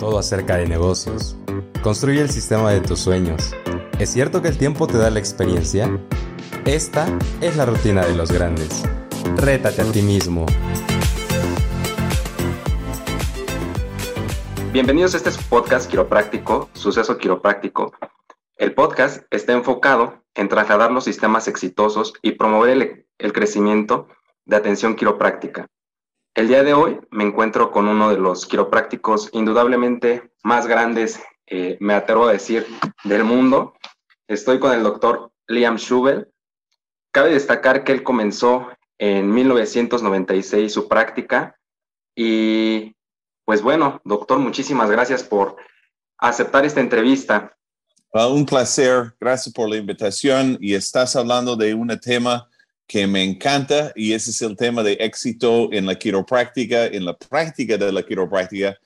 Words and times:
todo 0.00 0.18
acerca 0.18 0.56
de 0.56 0.66
negocios. 0.66 1.36
Construye 1.82 2.22
el 2.22 2.30
sistema 2.30 2.72
de 2.72 2.80
tus 2.80 2.98
sueños. 2.98 3.54
¿Es 3.98 4.10
cierto 4.10 4.40
que 4.40 4.48
el 4.48 4.56
tiempo 4.56 4.86
te 4.86 4.96
da 4.96 5.10
la 5.10 5.18
experiencia? 5.18 5.90
Esta 6.64 7.06
es 7.42 7.56
la 7.56 7.66
rutina 7.66 8.04
de 8.06 8.16
los 8.16 8.32
grandes. 8.32 8.82
Rétate 9.36 9.82
a 9.82 9.92
ti 9.92 10.00
mismo. 10.00 10.46
Bienvenidos 14.72 15.12
a 15.14 15.18
este 15.18 15.30
podcast 15.50 15.90
quiropráctico, 15.90 16.70
Suceso 16.72 17.18
Quiropráctico. 17.18 17.92
El 18.56 18.72
podcast 18.72 19.24
está 19.30 19.52
enfocado 19.52 20.24
en 20.34 20.48
trasladar 20.48 20.92
los 20.92 21.04
sistemas 21.04 21.46
exitosos 21.46 22.14
y 22.22 22.32
promover 22.32 22.70
el, 22.70 23.06
el 23.18 23.32
crecimiento 23.34 24.08
de 24.46 24.56
atención 24.56 24.96
quiropráctica. 24.96 25.66
El 26.34 26.46
día 26.46 26.62
de 26.62 26.74
hoy 26.74 27.00
me 27.10 27.24
encuentro 27.24 27.72
con 27.72 27.88
uno 27.88 28.10
de 28.10 28.16
los 28.16 28.46
quiroprácticos 28.46 29.30
indudablemente 29.32 30.30
más 30.44 30.68
grandes, 30.68 31.20
eh, 31.46 31.76
me 31.80 31.94
atrevo 31.94 32.28
a 32.28 32.32
decir, 32.32 32.66
del 33.02 33.24
mundo. 33.24 33.74
Estoy 34.28 34.60
con 34.60 34.72
el 34.72 34.84
doctor 34.84 35.32
Liam 35.48 35.76
Schubel. 35.76 36.28
Cabe 37.12 37.32
destacar 37.32 37.82
que 37.82 37.90
él 37.90 38.04
comenzó 38.04 38.68
en 38.98 39.32
1996 39.32 40.72
su 40.72 40.86
práctica 40.86 41.56
y 42.14 42.94
pues 43.44 43.62
bueno, 43.62 44.00
doctor, 44.04 44.38
muchísimas 44.38 44.88
gracias 44.88 45.24
por 45.24 45.56
aceptar 46.18 46.64
esta 46.64 46.80
entrevista. 46.80 47.56
Uh, 48.12 48.26
un 48.26 48.46
placer, 48.46 49.14
gracias 49.18 49.52
por 49.52 49.68
la 49.68 49.76
invitación 49.76 50.58
y 50.60 50.74
estás 50.74 51.16
hablando 51.16 51.56
de 51.56 51.74
un 51.74 51.88
tema 51.98 52.49
que 52.90 53.06
me 53.06 53.22
encanta 53.22 53.92
y 53.94 54.14
ese 54.14 54.32
es 54.32 54.42
el 54.42 54.56
tema 54.56 54.82
de 54.82 54.94
éxito 54.94 55.72
en 55.72 55.86
la 55.86 55.96
quiropráctica, 55.96 56.86
en 56.86 57.04
la 57.04 57.16
práctica 57.16 57.78
de 57.78 57.92
la 57.92 58.02
quiropráctica, 58.02 58.76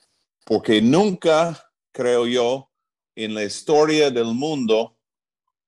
porque 0.45 0.83
nunca, 0.83 1.71
creo 1.91 2.27
yo, 2.27 2.69
en 3.17 3.33
la 3.33 3.45
historia 3.45 4.11
del 4.11 4.35
mundo 4.35 4.95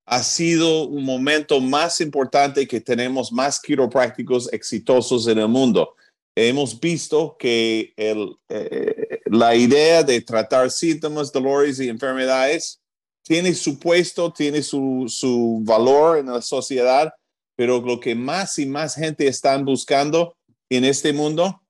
ha 0.04 0.22
sido 0.22 0.86
un 0.86 1.02
momento 1.02 1.62
más 1.62 2.02
importante 2.02 2.68
que 2.68 2.78
tenemos 2.78 3.32
más 3.32 3.58
quiroprácticos 3.58 4.52
exitosos 4.52 5.26
en 5.28 5.38
el 5.38 5.48
mundo. 5.48 5.94
Hemos 6.34 6.78
visto 6.78 7.38
que 7.38 7.94
el, 7.96 8.36
eh, 8.50 9.20
la 9.24 9.56
idea 9.56 10.02
de 10.02 10.20
tratar 10.20 10.70
síntomas, 10.70 11.32
dolores 11.32 11.80
y 11.80 11.88
enfermedades 11.88 12.82
tiene 13.22 13.54
su 13.54 13.78
puesto, 13.78 14.30
tiene 14.30 14.62
su, 14.62 15.06
su 15.08 15.62
valor 15.64 16.18
en 16.18 16.26
la 16.26 16.42
sociedad, 16.42 17.10
pero 17.56 17.80
lo 17.80 17.98
que 17.98 18.14
más 18.14 18.58
y 18.58 18.66
más 18.66 18.94
gente 18.94 19.26
están 19.26 19.64
buscando 19.64 20.36
en 20.68 20.84
este 20.84 21.12
mundo 21.12 21.60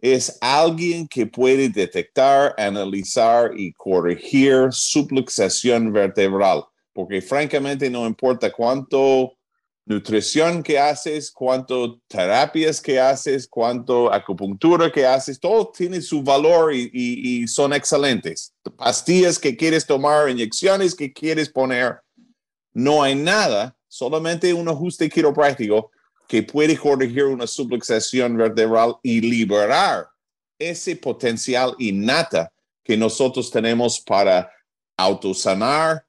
es 0.00 0.36
alguien 0.40 1.06
que 1.08 1.26
puede 1.26 1.68
detectar, 1.68 2.54
analizar 2.58 3.52
y 3.56 3.72
corregir 3.72 4.68
subluxación 4.70 5.92
vertebral, 5.92 6.64
porque 6.92 7.22
francamente 7.22 7.88
no 7.88 8.06
importa 8.06 8.52
cuánto 8.52 9.32
nutrición 9.86 10.62
que 10.62 10.78
haces, 10.78 11.30
cuánto 11.30 12.00
terapias 12.06 12.80
que 12.80 12.98
haces, 12.98 13.46
cuánto 13.46 14.12
acupuntura 14.12 14.90
que 14.90 15.06
haces, 15.06 15.38
todo 15.38 15.70
tiene 15.74 16.00
su 16.00 16.22
valor 16.22 16.74
y, 16.74 16.90
y 16.92 17.46
son 17.46 17.72
excelentes. 17.74 18.54
Pastillas 18.76 19.38
que 19.38 19.56
quieres 19.56 19.86
tomar, 19.86 20.28
inyecciones 20.30 20.94
que 20.94 21.12
quieres 21.12 21.50
poner, 21.50 22.00
no 22.72 23.02
hay 23.02 23.14
nada 23.14 23.76
solamente 23.94 24.52
un 24.52 24.68
ajuste 24.68 25.08
quiropráctico 25.08 25.92
que 26.26 26.42
puede 26.42 26.76
corregir 26.76 27.26
una 27.26 27.46
subluxación 27.46 28.36
vertebral 28.36 28.96
y 29.04 29.20
liberar 29.20 30.08
ese 30.58 30.96
potencial 30.96 31.76
innata 31.78 32.52
que 32.82 32.96
nosotros 32.96 33.52
tenemos 33.52 34.00
para 34.00 34.50
autosanar, 34.96 36.04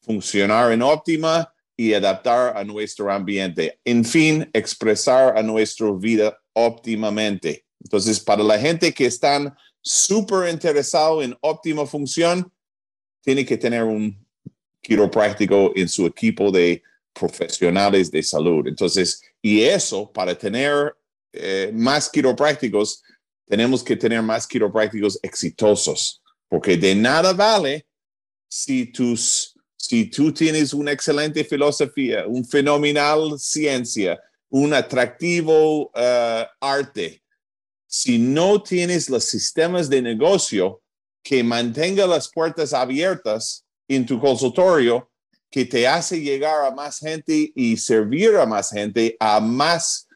funcionar 0.00 0.72
en 0.72 0.82
óptima 0.82 1.54
y 1.76 1.94
adaptar 1.94 2.56
a 2.56 2.64
nuestro 2.64 3.12
ambiente. 3.12 3.78
En 3.84 4.04
fin, 4.04 4.50
expresar 4.52 5.38
a 5.38 5.42
nuestra 5.42 5.92
vida 5.92 6.36
óptimamente. 6.54 7.64
Entonces, 7.80 8.18
para 8.18 8.42
la 8.42 8.58
gente 8.58 8.92
que 8.92 9.06
están 9.06 9.54
súper 9.80 10.48
interesado 10.48 11.22
en 11.22 11.36
óptima 11.40 11.86
función, 11.86 12.52
tiene 13.22 13.46
que 13.46 13.56
tener 13.56 13.84
un 13.84 14.26
quiropráctico 14.82 15.70
en 15.76 15.88
su 15.88 16.04
equipo 16.04 16.50
de 16.50 16.82
profesionales 17.12 18.10
de 18.10 18.22
salud. 18.22 18.66
Entonces, 18.66 19.22
y 19.42 19.62
eso, 19.62 20.10
para 20.12 20.36
tener 20.36 20.96
eh, 21.32 21.70
más 21.74 22.08
quiroprácticos, 22.08 23.02
tenemos 23.46 23.82
que 23.82 23.96
tener 23.96 24.22
más 24.22 24.46
quiroprácticos 24.46 25.18
exitosos, 25.22 26.22
porque 26.48 26.76
de 26.76 26.94
nada 26.94 27.32
vale 27.32 27.86
si, 28.48 28.86
tus, 28.86 29.54
si 29.76 30.06
tú 30.06 30.32
tienes 30.32 30.72
una 30.72 30.92
excelente 30.92 31.44
filosofía, 31.44 32.26
un 32.26 32.44
fenomenal 32.44 33.38
ciencia, 33.38 34.20
un 34.50 34.74
atractivo 34.74 35.90
uh, 35.94 36.46
arte, 36.60 37.22
si 37.86 38.18
no 38.18 38.62
tienes 38.62 39.08
los 39.08 39.24
sistemas 39.24 39.88
de 39.88 40.02
negocio 40.02 40.82
que 41.22 41.42
mantenga 41.42 42.06
las 42.06 42.30
puertas 42.30 42.72
abiertas 42.72 43.64
en 43.88 44.04
tu 44.04 44.20
consultorio, 44.20 45.10
que 45.50 45.64
te 45.64 45.86
hace 45.86 46.20
llegar 46.20 46.66
a 46.66 46.70
más 46.70 46.98
gente 46.98 47.52
y 47.54 47.76
servir 47.76 48.36
a 48.36 48.46
más 48.46 48.70
gente 48.70 49.16
a 49.18 49.40
más 49.40 50.08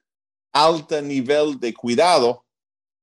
alto 0.53 1.01
nivel 1.01 1.59
de 1.59 1.73
cuidado, 1.73 2.45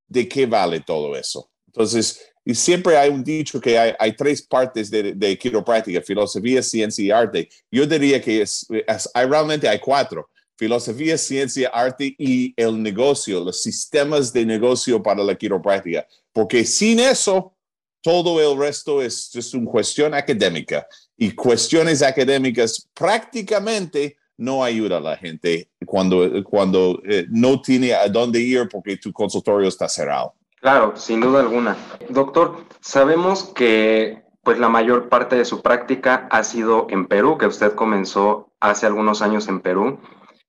¿de 0.06 0.28
qué 0.28 0.46
vale 0.46 0.80
todo 0.80 1.16
eso? 1.16 1.50
Entonces, 1.66 2.30
y 2.44 2.54
siempre 2.54 2.96
hay 2.96 3.10
un 3.10 3.22
dicho 3.22 3.60
que 3.60 3.78
hay, 3.78 4.16
tres 4.16 4.42
partes 4.42 4.90
de, 4.90 5.12
de, 5.14 5.38
quiropráctica, 5.38 6.00
filosofía, 6.00 6.62
ciencia 6.62 7.04
y 7.04 7.10
arte. 7.10 7.48
Yo 7.70 7.86
diría 7.86 8.20
que 8.20 8.42
es, 8.42 8.66
realmente 9.14 9.68
hay 9.68 9.78
cuatro, 9.78 10.30
filosofía, 10.56 11.16
ciencia, 11.18 11.68
arte 11.68 12.14
y 12.18 12.54
el 12.56 12.82
negocio, 12.82 13.44
los 13.44 13.62
sistemas 13.62 14.32
de 14.32 14.44
negocio 14.46 15.02
para 15.02 15.22
la 15.22 15.34
quiropráctica. 15.34 16.06
Porque 16.32 16.64
sin 16.64 16.98
eso, 17.00 17.54
todo 18.00 18.40
el 18.40 18.58
resto 18.58 19.02
es, 19.02 19.34
es 19.34 19.54
una 19.54 19.70
cuestión 19.70 20.14
académica 20.14 20.86
y 21.16 21.32
cuestiones 21.32 22.02
académicas 22.02 22.88
prácticamente 22.94 24.16
no 24.36 24.64
ayuda 24.64 24.96
a 24.96 25.00
la 25.00 25.16
gente 25.16 25.68
cuando, 25.84 26.42
cuando 26.44 27.00
eh, 27.04 27.26
no 27.28 27.60
tiene 27.60 27.92
a 27.92 28.08
dónde 28.08 28.40
ir 28.40 28.68
porque 28.70 28.96
tu 28.96 29.12
consultorio 29.12 29.68
está 29.68 29.88
cerrado. 29.88 30.34
Claro, 30.60 30.94
sin 30.96 31.20
duda 31.20 31.40
alguna. 31.40 31.76
Doctor, 32.08 32.64
sabemos 32.80 33.44
que 33.44 34.24
pues 34.42 34.58
la 34.58 34.70
mayor 34.70 35.08
parte 35.10 35.36
de 35.36 35.44
su 35.44 35.60
práctica 35.60 36.26
ha 36.30 36.42
sido 36.42 36.86
en 36.88 37.06
Perú, 37.06 37.36
que 37.36 37.46
usted 37.46 37.74
comenzó 37.74 38.50
hace 38.60 38.86
algunos 38.86 39.20
años 39.20 39.48
en 39.48 39.60
Perú. 39.60 40.00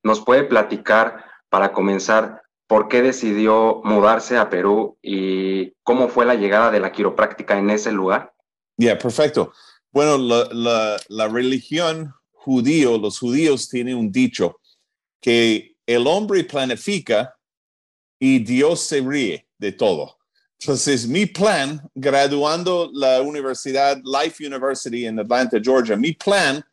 ¿Nos 0.04 0.22
puede 0.22 0.44
platicar 0.46 1.26
para 1.50 1.74
comenzar 1.74 2.41
por 2.72 2.88
qué 2.88 3.02
decidió 3.02 3.82
mudarse 3.84 4.38
a 4.38 4.50
Perú 4.50 4.98
y 5.02 5.74
cómo 5.84 6.08
fue 6.08 6.26
la 6.26 6.36
llegada 6.36 6.72
de 6.72 6.80
la 6.80 6.94
quiropráctica 6.94 7.60
en 7.60 7.70
ese 7.70 7.92
lugar? 7.92 8.34
Ya, 8.78 8.98
perfecto. 8.98 9.52
Bueno, 9.92 10.18
la, 10.18 11.28
religión 11.28 12.14
judío, 12.32 12.98
los 12.98 13.20
judíos 13.20 13.68
tienen 13.68 13.98
un 13.98 14.10
dicho 14.10 14.62
que 15.20 15.76
el 15.86 16.08
hombre 16.08 16.46
planifica 16.46 17.36
y 18.18 18.40
Dios 18.40 18.80
se 18.80 19.02
ríe 19.02 19.46
de 19.58 19.74
todo. 19.74 20.18
Entonces, 20.58 21.06
mi 21.06 21.26
plan, 21.26 21.82
graduando 21.94 22.90
la 22.94 23.22
universidad, 23.22 23.98
Life 24.06 24.48
University 24.48 25.08
en 25.08 25.20
Atlanta, 25.20 25.58
Georgia, 25.62 25.98
mi 25.98 26.14
plan 26.14 26.64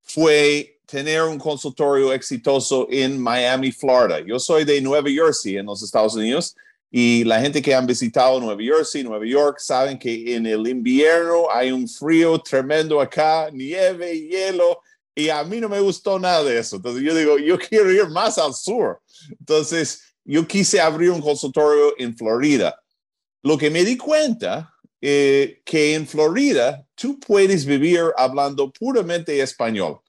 fue 0.00 0.79
tener 0.90 1.22
un 1.22 1.38
consultorio 1.38 2.12
exitoso 2.12 2.88
en 2.90 3.20
Miami, 3.20 3.70
Florida. 3.70 4.20
Yo 4.20 4.40
soy 4.40 4.64
de 4.64 4.80
Nueva 4.80 5.08
Jersey, 5.08 5.56
en 5.56 5.66
los 5.66 5.82
Estados 5.82 6.16
Unidos, 6.16 6.56
y 6.90 7.22
la 7.22 7.40
gente 7.40 7.62
que 7.62 7.72
han 7.72 7.86
visitado 7.86 8.40
Nueva 8.40 8.60
Jersey, 8.60 9.04
Nueva 9.04 9.24
York, 9.24 9.58
saben 9.60 9.96
que 9.96 10.34
en 10.34 10.46
el 10.46 10.66
invierno 10.66 11.48
hay 11.52 11.70
un 11.70 11.86
frío 11.86 12.40
tremendo 12.40 13.00
acá, 13.00 13.50
nieve, 13.52 14.18
hielo, 14.18 14.80
y 15.14 15.28
a 15.28 15.44
mí 15.44 15.60
no 15.60 15.68
me 15.68 15.80
gustó 15.80 16.18
nada 16.18 16.42
de 16.42 16.58
eso. 16.58 16.76
Entonces 16.76 17.04
yo 17.04 17.14
digo, 17.14 17.38
yo 17.38 17.56
quiero 17.56 17.92
ir 17.92 18.08
más 18.08 18.36
al 18.38 18.54
sur. 18.54 19.00
Entonces 19.38 20.02
yo 20.24 20.46
quise 20.48 20.80
abrir 20.80 21.10
un 21.10 21.20
consultorio 21.20 21.94
en 21.98 22.16
Florida. 22.16 22.80
Lo 23.42 23.56
que 23.56 23.70
me 23.70 23.84
di 23.84 23.96
cuenta 23.96 24.74
eh, 25.00 25.60
que 25.64 25.94
en 25.94 26.06
Florida 26.06 26.84
tú 26.96 27.20
puedes 27.20 27.64
vivir 27.64 28.00
hablando 28.16 28.72
puramente 28.72 29.40
español 29.40 30.00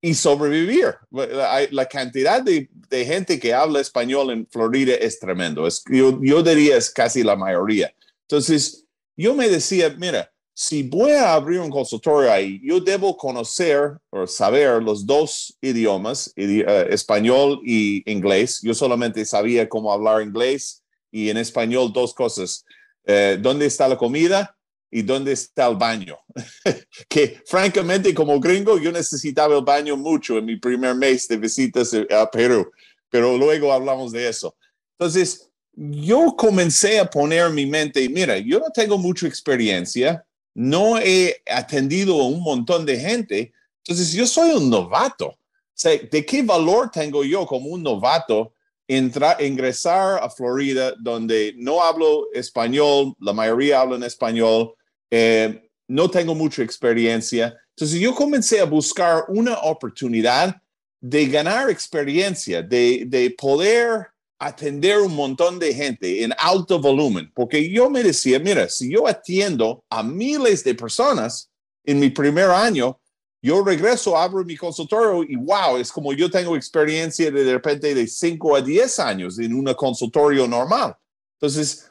y 0.00 0.14
sobrevivir. 0.14 0.94
La, 1.10 1.86
cantidad 1.86 2.42
de, 2.42 2.68
gente 2.90 3.38
que 3.38 3.54
habla 3.54 3.80
español 3.80 4.30
en 4.30 4.46
Florida 4.46 4.94
es 4.94 5.18
tremendo. 5.18 5.66
Yo, 5.90 6.18
yo 6.22 6.42
diría 6.42 6.76
es 6.76 6.90
casi 6.90 7.22
la 7.22 7.36
mayoría. 7.36 7.92
Entonces, 8.22 8.84
yo 9.16 9.34
me 9.34 9.48
decía, 9.48 9.94
mira, 9.98 10.30
si 10.58 10.82
voy 10.82 11.10
a 11.10 11.34
abrir 11.34 11.60
un 11.60 11.70
consultorio 11.70 12.32
ahí, 12.32 12.58
yo 12.64 12.80
debo 12.80 13.14
conocer 13.14 13.98
o 14.08 14.26
saber 14.26 14.82
los 14.82 15.04
dos 15.04 15.54
idiomas, 15.60 16.32
eh, 16.34 16.86
español 16.88 17.60
y 17.62 18.10
inglés. 18.10 18.62
Yo 18.62 18.72
solamente 18.72 19.22
sabía 19.26 19.68
cómo 19.68 19.92
hablar 19.92 20.22
inglés 20.22 20.82
y 21.10 21.28
en 21.28 21.36
español 21.36 21.92
dos 21.92 22.14
cosas. 22.14 22.64
Eh, 23.04 23.38
¿Dónde 23.38 23.66
está 23.66 23.86
la 23.86 23.98
comida? 23.98 24.55
Y 24.90 25.02
dónde 25.02 25.32
está 25.32 25.66
el 25.68 25.76
baño. 25.76 26.18
que 27.08 27.40
francamente 27.46 28.14
como 28.14 28.40
gringo 28.40 28.78
yo 28.78 28.92
necesitaba 28.92 29.56
el 29.56 29.64
baño 29.64 29.96
mucho 29.96 30.38
en 30.38 30.44
mi 30.44 30.56
primer 30.56 30.94
mes 30.94 31.28
de 31.28 31.36
visitas 31.36 31.94
a 32.10 32.30
Perú, 32.30 32.70
pero 33.08 33.36
luego 33.36 33.72
hablamos 33.72 34.12
de 34.12 34.28
eso. 34.28 34.56
Entonces, 34.98 35.50
yo 35.72 36.34
comencé 36.36 36.98
a 36.98 37.04
poner 37.04 37.50
mi 37.50 37.66
mente, 37.66 38.08
mira, 38.08 38.38
yo 38.38 38.58
no 38.58 38.70
tengo 38.72 38.96
mucha 38.96 39.26
experiencia, 39.26 40.24
no 40.54 40.98
he 40.98 41.42
atendido 41.46 42.20
a 42.20 42.28
un 42.28 42.42
montón 42.42 42.86
de 42.86 42.98
gente, 42.98 43.52
entonces 43.84 44.12
yo 44.12 44.26
soy 44.26 44.50
un 44.52 44.70
novato. 44.70 45.38
¿De 45.84 46.24
qué 46.24 46.42
valor 46.42 46.90
tengo 46.90 47.22
yo 47.22 47.44
como 47.46 47.68
un 47.68 47.82
novato 47.82 48.54
entrar, 48.88 49.42
ingresar 49.42 50.22
a 50.22 50.30
Florida 50.30 50.94
donde 50.98 51.54
no 51.56 51.82
hablo 51.82 52.28
español, 52.32 53.14
la 53.20 53.32
mayoría 53.32 53.80
hablan 53.80 54.02
español, 54.02 54.74
eh, 55.10 55.68
no 55.88 56.10
tengo 56.10 56.34
mucha 56.34 56.62
experiencia. 56.62 57.56
Entonces 57.70 58.00
yo 58.00 58.14
comencé 58.14 58.60
a 58.60 58.64
buscar 58.64 59.24
una 59.28 59.58
oportunidad 59.58 60.56
de 61.00 61.26
ganar 61.26 61.70
experiencia, 61.70 62.62
de, 62.62 63.04
de 63.06 63.30
poder 63.30 64.08
atender 64.38 64.98
un 64.98 65.14
montón 65.14 65.58
de 65.58 65.72
gente 65.72 66.22
en 66.22 66.32
alto 66.38 66.80
volumen, 66.80 67.30
porque 67.34 67.70
yo 67.70 67.88
me 67.88 68.02
decía, 68.02 68.38
mira, 68.38 68.68
si 68.68 68.92
yo 68.92 69.06
atiendo 69.06 69.84
a 69.88 70.02
miles 70.02 70.62
de 70.62 70.74
personas 70.74 71.50
en 71.84 71.98
mi 71.98 72.10
primer 72.10 72.50
año, 72.50 73.00
yo 73.46 73.62
regreso, 73.62 74.16
abro 74.16 74.44
mi 74.44 74.56
consultorio 74.56 75.22
y 75.22 75.36
wow, 75.36 75.76
es 75.78 75.92
como 75.92 76.12
yo 76.12 76.28
tengo 76.28 76.56
experiencia 76.56 77.30
de, 77.30 77.44
de 77.44 77.52
repente 77.52 77.94
de 77.94 78.08
5 78.08 78.56
a 78.56 78.60
10 78.60 78.98
años 78.98 79.38
en 79.38 79.54
un 79.54 79.72
consultorio 79.74 80.48
normal. 80.48 80.96
Entonces, 81.34 81.88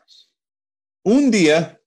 un 1.01 1.31
día 1.31 1.79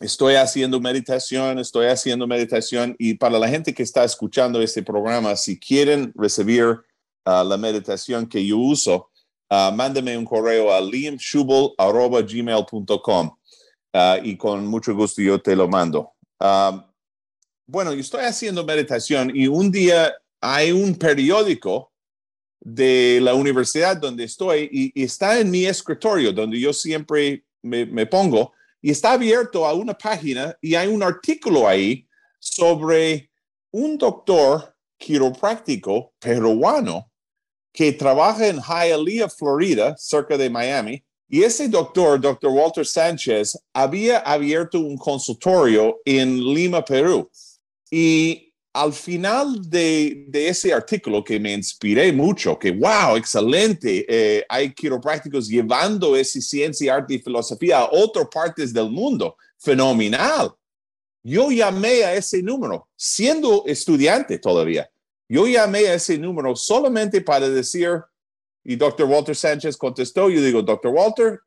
estoy 0.00 0.34
haciendo 0.34 0.80
meditación, 0.80 1.60
estoy 1.60 1.86
haciendo 1.86 2.26
meditación 2.26 2.96
y 2.98 3.14
para 3.14 3.38
la 3.38 3.48
gente 3.48 3.72
que 3.72 3.84
está 3.84 4.02
escuchando 4.02 4.60
este 4.60 4.82
programa, 4.82 5.36
si 5.36 5.56
quieren 5.56 6.12
recibir 6.16 6.76
ah, 7.24 7.44
la 7.44 7.56
meditación 7.56 8.26
que 8.26 8.44
yo 8.44 8.58
uso, 8.58 9.10
uh, 9.50 9.70
mándeme 9.72 10.18
un 10.18 10.24
correo 10.24 10.74
a 10.74 10.80
liamschubel.gmail.com 10.80 13.28
uh, 13.28 13.36
y 14.24 14.36
con 14.36 14.66
mucho 14.66 14.96
gusto 14.96 15.22
yo 15.22 15.40
te 15.40 15.54
lo 15.54 15.68
mando 15.68 16.12
bueno, 17.66 17.92
yo 17.92 18.00
estoy 18.00 18.24
haciendo 18.24 18.64
meditación 18.64 19.32
y 19.34 19.48
un 19.48 19.70
día 19.70 20.14
hay 20.40 20.70
un 20.70 20.94
periódico 20.94 21.92
de 22.60 23.18
la 23.20 23.34
universidad 23.34 23.96
donde 23.96 24.24
estoy 24.24 24.68
y, 24.72 25.02
está 25.02 25.40
en 25.40 25.50
mi 25.50 25.66
escritorio 25.66 26.32
donde 26.32 26.60
yo 26.60 26.72
siempre 26.72 27.44
me, 27.62 28.06
pongo 28.06 28.52
y 28.80 28.90
está 28.90 29.12
abierto 29.12 29.66
a 29.66 29.74
una 29.74 29.96
página 29.98 30.56
y 30.60 30.74
hay 30.74 30.88
un 30.88 31.02
artículo 31.02 31.66
ahí 31.66 32.06
sobre 32.38 33.30
un 33.72 33.98
doctor 33.98 34.74
quiropráctico 34.96 36.12
peruano 36.18 37.10
que 37.72 37.92
trabaja 37.92 38.46
en 38.46 38.60
Hialeah, 38.60 39.28
Florida, 39.28 39.94
cerca 39.98 40.38
de 40.38 40.48
Miami. 40.48 41.04
Y 41.28 41.42
ese 41.42 41.68
doctor, 41.68 42.18
doctor 42.18 42.50
Walter 42.50 42.86
Sánchez, 42.86 43.58
había 43.74 44.18
abierto 44.20 44.78
un 44.80 44.96
consultorio 44.96 45.98
en 46.04 46.42
Lima, 46.54 46.82
Perú. 46.82 47.28
Y 47.90 48.52
al 48.72 48.92
final 48.92 49.70
de, 49.70 50.28
ese 50.32 50.72
artículo 50.72 51.24
que 51.24 51.40
me 51.40 51.54
inspiré 51.54 52.12
mucho, 52.12 52.58
que 52.58 52.72
wow, 52.72 53.16
excelente, 53.16 54.04
eh, 54.06 54.44
hay 54.48 54.74
quiroprácticos 54.74 55.48
llevando 55.48 56.14
esa 56.14 56.40
ciencia, 56.40 56.94
arte 56.94 57.14
y 57.14 57.18
filosofía 57.18 57.78
a 57.78 57.88
otras 57.90 58.28
partes 58.30 58.74
del 58.74 58.90
mundo, 58.90 59.36
fenomenal. 59.56 60.52
Yo 61.22 61.50
llamé 61.50 62.04
a 62.04 62.14
ese 62.14 62.42
número, 62.42 62.86
siendo 62.94 63.64
estudiante 63.66 64.38
todavía, 64.38 64.90
yo 65.28 65.46
llamé 65.46 65.86
a 65.86 65.94
ese 65.94 66.18
número 66.18 66.54
solamente 66.54 67.20
para 67.20 67.48
decir, 67.48 68.02
y 68.62 68.76
doctor 68.76 69.06
Walter 69.06 69.34
Sánchez 69.34 69.76
contestó, 69.76 70.28
yo 70.28 70.42
digo, 70.42 70.60
doctor 70.60 70.92
Walter, 70.92 71.40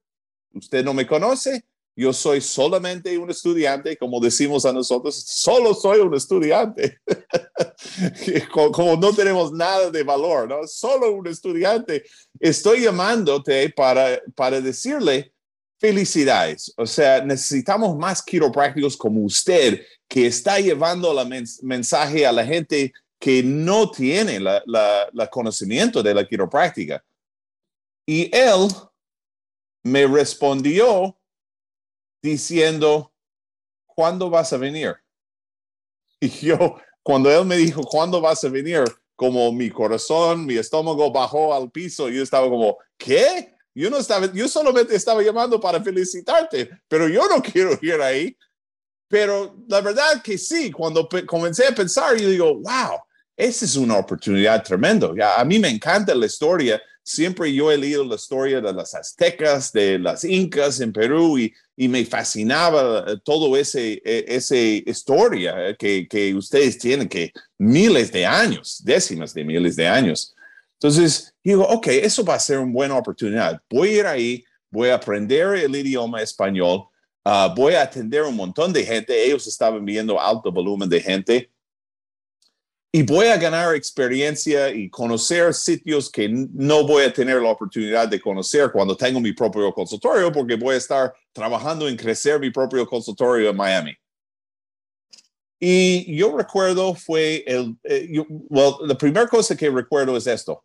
usted 0.54 0.84
no 0.84 0.94
me 0.94 1.06
conoce, 1.06 1.64
yo 2.00 2.14
soy 2.14 2.40
solamente 2.40 3.18
un 3.18 3.30
estudiante, 3.30 3.98
como 3.98 4.22
decimos 4.22 4.66
a 4.66 4.72
nosotros, 4.72 5.22
solo 5.28 5.74
soy 5.74 6.00
un 6.00 6.16
estudiante. 6.16 6.98
como 8.72 8.96
no 8.96 9.14
tenemos 9.14 9.52
nada 9.52 9.92
de 9.92 10.04
valor, 10.04 10.48
¿no? 10.48 10.66
Solo 10.66 11.12
un 11.12 11.28
estudiante. 11.28 12.06
Estoy 12.40 12.84
llamándote 12.84 13.70
para, 13.72 14.18
para 14.34 14.62
decirle 14.62 15.34
felicidades. 15.78 16.74
O 16.78 16.88
sea, 16.88 17.22
necesitamos 17.22 17.98
más 17.98 18.24
quiroprácticos 18.24 18.96
como 18.96 19.26
usted, 19.26 19.82
que 20.08 20.28
está 20.28 20.58
llevando 20.58 21.12
el 21.22 21.46
mensaje 21.64 22.26
a 22.26 22.32
la 22.32 22.46
gente 22.46 22.94
que 23.20 23.44
no 23.44 23.92
tiene 23.92 24.40
la, 24.40 24.64
la 24.66 25.28
conocimiento 25.30 26.02
de 26.02 26.14
la 26.14 26.26
quiropráctica. 26.26 27.04
Y 28.06 28.34
él 28.34 28.70
me 29.84 30.08
respondió 30.08 31.19
diciendo, 32.22 33.14
¿cuándo 33.86 34.30
vas 34.30 34.54
a 34.54 34.58
venir? 34.58 34.96
Y 36.22 36.28
yo, 36.30 36.76
cuando 37.02 37.32
él 37.32 37.46
me 37.46 37.56
dijo, 37.56 37.82
¿cuándo 37.82 38.20
vas 38.20 38.44
a 38.44 38.50
venir? 38.50 38.84
Como 39.16 39.54
mi 39.54 39.70
corazón, 39.70 40.46
mi 40.46 40.58
estómago 40.58 41.12
bajó 41.14 41.54
al 41.54 41.72
piso 41.72 42.10
y 42.10 42.18
yo 42.18 42.24
estaba 42.24 42.50
como, 42.50 42.78
¿qué? 42.98 43.56
Yo 43.74 43.90
no 43.90 43.98
estaba, 43.98 44.30
yo 44.34 44.50
solamente 44.50 44.94
estaba 44.94 45.24
llamando 45.24 45.62
para 45.62 45.82
felicitarte, 45.82 46.70
pero 46.90 47.08
yo 47.08 47.26
no 47.30 47.42
quiero 47.42 47.80
ir 47.82 48.02
ahí. 48.02 48.38
Pero 49.08 49.56
la 49.70 49.80
verdad 49.80 50.22
que 50.22 50.38
sí, 50.38 50.72
cuando 50.72 51.08
comencé 51.26 51.68
a 51.68 51.74
pensar, 51.74 52.18
yo 52.18 52.30
digo, 52.30 52.56
wow, 52.56 53.00
esa 53.38 53.64
es 53.64 53.78
una 53.78 53.98
oportunidad 53.98 54.62
tremenda. 54.62 55.10
A 55.38 55.46
mí 55.46 55.58
me 55.58 55.70
encanta 55.70 56.14
la 56.14 56.26
historia 56.26 56.82
siempre 57.10 57.52
yo 57.52 57.72
he 57.72 57.78
leído 57.78 58.06
la 58.06 58.16
historia 58.16 58.62
de 58.62 58.72
las 58.72 58.94
aztecas, 58.94 59.72
de 59.72 59.98
las 59.98 60.24
incas 60.24 60.80
en 60.80 60.94
Perú 60.94 61.40
y, 61.40 61.52
y 61.82 61.88
me 61.88 62.04
fascinaba 62.04 63.06
eh, 63.08 63.16
todo 63.24 63.56
ese, 63.56 64.02
e, 64.04 64.26
esa 64.28 64.58
historia 64.58 65.74
que, 65.80 66.10
que, 66.10 66.36
ustedes 66.36 66.78
tienen, 66.78 67.08
que 67.08 67.32
miles 67.58 68.12
de 68.12 68.26
años, 68.26 68.82
décimas 68.84 69.34
de 69.34 69.46
miles 69.46 69.78
de 69.78 69.88
años. 69.88 70.36
Entonces 70.74 71.34
digo, 71.42 71.66
ok, 71.66 71.88
eso 71.88 72.26
va 72.26 72.36
a 72.36 72.40
ser 72.40 72.60
una 72.60 72.74
buena 72.74 72.98
oportunidad. 72.98 73.62
Voy 73.70 73.88
a 73.88 73.94
ir 73.94 74.06
ahí, 74.08 74.44
voy 74.70 74.90
a 74.90 74.96
aprender 74.96 75.56
el 75.56 75.74
idioma 75.74 76.22
español, 76.22 76.84
uh, 77.24 77.56
voy 77.56 77.76
a 77.76 77.84
atender 77.84 78.24
un 78.24 78.36
montón 78.36 78.74
de 78.74 78.84
gente. 78.84 79.26
Ellos 79.26 79.48
estaban 79.48 79.86
viendo 79.86 80.20
alto 80.20 80.52
volumen 80.52 80.90
de 80.90 81.00
gente 81.00 81.50
y 82.92 83.04
voy 83.04 83.28
a 83.28 83.38
ganar 83.38 83.76
experiencia 83.76 84.72
y 84.72 84.90
conocer 84.90 85.54
sitios 85.54 86.10
que 86.12 86.28
no 86.28 86.88
voy 86.88 87.04
a 87.04 87.14
tener 87.14 87.40
la 87.40 87.52
oportunidad 87.52 88.08
de 88.08 88.20
conocer 88.20 88.72
cuando 88.72 88.98
tengo 88.98 89.20
mi 89.20 89.32
propio 89.32 89.72
consultorio, 89.72 90.32
porque 90.32 90.56
voy 90.56 90.74
a 90.74 90.80
estar 90.80 91.14
trabajando 91.32 91.88
en 91.88 91.96
crecer 91.96 92.40
mi 92.40 92.50
propio 92.50 92.88
consultorio 92.88 93.52
en 93.52 93.56
Miami. 93.56 93.96
Y 95.60 96.16
yo 96.16 96.36
recuerdo 96.36 96.96
fue 96.96 97.44
el, 97.46 97.78
eh, 97.84 98.10
la 98.82 98.98
primera 98.98 99.28
cosa 99.28 99.56
que 99.56 99.70
recuerdo 99.70 100.18
es 100.18 100.26
esto. 100.26 100.64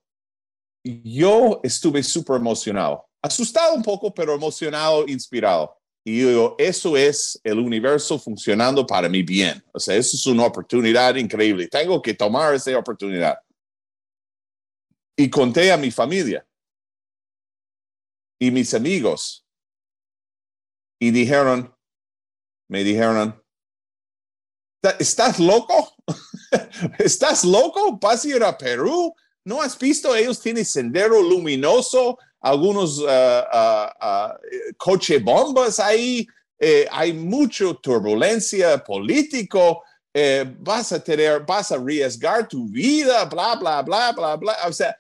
Yo 0.83 1.61
estuve 1.63 2.03
súper 2.03 2.37
emocionado, 2.37 3.05
asustado 3.21 3.75
un 3.75 3.83
poco, 3.83 4.15
pero 4.15 4.35
emocionado, 4.35 5.07
inspirado. 5.07 5.77
Y 6.07 6.21
yo 6.21 6.29
digo, 6.29 6.57
eso 6.59 6.99
es 6.99 7.41
el 7.43 7.59
universo 7.59 8.19
funcionando 8.19 8.87
para 8.87 9.09
mi 9.09 9.23
bien. 9.23 9.65
O 9.73 9.81
sea, 9.81 9.97
eso 9.97 10.17
es 10.17 10.27
una 10.27 10.45
oportunidad 10.45 11.15
increíble. 11.17 11.67
Tengo 11.69 12.03
que 12.03 12.13
tomar 12.13 12.55
esa 12.55 12.77
oportunidad. 12.79 13.39
Y 15.17 15.31
conté 15.31 15.73
a 15.73 15.79
mi 15.79 15.91
familia 15.91 16.47
y 18.39 18.51
mis 18.51 18.75
amigos. 18.75 19.47
Y 21.01 21.11
dijeron, 21.11 21.75
me 22.69 22.85
dijeron, 22.85 23.43
¿estás 24.99 25.39
loco? 25.39 25.95
¿Estás 26.99 27.45
loco? 27.45 27.99
¿Vas 27.99 28.25
a 28.25 28.29
ir 28.29 28.43
a 28.43 28.59
Perú? 28.59 29.15
¿No 29.45 29.63
has 29.63 29.79
visto? 29.79 30.15
Ellos 30.15 30.41
tienen 30.41 30.65
sendero 30.67 31.23
luminoso 31.23 32.19
algunos 32.45 32.99
uh, 32.99 33.07
uh, 33.07 34.75
coche 34.77 35.19
bombas 35.19 35.81
ahí, 35.81 36.27
eh, 36.59 36.87
hay 36.91 37.15
mucha 37.15 37.73
turbulencia 37.83 38.85
político, 38.85 39.83
eh, 40.13 40.45
vas 40.59 40.93
a 40.93 41.03
tener, 41.03 41.41
vas 41.47 41.73
a 41.73 41.77
arriesgar 41.77 42.47
tu 42.47 42.69
vida, 42.69 43.25
bla, 43.25 43.57
bla, 43.57 43.81
bla, 43.81 44.13
bla, 44.13 44.37
bla. 44.37 44.57
O 44.69 44.73
sea, 44.75 44.95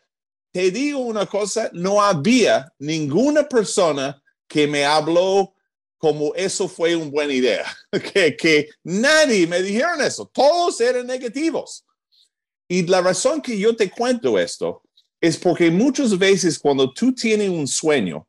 te 0.52 0.70
digo 0.70 1.00
una 1.00 1.26
cosa, 1.26 1.68
no 1.74 2.02
había 2.02 2.72
ninguna 2.78 3.46
persona 3.46 4.18
que 4.48 4.66
me 4.66 4.86
habló 4.86 5.52
como 5.98 6.34
eso 6.34 6.66
fue 6.66 6.96
una 6.96 7.10
buena 7.10 7.34
idea, 7.34 7.66
que, 8.14 8.34
que 8.36 8.70
nadie 8.82 9.46
me 9.46 9.60
dijeron 9.60 10.00
eso, 10.00 10.30
todos 10.32 10.80
eran 10.80 11.06
negativos. 11.06 11.84
Y 12.66 12.86
la 12.86 13.02
razón 13.02 13.42
que 13.42 13.58
yo 13.58 13.76
te 13.76 13.90
cuento 13.90 14.38
esto 14.38 14.83
es 15.20 15.36
porque 15.36 15.70
muchas 15.70 16.18
veces 16.18 16.58
cuando 16.58 16.92
tú 16.92 17.14
tienes 17.14 17.48
un 17.48 17.66
sueño 17.66 18.26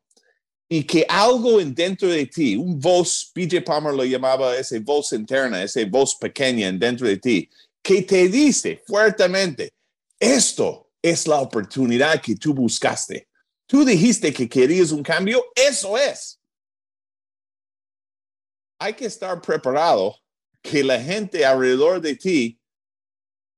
y 0.68 0.82
que 0.84 1.06
algo 1.08 1.60
en 1.60 1.74
dentro 1.74 2.08
de 2.08 2.26
ti, 2.26 2.56
un 2.56 2.80
voz, 2.80 3.30
PJ 3.34 3.62
Palmer 3.62 3.94
lo 3.94 4.04
llamaba 4.04 4.56
esa 4.56 4.76
voz 4.80 5.12
interna, 5.12 5.62
esa 5.62 5.80
voz 5.86 6.16
pequeña 6.16 6.68
en 6.68 6.78
dentro 6.78 7.06
de 7.06 7.18
ti, 7.18 7.48
que 7.82 8.02
te 8.02 8.28
dice 8.28 8.82
fuertemente, 8.86 9.72
esto 10.18 10.90
es 11.00 11.26
la 11.26 11.40
oportunidad 11.40 12.20
que 12.20 12.34
tú 12.34 12.52
buscaste. 12.52 13.28
Tú 13.66 13.84
dijiste 13.84 14.32
que 14.32 14.48
querías 14.48 14.90
un 14.90 15.02
cambio, 15.02 15.44
eso 15.54 15.96
es. 15.96 16.40
Hay 18.78 18.94
que 18.94 19.06
estar 19.06 19.40
preparado 19.40 20.16
que 20.62 20.82
la 20.82 21.00
gente 21.00 21.44
alrededor 21.44 22.00
de 22.00 22.16
ti 22.16 22.60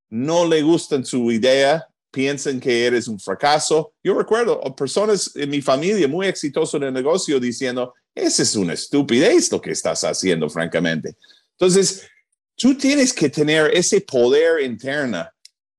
no 0.09 0.45
le 0.45 0.61
gustan 0.61 1.05
su 1.05 1.31
idea, 1.31 1.87
piensan 2.11 2.59
que 2.59 2.85
eres 2.85 3.07
un 3.07 3.19
fracaso. 3.19 3.93
Yo 4.03 4.13
recuerdo 4.17 4.61
personas 4.75 5.31
en 5.35 5.49
mi 5.49 5.61
familia 5.61 6.07
muy 6.07 6.27
exitosos 6.27 6.75
en 6.75 6.87
el 6.87 6.93
negocio 6.93 7.39
diciendo, 7.39 7.93
esa 8.15 8.43
es 8.43 8.55
una 8.55 8.73
estupidez 8.73 9.51
lo 9.51 9.61
que 9.61 9.71
estás 9.71 10.03
haciendo, 10.03 10.49
francamente. 10.49 11.15
Entonces, 11.51 12.07
tú 12.55 12.75
tienes 12.75 13.13
que 13.13 13.29
tener 13.29 13.71
ese 13.75 14.01
poder 14.01 14.61
interno 14.61 15.27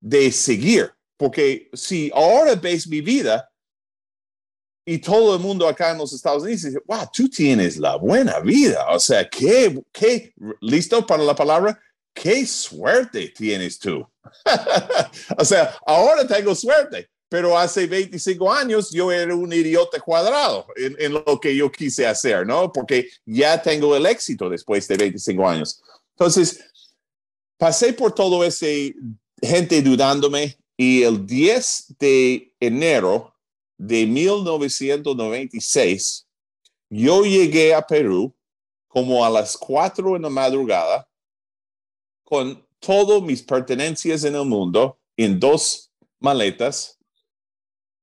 de 0.00 0.32
seguir, 0.32 0.90
porque 1.16 1.68
si 1.72 2.10
ahora 2.14 2.54
ves 2.54 2.86
mi 2.86 3.00
vida 3.00 3.50
y 4.84 4.98
todo 4.98 5.34
el 5.34 5.40
mundo 5.40 5.68
acá 5.68 5.90
en 5.90 5.98
los 5.98 6.12
Estados 6.12 6.42
Unidos 6.42 6.62
dice, 6.62 6.78
wow, 6.86 7.08
tú 7.12 7.28
tienes 7.28 7.76
la 7.76 7.96
buena 7.96 8.40
vida, 8.40 8.86
o 8.90 8.98
sea, 8.98 9.28
qué, 9.28 9.80
qué, 9.92 10.32
listo 10.60 11.06
para 11.06 11.22
la 11.22 11.34
palabra, 11.34 11.78
qué 12.14 12.46
suerte 12.46 13.32
tienes 13.36 13.78
tú. 13.78 14.06
o 15.38 15.44
sea, 15.44 15.76
ahora 15.86 16.26
tengo 16.26 16.54
suerte, 16.54 17.10
pero 17.28 17.58
hace 17.58 17.86
25 17.86 18.52
años 18.52 18.90
yo 18.90 19.10
era 19.10 19.34
un 19.34 19.52
idiota 19.52 20.00
cuadrado 20.00 20.66
en, 20.76 20.96
en, 20.98 21.12
lo 21.12 21.38
que 21.40 21.56
yo 21.56 21.70
quise 21.70 22.06
hacer, 22.06 22.46
¿no? 22.46 22.72
Porque 22.72 23.08
ya 23.24 23.60
tengo 23.60 23.96
el 23.96 24.06
éxito 24.06 24.48
después 24.48 24.86
de 24.88 24.96
25 24.96 25.48
años. 25.48 25.82
Entonces, 26.16 26.60
pasé 27.56 27.92
por 27.92 28.14
todo 28.14 28.44
ese 28.44 28.94
gente 29.42 29.82
dudándome 29.82 30.56
y 30.76 31.02
el 31.02 31.26
10 31.26 31.96
de 31.98 32.54
enero 32.60 33.34
de 33.76 34.06
1996, 34.06 36.28
yo 36.90 37.24
llegué 37.24 37.74
a 37.74 37.84
Perú 37.86 38.32
como 38.88 39.24
a 39.24 39.30
las 39.30 39.56
4 39.56 40.16
en 40.16 40.22
la 40.22 40.30
madrugada 40.30 41.09
con 42.30 42.64
todas 42.78 43.20
mis 43.22 43.42
pertenencias 43.42 44.22
en 44.22 44.36
el 44.36 44.44
mundo 44.44 45.00
en 45.16 45.40
dos 45.40 45.92
maletas 46.20 46.96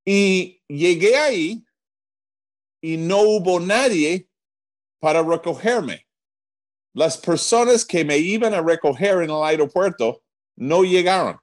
y 0.06 0.62
llegué 0.68 1.16
ahí 1.16 1.66
y 2.82 2.98
no 2.98 3.22
hubo 3.22 3.60
nadie 3.62 4.30
para 5.00 5.24
recogerme. 5.24 6.06
Las 6.94 7.18
personas 7.18 7.86
que 7.86 8.04
me 8.04 8.18
iban 8.18 8.54
a 8.54 8.62
recoger 8.62 9.24
en 9.24 9.30
el 9.30 9.44
aeropuerto 9.44 10.22
no 10.58 10.84
llegaron. 10.84 11.40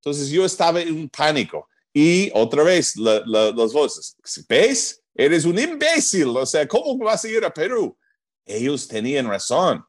Entonces 0.00 0.28
yo 0.28 0.44
estaba 0.44 0.82
en 0.82 1.08
pánico. 1.08 1.66
Y 1.94 2.30
otra 2.34 2.62
vez, 2.62 2.94
las 2.96 3.72
voces, 3.72 4.16
¿ves? 4.46 5.02
Eres 5.14 5.46
un 5.46 5.58
imbécil. 5.58 6.28
O 6.28 6.44
sea, 6.44 6.68
¿cómo 6.68 6.98
vas 6.98 7.24
a 7.24 7.28
ir 7.28 7.44
a 7.44 7.52
Perú? 7.52 7.96
Ellos 8.44 8.86
tenían 8.86 9.28
razón. 9.28 9.84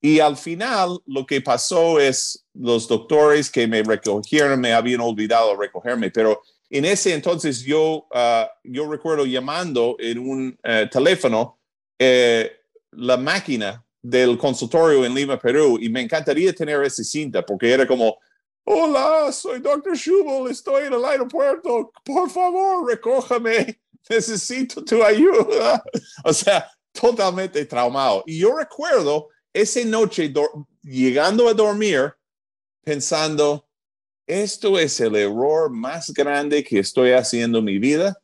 Y 0.00 0.20
al 0.20 0.36
final 0.36 0.98
lo 1.06 1.26
que 1.26 1.40
pasó 1.40 2.00
es 2.00 2.46
los 2.54 2.88
doctores 2.88 3.50
que 3.50 3.66
me 3.66 3.82
recogieron 3.82 4.60
me 4.60 4.72
habían 4.72 5.00
olvidado 5.00 5.56
recogerme, 5.56 6.10
pero 6.10 6.40
en 6.70 6.84
ese 6.84 7.12
entonces 7.12 7.62
yo, 7.62 8.06
uh, 8.10 8.46
yo 8.64 8.90
recuerdo 8.90 9.26
llamando 9.26 9.96
en 9.98 10.18
un 10.18 10.58
uh, 10.64 10.88
teléfono 10.88 11.58
eh, 11.98 12.50
la 12.92 13.16
máquina 13.16 13.84
del 14.00 14.38
consultorio 14.38 15.04
en 15.04 15.14
Lima, 15.14 15.38
Perú, 15.38 15.78
y 15.80 15.90
me 15.90 16.00
encantaría 16.00 16.54
tener 16.54 16.82
esa 16.82 17.04
cinta 17.04 17.44
porque 17.44 17.70
era 17.70 17.86
como, 17.86 18.16
hola, 18.64 19.30
soy 19.32 19.60
Dr. 19.60 19.96
Schubel, 19.96 20.50
estoy 20.50 20.86
en 20.86 20.94
el 20.94 21.04
aeropuerto, 21.04 21.92
por 22.04 22.30
favor, 22.30 22.88
recójame, 22.88 23.78
necesito 24.08 24.82
tu 24.84 25.02
ayuda. 25.02 25.82
O 26.24 26.32
sea, 26.32 26.70
totalmente 26.92 27.64
traumado. 27.66 28.22
Y 28.26 28.38
yo 28.38 28.56
recuerdo 28.56 29.28
esa 29.52 29.84
noche 29.84 30.32
llegando 30.82 31.48
a 31.48 31.54
dormir 31.54 32.12
pensando, 32.84 33.66
¿esto 34.26 34.78
es 34.78 35.00
el 35.00 35.16
error 35.16 35.70
más 35.70 36.10
grande 36.12 36.62
que 36.62 36.78
estoy 36.78 37.12
haciendo 37.12 37.58
en 37.58 37.64
mi 37.64 37.78
vida 37.78 38.16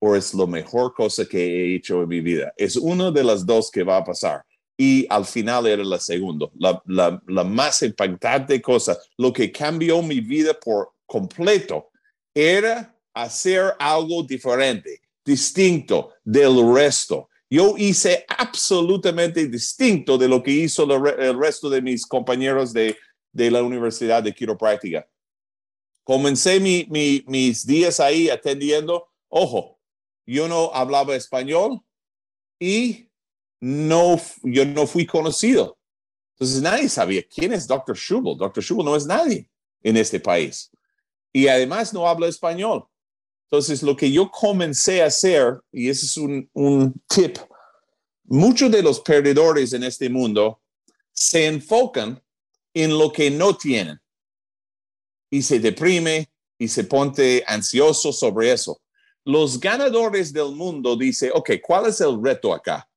o 0.00 0.16
es 0.16 0.34
lo 0.34 0.46
mejor 0.46 0.94
cosa 0.94 1.24
que 1.26 1.38
he 1.38 1.76
hecho 1.76 2.02
en 2.02 2.08
mi 2.08 2.20
vida? 2.20 2.52
Es 2.56 2.76
una 2.76 3.10
de 3.10 3.24
las 3.24 3.44
dos 3.44 3.70
que 3.70 3.82
va 3.82 3.98
a 3.98 4.04
pasar. 4.04 4.44
Y 4.76 5.06
al 5.10 5.26
final 5.26 5.66
era 5.66 5.84
la 5.84 6.00
segunda, 6.00 6.46
la, 6.58 6.82
la, 6.86 7.22
la 7.26 7.44
más 7.44 7.82
impactante 7.82 8.60
cosa, 8.60 8.98
lo 9.18 9.32
que 9.32 9.52
cambió 9.52 10.02
mi 10.02 10.20
vida 10.20 10.58
por 10.58 10.94
completo, 11.06 11.90
era 12.34 12.96
hacer 13.12 13.74
algo 13.78 14.22
diferente, 14.22 15.02
distinto 15.24 16.14
del 16.24 16.74
resto 16.74 17.28
yo 17.52 17.74
hice 17.76 18.24
absolutamente 18.28 19.46
distinto 19.46 20.16
de 20.16 20.26
lo 20.26 20.42
que 20.42 20.52
hizo 20.52 20.84
el 20.84 21.38
resto 21.38 21.68
de 21.68 21.82
mis 21.82 22.06
compañeros 22.06 22.72
de, 22.72 22.96
de 23.30 23.50
la 23.50 23.62
Universidad 23.62 24.22
de 24.22 24.32
Quiropráctica. 24.32 25.06
Comencé 26.02 26.60
mi, 26.60 26.86
mi, 26.88 27.22
mis 27.26 27.66
días 27.66 28.00
ahí 28.00 28.30
atendiendo. 28.30 29.06
Ojo, 29.28 29.78
yo 30.24 30.48
no 30.48 30.70
hablaba 30.72 31.14
español 31.14 31.82
y 32.58 33.10
no, 33.60 34.18
yo 34.44 34.64
no 34.64 34.86
fui 34.86 35.04
conocido. 35.04 35.78
Entonces 36.36 36.62
nadie 36.62 36.88
sabía 36.88 37.22
quién 37.22 37.52
es 37.52 37.68
Dr. 37.68 37.98
Schubel. 37.98 38.38
Dr. 38.38 38.64
Schubel 38.64 38.86
no 38.86 38.96
es 38.96 39.04
nadie 39.04 39.46
en 39.82 39.98
este 39.98 40.18
país. 40.20 40.70
Y 41.34 41.48
además 41.48 41.92
no 41.92 42.08
habla 42.08 42.28
español. 42.28 42.86
Entonces, 43.52 43.82
lo 43.82 43.94
que 43.94 44.10
yo 44.10 44.30
comencé 44.30 45.02
a 45.02 45.08
hacer, 45.08 45.60
y 45.70 45.90
ese 45.90 46.06
es 46.06 46.16
un, 46.16 46.48
un 46.54 46.94
tip, 47.06 47.36
muchos 48.24 48.70
de 48.70 48.82
los 48.82 49.00
perdedores 49.00 49.74
en 49.74 49.82
este 49.82 50.08
mundo 50.08 50.62
se 51.12 51.44
enfocan 51.44 52.18
en 52.72 52.96
lo 52.96 53.12
que 53.12 53.30
no 53.30 53.54
tienen 53.54 54.00
y 55.30 55.42
se 55.42 55.60
deprime 55.60 56.32
y 56.56 56.66
se 56.66 56.84
pone 56.84 57.44
ansioso 57.46 58.10
sobre 58.10 58.52
eso. 58.52 58.80
Los 59.22 59.60
ganadores 59.60 60.32
del 60.32 60.52
mundo 60.52 60.96
dicen, 60.96 61.32
ok, 61.34 61.50
¿cuál 61.62 61.90
es 61.90 62.00
el 62.00 62.18
reto 62.22 62.54
acá? 62.54 62.88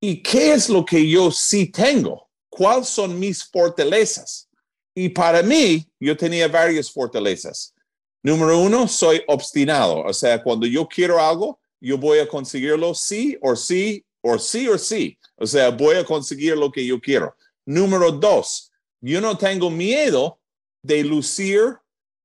¿Y 0.00 0.20
qué 0.20 0.54
es 0.54 0.68
lo 0.68 0.84
que 0.84 1.08
yo 1.08 1.30
sí 1.30 1.70
tengo? 1.70 2.28
¿Cuáles 2.48 2.88
son 2.88 3.16
mis 3.16 3.44
fortalezas? 3.44 4.48
Y 4.96 5.10
para 5.10 5.44
mí, 5.44 5.88
yo 6.00 6.16
tenía 6.16 6.48
varias 6.48 6.90
fortalezas. 6.90 7.72
Número 8.22 8.58
uno, 8.58 8.88
soy 8.88 9.22
obstinado. 9.28 10.02
O 10.02 10.12
sea, 10.12 10.42
cuando 10.42 10.66
yo 10.66 10.86
quiero 10.88 11.20
algo, 11.20 11.60
yo 11.80 11.96
voy 11.96 12.18
a 12.18 12.28
conseguirlo 12.28 12.94
sí 12.94 13.38
o 13.40 13.54
sí 13.54 14.04
o 14.20 14.38
sí 14.38 14.68
o 14.68 14.76
sí. 14.76 15.18
O 15.36 15.46
sea, 15.46 15.70
voy 15.70 15.96
a 15.96 16.04
conseguir 16.04 16.56
lo 16.56 16.70
que 16.70 16.84
yo 16.84 17.00
quiero. 17.00 17.36
Número 17.64 18.10
dos, 18.10 18.72
yo 19.00 19.20
no 19.20 19.36
tengo 19.36 19.70
miedo 19.70 20.40
de 20.82 21.04
lucir 21.04 21.60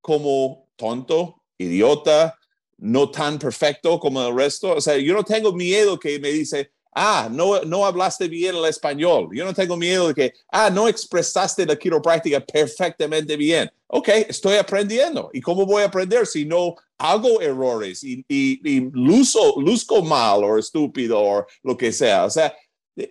como 0.02 0.68
tonto, 0.76 1.44
idiota, 1.58 2.38
no 2.78 3.10
tan 3.12 3.38
perfecto 3.38 4.00
como 4.00 4.26
el 4.26 4.36
resto. 4.36 4.74
O 4.74 4.82
sea, 4.82 4.98
yo 4.98 5.14
no 5.14 5.24
tengo 5.24 5.54
miedo 5.54 6.00
que 6.00 6.20
me 6.20 6.30
dice, 6.30 6.72
ah, 6.96 7.30
no, 7.32 7.62
no 7.62 7.86
hablaste 7.86 8.28
bien 8.28 8.56
el 8.56 8.66
español. 8.66 9.30
Yo 9.34 9.46
no 9.46 9.54
tengo 9.54 9.76
miedo 9.78 10.10
de 10.10 10.14
que, 10.14 10.34
ah, 10.52 10.70
no 10.70 10.88
expresaste 10.88 11.66
la 11.66 11.76
quiropráctica 11.76 12.40
perfectamente 12.40 13.36
bien. 13.36 13.72
Ok, 13.88 14.10
estoy 14.28 14.58
aprendiendo. 14.58 15.30
¿Y 15.34 15.42
cómo 15.42 15.66
voy 15.66 15.84
a 15.84 15.88
aprender 15.88 16.26
si 16.26 16.46
no 16.46 16.76
hago 16.98 17.42
errores 17.42 18.04
y, 18.04 18.24
y, 18.28 18.80
luzco 18.92 20.02
mal 20.02 20.44
o 20.44 20.58
estúpido 20.58 21.20
o 21.20 21.46
lo 21.64 21.78
que 21.78 21.92
sea? 21.92 22.26
O 22.26 22.30
sea, 22.30 22.54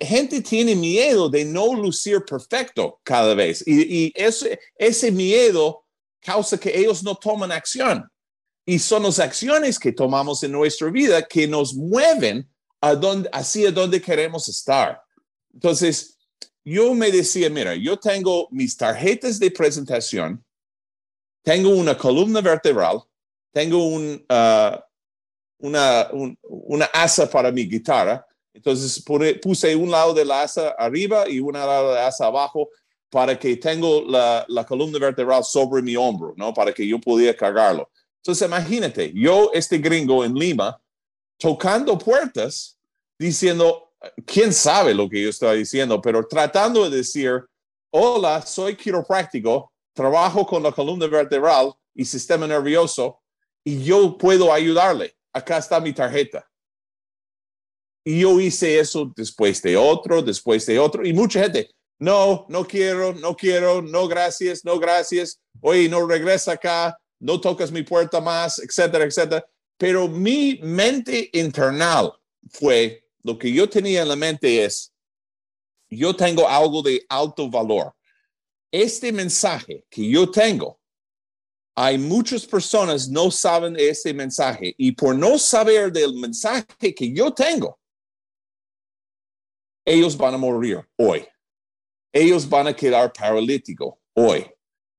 gente 0.00 0.40
tiene 0.40 0.74
miedo 0.74 1.28
de 1.28 1.44
no 1.44 1.74
lucir 1.74 2.24
perfecto 2.24 3.00
cada 3.02 3.34
vez. 3.34 3.62
Y, 3.66 4.06
y 4.06 4.12
ese, 4.14 4.58
ese 4.76 5.10
miedo 5.10 5.84
causa 6.20 6.58
que 6.58 6.76
ellos 6.76 7.02
no 7.02 7.14
toman 7.14 7.52
acción. 7.52 8.08
Y 8.64 8.78
son 8.78 9.02
las 9.02 9.18
acciones 9.18 9.78
que 9.78 9.92
tomamos 9.92 10.42
en 10.44 10.52
nuestra 10.52 10.88
vida 10.88 11.26
que 11.26 11.48
nos 11.48 11.74
mueven 11.74 12.48
a 12.82 12.94
dónde, 12.96 13.30
hacia 13.32 13.70
dónde 13.70 14.02
queremos 14.02 14.48
estar. 14.48 15.00
Entonces, 15.54 16.18
yo 16.64 16.94
me 16.94 17.10
decía, 17.10 17.48
mira, 17.48 17.74
yo 17.74 17.96
tengo 17.96 18.48
mis 18.50 18.76
tarjetas 18.76 19.38
de 19.38 19.50
presentación, 19.50 20.44
tengo 21.42 21.70
una 21.70 21.96
columna 21.96 22.40
vertebral, 22.40 23.00
tengo 23.52 23.86
un, 23.86 24.24
uh, 24.28 24.78
una, 25.58 26.08
una 26.42 26.84
asa 26.86 27.30
para 27.30 27.52
mi 27.52 27.68
guitarra, 27.68 28.26
entonces 28.52 29.02
puse 29.40 29.74
un 29.76 29.90
lado 29.90 30.12
de 30.12 30.24
la 30.24 30.42
asa 30.42 30.70
arriba 30.70 31.28
y 31.28 31.40
un 31.40 31.54
lado 31.54 31.90
de 31.90 31.94
la 31.94 32.06
asa 32.08 32.26
abajo 32.26 32.68
para 33.08 33.38
que 33.38 33.56
tengo 33.56 34.02
la, 34.02 34.44
la 34.48 34.64
columna 34.64 34.98
vertebral 34.98 35.44
sobre 35.44 35.82
mi 35.82 35.96
hombro, 35.96 36.34
¿no? 36.36 36.52
Para 36.52 36.72
que 36.72 36.86
yo 36.86 36.98
pudiera 36.98 37.36
cargarlo. 37.36 37.90
Entonces, 38.18 38.46
imagínate, 38.46 39.12
yo, 39.14 39.50
este 39.52 39.78
gringo 39.78 40.24
en 40.24 40.34
Lima, 40.34 40.80
tocando 41.42 41.98
puertas, 41.98 42.78
diciendo, 43.18 43.90
quién 44.24 44.52
sabe 44.52 44.94
lo 44.94 45.08
que 45.08 45.20
yo 45.20 45.28
estoy 45.28 45.58
diciendo, 45.58 46.00
pero 46.00 46.24
tratando 46.26 46.88
de 46.88 46.98
decir, 46.98 47.44
hola, 47.90 48.40
soy 48.42 48.76
quiropráctico, 48.76 49.72
trabajo 49.92 50.46
con 50.46 50.62
la 50.62 50.70
columna 50.70 51.08
vertebral 51.08 51.72
y 51.94 52.04
sistema 52.04 52.46
nervioso 52.46 53.20
y 53.64 53.82
yo 53.82 54.16
puedo 54.16 54.52
ayudarle. 54.52 55.16
Acá 55.32 55.58
está 55.58 55.80
mi 55.80 55.92
tarjeta. 55.92 56.48
Y 58.04 58.20
yo 58.20 58.40
hice 58.40 58.78
eso 58.78 59.12
después 59.16 59.60
de 59.62 59.76
otro, 59.76 60.22
después 60.22 60.64
de 60.66 60.78
otro, 60.78 61.04
y 61.04 61.12
mucha 61.12 61.42
gente, 61.42 61.70
no, 61.98 62.46
no 62.48 62.64
quiero, 62.64 63.14
no 63.14 63.34
quiero, 63.34 63.82
no 63.82 64.06
gracias, 64.06 64.64
no 64.64 64.78
gracias, 64.78 65.40
oye, 65.60 65.88
no 65.88 66.06
regresa 66.06 66.52
acá, 66.52 66.96
no 67.20 67.40
tocas 67.40 67.72
mi 67.72 67.82
puerta 67.82 68.20
más, 68.20 68.60
etcétera, 68.60 69.04
etcétera. 69.04 69.44
Pero 69.82 70.06
mi 70.06 70.60
mente 70.62 71.28
internal 71.32 72.12
fue, 72.50 73.04
lo 73.24 73.36
que 73.36 73.52
yo 73.52 73.68
tenía 73.68 74.02
en 74.02 74.08
la 74.10 74.14
mente 74.14 74.64
es, 74.64 74.94
yo 75.90 76.14
tengo 76.14 76.48
algo 76.48 76.82
de 76.82 77.04
alto 77.08 77.50
valor. 77.50 77.92
Este 78.70 79.10
mensaje 79.12 79.84
que 79.90 80.08
yo 80.08 80.30
tengo, 80.30 80.80
hay 81.74 81.98
muchas 81.98 82.46
personas 82.46 83.08
no 83.08 83.28
saben 83.32 83.74
ese 83.76 84.14
mensaje 84.14 84.72
y 84.78 84.92
por 84.92 85.16
no 85.16 85.36
saber 85.36 85.90
del 85.90 86.14
mensaje 86.14 86.94
que 86.94 87.12
yo 87.12 87.34
tengo, 87.34 87.76
ellos 89.84 90.16
van 90.16 90.34
a 90.34 90.38
morir 90.38 90.88
hoy. 90.96 91.26
Ellos 92.12 92.48
van 92.48 92.68
a 92.68 92.76
quedar 92.76 93.12
paralíticos 93.12 93.94
hoy. 94.14 94.48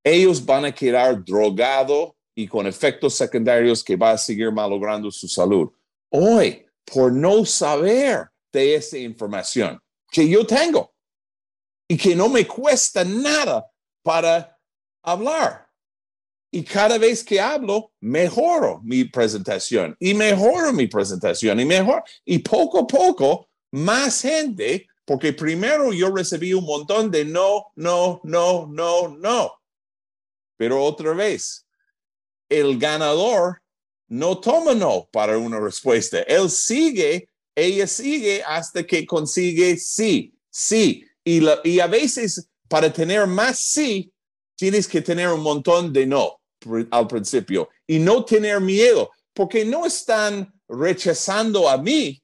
Ellos 0.04 0.46
van 0.46 0.66
a 0.66 0.76
quedar 0.76 1.24
drogados 1.24 2.12
y 2.36 2.48
con 2.48 2.68
efectos 2.68 3.16
secundarios 3.16 3.84
que 3.84 3.96
va 3.96 4.12
a 4.12 4.18
seguir 4.18 4.52
malogrando 4.52 5.12
su 5.12 5.28
salud. 5.28 5.70
Hoy, 6.10 6.66
por 6.86 7.12
no 7.12 7.46
saber 7.46 8.30
de 8.52 8.76
esa 8.76 8.98
información 8.98 9.80
que 10.12 10.28
yo 10.28 10.46
tengo 10.46 10.94
y 11.88 11.98
que 11.98 12.16
no 12.16 12.30
me 12.30 12.48
cuesta 12.48 13.04
nada 13.04 13.70
para 14.04 14.58
hablar. 15.04 15.68
Y 16.52 16.64
cada 16.64 17.00
vez 17.00 17.24
que 17.24 17.42
hablo, 17.42 17.94
mejoro 18.00 18.80
mi 18.84 19.06
presentación 19.06 19.96
y 20.00 20.14
mejoro 20.14 20.72
mi 20.72 20.86
presentación 20.88 21.60
y 21.60 21.66
mejor. 21.66 22.04
Y 22.24 22.40
poco 22.40 22.82
a 22.82 22.88
poco, 22.88 23.50
más 23.72 24.22
gente, 24.22 24.88
porque 25.04 25.34
primero 25.34 25.92
yo 25.94 26.16
recibí 26.16 26.54
un 26.54 26.64
montón 26.64 27.10
de 27.10 27.26
no, 27.26 27.72
no, 27.76 28.22
no, 28.24 28.68
no, 28.68 29.08
no. 29.08 29.54
Pero 30.56 30.84
otra 30.84 31.14
vez, 31.14 31.63
el 32.60 32.78
ganador 32.78 33.62
no 34.08 34.40
toma 34.40 34.74
no 34.74 35.10
para 35.12 35.38
una 35.38 35.60
respuesta. 35.60 36.22
Él 36.22 36.50
sigue, 36.50 37.28
ella 37.56 37.88
sigue 37.88 38.44
hasta 38.44 38.84
que 38.84 39.06
consigue 39.06 39.78
sí, 39.78 40.34
sí. 40.50 41.06
Y, 41.24 41.80
a 41.80 41.88
veces 41.88 42.50
para 42.68 42.92
tener 42.92 43.26
más 43.28 43.58
sí, 43.60 44.12
tienes 44.56 44.88
que 44.88 45.02
tener 45.02 45.30
un 45.30 45.42
montón 45.42 45.92
de 45.92 46.06
no 46.06 46.40
al 46.92 47.08
principio 47.08 47.70
y 47.88 48.00
no 48.00 48.24
tener 48.24 48.62
miedo, 48.62 49.12
porque 49.34 49.66
no 49.66 49.86
están 49.86 50.54
rechazando 50.68 51.68
a 51.68 51.78
mí 51.78 52.22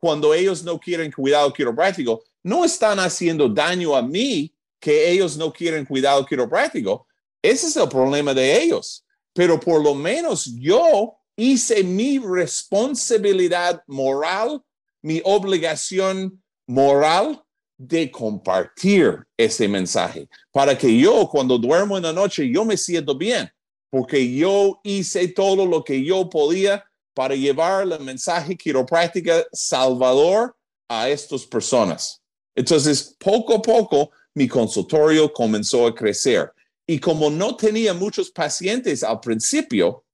cuando 0.00 0.32
ellos 0.32 0.64
no 0.64 0.80
quieren 0.80 1.12
cuidado 1.12 1.52
quiropráctico, 1.52 2.24
no 2.42 2.64
están 2.64 2.98
haciendo 2.98 3.48
daño 3.48 3.94
a 3.94 4.02
mí 4.02 4.54
que 4.80 5.10
ellos 5.10 5.36
no 5.36 5.52
quieren 5.52 5.84
cuidado 5.84 6.24
quiropráctico. 6.24 7.06
Ese 7.42 7.66
es 7.66 7.76
el 7.76 7.88
problema 7.88 8.32
de 8.32 8.62
ellos. 8.62 9.04
Pero 9.32 9.58
por 9.58 9.82
lo 9.82 9.94
menos 9.94 10.52
yo 10.58 11.16
hice 11.36 11.82
mi 11.84 12.18
responsabilidad 12.18 13.82
moral, 13.86 14.62
mi 15.02 15.20
obligación 15.24 16.42
moral 16.66 17.42
de 17.78 18.10
compartir 18.10 19.26
ese 19.36 19.66
mensaje 19.66 20.28
para 20.52 20.76
que 20.76 20.98
yo 20.98 21.26
cuando 21.28 21.56
duermo 21.56 21.96
en 21.96 22.02
la 22.02 22.12
noche 22.12 22.50
yo 22.52 22.64
me 22.64 22.76
siento 22.76 23.16
bien 23.16 23.50
porque 23.90 24.32
yo 24.34 24.80
hice 24.84 25.28
todo 25.28 25.66
lo 25.66 25.82
que 25.82 26.04
yo 26.04 26.28
podía 26.30 26.84
para 27.14 27.34
llevar 27.34 27.82
el 27.82 28.00
mensaje 28.00 28.56
quiropráctica 28.56 29.44
salvador 29.52 30.56
a 30.88 31.08
estas 31.08 31.44
personas. 31.44 32.22
Entonces, 32.54 33.16
poco 33.18 33.54
a 33.54 33.62
poco, 33.62 34.10
mi 34.34 34.46
consultorio 34.46 35.32
comenzó 35.32 35.86
a 35.86 35.94
crecer. 35.94 36.52
Y 36.90 36.98
como 36.98 37.30
no 37.30 37.54
tenía 37.54 37.94
muchos 37.94 38.32
pacientes 38.32 39.04
al 39.04 39.20
principio, 39.20 40.04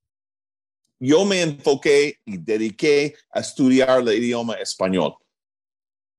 yo 1.00 1.24
me 1.24 1.40
enfoqué 1.40 2.18
y 2.26 2.36
dediqué 2.36 3.14
a 3.30 3.40
estudiar 3.40 4.00
el 4.00 4.08
idioma 4.12 4.56
español. 4.56 5.14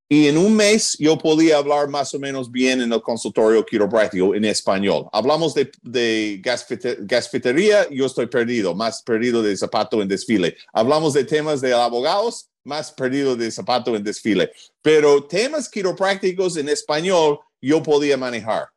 Y 0.09 0.25
en 0.25 0.35
un 0.35 0.55
mes 0.55 0.97
yo 0.97 1.15
podía 1.15 1.57
hablar 1.57 1.89
más 1.89 2.11
o 2.15 2.19
menos 2.19 2.51
bien 2.51 2.81
en 2.81 2.91
el 2.91 3.03
consultorio 3.03 3.63
quiropráctico 3.63 4.33
en 4.33 4.45
español. 4.45 5.07
Hablamos 5.13 5.53
de, 5.53 5.69
de 5.83 6.41
gasfitería, 6.41 7.87
yo 7.91 8.07
estoy 8.07 8.25
perdido, 8.25 8.73
más 8.73 9.03
perdido 9.03 9.43
de 9.43 9.55
zapato 9.55 10.01
en 10.01 10.07
desfile. 10.07 10.57
Hablamos 10.73 11.13
de 11.13 11.23
temas 11.23 11.61
de 11.61 11.71
abogados, 11.71 12.49
más 12.63 12.91
perdido 12.91 13.35
de 13.35 13.51
zapato 13.51 13.95
en 13.95 14.03
desfile. 14.03 14.51
Pero 14.81 15.23
temas 15.23 15.69
quiroprácticos 15.69 16.57
en 16.57 16.69
español 16.69 17.41
yo 17.61 17.83
podía 17.83 18.17
manejar. 18.17 18.69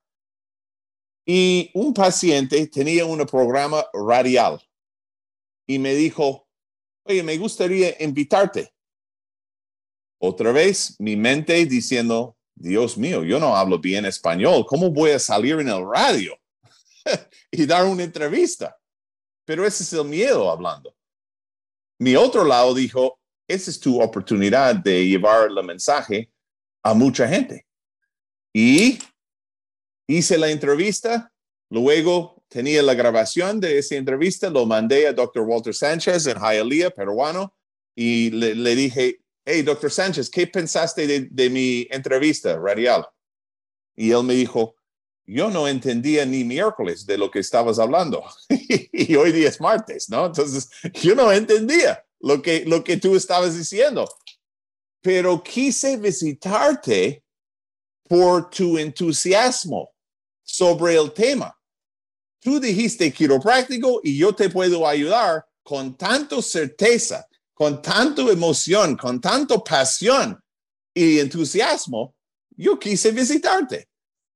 Y 1.33 1.71
un 1.75 1.95
paciente 1.95 2.67
tenía 2.67 3.05
un 3.05 3.25
programa 3.25 3.87
radial 3.93 4.61
y 5.65 5.79
me 5.79 5.95
dijo, 5.95 6.49
oye, 7.05 7.23
me 7.23 7.39
gustaría 7.39 7.95
invitarte 8.01 8.75
otra 10.21 10.51
vez, 10.51 10.97
mi 10.99 11.15
mente 11.15 11.65
diciendo, 11.67 12.37
Dios 12.57 12.99
mío, 12.99 13.23
yo 13.23 13.39
no 13.39 13.57
hablo 13.57 13.79
bien 13.79 14.07
español, 14.07 14.67
¿cómo 14.67 14.91
voy 14.91 15.13
a 15.13 15.21
salir 15.21 15.61
en 15.61 15.69
el 15.69 15.89
radio 15.89 16.37
y 17.53 17.65
dar 17.65 17.85
una 17.85 18.03
entrevista? 18.03 18.77
Pero 19.45 19.65
ese 19.65 19.85
es 19.85 19.93
el 19.93 20.07
miedo 20.07 20.51
hablando. 20.51 20.97
Mi 22.01 22.17
otro 22.17 22.43
lado 22.43 22.75
dijo, 22.75 23.21
esa 23.47 23.71
es 23.71 23.79
tu 23.79 24.03
oportunidad 24.03 24.75
de 24.75 25.07
llevar 25.07 25.49
el 25.49 25.63
mensaje 25.63 26.33
a 26.83 26.93
mucha 26.93 27.29
gente. 27.29 27.69
Y 28.53 28.99
hice 30.17 30.39
la 30.39 30.51
entrevista, 30.51 31.33
luego 31.71 32.43
tenía 32.49 32.83
la 32.83 32.95
grabación 32.95 33.61
de 33.61 33.79
esa 33.79 33.95
entrevista, 33.95 34.51
lo 34.51 34.67
mandé 34.67 35.07
a 35.07 35.13
Dr. 35.13 35.43
Walter 35.43 35.75
Sánchez 35.75 36.27
en 36.27 36.39
Hialeah, 36.39 36.91
peruano, 36.91 37.55
y 37.95 38.31
le, 38.31 38.75
dije, 38.75 39.21
hey, 39.45 39.63
doctor 39.63 39.91
Sánchez, 39.91 40.31
¿qué 40.31 40.47
pensaste 40.47 41.29
de, 41.31 41.51
mi 41.51 41.87
entrevista 41.91 42.59
radial? 42.59 43.07
Y 43.97 44.11
él 44.11 44.25
me 44.25 44.35
dijo, 44.35 44.75
yo 45.27 45.51
no 45.51 45.69
entendía 45.69 46.25
ni 46.25 46.45
miércoles 46.45 47.07
de 47.07 47.19
lo 47.19 47.31
que 47.31 47.41
estabas 47.41 47.79
hablando. 47.79 48.25
y 48.49 49.15
hoy 49.15 49.33
día 49.33 49.49
es 49.49 49.61
martes, 49.61 50.09
¿no? 50.09 50.27
Entonces, 50.27 50.71
yo 50.95 51.15
no 51.15 51.31
entendía 51.31 52.05
lo 52.21 52.43
que, 52.43 52.65
lo 52.65 52.83
que 52.83 52.97
tú 52.97 53.15
estabas 53.15 53.57
diciendo. 53.57 54.09
Pero 55.03 55.43
quise 55.43 55.97
visitarte 55.97 57.23
por 58.09 58.51
tu 58.51 58.77
entusiasmo 58.77 59.93
sobre 60.53 60.97
el 60.97 61.13
tema. 61.13 61.57
Tú 62.41 62.59
dijiste 62.59 63.13
quiropráctico 63.13 64.01
y 64.03 64.17
yo 64.17 64.35
te 64.35 64.49
puedo 64.49 64.87
ayudar 64.87 65.45
con 65.63 65.97
tanta 65.97 66.41
certeza 66.41 67.27
con 67.61 67.83
tanta 67.83 68.23
emoción, 68.23 68.97
con 68.97 69.21
tanto 69.21 69.63
pasión 69.63 70.43
y 70.95 71.19
entusiasmo, 71.19 72.15
yo 72.57 72.79
quise 72.79 73.13
visitarte. 73.13 73.87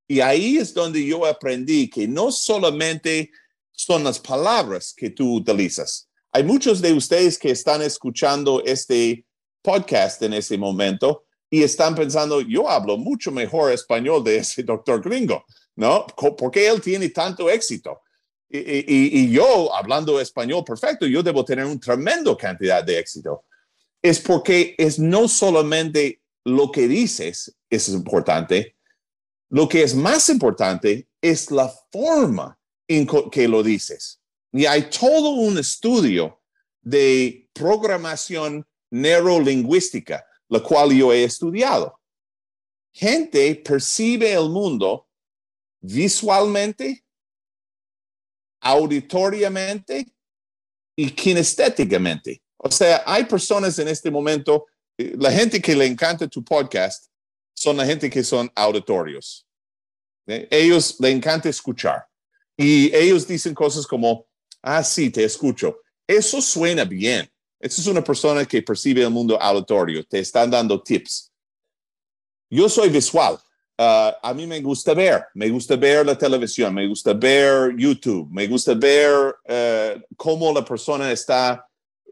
Y 0.07 0.21
ahí 0.21 0.59
es 0.59 0.75
donde 0.75 1.03
yo 1.03 1.25
aprendí 1.25 1.89
que 1.89 2.07
no 2.07 2.31
solamente 2.31 3.31
son 3.73 4.05
las 4.05 4.19
palabras 4.19 4.93
que 4.95 5.09
tú 5.09 5.37
utilizas. 5.37 6.07
Hay 6.33 6.45
muchos 6.45 6.83
de 6.83 6.93
ustedes 6.93 7.39
que 7.39 7.51
están 7.51 7.81
escuchando 7.81 8.63
este 8.63 9.25
podcast 9.63 10.21
en 10.23 10.35
ese 10.35 10.59
momento 10.59 11.25
y 11.49 11.63
están 11.63 11.95
pensando, 11.95 12.43
yo 12.43 12.69
hablo 12.69 12.99
mucho 12.99 13.33
mejor 13.33 13.73
español 13.73 14.23
de 14.23 14.37
ese 14.37 14.63
doctor 14.63 15.01
gringo, 15.03 15.47
¿no? 15.77 16.07
¿Por 16.07 16.51
qué 16.51 16.69
él 16.69 16.81
tiene 16.81 17.09
tanto 17.09 17.51
éxito? 17.51 18.01
y, 18.49 19.31
yo, 19.33 19.75
hablando 19.75 20.21
español 20.21 20.63
perfecto, 20.65 21.07
yo 21.07 21.25
debo 21.25 21.45
tener 21.45 21.65
una 21.65 21.81
tremenda 21.81 22.37
cantidad 22.37 22.85
de 22.85 23.01
éxito. 23.01 23.45
Es 24.01 24.21
porque 24.21 24.77
es 24.79 24.99
no 24.99 25.27
solamente 25.27 26.23
lo 26.45 26.71
que 26.71 26.87
dices 26.87 27.57
es 27.69 27.89
importante, 27.89 28.77
lo 29.49 29.69
que 29.69 29.83
es 29.83 29.95
más 29.95 30.29
importante 30.29 31.09
es 31.21 31.51
la 31.51 31.73
forma 31.91 32.57
en 32.87 33.07
que 33.31 33.49
lo 33.49 33.63
dices. 33.63 34.21
Y 34.53 34.67
hay 34.67 34.89
todo 34.89 35.31
un 35.31 35.59
estudio 35.59 36.41
de 36.83 37.49
programación 37.53 38.65
neurolingüística, 38.91 40.25
la 40.49 40.61
cual 40.61 40.93
yo 40.93 41.13
he 41.13 41.25
estudiado. 41.25 41.99
Gente 42.93 43.55
percibe 43.57 44.33
el 44.33 44.51
mundo 44.51 45.09
visualmente, 45.85 47.05
auditoriamente 48.61 50.07
y 50.97 51.11
kinestéticamente. 51.11 52.41
O 52.57 52.71
sea, 52.71 53.03
hay 53.05 53.25
personas 53.25 53.79
en 53.79 53.89
este 53.89 54.11
momento, 54.11 54.67
eh, 54.97 55.15
la 55.19 55.31
gente 55.31 55.61
que 55.61 55.77
le 55.77 55.85
encanta 55.85 56.27
tu 56.27 56.43
podcast 56.43 57.09
son 57.55 57.77
la 57.77 57.85
gente 57.85 58.09
que 58.09 58.25
son 58.25 58.51
auditorios. 58.55 59.47
¿eh? 60.27 60.49
Ellos 60.51 60.97
le 61.01 61.11
encanta 61.11 61.51
escuchar. 61.51 62.07
Y 62.57 62.95
ellos 62.95 63.27
dicen 63.27 63.55
cosas 63.55 63.87
como, 63.87 64.27
ah, 64.63 64.83
sí, 64.83 65.11
te 65.11 65.23
escucho. 65.23 65.81
Eso 66.07 66.41
suena 66.41 66.85
bien. 66.85 67.31
Esa 67.61 67.83
es 67.83 67.87
una 67.87 68.03
persona 68.03 68.47
que 68.47 68.63
percibe 68.63 69.03
el 69.03 69.11
mundo 69.11 69.41
auditorio, 69.41 70.05
te 70.05 70.21
están 70.21 70.51
dando 70.51 70.83
tips. 70.83 71.31
Yo 72.49 72.69
soy 72.71 72.89
visual. 72.89 73.39
Uh, 73.77 74.15
a 74.23 74.33
mí 74.35 74.47
me 74.47 74.61
gusta 74.61 74.95
ver, 74.95 75.27
me 75.35 75.51
gusta 75.51 75.75
ver 75.75 76.07
la 76.07 76.17
televisión, 76.17 76.73
me 76.73 76.87
gusta 76.87 77.13
ver 77.13 77.75
YouTube, 77.77 78.31
me 78.31 78.47
gusta 78.47 78.73
ver 78.75 79.35
uh, 79.49 80.01
cómo 80.17 80.53
la 80.53 80.65
persona 80.65 81.11
está, 81.11 81.67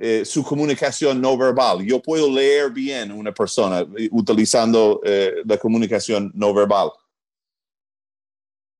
eh, 0.05 0.25
su 0.25 0.43
comunicación 0.43 1.21
no 1.21 1.37
verbal. 1.37 1.85
Yo 1.85 2.03
puedo 2.03 2.29
leer 2.29 2.73
bien 2.73 3.13
una 3.13 3.33
persona 3.33 3.87
eh, 3.97 4.09
utilizando 4.11 5.01
eh, 5.05 5.43
la 5.45 5.59
comunicación 5.59 6.33
no 6.35 6.53
verbal. 6.53 6.91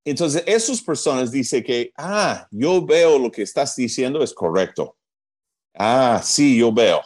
Entonces, 0.05 0.43
esas 0.45 0.81
personas 0.81 1.31
dicen 1.31 1.63
que, 1.63 1.93
ah, 1.95 2.45
yo 2.51 2.85
veo 2.85 3.17
lo 3.17 3.31
que 3.31 3.43
estás 3.43 3.73
diciendo 3.75 4.21
es 4.21 4.33
correcto. 4.33 4.97
Ah, 5.73 6.19
sí, 6.21 6.57
yo 6.57 6.73
veo. 6.73 7.01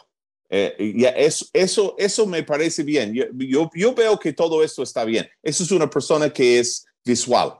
Eh, 0.50 0.94
ya 0.96 1.10
eso, 1.10 1.46
eso, 1.52 1.94
eso 1.98 2.26
me 2.26 2.42
parece 2.42 2.82
bien. 2.82 3.12
Yo, 3.12 3.70
yo, 3.74 3.94
veo 3.94 4.18
que 4.18 4.32
todo 4.32 4.64
esto 4.64 4.82
está 4.82 5.04
bien. 5.04 5.28
Eso 5.42 5.62
es 5.62 5.70
una 5.70 5.88
persona 5.88 6.30
que 6.30 6.58
es 6.58 6.86
visual. 7.04 7.54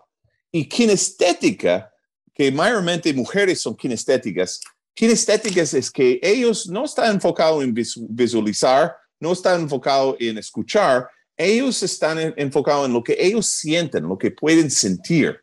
Y 0.50 0.68
kinestética, 0.68 1.92
que 2.34 2.50
mayormente 2.50 3.12
mujeres 3.12 3.60
son 3.60 3.76
kinestéticas. 3.76 4.60
Kinestéticas 4.94 5.74
es 5.74 5.90
que 5.90 6.18
ellos 6.22 6.66
no 6.68 6.84
están 6.84 7.14
enfocados 7.14 7.62
en 7.62 7.74
visualizar, 7.74 8.96
no 9.20 9.32
están 9.32 9.62
enfocados 9.62 10.16
en 10.18 10.38
escuchar, 10.38 11.08
ellos 11.36 11.82
están 11.82 12.34
enfocados 12.36 12.86
en 12.86 12.92
lo 12.92 13.02
que 13.02 13.16
ellos 13.18 13.46
sienten, 13.46 14.08
lo 14.08 14.18
que 14.18 14.30
pueden 14.30 14.70
sentir. 14.70 15.38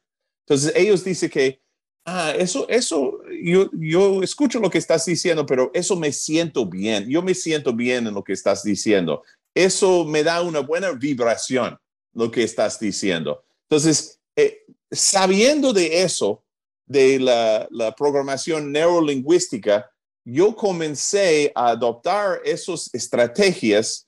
Entonces 0.46 0.74
ellos 0.76 1.04
dicen 1.04 1.30
que 1.30 1.62
ah, 2.06 2.34
eso, 2.38 2.68
eso, 2.70 3.20
yo, 3.44 3.70
yo 3.74 4.24
escucho 4.24 4.60
lo 4.60 4.70
que 4.70 4.78
estás 4.78 5.06
diciendo, 5.06 5.46
pero 5.46 5.72
eso 5.74 5.96
me 5.96 6.12
siento 6.12 6.66
bien. 6.66 7.10
Yo 7.10 7.22
me 7.22 7.34
siento 7.34 7.74
bien 7.74 8.08
en 8.08 8.14
lo 8.14 8.24
que 8.24 8.34
estás 8.34 8.64
diciendo. 8.64 9.24
Eso 9.54 10.06
me 10.06 10.24
da 10.24 10.42
una 10.42 10.60
buena 10.60 10.92
vibración, 10.92 11.78
lo 12.14 12.32
que 12.32 12.44
estás 12.44 12.80
diciendo. 12.80 13.44
Entonces, 13.70 14.20
eh, 14.36 14.66
sabiendo 14.92 15.74
de 15.74 16.04
eso, 16.04 16.44
de 16.86 17.20
la, 17.20 17.68
la 17.72 17.96
programación 17.96 18.72
neurolingüística, 18.72 19.90
yo 20.24 20.56
comencé 20.56 21.52
a 21.56 21.70
adoptar 21.70 22.42
esas 22.44 22.90
estrategias 22.94 24.08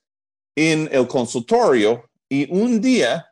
en 0.55 0.89
el 0.91 1.07
consultorio 1.07 2.09
y 2.27 2.51
un 2.51 2.81
día 2.81 3.27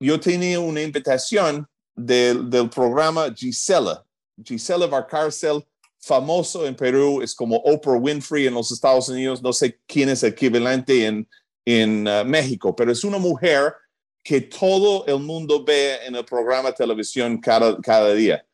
yo 0.00 0.18
tenía 0.18 0.58
una 0.58 0.82
invitación 0.82 1.66
del, 1.94 2.68
programa 2.70 3.32
Gisela. 3.34 4.04
Gisela 4.42 4.86
Varcarcel, 4.86 5.64
famoso 5.98 6.66
en 6.66 6.74
Perú, 6.74 7.22
es 7.22 7.34
como 7.34 7.56
Oprah 7.56 7.98
Winfrey 7.98 8.46
en 8.46 8.54
los 8.54 8.72
Estados 8.72 9.08
Unidos, 9.08 9.42
no 9.42 9.52
sé 9.52 9.78
quién 9.86 10.08
es 10.08 10.22
equivalente 10.22 11.06
en, 11.06 11.28
en 11.64 12.08
uh, 12.08 12.24
México, 12.24 12.74
pero 12.74 12.90
es 12.90 13.04
una 13.04 13.18
mujer 13.18 13.74
que 14.24 14.40
todo 14.40 15.04
el 15.06 15.18
mundo 15.20 15.64
ve 15.64 16.04
en 16.06 16.14
el 16.16 16.24
programa 16.24 16.72
televisión 16.72 17.38
cada, 17.38 17.78
cada 17.80 18.14
día. 18.14 18.44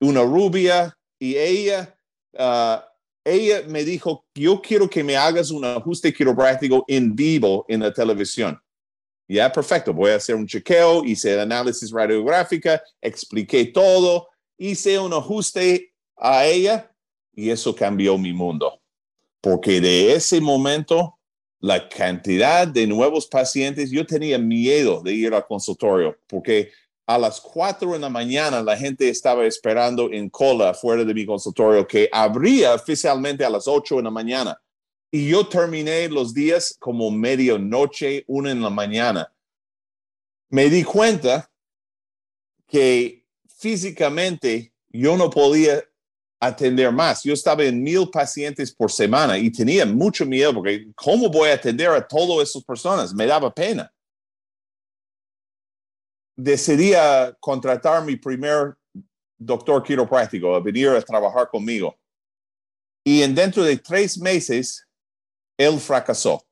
Una 0.00 0.22
rubia 0.22 0.96
y 1.18 1.36
ella, 1.36 1.96
uh, 2.34 2.80
ella 3.24 3.62
me 3.66 3.84
dijo, 3.84 4.26
yo 4.34 4.60
quiero 4.60 4.88
que 4.88 5.02
me 5.02 5.16
hagas 5.16 5.50
un 5.50 5.64
ajuste 5.64 6.12
quiropráctico 6.12 6.84
en 6.86 7.14
vivo 7.14 7.64
en 7.68 7.80
la 7.80 7.92
televisión. 7.92 8.60
Ya, 9.28 9.50
perfecto. 9.50 9.92
Voy 9.92 10.10
a 10.10 10.16
hacer 10.16 10.36
un 10.36 10.46
chequeo, 10.46 11.04
hice 11.04 11.32
el 11.32 11.40
análisis 11.40 11.90
radiográfica, 11.90 12.82
expliqué 13.00 13.64
todo, 13.66 14.28
hice 14.56 14.98
un 14.98 15.12
ajuste 15.12 15.92
a 16.16 16.46
ella 16.46 16.92
y 17.34 17.50
eso 17.50 17.74
cambió 17.74 18.16
mi 18.16 18.32
mundo. 18.32 18.80
Porque 19.40 19.80
de 19.80 20.12
ese 20.14 20.40
momento, 20.40 21.18
la 21.60 21.88
cantidad 21.88 22.66
de 22.66 22.86
nuevos 22.86 23.26
pacientes, 23.26 23.90
yo 23.90 24.06
tenía 24.06 24.38
miedo 24.38 25.02
de 25.02 25.12
ir 25.12 25.34
al 25.34 25.46
consultorio 25.46 26.16
porque 26.26 26.70
a 27.06 27.18
las 27.18 27.40
4 27.40 27.92
de 27.92 27.98
la 28.00 28.08
mañana 28.08 28.62
la 28.62 28.76
gente 28.76 29.08
estaba 29.08 29.46
esperando 29.46 30.10
en 30.10 30.28
cola 30.28 30.74
fuera 30.74 31.04
de 31.04 31.14
mi 31.14 31.24
consultorio 31.24 31.86
que 31.86 32.08
abría 32.12 32.74
oficialmente 32.74 33.44
a 33.44 33.50
las 33.50 33.68
8 33.68 33.96
de 33.96 34.02
la 34.02 34.10
mañana. 34.10 34.60
Y 35.16 35.30
yo 35.30 35.48
terminé 35.48 36.10
los 36.10 36.34
días 36.34 36.76
como 36.78 37.10
medianoche, 37.10 38.22
una 38.26 38.50
en 38.50 38.60
la 38.60 38.68
mañana. 38.68 39.32
Me 40.50 40.68
di 40.68 40.84
cuenta 40.84 41.50
que 42.66 43.24
físicamente 43.48 44.74
yo 44.90 45.16
no 45.16 45.30
podía 45.30 45.82
atender 46.38 46.92
más. 46.92 47.22
Yo 47.22 47.32
estaba 47.32 47.64
en 47.64 47.82
mil 47.82 48.10
pacientes 48.10 48.70
por 48.74 48.92
semana 48.92 49.38
y 49.38 49.50
tenía 49.50 49.86
mucho 49.86 50.26
miedo 50.26 50.52
porque 50.52 50.86
¿cómo 50.94 51.30
voy 51.30 51.48
a 51.48 51.54
atender 51.54 51.88
a 51.88 52.06
todas 52.06 52.50
esas 52.50 52.62
personas? 52.62 53.14
Me 53.14 53.24
daba 53.24 53.50
pena. 53.54 53.90
Decidí 56.36 56.92
contratar 57.40 58.04
mi 58.04 58.16
primer 58.16 58.74
doctor 59.38 59.82
quiropráctico 59.82 60.54
a 60.54 60.60
venir 60.60 60.90
a 60.90 61.00
trabajar 61.00 61.48
conmigo. 61.48 61.98
Y 63.02 63.22
en 63.22 63.34
dentro 63.34 63.62
de 63.62 63.78
tres 63.78 64.18
meses 64.18 64.85
él 65.56 65.78
fracasó. 65.78 66.44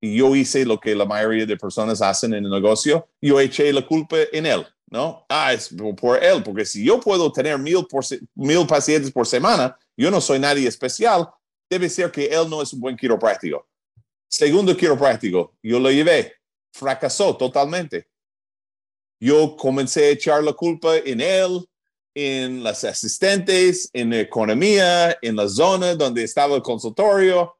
Y 0.00 0.18
yo 0.18 0.34
hice 0.36 0.64
lo 0.64 0.78
que 0.78 0.94
la 0.94 1.06
mayoría 1.06 1.46
de 1.46 1.56
personas 1.56 2.02
hacen 2.02 2.34
en 2.34 2.44
el 2.44 2.50
negocio, 2.50 3.08
yo 3.20 3.40
eché 3.40 3.72
la 3.72 3.86
culpa 3.86 4.16
en 4.32 4.46
él, 4.46 4.66
¿no? 4.90 5.24
Ah, 5.28 5.52
es 5.52 5.74
por 5.98 6.22
él, 6.22 6.42
porque 6.42 6.66
si 6.66 6.84
yo 6.84 7.00
puedo 7.00 7.32
tener 7.32 7.58
mil, 7.58 7.86
pacientes 8.66 9.10
por 9.10 9.26
semana, 9.26 9.78
yo 9.96 10.10
no 10.10 10.20
soy 10.20 10.38
nadie 10.38 10.68
especial, 10.68 11.28
debe 11.70 11.88
ser 11.88 12.10
que 12.10 12.26
él 12.26 12.48
no 12.50 12.60
es 12.60 12.72
un 12.72 12.80
buen 12.80 12.96
quiropráctico. 12.96 13.66
Segundo 14.28 14.76
quiropráctico, 14.76 15.56
yo 15.62 15.78
lo 15.78 15.90
llevé, 15.90 16.34
fracasó 16.72 17.36
totalmente. 17.36 18.06
Yo 19.20 19.56
comencé 19.56 20.04
a 20.04 20.10
echar 20.10 20.44
la 20.44 20.52
culpa 20.52 20.96
en 20.98 21.20
él, 21.20 21.66
en 22.14 22.62
las 22.62 22.84
asistentes, 22.84 23.88
en 23.92 24.10
la 24.10 24.20
economía, 24.20 25.16
en 25.22 25.36
la 25.36 25.48
zona 25.48 25.94
donde 25.94 26.24
estaba 26.24 26.56
el 26.56 26.62
consultorio. 26.62 27.56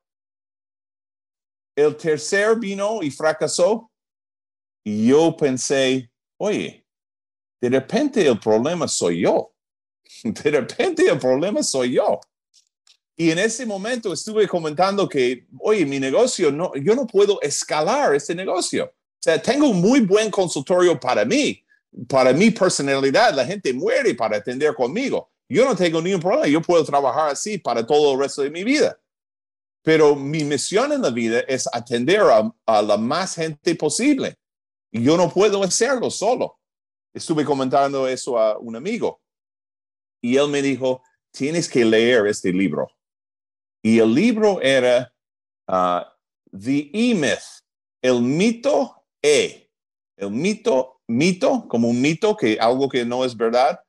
El 1.76 1.96
tercer 1.96 2.56
vino 2.58 3.02
y 3.02 3.10
fracasó. 3.10 3.90
Y 4.84 5.08
yo 5.08 5.36
pensé, 5.36 6.10
oye, 6.36 6.84
de 7.60 7.70
repente 7.70 8.26
el 8.26 8.38
problema 8.38 8.86
soy 8.86 9.22
yo. 9.22 9.52
De 10.22 10.50
repente 10.50 11.08
el 11.08 11.18
problema 11.18 11.62
soy 11.62 11.94
yo. 11.94 12.20
Y 13.16 13.30
en 13.30 13.38
ese 13.38 13.64
momento 13.64 14.12
estuve 14.12 14.46
comentando 14.48 15.08
que, 15.08 15.46
oye, 15.60 15.86
mi 15.86 16.00
negocio, 16.00 16.50
no, 16.50 16.72
yo 16.74 16.94
no 16.94 17.06
puedo 17.06 17.40
escalar 17.40 18.14
este 18.14 18.34
negocio. 18.34 18.86
O 18.86 19.22
sea, 19.24 19.40
tengo 19.40 19.68
un 19.68 19.80
muy 19.80 20.00
buen 20.00 20.30
consultorio 20.30 20.98
para 20.98 21.24
mí, 21.24 21.62
para 22.08 22.32
mi 22.32 22.50
personalidad. 22.50 23.32
La 23.32 23.46
gente 23.46 23.72
muere 23.72 24.14
para 24.14 24.38
atender 24.38 24.74
conmigo. 24.74 25.30
Yo 25.48 25.64
no 25.64 25.76
tengo 25.76 26.02
ningún 26.02 26.20
problema. 26.20 26.48
Yo 26.48 26.60
puedo 26.60 26.84
trabajar 26.84 27.30
así 27.30 27.56
para 27.56 27.86
todo 27.86 28.14
el 28.14 28.20
resto 28.20 28.42
de 28.42 28.50
mi 28.50 28.64
vida. 28.64 28.98
Pero 29.84 30.16
mi 30.16 30.44
misión 30.44 30.92
en 30.92 31.02
la 31.02 31.10
vida 31.10 31.40
es 31.40 31.68
atender 31.70 32.22
a, 32.66 32.82
la 32.82 32.96
más 32.96 33.34
gente 33.34 33.74
posible. 33.74 34.34
Y 34.90 35.02
yo 35.02 35.16
no 35.16 35.30
puedo 35.30 35.62
hacerlo 35.62 36.10
solo. 36.10 36.58
Estuve 37.12 37.44
comentando 37.44 38.08
eso 38.08 38.38
a 38.38 38.58
un 38.58 38.74
amigo 38.74 39.20
y 40.22 40.38
él 40.38 40.48
me 40.48 40.62
dijo, 40.62 41.02
tienes 41.30 41.68
que 41.68 41.84
leer 41.84 42.26
este 42.26 42.50
libro. 42.50 42.88
Y 43.82 43.98
el 43.98 44.14
libro 44.14 44.58
era 44.62 45.12
uh, 45.68 46.00
The 46.50 46.90
E-Myth, 46.94 47.62
el 48.00 48.22
mito 48.22 49.04
E. 49.22 49.70
El 50.16 50.30
mito, 50.30 51.02
mito, 51.08 51.68
como 51.68 51.88
un 51.88 52.00
mito, 52.00 52.36
que 52.36 52.56
algo 52.58 52.88
que 52.88 53.04
no 53.04 53.24
es 53.24 53.36
verdad, 53.36 53.80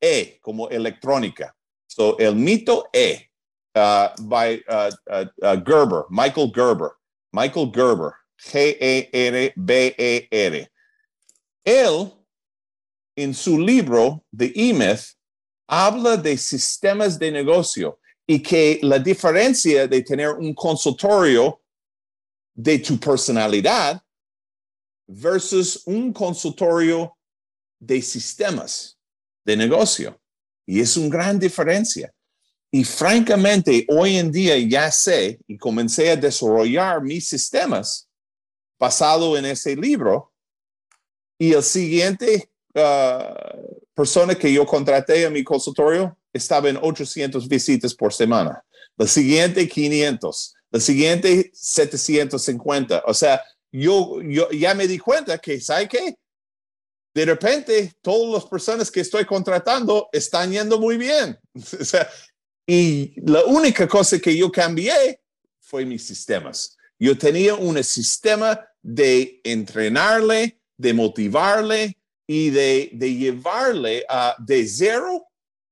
E, 0.00 0.38
como 0.40 0.70
electrónica. 0.70 1.54
So, 1.86 2.16
el 2.18 2.36
mito 2.36 2.88
E. 2.92 3.31
Uh, 3.74 4.08
by 4.22 4.60
uh, 4.68 4.90
uh, 5.10 5.56
Gerber, 5.56 6.06
Michael 6.10 6.52
Gerber. 6.52 6.96
Michael 7.32 7.72
Gerber, 7.72 8.14
G-E-R-B-E-R. 8.36 9.56
Él, 11.64 12.12
en 13.16 13.34
su 13.34 13.58
libro, 13.58 14.24
The 14.36 14.52
E-Myth, 14.54 15.16
habla 15.68 16.16
de 16.16 16.36
sistemas 16.36 17.18
de 17.18 17.30
negocio 17.30 17.98
y 18.26 18.40
que 18.40 18.78
la 18.82 18.98
diferencia 18.98 19.86
de 19.88 20.02
tener 20.02 20.32
un 20.32 20.52
consultorio 20.54 21.62
de 22.54 22.78
tu 22.78 22.98
personalidad 22.98 24.02
versus 25.06 25.82
un 25.86 26.12
consultorio 26.12 27.16
de 27.80 28.02
sistemas 28.02 28.98
de 29.44 29.56
negocio. 29.56 30.20
Y 30.66 30.80
es 30.80 30.96
una 30.96 31.08
gran 31.08 31.38
diferencia. 31.38 32.12
Y 32.74 32.84
francamente, 32.84 33.84
hoy 33.90 34.16
en 34.16 34.32
día 34.32 34.56
ya 34.58 34.90
sé 34.90 35.38
y 35.46 35.58
comencé 35.58 36.10
a 36.10 36.16
desarrollar 36.16 37.02
mis 37.02 37.28
sistemas 37.28 38.08
basado 38.80 39.36
en 39.36 39.44
ese 39.44 39.76
libro. 39.76 40.32
Y 41.38 41.52
el 41.52 41.62
siguiente 41.62 42.50
uh, 42.74 43.82
persona 43.94 44.34
que 44.34 44.50
yo 44.50 44.64
contraté 44.64 45.26
a 45.26 45.30
mi 45.30 45.44
consultorio 45.44 46.16
estaba 46.32 46.70
en 46.70 46.78
800 46.78 47.46
visitas 47.46 47.94
por 47.94 48.14
semana. 48.14 48.64
El 48.96 49.08
siguiente 49.08 49.68
500. 49.68 50.54
El 50.70 50.80
siguiente 50.80 51.50
750. 51.52 53.02
O 53.06 53.12
sea, 53.12 53.42
yo, 53.70 54.22
yo 54.22 54.48
ya 54.50 54.74
me 54.74 54.88
di 54.88 54.98
cuenta 54.98 55.36
que, 55.36 55.60
¿sabe 55.60 55.88
qué? 55.88 56.16
De 57.14 57.26
repente, 57.26 57.92
todas 58.00 58.42
las 58.42 58.50
personas 58.50 58.90
que 58.90 59.00
estoy 59.00 59.26
contratando 59.26 60.08
están 60.10 60.50
yendo 60.50 60.80
muy 60.80 60.96
bien. 60.96 61.38
o 61.54 61.84
sea, 61.84 62.08
y 62.66 63.14
la 63.20 63.44
única 63.44 63.88
cosa 63.88 64.18
que 64.18 64.36
yo 64.36 64.50
cambié 64.50 65.20
fue 65.60 65.84
mis 65.84 66.06
sistemas. 66.06 66.76
Yo 66.98 67.16
tenía 67.18 67.54
un 67.54 67.82
sistema 67.82 68.60
de 68.80 69.40
entrenarle, 69.42 70.60
de 70.76 70.94
motivarle 70.94 71.98
y 72.26 72.50
de, 72.50 72.90
llevarle 72.92 74.04
de 74.38 74.66
cero 74.66 75.26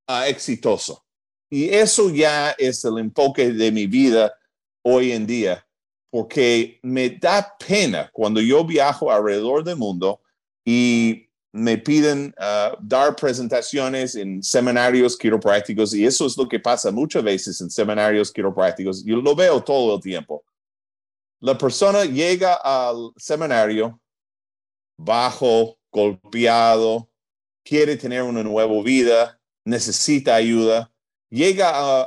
a 0.06 0.28
exitoso. 0.28 1.04
Y 1.48 1.68
eso 1.68 2.10
ya 2.10 2.50
es 2.58 2.84
el 2.84 2.98
enfoque 2.98 3.52
de 3.52 3.70
mi 3.72 3.86
vida 3.86 4.32
hoy 4.82 5.12
en 5.12 5.26
día, 5.26 5.66
porque 6.10 6.78
me 6.82 7.10
da 7.10 7.56
pena 7.58 8.10
cuando 8.12 8.40
yo 8.40 8.64
viajo 8.64 9.10
alrededor 9.10 9.64
del 9.64 9.76
mundo 9.76 10.20
y 10.64 11.29
me 11.52 11.76
piden 11.78 12.34
uh, 12.38 12.76
dar 12.80 13.16
presentaciones 13.16 14.14
en 14.14 14.42
seminarios 14.42 15.16
quiroprácticos 15.16 15.94
y 15.94 16.06
eso 16.06 16.26
es 16.26 16.36
lo 16.36 16.48
que 16.48 16.60
pasa 16.60 16.90
muchas 16.90 17.24
veces 17.24 17.60
en 17.60 17.70
seminarios 17.70 18.32
quiroprácticos. 18.32 19.04
Yo 19.04 19.16
lo 19.16 19.34
veo 19.34 19.60
todo 19.62 19.96
el 19.96 20.00
tiempo. 20.00 20.44
La 21.40 21.56
persona 21.58 22.04
llega 22.04 22.54
al 22.54 23.12
seminario 23.16 24.00
bajo, 24.96 25.78
golpeado, 25.90 27.08
quiere 27.64 27.96
tener 27.96 28.22
una 28.22 28.42
nueva 28.42 28.82
vida, 28.82 29.40
necesita 29.64 30.34
ayuda, 30.34 30.92
llega 31.30 32.02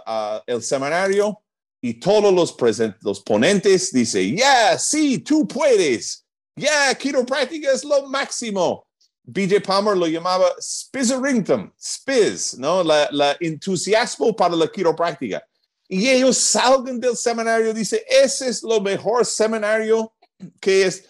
al 0.46 0.64
seminario 0.64 1.42
y 1.82 1.96
todos 1.96 2.34
los, 2.34 2.56
los 3.02 3.22
ponentes 3.22 3.92
dicen, 3.92 4.38
ya, 4.38 4.78
sí, 4.78 5.18
tú 5.18 5.46
puedes, 5.48 6.26
ya, 6.56 6.96
quiropráctica 6.96 7.72
es 7.72 7.84
lo 7.84 8.08
máximo 8.08 8.86
BJ 9.24 9.62
Palmer 9.62 9.96
lo 9.96 10.06
llamaba 10.08 10.48
Spizzerington, 10.60 11.74
Spiz, 11.80 12.58
¿no? 12.58 12.84
La, 12.84 13.08
la, 13.12 13.38
entusiasmo 13.40 14.36
para 14.36 14.56
la 14.56 14.68
quiropráctica. 14.68 15.42
Y 15.88 16.10
ellos 16.10 16.38
salgan 16.38 17.00
del 17.00 17.16
seminario, 17.16 17.74
dice, 17.74 18.04
ese 18.10 18.50
es 18.50 18.64
lo 18.64 18.82
mejor 18.82 19.26
seminario 19.26 20.14
que 20.60 20.86
es, 20.86 21.06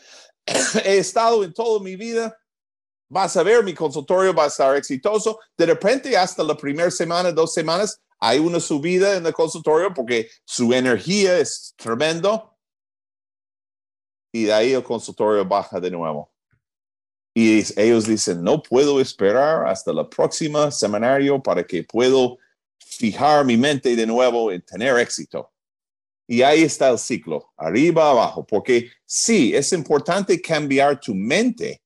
he 0.86 0.98
estado 0.98 1.44
en 1.44 1.54
toda 1.54 1.80
mi 1.80 1.96
vida. 1.96 2.38
Vas 3.10 3.38
a 3.38 3.44
ver, 3.44 3.64
mi 3.64 3.74
consultorio 3.74 4.34
va 4.34 4.46
a 4.46 4.48
estar 4.48 4.76
exitoso. 4.76 5.40
De 5.58 5.66
repente, 5.66 6.16
hasta 6.18 6.44
la 6.44 6.56
primera 6.56 6.90
semana, 6.92 7.32
dos 7.32 7.54
semanas, 7.54 8.00
hay 8.20 8.40
una 8.40 8.60
subida 8.60 9.16
en 9.16 9.26
el 9.26 9.34
consultorio 9.34 9.94
porque 9.94 10.30
su 10.46 10.74
energía 10.74 11.38
es 11.38 11.74
tremendo. 11.78 12.56
Y 14.32 14.46
de 14.46 14.54
ahí 14.54 14.74
el 14.74 14.84
consultorio 14.84 15.46
baja 15.46 15.80
de 15.80 15.92
nuevo. 15.92 16.33
Y 17.34 17.64
ellos 17.82 18.06
dicen, 18.06 18.44
no 18.44 18.62
puedo 18.62 19.02
esperar 19.02 19.68
hasta 19.68 19.92
la 19.92 20.08
próxima 20.08 20.70
seminario 20.70 21.42
para 21.42 21.64
que 21.66 21.84
puedo 21.84 22.38
fijar 22.78 23.44
mi 23.44 23.58
mente 23.58 23.96
de 23.96 24.06
nuevo 24.06 24.52
en 24.52 24.62
tener 24.62 25.00
éxito. 25.00 25.52
Y 26.28 26.44
ahí 26.44 26.62
está 26.62 26.90
el 26.90 27.00
ciclo, 27.00 27.52
arriba, 27.58 28.12
abajo, 28.12 28.46
porque 28.46 28.92
sí, 29.06 29.54
es 29.54 29.74
importante 29.74 30.40
cambiar 30.40 31.00
tu 31.00 31.14
mente, 31.16 31.82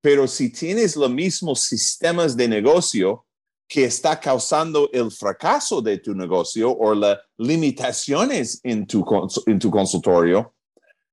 pero 0.00 0.26
si 0.26 0.50
tienes 0.50 0.96
los 0.96 1.10
mismos 1.10 1.60
sistemas 1.60 2.36
de 2.36 2.48
negocio 2.48 3.24
que 3.66 3.84
está 3.84 4.20
causando 4.20 4.90
el 4.92 5.10
fracaso 5.10 5.80
de 5.80 5.98
tu 5.98 6.14
negocio 6.14 6.70
o 6.70 6.94
las 6.94 7.18
limitaciones 7.38 8.60
en 8.62 8.86
tu, 8.86 9.04
en 9.46 9.58
tu 9.58 9.70
consultorio, 9.70 10.52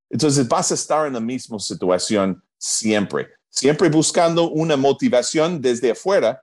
entonces 0.09 0.45
vas 0.47 0.71
a 0.71 0.73
estar 0.73 1.07
en 1.07 1.13
la 1.13 1.21
misma 1.21 1.57
situación 1.57 2.43
siempre 2.57 3.29
siempre 3.51 3.89
buscando 3.89 4.49
una 4.49 4.77
motivación 4.77 5.61
desde 5.61 5.91
afuera, 5.91 6.41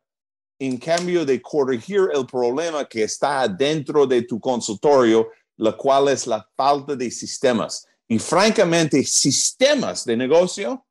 en 0.60 0.76
cambio 0.76 1.24
de 1.24 1.40
corregir 1.40 2.08
el 2.12 2.26
problema 2.26 2.84
que 2.86 3.04
está 3.04 3.48
dentro 3.48 4.06
de 4.06 4.22
tu 4.22 4.38
consultorio, 4.38 5.28
la 5.56 5.72
cual 5.72 6.08
es 6.08 6.26
la 6.26 6.46
falta 6.56 6.94
de 6.94 7.10
sistemas. 7.10 7.86
Y 8.06 8.18
francamente, 8.18 9.02
sistemas 9.04 10.04
de 10.04 10.16
negocio 10.16 10.84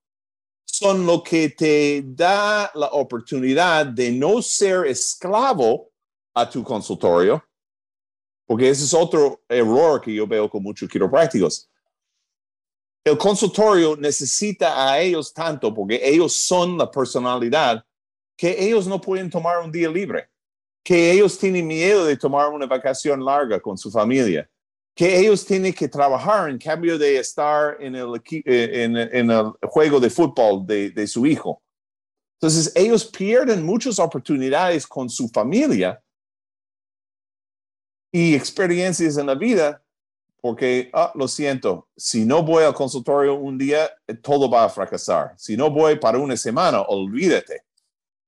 son 0.66 1.06
lo 1.06 1.24
que 1.24 1.50
te 1.50 2.04
da 2.06 2.72
la 2.76 2.88
oportunidad 2.88 3.86
de 3.86 4.12
no 4.12 4.42
ser 4.42 4.86
esclavo 4.88 5.92
a 6.34 6.50
tu 6.50 6.64
consultorio, 6.64 7.44
porque 8.46 8.70
ese 8.70 8.84
es 8.84 8.94
otro 8.94 9.42
error 9.48 10.02
que 10.02 10.14
yo 10.14 10.28
veo 10.28 10.50
con 10.50 10.64
muchos 10.64 10.90
quiroprácticos 10.90 11.70
el 13.08 13.18
consultorio 13.18 13.96
necesita 13.96 14.92
a 14.92 15.00
ellos 15.00 15.34
tanto 15.34 15.74
porque 15.74 16.00
ellos 16.04 16.34
son 16.34 16.78
la 16.78 16.90
personalidad 16.90 17.84
que 18.36 18.56
ellos 18.64 18.88
no 18.88 19.02
pueden 19.02 19.30
tomar 19.30 19.60
un 19.60 19.72
día 19.72 19.90
libre, 19.90 20.30
que 20.84 21.12
ellos 21.12 21.38
tienen 21.38 21.66
miedo 21.66 22.06
de 22.06 22.18
tomar 22.18 22.50
una 22.50 22.66
vacación 22.66 23.24
larga 23.24 23.60
con 23.60 23.78
su 23.78 23.90
familia, 23.90 24.50
que 24.96 25.20
ellos 25.20 25.46
tienen 25.46 25.74
que 25.74 25.88
trabajar 25.88 26.50
en 26.50 26.58
cambio 26.58 26.98
de 26.98 27.18
estar 27.18 27.78
en 27.80 27.96
el, 27.96 28.22
eh, 28.46 29.52
juego 29.64 30.00
de 30.00 30.10
fútbol 30.10 30.66
de, 30.66 30.92
de 30.92 31.08
su 31.08 31.26
hijo. 31.26 31.62
Entonces, 32.40 32.72
ellos 32.76 33.06
pierden 33.06 33.66
muchas 33.66 33.98
oportunidades 33.98 34.86
con 34.86 35.10
su 35.10 35.28
familia 35.30 36.00
y 38.12 38.36
experiencias 38.36 39.18
en 39.18 39.26
la 39.26 39.36
vida 39.36 39.84
porque, 40.48 40.90
ah, 40.94 41.12
lo 41.14 41.28
siento, 41.28 41.90
si 41.98 42.24
no 42.24 42.42
voy 42.42 42.64
al 42.64 42.74
consultorio 42.74 43.36
un 43.36 43.58
día, 43.58 43.92
eh, 44.08 44.14
todo 44.14 44.50
va 44.50 44.64
a 44.64 44.70
fracasar. 44.70 45.34
Si 45.36 45.58
no 45.58 45.70
voy 45.70 45.98
para 45.98 46.20
una 46.20 46.38
semana, 46.38 46.84
olvídate. 46.84 47.64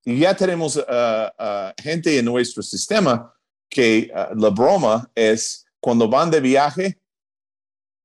Y 0.04 0.20
ya 0.20 0.36
tenemos 0.36 0.76
uh, 0.76 0.82
uh, 0.82 1.72
gente 1.82 2.20
en 2.20 2.26
nuestro 2.26 2.62
sistema 2.62 3.34
que 3.70 4.12
la 4.36 4.50
broma 4.50 5.10
es 5.16 5.66
cuando 5.80 6.10
van 6.10 6.30
de 6.30 6.42
viaje, 6.42 7.00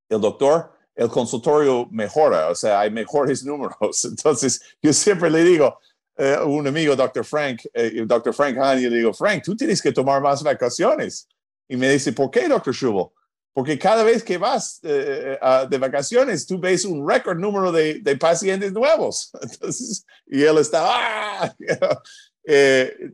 el 0.08 0.20
doctor, 0.20 0.70
el 0.94 1.08
consultorio 1.08 1.88
mejora, 1.90 2.50
o 2.50 2.54
sea, 2.54 2.78
hay 2.78 2.92
mejores 2.92 3.44
números. 3.50 4.04
Entonces, 4.04 4.62
yo 4.80 4.92
siempre 4.92 5.28
le 5.28 5.42
digo, 5.42 5.76
a 6.16 6.44
un 6.44 6.68
amigo, 6.68 6.94
Dr. 6.94 7.24
Frank, 7.24 7.62
eh, 7.74 8.04
Dr. 8.06 8.32
Frank 8.32 8.56
Hahn, 8.58 8.78
yo 8.78 8.90
le 8.90 8.98
digo, 8.98 9.12
Frank, 9.12 9.42
tú 9.42 9.56
tienes 9.56 9.82
que 9.82 9.90
tomar 9.90 10.22
más 10.22 10.40
vacaciones. 10.40 11.26
Y 11.68 11.76
me 11.76 11.88
dice, 11.90 12.12
¿por 12.12 12.30
qué, 12.30 12.48
Dr. 12.48 12.72
Schubel? 12.72 13.08
Porque 13.54 13.78
cada 13.78 14.02
vez 14.02 14.24
que 14.24 14.36
vas 14.36 14.80
eh, 14.82 15.38
eh, 15.40 15.66
de 15.70 15.78
vacaciones, 15.78 16.44
tú 16.44 16.58
ves 16.58 16.84
un 16.84 17.08
récord 17.08 17.38
número 17.38 17.70
de, 17.70 18.00
de, 18.00 18.16
pacientes 18.16 18.72
nuevos. 18.72 19.30
Entonces, 19.40 20.04
y 20.26 20.42
él 20.42 20.58
está, 20.58 20.82
¡ah! 20.84 21.54
eh, 22.44 23.12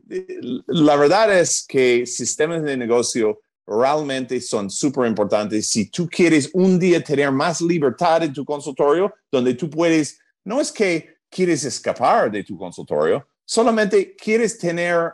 la 0.65 0.95
verdad 0.95 1.39
es 1.39 1.63
que 1.67 2.07
sistemas 2.07 2.63
de 2.63 2.75
negocio 2.75 3.39
realmente 3.67 4.41
son 4.41 4.71
súper 4.71 5.05
importantes. 5.05 5.69
Si 5.69 5.91
tú 5.91 6.09
quieres 6.09 6.49
un 6.53 6.79
día 6.79 7.03
tener 7.03 7.31
más 7.31 7.61
libertad 7.61 8.23
en 8.23 8.33
tu 8.33 8.43
consultorio, 8.43 9.13
donde 9.31 9.53
tú 9.53 9.69
puedes, 9.69 10.19
no 10.43 10.59
es 10.59 10.71
que 10.71 11.17
quieres 11.29 11.63
escapar 11.65 12.31
de 12.31 12.43
tu 12.43 12.57
consultorio, 12.57 13.27
solamente 13.45 14.15
quieres 14.15 14.57
tener 14.57 15.13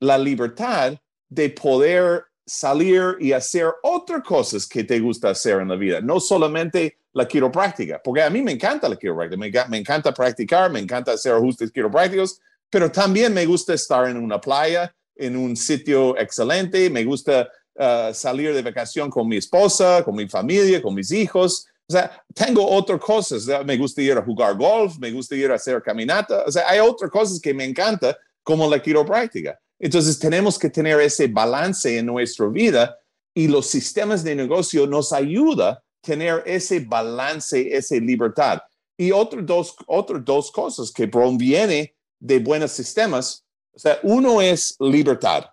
la 0.00 0.18
libertad 0.18 0.98
de 1.28 1.50
poder 1.50 2.24
salir 2.50 3.16
y 3.20 3.30
hacer 3.30 3.66
otras 3.80 4.24
cosas 4.24 4.66
que 4.66 4.82
te 4.82 4.98
gusta 4.98 5.30
hacer 5.30 5.60
en 5.60 5.68
la 5.68 5.76
vida, 5.76 6.00
no 6.00 6.18
solamente 6.18 6.96
la 7.12 7.28
quiropráctica, 7.28 8.00
porque 8.02 8.22
a 8.22 8.30
mí 8.30 8.42
me 8.42 8.50
encanta 8.50 8.88
la 8.88 8.96
quiropráctica, 8.96 9.68
me, 9.68 9.78
encanta 9.78 10.12
practicar, 10.12 10.68
me 10.68 10.80
encanta 10.80 11.12
hacer 11.12 11.32
ajustes 11.32 11.70
quiroprácticos, 11.70 12.40
pero 12.68 12.90
también 12.90 13.32
me 13.32 13.46
gusta 13.46 13.72
estar 13.74 14.08
en 14.08 14.16
una 14.16 14.40
playa, 14.40 14.92
en 15.14 15.36
un 15.36 15.56
sitio 15.56 16.18
excelente, 16.18 16.90
me 16.90 17.04
gusta 17.04 17.48
uh, 17.76 18.12
salir 18.12 18.52
de 18.52 18.62
vacación 18.62 19.10
con 19.10 19.28
mi 19.28 19.36
esposa, 19.36 20.02
con 20.02 20.16
mi 20.16 20.28
familia, 20.28 20.82
con 20.82 20.94
mis 20.94 21.12
hijos. 21.12 21.68
O 21.86 21.92
sea, 21.92 22.20
tengo 22.34 22.68
otras 22.68 23.00
cosas. 23.00 23.46
Me 23.64 23.76
gusta 23.76 24.02
ir 24.02 24.16
a 24.16 24.22
jugar 24.22 24.56
golf, 24.56 24.98
me 24.98 25.12
gusta 25.12 25.36
ir 25.36 25.50
a 25.52 25.54
hacer 25.54 25.80
caminata. 25.82 26.44
O 26.46 26.50
sea, 26.50 26.68
hay 26.68 26.80
otras 26.80 27.10
cosas 27.10 27.40
que 27.40 27.54
me 27.54 27.64
encanta, 27.64 28.16
como 28.42 28.68
la 28.68 28.80
quiropráctica. 28.80 29.58
Entonces 29.80 30.18
tenemos 30.18 30.58
que 30.58 30.68
tener 30.68 31.00
ese 31.00 31.26
balance 31.26 31.98
en 31.98 32.06
nuestra 32.06 32.46
vida 32.48 32.98
y 33.34 33.48
los 33.48 33.66
sistemas 33.66 34.22
de 34.22 34.34
negocio 34.34 34.86
nos 34.86 35.12
ayudan 35.12 35.74
a 35.74 35.82
tener 36.02 36.42
ese 36.44 36.80
balance, 36.80 37.74
esa 37.74 37.96
libertad. 37.96 38.60
Y 38.98 39.10
otras 39.10 39.44
dos, 39.46 39.74
otras 39.86 40.22
dos 40.22 40.52
cosas 40.52 40.92
que 40.92 41.08
proviene 41.08 41.94
de 42.20 42.38
buenos 42.38 42.72
sistemas, 42.72 43.42
o 43.72 43.78
sea, 43.78 43.98
uno 44.02 44.42
es 44.42 44.76
libertad. 44.78 45.46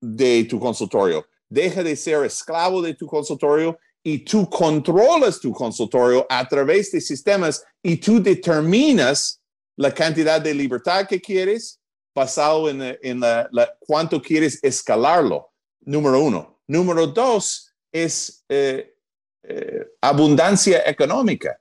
de 0.00 0.44
tu 0.44 0.60
consultorio. 0.60 1.26
Deja 1.48 1.82
de 1.82 1.96
ser 1.96 2.24
esclavo 2.24 2.80
de 2.80 2.94
tu 2.94 3.06
consultorio 3.06 3.76
y 4.02 4.20
tú 4.20 4.48
controlas 4.48 5.40
tu 5.40 5.52
consultorio 5.52 6.24
a 6.30 6.46
través 6.46 6.92
de 6.92 7.00
sistemas 7.00 7.64
y 7.82 7.96
tú 7.96 8.22
determinas 8.22 9.40
la 9.76 9.92
cantidad 9.92 10.40
de 10.40 10.54
libertad 10.54 11.06
que 11.08 11.20
quieres 11.20 11.80
basado 12.18 12.68
en, 12.68 12.98
en 13.02 13.20
la, 13.20 13.48
cuánto 13.80 14.20
quieres 14.20 14.62
escalarlo. 14.62 15.50
Número 15.80 16.20
uno. 16.20 16.60
Número 16.66 17.06
dos 17.06 17.72
es 17.90 18.44
eh, 18.48 18.94
eh, 19.42 19.86
abundancia 20.00 20.82
económica. 20.84 21.58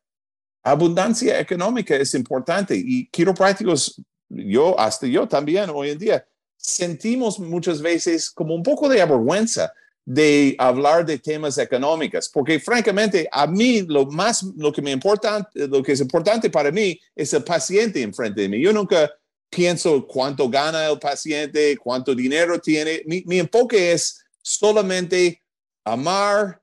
Abundancia 0.64 1.40
económica 1.40 1.96
es 1.96 2.14
importante 2.14 2.76
y 2.76 3.08
quiroprácticos, 3.08 4.02
yo, 4.28 4.78
hasta 4.78 5.08
yo 5.08 5.28
también 5.28 5.70
hoy 5.70 5.92
en 5.92 5.98
día, 5.98 6.28
sentimos 6.58 7.40
muchas 7.40 7.82
veces 7.82 8.30
como 8.30 8.54
un 8.54 8.64
poco 8.64 8.90
de 8.90 9.02
avergüenza 9.02 9.72
de 10.04 10.56
hablar 10.58 11.06
de 11.06 11.18
temas 11.20 11.58
económicos, 11.58 12.30
porque 12.30 12.60
francamente 12.62 13.28
a 13.30 13.46
mí 13.46 13.82
lo 13.82 14.06
más, 14.06 14.42
lo 14.56 14.72
que 14.72 14.82
me 14.82 14.92
importa, 14.92 15.50
lo 15.54 15.84
que 15.84 15.92
es 15.92 16.00
importante 16.00 16.50
para 16.50 16.72
mí 16.72 16.98
es 17.14 17.34
el 17.34 17.44
paciente 17.44 18.02
enfrente 18.02 18.42
de 18.42 18.50
mí. 18.50 18.62
Yo 18.62 18.72
nunca 18.72 19.12
pienso 19.50 20.06
cuánto 20.06 20.50
gana 20.50 20.88
el 20.88 21.00
paciente, 21.00 21.78
cuánto 21.78 22.14
dinero 22.14 22.60
tiene. 22.60 23.02
Mi, 23.06 23.24
mi 23.26 23.40
enfoque 23.40 23.92
es 23.92 24.24
solamente 24.42 25.42
amar 25.84 26.62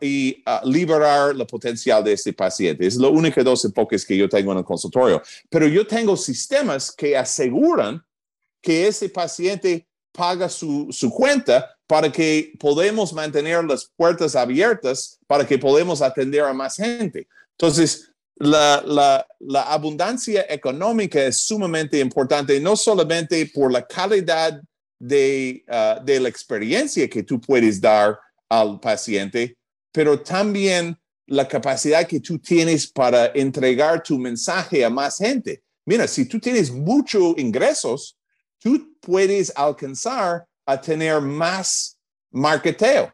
y, 0.00 0.42
liberar 0.64 1.30
el 1.30 1.46
potencial 1.46 2.02
de 2.02 2.12
este 2.12 2.32
paciente. 2.32 2.86
Es 2.86 2.96
lo 2.96 3.10
único 3.10 3.42
dos 3.44 3.64
enfoques 3.64 4.04
que 4.04 4.16
yo 4.16 4.28
tengo 4.28 4.52
en 4.52 4.58
el 4.58 4.64
consultorio. 4.64 5.22
Pero 5.48 5.66
yo 5.66 5.86
tengo 5.86 6.16
sistemas 6.16 6.90
que 6.92 7.16
aseguran 7.16 8.02
que 8.60 8.86
ese 8.88 9.08
paciente 9.08 9.86
paga 10.12 10.48
su, 10.48 10.88
su 10.90 11.10
cuenta 11.10 11.76
para 11.86 12.10
que 12.10 12.52
podamos 12.58 13.12
mantener 13.12 13.64
las 13.64 13.90
puertas 13.96 14.34
abiertas, 14.34 15.18
para 15.26 15.46
que 15.46 15.58
podamos 15.58 16.02
atender 16.02 16.42
a 16.42 16.52
más 16.52 16.76
gente. 16.76 17.28
Entonces, 17.52 18.11
la, 18.36 19.26
la, 19.40 19.62
abundancia 19.62 20.46
económica 20.48 21.22
es 21.24 21.38
sumamente 21.38 21.98
importante, 21.98 22.58
no 22.60 22.76
solamente 22.76 23.46
por 23.46 23.70
la 23.70 23.86
calidad 23.86 24.60
de, 24.98 25.64
uh, 25.68 26.04
de 26.04 26.20
la 26.20 26.28
experiencia 26.28 27.08
que 27.08 27.22
tú 27.22 27.40
puedes 27.40 27.80
dar 27.80 28.18
al 28.48 28.80
paciente, 28.80 29.56
pero 29.92 30.20
también 30.20 30.96
la 31.26 31.46
capacidad 31.46 32.06
que 32.06 32.20
tú 32.20 32.38
tienes 32.38 32.86
para 32.86 33.26
entregar 33.26 34.02
tu 34.02 34.18
mensaje 34.18 34.84
a 34.84 34.90
más 34.90 35.18
gente. 35.18 35.62
Mira, 35.84 36.06
si 36.06 36.26
tú 36.26 36.38
tienes 36.38 36.70
muchos 36.70 37.34
ingresos, 37.38 38.18
tú 38.58 38.96
puedes 39.00 39.52
alcanzar 39.56 40.44
a 40.66 40.80
tener 40.80 41.20
más 41.20 41.98
marketeo 42.30 43.12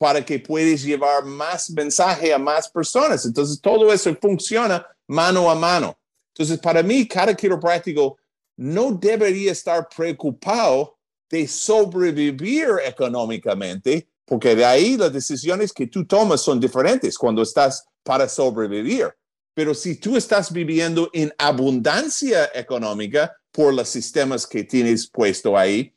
para 0.00 0.24
que 0.24 0.38
puedas 0.38 0.82
llevar 0.82 1.26
más 1.26 1.68
mensaje 1.68 2.32
a 2.32 2.38
más 2.38 2.70
personas. 2.70 3.26
Entonces, 3.26 3.60
todo 3.60 3.92
eso 3.92 4.16
funciona 4.18 4.86
mano 5.06 5.50
a 5.50 5.54
mano. 5.54 5.94
Entonces, 6.32 6.58
para 6.58 6.82
mí, 6.82 7.06
cada 7.06 7.34
quiropráctico 7.34 8.16
no 8.56 8.92
debería 8.92 9.52
estar 9.52 9.86
preocupado 9.94 10.96
de 11.28 11.46
sobrevivir 11.46 12.68
económicamente, 12.86 14.08
porque 14.24 14.56
de 14.56 14.64
ahí 14.64 14.96
las 14.96 15.12
decisiones 15.12 15.70
que 15.70 15.86
tú 15.86 16.06
tomas 16.06 16.40
son 16.40 16.58
diferentes 16.58 17.18
cuando 17.18 17.42
estás 17.42 17.84
para 18.02 18.26
sobrevivir. 18.26 19.08
Pero 19.52 19.74
si 19.74 19.96
tú 19.96 20.16
estás 20.16 20.50
viviendo 20.50 21.10
en 21.12 21.30
abundancia 21.36 22.50
económica 22.54 23.36
por 23.52 23.74
los 23.74 23.90
sistemas 23.90 24.46
que 24.46 24.64
tienes 24.64 25.10
puesto 25.10 25.58
ahí, 25.58 25.94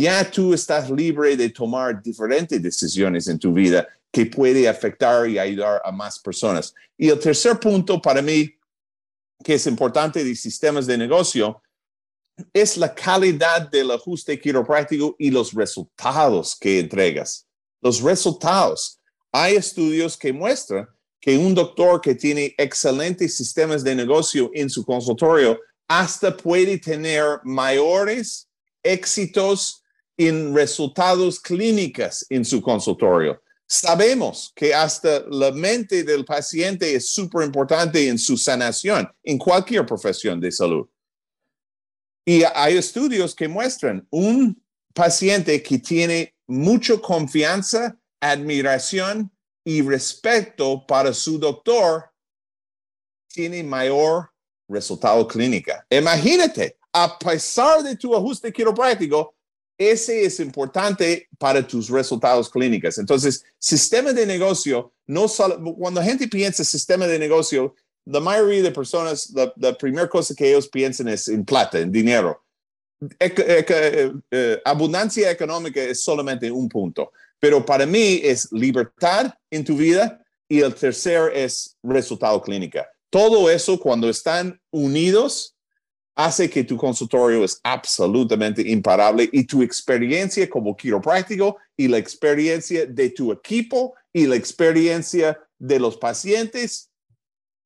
ya 0.00 0.30
tú 0.30 0.54
estás 0.54 0.90
libre 0.90 1.36
de 1.36 1.50
tomar 1.50 2.02
diferentes 2.02 2.62
decisiones 2.62 3.28
en 3.28 3.38
tu 3.38 3.52
vida 3.52 3.86
que 4.10 4.26
puede 4.26 4.68
afectar 4.68 5.28
y 5.28 5.38
ayudar 5.38 5.80
a 5.84 5.90
más 5.90 6.18
personas. 6.18 6.74
Y 6.98 7.08
el 7.08 7.18
tercer 7.18 7.58
punto 7.58 8.00
para 8.00 8.20
mí, 8.20 8.54
que 9.42 9.54
es 9.54 9.66
importante 9.66 10.22
de 10.22 10.36
sistemas 10.36 10.86
de 10.86 10.98
negocio, 10.98 11.62
es 12.52 12.76
la 12.76 12.94
calidad 12.94 13.70
del 13.70 13.90
ajuste 13.90 14.40
quiropráctico 14.40 15.16
y 15.18 15.30
los 15.30 15.52
resultados 15.52 16.56
que 16.56 16.80
entregas. 16.80 17.46
Los 17.80 18.00
resultados. 18.00 18.98
Hay 19.32 19.56
estudios 19.56 20.16
que 20.16 20.32
muestran 20.32 20.86
que 21.20 21.38
un 21.38 21.54
doctor 21.54 22.00
que 22.00 22.14
tiene 22.14 22.54
excelentes 22.58 23.36
sistemas 23.36 23.82
de 23.84 23.94
negocio 23.94 24.50
en 24.54 24.68
su 24.68 24.84
consultorio 24.84 25.58
hasta 25.88 26.36
puede 26.36 26.78
tener 26.78 27.40
mayores 27.44 28.48
éxitos 28.82 29.81
en 30.16 30.54
resultados 30.54 31.40
clínicos 31.40 32.26
en 32.28 32.44
su 32.44 32.60
consultorio. 32.60 33.42
Sabemos 33.66 34.52
que 34.54 34.74
hasta 34.74 35.24
la 35.30 35.50
mente 35.50 36.04
del 36.04 36.24
paciente 36.24 36.94
es 36.94 37.10
súper 37.10 37.44
importante 37.44 38.06
en 38.06 38.18
su 38.18 38.36
sanación 38.36 39.10
en 39.22 39.38
cualquier 39.38 39.86
profesión 39.86 40.40
de 40.40 40.52
salud. 40.52 40.86
Y 42.24 42.42
hay 42.54 42.76
estudios 42.76 43.34
que 43.34 43.48
muestran 43.48 44.06
un 44.10 44.62
paciente 44.94 45.62
que 45.62 45.78
tiene 45.78 46.34
mucha 46.46 46.98
confianza, 46.98 47.98
admiración 48.20 49.32
y 49.64 49.80
respeto 49.80 50.86
para 50.86 51.12
su 51.14 51.38
doctor, 51.38 52.10
tiene 53.28 53.62
mayor 53.62 54.30
resultado 54.68 55.26
clínico. 55.26 55.72
Imagínate, 55.88 56.78
a 56.92 57.18
pesar 57.18 57.82
de 57.82 57.96
tu 57.96 58.14
ajuste 58.14 58.52
quiropráctico, 58.52 59.34
ese 59.90 60.24
es 60.24 60.40
importante 60.40 61.28
para 61.38 61.66
tus 61.66 61.88
resultados 61.88 62.50
clínicos. 62.50 62.98
Entonces, 62.98 63.44
sistema 63.58 64.12
de 64.12 64.26
negocio, 64.26 64.92
no 65.06 65.28
solo, 65.28 65.74
cuando 65.74 66.00
la 66.00 66.06
gente 66.06 66.28
piensa 66.28 66.64
sistema 66.64 67.06
de 67.06 67.18
negocio, 67.18 67.74
la 68.04 68.20
mayoría 68.20 68.62
de 68.62 68.72
personas, 68.72 69.30
la, 69.30 69.52
la 69.56 69.76
primera 69.76 70.08
cosa 70.08 70.34
que 70.34 70.48
ellos 70.48 70.68
piensan 70.68 71.08
es 71.08 71.28
en 71.28 71.44
plata, 71.44 71.78
en 71.78 71.92
dinero. 71.92 72.42
Eh, 73.18 74.62
abundancia 74.64 75.30
económica 75.30 75.82
es 75.82 76.02
solamente 76.02 76.50
un 76.50 76.68
punto, 76.68 77.12
pero 77.40 77.64
para 77.64 77.84
mí 77.84 78.20
es 78.22 78.50
libertad 78.52 79.32
en 79.50 79.64
tu 79.64 79.76
vida 79.76 80.22
y 80.48 80.60
el 80.60 80.74
tercer 80.74 81.32
es 81.34 81.76
resultado 81.82 82.40
clínica. 82.40 82.88
Todo 83.10 83.50
eso 83.50 83.78
cuando 83.78 84.08
están 84.08 84.60
unidos 84.70 85.56
hace 86.14 86.50
que 86.50 86.64
tu 86.64 86.76
consultorio 86.76 87.44
es 87.44 87.60
absolutamente 87.62 88.62
imparable 88.68 89.28
y 89.32 89.44
tu 89.44 89.62
experiencia 89.62 90.48
como 90.48 90.76
quiropráctico 90.76 91.56
y 91.76 91.88
la 91.88 91.98
experiencia 91.98 92.86
de 92.86 93.10
tu 93.10 93.32
equipo 93.32 93.94
y 94.12 94.26
la 94.26 94.36
experiencia 94.36 95.38
de 95.58 95.78
los 95.78 95.96
pacientes 95.96 96.90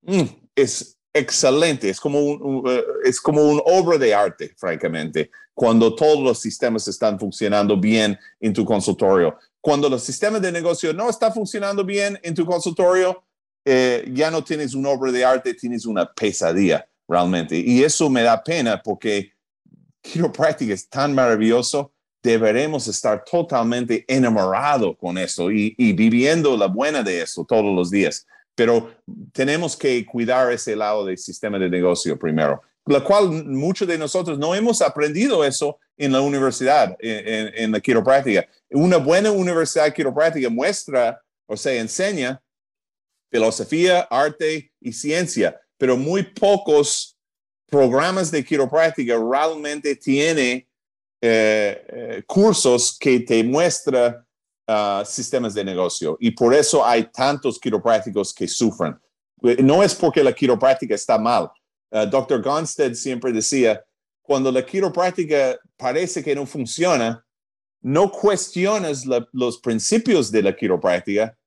mm, 0.03 0.23
es 0.55 0.97
excelente, 1.13 1.89
es 1.89 1.99
como 1.99 2.69
eh, 2.71 2.85
es 3.05 3.21
como 3.21 3.43
un 3.43 3.61
obra 3.65 3.99
de 3.99 4.15
arte, 4.15 4.55
francamente, 4.57 5.31
cuando 5.55 5.95
todos 5.95 6.23
los 6.23 6.39
sistemas 6.39 6.87
están 6.87 7.19
funcionando 7.19 7.77
bien 7.77 8.19
en 8.39 8.53
tu 8.53 8.65
consultorio. 8.65 9.37
Cuando 9.61 9.89
los 9.89 10.03
sistemas 10.05 10.43
de 10.43 10.53
negocio 10.53 10.93
no 10.93 11.11
están 11.11 11.33
funcionando 11.33 11.85
bien 11.85 12.19
en 12.23 12.35
tu 12.35 12.47
consultorio, 12.47 13.25
eh, 13.65 14.09
ya 14.13 14.31
no 14.31 14.45
tienes 14.45 14.75
una 14.75 14.91
obra 14.91 15.11
de 15.11 15.25
arte, 15.25 15.55
tienes 15.55 15.87
una 15.87 16.13
pesadilla 16.13 16.87
realmente. 17.09 17.59
Y 17.59 17.83
eso 17.83 18.09
me 18.11 18.23
da 18.23 18.43
pena 18.43 18.81
porque 18.83 19.33
quiropráctica 20.01 20.75
es 20.75 20.89
tan 20.89 21.15
maravilloso, 21.15 21.93
deberemos 22.23 22.89
estar 22.89 23.25
totalmente 23.25 24.05
enamorados 24.09 24.97
con 24.99 25.17
esto 25.19 25.51
y, 25.51 25.75
viviendo 25.93 26.57
la 26.57 26.67
buena 26.67 27.03
de 27.03 27.23
esto 27.23 27.45
todos 27.45 27.75
los 27.75 27.91
días 27.91 28.27
pero 28.57 28.91
tenemos 29.33 29.77
que 29.77 30.05
cuidar 30.05 30.51
ese 30.51 30.75
lado 30.75 31.05
del 31.05 31.19
sistema 31.19 31.59
de 31.59 31.69
negocio 31.69 32.19
primero, 32.19 32.63
lo 32.87 33.05
cual 33.05 33.45
muchos 33.45 33.87
de 33.87 33.99
nosotros 33.99 34.39
no 34.39 34.55
hemos 34.55 34.81
aprendido 34.81 35.45
eso 35.45 35.79
en 35.97 36.11
la 36.13 36.23
universidad, 36.23 36.97
en, 36.99 37.71
la 37.71 37.81
quiropráctica. 37.81 38.49
Una 38.71 38.97
buena 38.97 39.31
universidad 39.31 39.93
quiropráctica 39.93 40.49
muestra 40.49 41.21
o 41.47 41.57
se 41.57 41.79
enseña 41.79 42.43
filosofía, 43.31 44.01
arte 44.11 44.73
y 44.81 44.93
ciencia, 44.93 45.61
pero 45.79 45.97
muy 45.97 46.23
pocos 46.23 47.17
programas 47.67 48.31
de 48.31 48.45
quiropráctica 48.45 49.17
realmente 49.19 49.97
tienen 49.97 50.67
eh, 51.21 51.87
eh, 51.89 52.23
cursos 52.27 52.97
que 52.99 53.21
te 53.21 53.43
muestran 53.43 54.27
Uh, 54.69 55.05
sistemas 55.05 55.55
de 55.55 55.63
negocio 55.63 56.17
y 56.19 56.33
por 56.33 56.53
eso 56.53 56.85
hay 56.85 57.05
tantos 57.05 57.57
quiroprácticos 57.57 58.35
que 58.35 58.49
sufren. 58.49 58.99
No 59.63 59.81
es 59.81 59.95
porque 59.95 60.25
la 60.25 60.33
quiropráctica 60.33 60.97
está 60.97 61.17
mal. 61.19 61.53
Uh, 61.93 62.05
Dr. 62.05 62.43
Gonstead 62.43 62.95
siempre 62.95 63.31
decía, 63.31 63.85
cuando 64.23 64.51
la 64.51 64.67
quiropráctica 64.67 65.57
parece 65.77 66.25
que 66.25 66.35
no 66.35 66.47
funciona, 66.47 67.25
no 67.81 68.11
cuestionas 68.11 69.05
los 69.31 69.59
principios 69.59 70.33
de 70.33 70.43
la 70.43 70.57
quiropráctica, 70.57 71.39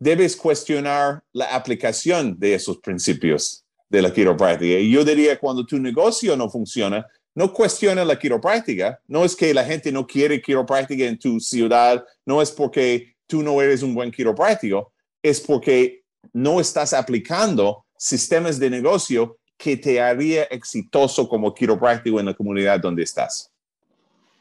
debes 0.00 0.34
cuestionar 0.34 1.22
la 1.32 1.54
aplicación 1.54 2.36
de 2.36 2.54
esos 2.54 2.78
principios 2.78 3.64
de 3.88 4.02
la 4.02 4.12
quiropráctica. 4.12 4.78
Y 4.78 4.90
yo 4.90 5.04
diría, 5.04 5.38
cuando 5.38 5.64
tu 5.64 5.78
negocio 5.78 6.36
no 6.36 6.48
funciona, 6.48 7.06
no 7.34 7.52
cuestiona 7.52 8.04
la 8.04 8.18
quiropráctica. 8.18 8.98
No 9.06 9.24
es 9.24 9.36
que 9.36 9.54
la 9.54 9.64
gente 9.64 9.92
no 9.92 10.06
quiere 10.06 10.40
quiropráctica 10.40 11.04
en 11.04 11.18
tu 11.18 11.38
ciudad, 11.38 12.04
no 12.24 12.42
es 12.42 12.50
porque 12.50 13.14
tú 13.26 13.42
no 13.42 13.60
eres 13.60 13.82
un 13.82 13.94
buen 13.94 14.10
quiropráctico, 14.10 14.92
es 15.22 15.40
porque 15.40 16.02
no 16.32 16.60
estás 16.60 16.92
aplicando 16.92 17.84
sistemas 17.96 18.58
de 18.58 18.70
negocio 18.70 19.38
que 19.56 19.76
te 19.76 20.00
haría 20.00 20.44
exitoso 20.44 21.28
como 21.28 21.54
quiropráctico 21.54 22.20
en 22.20 22.26
la 22.26 22.34
comunidad 22.34 22.80
donde 22.80 23.02
estás. 23.02 23.50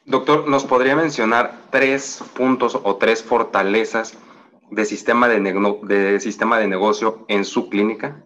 Doctor, 0.05 0.47
¿nos 0.47 0.63
podría 0.65 0.95
mencionar 0.95 1.63
tres 1.71 2.21
puntos 2.35 2.77
o 2.81 2.95
tres 2.97 3.23
fortalezas 3.23 4.13
de 4.69 4.81
de 4.81 6.19
sistema 6.19 6.59
de 6.59 6.67
negocio 6.67 7.25
en 7.27 7.43
su 7.43 7.69
clínica? 7.69 8.23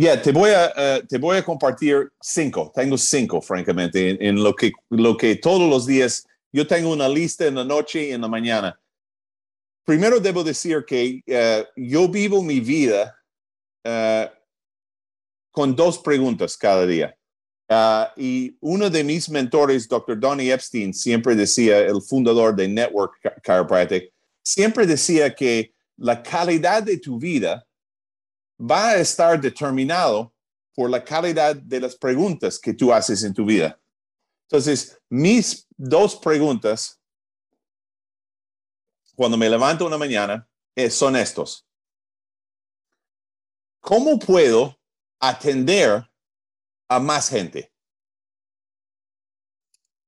Ya, 0.00 0.22
te, 0.22 0.32
voy 0.32 0.48
a, 0.48 0.72
eh, 0.74 1.02
te 1.06 1.18
voy 1.18 1.36
a 1.36 1.44
compartir 1.44 2.10
cinco. 2.22 2.72
Tengo 2.74 2.96
cinco, 2.96 3.42
francamente, 3.42 4.16
en, 4.26 4.42
lo, 4.42 4.54
que, 4.54 4.72
lo 4.88 5.14
que 5.14 5.36
todos 5.36 5.68
los 5.68 5.84
días 5.84 6.26
yo 6.50 6.66
tengo 6.66 6.90
una 6.90 7.06
lista 7.06 7.44
en 7.44 7.56
la 7.56 7.64
noche 7.64 8.08
y 8.08 8.12
en 8.12 8.22
la 8.22 8.28
mañana. 8.28 8.80
Primero 9.84 10.18
debo 10.18 10.42
decir 10.42 10.86
que 10.86 11.22
eh, 11.26 11.66
yo 11.76 12.08
vivo 12.08 12.42
mi 12.42 12.60
vida 12.60 13.14
eh, 13.84 14.30
con 15.50 15.76
dos 15.76 15.98
preguntas 15.98 16.56
cada 16.56 16.86
día. 16.86 17.14
Y 18.16 18.56
uno 18.60 18.88
de 18.88 19.04
mis 19.04 19.28
mentores, 19.28 19.86
Dr. 19.86 20.18
Donnie 20.18 20.50
Epstein, 20.50 20.94
siempre 20.94 21.34
decía, 21.34 21.78
el 21.78 22.00
fundador 22.00 22.56
de 22.56 22.68
Network 22.68 23.12
Chiropractic, 23.44 24.10
siempre 24.42 24.86
decía 24.86 25.34
que 25.34 25.74
la 25.98 26.22
calidad 26.22 26.82
de 26.82 26.96
tu 26.96 27.18
vida 27.18 27.66
va 28.60 28.90
a 28.90 28.96
estar 28.96 29.40
determinado 29.40 30.32
por 30.74 30.90
la 30.90 31.02
calidad 31.02 31.56
de 31.56 31.80
las 31.80 31.96
preguntas 31.96 32.58
que 32.58 32.74
tú 32.74 32.92
haces 32.92 33.22
en 33.24 33.34
tu 33.34 33.44
vida. 33.44 33.80
Entonces, 34.48 35.00
mis 35.08 35.66
dos 35.76 36.16
preguntas 36.16 37.00
cuando 39.14 39.36
me 39.36 39.50
levanto 39.50 39.86
una 39.86 39.98
mañana 39.98 40.48
son 40.88 41.16
estos. 41.16 41.66
¿Cómo 43.80 44.18
puedo 44.18 44.78
atender 45.18 46.10
a 46.88 46.98
más 46.98 47.28
gente? 47.28 47.70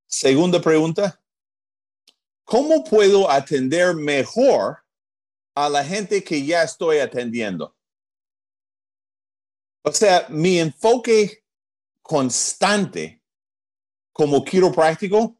Segunda 0.07 0.61
pregunta, 0.61 1.23
¿cómo 2.45 2.85
puedo 2.85 3.31
atender 3.31 3.95
mejor 3.95 4.79
a 5.55 5.69
la 5.69 5.85
gente 5.85 6.23
que 6.25 6.45
ya 6.45 6.63
estoy 6.63 6.99
atendiendo? 6.99 7.77
O 9.85 9.93
sea, 9.93 10.27
mi 10.29 10.59
enfoque 10.59 11.45
constante 12.03 13.23
como 14.13 14.45
quiropráctico 14.45 15.39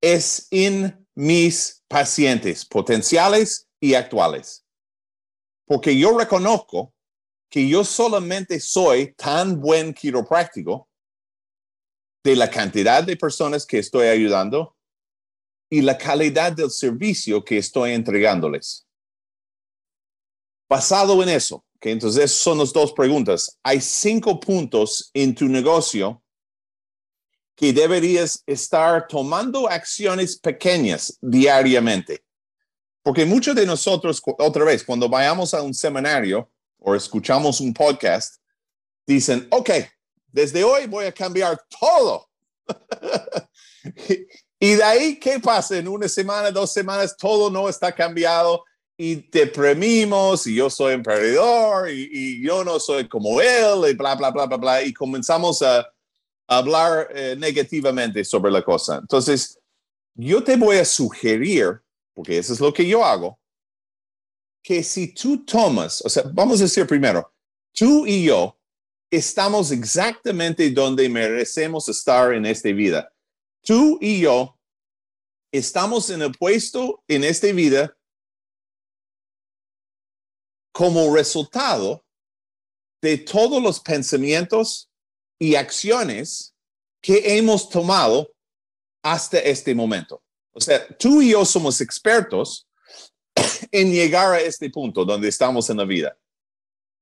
es 0.00 0.48
en 0.50 1.06
mis 1.14 1.82
pacientes 1.88 2.64
potenciales 2.64 3.68
y 3.80 3.94
actuales. 3.94 4.66
Porque 5.66 5.96
yo 5.96 6.18
reconozco 6.18 6.94
que 7.50 7.68
yo 7.68 7.84
solamente 7.84 8.60
soy 8.60 9.12
tan 9.14 9.60
buen 9.60 9.92
quiropráctico 9.92 10.88
de 12.22 12.36
la 12.36 12.50
cantidad 12.50 13.02
de 13.02 13.16
personas 13.16 13.66
que 13.66 13.78
estoy 13.78 14.08
ayudando 14.08 14.76
y 15.70 15.80
la 15.82 15.96
calidad 15.96 16.52
del 16.52 16.70
servicio 16.70 17.44
que 17.44 17.58
estoy 17.58 17.92
entregándoles. 17.92 18.86
Basado 20.68 21.22
en 21.22 21.28
eso, 21.28 21.64
que 21.80 21.90
entonces 21.90 22.30
son 22.30 22.58
las 22.58 22.72
dos 22.72 22.92
preguntas. 22.92 23.58
Hay 23.62 23.80
cinco 23.80 24.38
puntos 24.38 25.10
en 25.14 25.34
tu 25.34 25.46
negocio 25.46 26.22
que 27.56 27.72
deberías 27.72 28.42
estar 28.46 29.08
tomando 29.08 29.68
acciones 29.68 30.38
pequeñas 30.38 31.18
diariamente. 31.20 32.22
Porque 33.02 33.24
muchos 33.24 33.54
de 33.54 33.64
nosotros, 33.64 34.20
otra 34.38 34.64
vez, 34.64 34.84
cuando 34.84 35.08
vayamos 35.08 35.54
a 35.54 35.62
un 35.62 35.72
seminario, 35.72 36.50
o 36.78 36.94
escuchamos 36.94 37.60
un 37.60 37.72
podcast, 37.72 38.36
dicen, 39.06 39.46
ok, 39.50 39.70
desde 40.28 40.62
hoy 40.62 40.86
voy 40.86 41.06
a 41.06 41.12
cambiar 41.12 41.62
todo. 41.80 42.28
y 44.58 44.74
de 44.74 44.82
ahí, 44.82 45.18
¿qué 45.18 45.40
pasa? 45.40 45.78
En 45.78 45.88
una 45.88 46.08
semana, 46.08 46.50
dos 46.50 46.72
semanas, 46.72 47.16
todo 47.16 47.50
no 47.50 47.68
está 47.68 47.92
cambiado 47.94 48.64
y 49.02 49.16
te 49.16 49.46
premimos 49.46 50.46
y 50.46 50.56
yo 50.56 50.68
soy 50.68 50.94
un 50.94 51.02
perdedor 51.02 51.88
y, 51.88 52.42
yo 52.46 52.62
no 52.62 52.78
soy 52.78 53.08
como 53.08 53.40
él 53.40 53.90
y 53.90 53.94
bla, 53.94 54.14
bla, 54.14 54.30
bla, 54.30 54.44
bla, 54.44 54.58
bla. 54.58 54.82
Y 54.82 54.92
comenzamos 54.92 55.62
a, 55.62 55.90
hablar 56.46 57.08
eh, 57.14 57.34
negativamente 57.38 58.22
sobre 58.24 58.50
la 58.50 58.62
cosa. 58.62 58.98
Entonces, 58.98 59.58
yo 60.14 60.44
te 60.44 60.56
voy 60.56 60.76
a 60.76 60.84
sugerir, 60.84 61.80
porque 62.12 62.36
eso 62.36 62.52
es 62.52 62.60
lo 62.60 62.74
que 62.74 62.86
yo 62.86 63.02
hago, 63.02 63.38
que 64.62 64.82
si 64.82 65.14
tú 65.14 65.46
tomas, 65.46 66.04
o 66.04 66.08
sea, 66.10 66.24
vamos 66.34 66.60
a 66.60 66.64
decir 66.64 66.86
primero, 66.86 67.32
tú 67.72 68.04
y 68.06 68.24
yo 68.24 68.58
estamos 69.10 69.70
exactamente 69.70 70.68
donde 70.72 71.08
merecemos 71.08 71.88
estar 71.88 72.34
en 72.34 72.44
esta 72.44 72.68
vida. 72.70 73.10
Tú 73.62 73.96
y 74.00 74.20
yo 74.20 74.58
estamos 75.50 76.10
en 76.10 76.20
el 76.20 76.32
puesto 76.32 77.02
en 77.08 77.24
esta 77.24 77.50
vida 77.52 77.96
como 80.72 81.14
resultado 81.14 82.04
de 83.02 83.18
todos 83.18 83.62
los 83.62 83.80
pensamientos 83.80 84.90
y 85.38 85.54
acciones 85.54 86.54
que 87.00 87.38
hemos 87.38 87.68
tomado 87.68 88.30
hasta 89.02 89.38
este 89.38 89.74
momento. 89.74 90.22
O 90.52 90.60
sea, 90.60 90.86
tú 90.98 91.22
y 91.22 91.30
yo 91.30 91.44
somos 91.44 91.80
expertos 91.80 92.66
en 93.72 93.90
llegar 93.92 94.34
a 94.34 94.40
este 94.40 94.68
punto 94.70 95.04
donde 95.04 95.28
estamos 95.28 95.70
en 95.70 95.78
la 95.78 95.84
vida. 95.84 96.16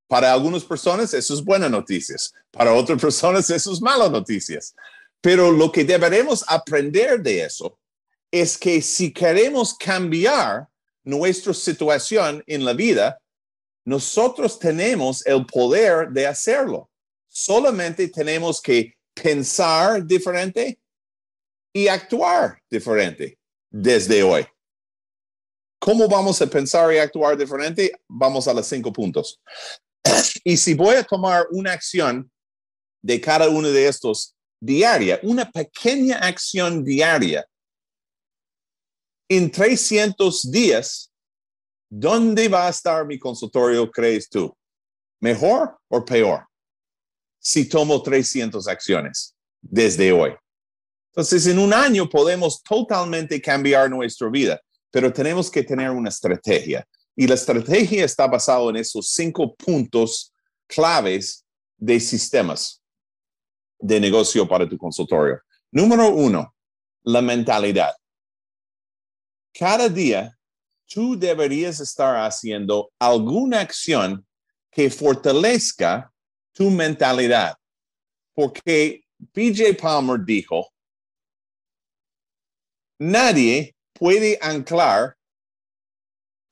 Para 0.07 0.33
algunas 0.33 0.65
personas 0.65 1.13
eso 1.13 1.35
es 1.35 1.45
buenas 1.45 1.71
noticias, 1.71 2.33
para 2.51 2.73
otras 2.73 3.01
personas 3.01 3.51
eso 3.51 3.73
es 3.73 3.81
malas 3.81 4.11
noticias. 4.11 4.75
Pero 5.21 5.51
lo 5.51 5.73
que 5.73 5.85
deberemos 5.85 6.45
aprender 6.47 7.21
de 7.21 7.43
eso 7.43 7.79
es 8.31 8.57
que 8.57 8.81
si 8.81 9.13
queremos 9.13 9.75
cambiar 9.75 10.69
nuestra 11.03 11.55
situación 11.55 12.45
en 12.47 12.65
la 12.65 12.73
vida, 12.75 13.19
nosotros 13.89 14.59
tenemos 14.59 15.25
el 15.27 15.47
poder 15.47 16.11
de 16.11 16.27
hacerlo. 16.27 16.91
Solamente 17.27 18.07
tenemos 18.09 18.61
que 18.61 18.93
pensar 19.15 20.05
diferente 20.05 20.79
y 21.73 21.89
actuar 21.89 22.61
diferente 22.69 23.39
desde 23.71 24.23
hoy. 24.23 24.47
¿Cómo 25.81 26.07
vamos 26.07 26.43
a 26.43 26.47
pensar 26.47 26.93
y 26.93 26.99
actuar 26.99 27.35
diferente? 27.35 27.99
Vamos 28.07 28.47
a 28.47 28.53
los 28.53 28.67
cinco 28.67 28.93
puntos. 28.93 29.41
Y 30.45 30.59
si 30.59 30.75
voy 30.75 30.97
a 30.97 31.05
tomar 31.05 31.47
una 31.51 31.73
acción 31.73 32.31
de 33.03 33.19
cada 33.19 33.49
uno 33.49 33.69
de 33.69 33.89
estos 33.89 34.37
diaria, 34.61 35.19
una 35.23 35.51
pequeña 35.51 36.19
acción 36.19 36.85
diaria, 36.85 37.49
en 39.31 39.51
300 39.51 40.51
días, 40.51 41.11
¿dónde 41.89 42.49
va 42.49 42.67
a 42.67 42.71
estar 42.71 43.07
mi 43.07 43.19
consultorio, 43.19 43.91
crees 43.91 44.29
tú? 44.29 44.55
¿Mejor 45.21 45.79
o 45.89 46.05
peor? 46.05 46.47
Si 47.39 47.69
tomo 47.69 48.03
300 48.03 48.67
acciones 48.69 49.35
desde 49.61 50.13
hoy. 50.13 50.35
Entonces, 51.13 51.47
en 51.47 51.59
un 51.59 51.73
año 51.73 52.09
podemos 52.09 52.63
totalmente 52.63 53.41
cambiar 53.41 53.91
nuestra 53.91 54.29
vida 54.29 54.61
pero 54.91 55.13
tenemos 55.13 55.51
que 55.51 55.63
tener 55.63 55.91
una 55.91 56.09
estrategia. 56.09 56.87
Y 57.15 57.27
la 57.27 57.35
estrategia 57.35 58.05
está 58.05 58.27
basada 58.27 58.71
en 58.71 58.77
esos 58.77 59.11
cinco 59.11 59.55
puntos 59.55 60.33
claves 60.67 61.45
de 61.77 62.01
sistemas 62.01 62.83
de 63.79 64.01
negocio 64.01 64.47
para 64.47 64.69
tu 64.69 64.77
consultorio. 64.77 65.41
Número 65.71 66.09
uno, 66.09 66.55
la 67.03 67.23
mentalidad. 67.23 67.95
Cada 69.53 69.89
día 69.89 70.38
tú 70.89 71.19
deberías 71.19 71.81
estar 71.81 72.17
haciendo 72.17 72.91
alguna 72.99 73.61
acción 73.61 74.27
que 74.71 74.91
fortalezca 74.91 76.13
tu 76.53 76.71
mentalidad. 76.71 77.57
Porque 78.35 79.05
PJ 79.33 79.75
Palmer 79.81 80.21
dijo, 80.25 80.73
nadie 82.99 83.77
puede 83.93 84.39
anclar 84.41 85.17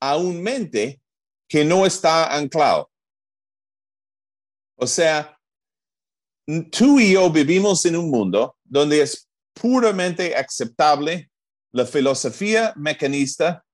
a 0.00 0.16
un 0.16 0.42
mente 0.42 1.00
que 1.48 1.64
no 1.64 1.86
está 1.86 2.34
anclado. 2.36 2.90
O 4.78 4.86
sea, 4.86 5.38
tú 6.70 7.00
y 7.00 7.12
yo 7.12 7.30
vivimos 7.30 7.84
en 7.86 7.96
un 7.96 8.10
mundo 8.10 8.56
donde 8.62 9.00
es 9.00 9.28
puramente 9.54 10.36
aceptable 10.36 11.30
la 11.72 11.86
filosofía 11.86 12.74
mecanista 12.76 13.65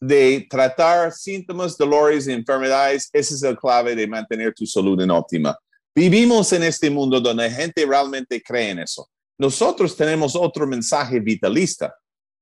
de 0.00 0.46
tratar 0.48 1.12
síntomas, 1.12 1.76
dolores 1.76 2.26
y 2.26 2.32
enfermedades. 2.32 3.08
Ese 3.12 3.34
es 3.34 3.42
el 3.42 3.56
clave 3.56 3.94
de 3.94 4.06
mantener 4.06 4.54
tu 4.54 4.66
salud 4.66 5.00
en 5.00 5.10
óptima. 5.10 5.56
Vivimos 5.94 6.52
en 6.52 6.62
este 6.62 6.90
mundo 6.90 7.20
donde 7.20 7.48
la 7.48 7.54
gente 7.54 7.86
realmente 7.86 8.42
cree 8.42 8.70
en 8.70 8.80
eso. 8.80 9.08
nosotros 9.38 9.96
tenemos 9.96 10.34
otro 10.34 10.66
mensaje 10.66 11.20
vitalista, 11.20 11.94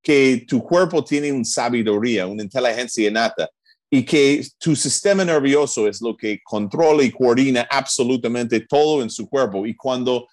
que 0.03 0.45
tu 0.47 0.63
cuerpo 0.63 1.03
tiene 1.03 1.33
una 1.33 1.45
sabiduría, 1.45 2.27
una 2.27 2.43
inteligencia 2.43 3.09
innata 3.09 3.49
y 3.91 4.05
que 4.05 4.47
tu 4.59 4.77
sistema 4.77 5.25
nervioso 5.25 5.89
es 5.89 6.01
lo 6.03 6.17
que 6.17 6.41
controla 6.43 7.03
y 7.03 7.11
coordina 7.11 7.67
absolutamente 7.71 8.61
todo 8.61 9.03
en 9.03 9.11
su 9.11 9.29
cuerpo. 9.29 9.67
Y 9.67 9.75
cuando 9.75 10.27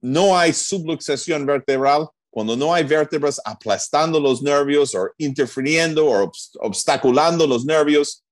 no 0.00 0.36
hay 0.36 0.52
subluxación 0.52 1.46
vertebral, 1.46 2.08
cuando 2.36 2.54
no 2.54 2.74
hay 2.74 2.84
vértebras 2.84 3.40
aplastando 3.42 4.20
los 4.20 4.42
nervios 4.42 4.94
o 4.94 5.08
interfiriendo 5.16 6.04
o 6.04 6.30
obstaculando 6.60 7.46
los 7.46 7.64
nervios, 7.64 8.22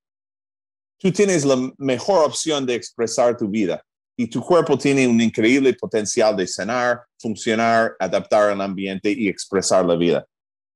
tú 0.99 1.11
tienes 1.11 1.43
la 1.43 1.73
mejor 1.79 2.27
opción 2.27 2.67
de 2.67 2.75
expresar 2.75 3.35
tu 3.35 3.49
vida 3.49 3.83
y 4.15 4.29
tu 4.29 4.43
cuerpo 4.43 4.77
tiene 4.77 5.09
un 5.09 5.23
increíble 5.23 5.73
potencial 5.73 6.37
de 6.37 6.47
sanar, 6.47 7.01
funcionar, 7.19 7.97
adaptar 7.99 8.51
al 8.51 8.61
ambiente 8.61 9.11
y 9.11 9.27
expresar 9.27 9.87
la 9.87 9.97
vida. 9.97 10.27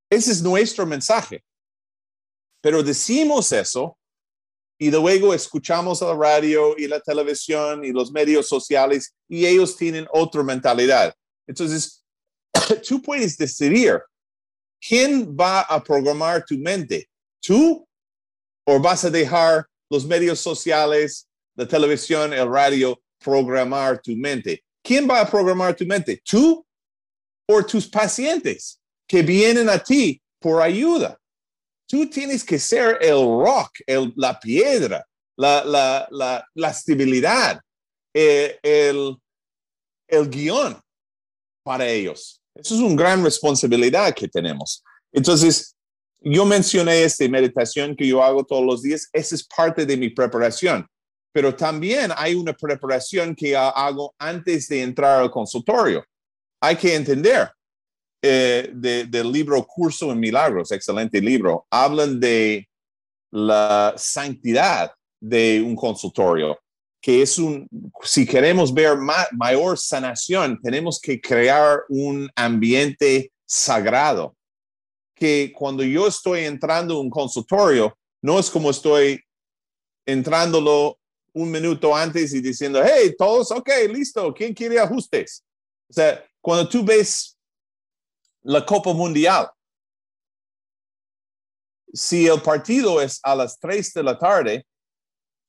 Ese 0.09 0.33
es 0.33 0.43
nuestro 0.43 0.87
mensaje. 0.87 1.45
Pero 2.63 2.83
decimos 2.83 3.53
eso 3.53 3.99
y 4.79 4.91
luego 4.91 5.35
escuchamos 5.35 6.01
la 6.01 6.15
radio 6.15 6.79
y 6.79 6.87
la 6.87 7.01
televisión 7.01 7.85
y 7.85 7.93
los 7.93 8.11
medios 8.11 8.49
sociales 8.49 9.15
y 9.29 9.45
ellos 9.45 9.77
tienen 9.77 10.07
otra 10.15 10.43
mentalidad. 10.43 11.15
Entonces, 11.47 11.98
tú 12.89 13.01
puedes 13.03 13.37
decidir 13.37 14.01
quién 14.81 15.37
va 15.37 15.63
a 15.63 15.83
programar 15.83 16.45
tu 16.45 16.57
mente, 16.59 17.09
tú 17.41 17.87
o 18.67 18.81
vas 18.81 19.05
a 19.05 19.11
dejar 19.11 19.67
los 19.91 20.05
medios 20.05 20.41
sociales, 20.41 21.29
la 21.57 21.67
televisión, 21.67 22.33
el 22.33 22.49
radio 22.49 23.01
programar 23.19 24.01
tu 24.01 24.15
mente. 24.15 24.63
¿Quién 24.83 25.09
va 25.09 25.21
a 25.21 25.31
programar 25.31 25.75
tu 25.75 25.87
mente? 25.87 26.21
¿Tú 26.23 26.65
o 27.47 27.65
tus 27.65 27.89
pacientes 27.89 28.79
que 29.07 29.23
vienen 29.23 29.69
a 29.69 29.79
ti 29.79 30.21
por 30.39 30.63
ayuda? 30.63 31.19
Tú 31.87 32.09
tienes 32.09 32.45
que 32.45 32.59
ser 32.59 32.99
el 33.01 33.17
rock, 33.17 33.71
el, 33.87 34.13
la 34.17 34.39
piedra, 34.39 35.07
la, 35.37 35.65
la, 35.65 36.07
la, 36.11 36.47
la 36.55 36.71
estabilidad, 36.71 37.61
eh, 38.15 38.59
el, 38.63 39.17
el 40.09 40.29
guion 40.29 40.79
para 41.69 41.87
ellos. 41.87 42.41
Eso 42.55 42.75
es 42.75 42.81
una 42.81 42.97
gran 42.97 43.23
responsabilidad 43.23 44.15
que 44.15 44.27
tenemos. 44.27 44.83
Entonces, 45.13 45.77
yo 46.21 46.45
mencioné 46.45 47.03
esta 47.03 47.29
meditación 47.29 47.95
que 47.95 48.07
yo 48.07 48.23
hago 48.23 48.45
todos 48.45 48.65
los 48.65 48.83
días. 48.83 49.09
Esa 49.13 49.35
es 49.35 49.45
parte 49.45 49.85
de 49.85 49.97
mi 49.97 50.09
preparación 50.09 50.89
pero 51.33 51.55
también 51.55 52.11
hay 52.17 52.35
una 52.35 52.53
preparación 52.53 53.33
que 53.33 53.57
hago 53.57 54.13
antes 54.19 54.67
de 54.67 54.83
entrar 54.83 55.21
al 55.21 55.31
consultorio. 55.31 56.05
Hay 56.61 56.75
que 56.75 56.95
entender 56.95 57.49
eh, 58.21 58.71
del 58.73 59.31
libro 59.31 59.65
Curso 59.65 60.11
en 60.11 60.19
Milagros, 60.19 60.73
excelente 60.73 61.21
libro, 61.21 61.65
hablan 61.71 62.19
de 62.19 62.69
la 63.31 63.95
santidad 63.97 64.91
de 65.21 65.63
un 65.65 65.77
consultorio, 65.77 66.59
que 67.01 67.23
es 67.23 67.39
un, 67.39 67.69
si 68.03 68.27
queremos 68.27 68.73
ver 68.75 68.99
mayor 69.33 69.79
sanación, 69.79 70.61
tenemos 70.61 71.01
que 71.01 71.21
crear 71.21 71.83
un 71.89 72.29
ambiente 72.35 73.33
sagrado, 73.47 74.37
que 75.15 75.53
cuando 75.57 75.83
yo 75.83 76.07
estoy 76.07 76.45
entrando 76.45 76.95
a 76.97 77.01
un 77.01 77.11
consultorio, 77.11 77.97
no 78.21 78.39
es 78.39 78.51
como 78.51 78.71
estoy 78.71 79.21
entrándolo 80.07 80.99
un 81.33 81.51
minuto 81.51 81.95
antes 81.95 82.35
y 82.35 82.41
diciendo, 82.41 82.83
hey, 82.85 83.15
todos, 83.17 83.51
ok, 83.53 83.69
listo, 83.91 84.35
¿quién 84.35 84.53
quiere 84.53 84.79
ajustes? 84.81 85.45
O 85.89 85.93
sea, 85.93 86.25
cuando 86.41 86.69
tú 86.69 86.85
ves 86.85 87.39
la 88.43 88.65
Copa 88.65 88.93
Mundial, 88.93 89.49
si 91.93 92.27
el 92.27 92.41
partido 92.43 93.01
es 93.01 93.21
a 93.23 93.35
las 93.35 93.59
3 93.59 93.95
de 93.95 94.03
la 94.03 94.19
tarde, 94.19 94.67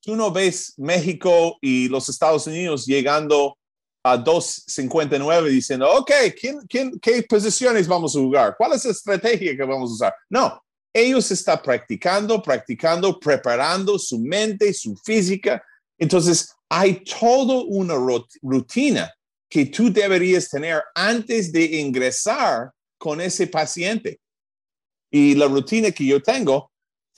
tú 0.02 0.16
no 0.16 0.32
ves 0.32 0.74
México 0.78 1.58
y 1.62 1.88
los 1.90 2.10
Estados 2.10 2.48
Unidos 2.48 2.86
llegando 2.86 3.58
a 4.04 4.18
2.59 4.18 5.50
diciendo, 5.50 5.92
ok, 5.92 6.12
¿quién, 6.40 7.00
¿qué 7.00 7.24
posiciones 7.24 7.88
vamos 7.88 8.16
a 8.16 8.20
jugar? 8.20 8.56
¿Cuál 8.58 8.74
es 8.74 8.86
la 8.86 8.92
estrategia 8.92 9.56
que 9.56 9.64
vamos 9.64 9.92
a 9.92 9.94
usar? 9.94 10.16
No, 10.30 10.62
ellos 10.94 11.30
están 11.32 11.62
practicando, 11.62 12.42
practicando, 12.42 13.20
preparando 13.20 14.00
su 14.00 14.20
mente, 14.20 14.74
su 14.74 14.96
física, 14.96 15.62
entonces, 16.00 16.56
hay 16.70 17.04
toda 17.04 17.62
una 17.68 17.96
rutina 18.42 19.14
que 19.50 19.66
tú 19.66 19.92
deberías 19.92 20.50
tener 20.50 20.82
antes 20.96 21.52
de 21.52 21.66
ingresar 21.80 22.72
con 22.98 23.20
ese 23.20 23.48
paciente. 23.48 24.20
Y 25.12 25.36
la 25.36 25.48
rutina 25.48 25.92
que 25.92 26.06
yo 26.06 26.22
tengo 26.22 26.69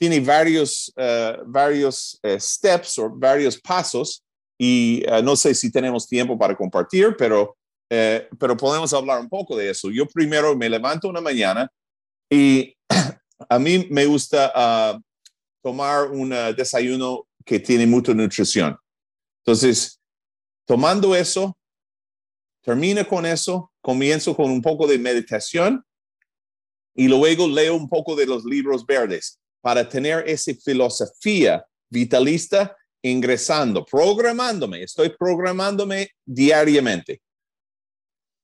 tiene 0.02 0.20
varios, 0.20 0.92
eh, 0.96 1.38
varios 1.46 2.20
eh, 2.24 2.40
steps 2.40 2.98
o 2.98 3.12
varios 3.12 3.62
pasos 3.62 4.24
y 4.58 5.04
eh, 5.06 5.22
no 5.22 5.36
sé 5.36 5.54
si 5.54 5.72
tenemos 5.72 6.08
tiempo 6.08 6.40
para 6.40 6.58
compartir, 6.58 7.16
pero, 7.16 7.56
pero 7.88 8.58
podemos 8.58 8.92
hablar 8.94 9.20
un 9.20 9.30
poco 9.30 9.56
de 9.56 9.70
eso. 9.70 9.92
Yo 9.92 10.08
primero 10.08 10.56
me 10.56 10.70
levanto 10.70 11.08
una 11.08 11.22
mañana 11.22 11.72
y 12.32 12.76
a 13.50 13.60
mí 13.60 13.86
me 13.92 14.08
gusta 14.08 14.52
ah, 14.56 15.00
tomar 15.62 16.10
un 16.10 16.30
desayuno 16.58 17.28
que 17.46 17.60
tiene 17.60 17.86
mucha 17.86 18.16
nutrición. 18.16 18.76
Entonces, 19.46 20.00
tomando 20.66 21.14
eso, 21.16 21.56
termino 22.64 23.08
con 23.08 23.28
eso, 23.28 23.72
comienzo 23.82 24.36
con 24.36 24.50
un 24.50 24.64
poco 24.64 24.88
de 24.88 24.98
meditación 24.98 25.86
y 26.96 27.08
luego 27.08 27.48
leo 27.48 27.76
un 27.76 27.88
poco 27.88 28.16
de 28.16 28.26
los 28.26 28.46
libros 28.46 28.84
verdes 28.84 29.41
para 29.62 29.88
tener 29.88 30.28
esa 30.28 30.52
filosofía 30.54 31.64
vitalista 31.90 32.76
ingresando, 33.04 33.86
programándome, 33.86 34.84
estoy 34.84 35.10
programándome 35.10 36.10
diariamente. 36.26 37.22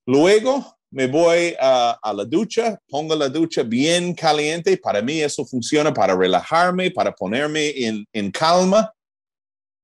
Luego 0.05 0.77
me 0.89 1.07
voy 1.07 1.53
a, 1.59 1.99
la 2.15 2.23
ducha, 2.23 2.79
pongo 2.87 3.15
la 3.15 3.29
ducha 3.29 3.63
bien 3.63 4.13
caliente. 4.13 4.77
Para 4.77 5.01
mí 5.01 5.19
eso 5.21 5.45
funciona 5.45 5.93
para 5.93 6.15
relajarme, 6.15 6.91
para 6.91 7.13
ponerme 7.13 7.73
en, 8.13 8.31
calma. 8.31 8.91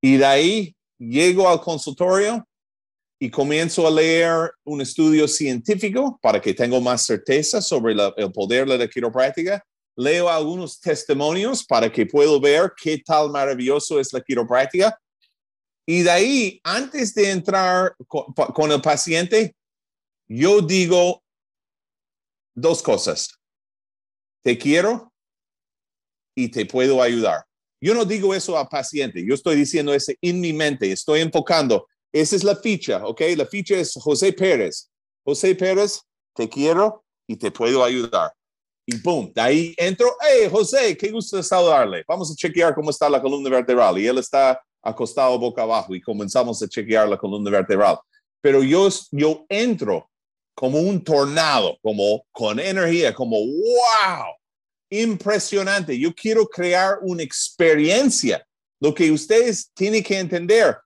Y 0.01 0.17
de 0.17 0.25
ahí 0.25 0.75
llego 0.97 1.49
al 1.49 1.59
consultorio 1.59 2.47
y 3.19 3.29
comienzo 3.29 3.85
a 3.85 3.91
leer 3.91 4.51
un 4.63 4.81
estudio 4.81 5.27
científico 5.27 6.17
para 6.21 6.41
que 6.41 6.53
tenga 6.53 6.79
más 6.79 7.05
certeza 7.05 7.61
sobre 7.61 7.93
el 8.17 8.31
poder 8.31 8.67
de 8.67 8.77
la 8.77 8.87
quiropráctica. 8.87 9.63
Leo 9.95 10.29
algunos 10.29 10.79
testimonios 10.79 11.63
para 11.63 11.91
que 11.91 12.05
pueda 12.05 12.39
ver 12.39 12.73
qué 12.81 12.97
tal 12.97 13.29
maravilloso 13.29 13.99
es 13.99 14.11
la 14.13 14.21
quiropráctica. 14.21 14.97
Y 15.85 16.01
de 16.03 16.11
ahí, 16.11 16.61
antes 16.63 17.13
de 17.13 17.31
entrar 17.31 17.95
con 18.07 18.71
el 18.71 18.81
paciente, 18.81 19.55
yo 20.27 20.61
digo 20.61 21.23
dos 22.55 22.81
cosas. 22.81 23.39
Te 24.43 24.57
quiero 24.57 25.13
y 26.35 26.49
te 26.49 26.65
puedo 26.65 27.01
ayudar. 27.01 27.45
Yo 27.81 27.93
no 27.93 28.05
digo 28.05 28.33
eso 28.33 28.57
al 28.57 28.69
paciente, 28.69 29.25
yo 29.25 29.33
estoy 29.33 29.57
diciendo 29.57 29.93
eso 29.93 30.13
en 30.21 30.39
mi 30.39 30.53
mente, 30.53 30.91
estoy 30.91 31.19
enfocando. 31.19 31.87
Esa 32.13 32.35
es 32.35 32.43
la 32.43 32.55
ficha, 32.55 33.05
¿ok? 33.05 33.21
La 33.35 33.45
ficha 33.45 33.75
es 33.75 33.93
José 33.93 34.31
Pérez. 34.31 34.89
José 35.25 35.53
Pérez, 35.55 36.01
te 36.33 36.47
quiero 36.47 37.03
y 37.27 37.35
te 37.35 37.51
puedo 37.51 37.83
ayudar. 37.83 38.31
Y 38.85 38.97
boom, 38.97 39.31
de 39.33 39.41
ahí 39.41 39.73
entro. 39.77 40.15
Hey, 40.21 40.49
José, 40.51 40.97
qué 40.97 41.09
gusto 41.09 41.41
saludarle. 41.41 42.03
Vamos 42.07 42.31
a 42.31 42.35
chequear 42.35 42.75
cómo 42.75 42.89
está 42.89 43.09
la 43.09 43.21
columna 43.21 43.49
vertebral. 43.49 43.97
Y 43.97 44.07
él 44.07 44.17
está 44.17 44.61
acostado 44.81 45.39
boca 45.39 45.61
abajo 45.61 45.95
y 45.95 46.01
comenzamos 46.01 46.61
a 46.61 46.67
chequear 46.67 47.07
la 47.07 47.17
columna 47.17 47.49
vertebral. 47.49 47.97
Pero 48.41 48.61
yo, 48.61 48.89
yo 49.11 49.45
entro 49.47 50.09
como 50.53 50.79
un 50.79 51.03
tornado, 51.03 51.77
como 51.81 52.25
con 52.31 52.59
energía, 52.59 53.13
como 53.13 53.37
wow 53.37 54.35
impresionante. 55.01 55.97
Yo 55.97 56.13
quiero 56.13 56.47
crear 56.47 56.99
una 57.01 57.23
experiencia. 57.23 58.45
Lo 58.79 58.93
que 58.93 59.11
ustedes 59.11 59.71
tienen 59.73 60.03
que 60.03 60.19
entender 60.19 60.77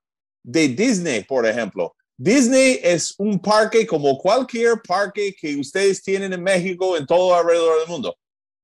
de 0.43 0.70
Disney, 0.70 1.24
por 1.24 1.45
ejemplo. 1.45 1.95
Disney 2.18 2.80
es 2.82 3.13
un 3.20 3.39
parque 3.39 3.86
como 3.86 4.18
cualquier 4.18 4.82
parque 4.82 5.36
que 5.39 5.55
ustedes 5.55 6.01
tienen 6.01 6.34
en 6.34 6.41
México, 6.41 6.97
en 6.97 7.05
todo 7.05 7.36
alrededor 7.36 7.80
del 7.80 7.88
mundo, 7.88 8.18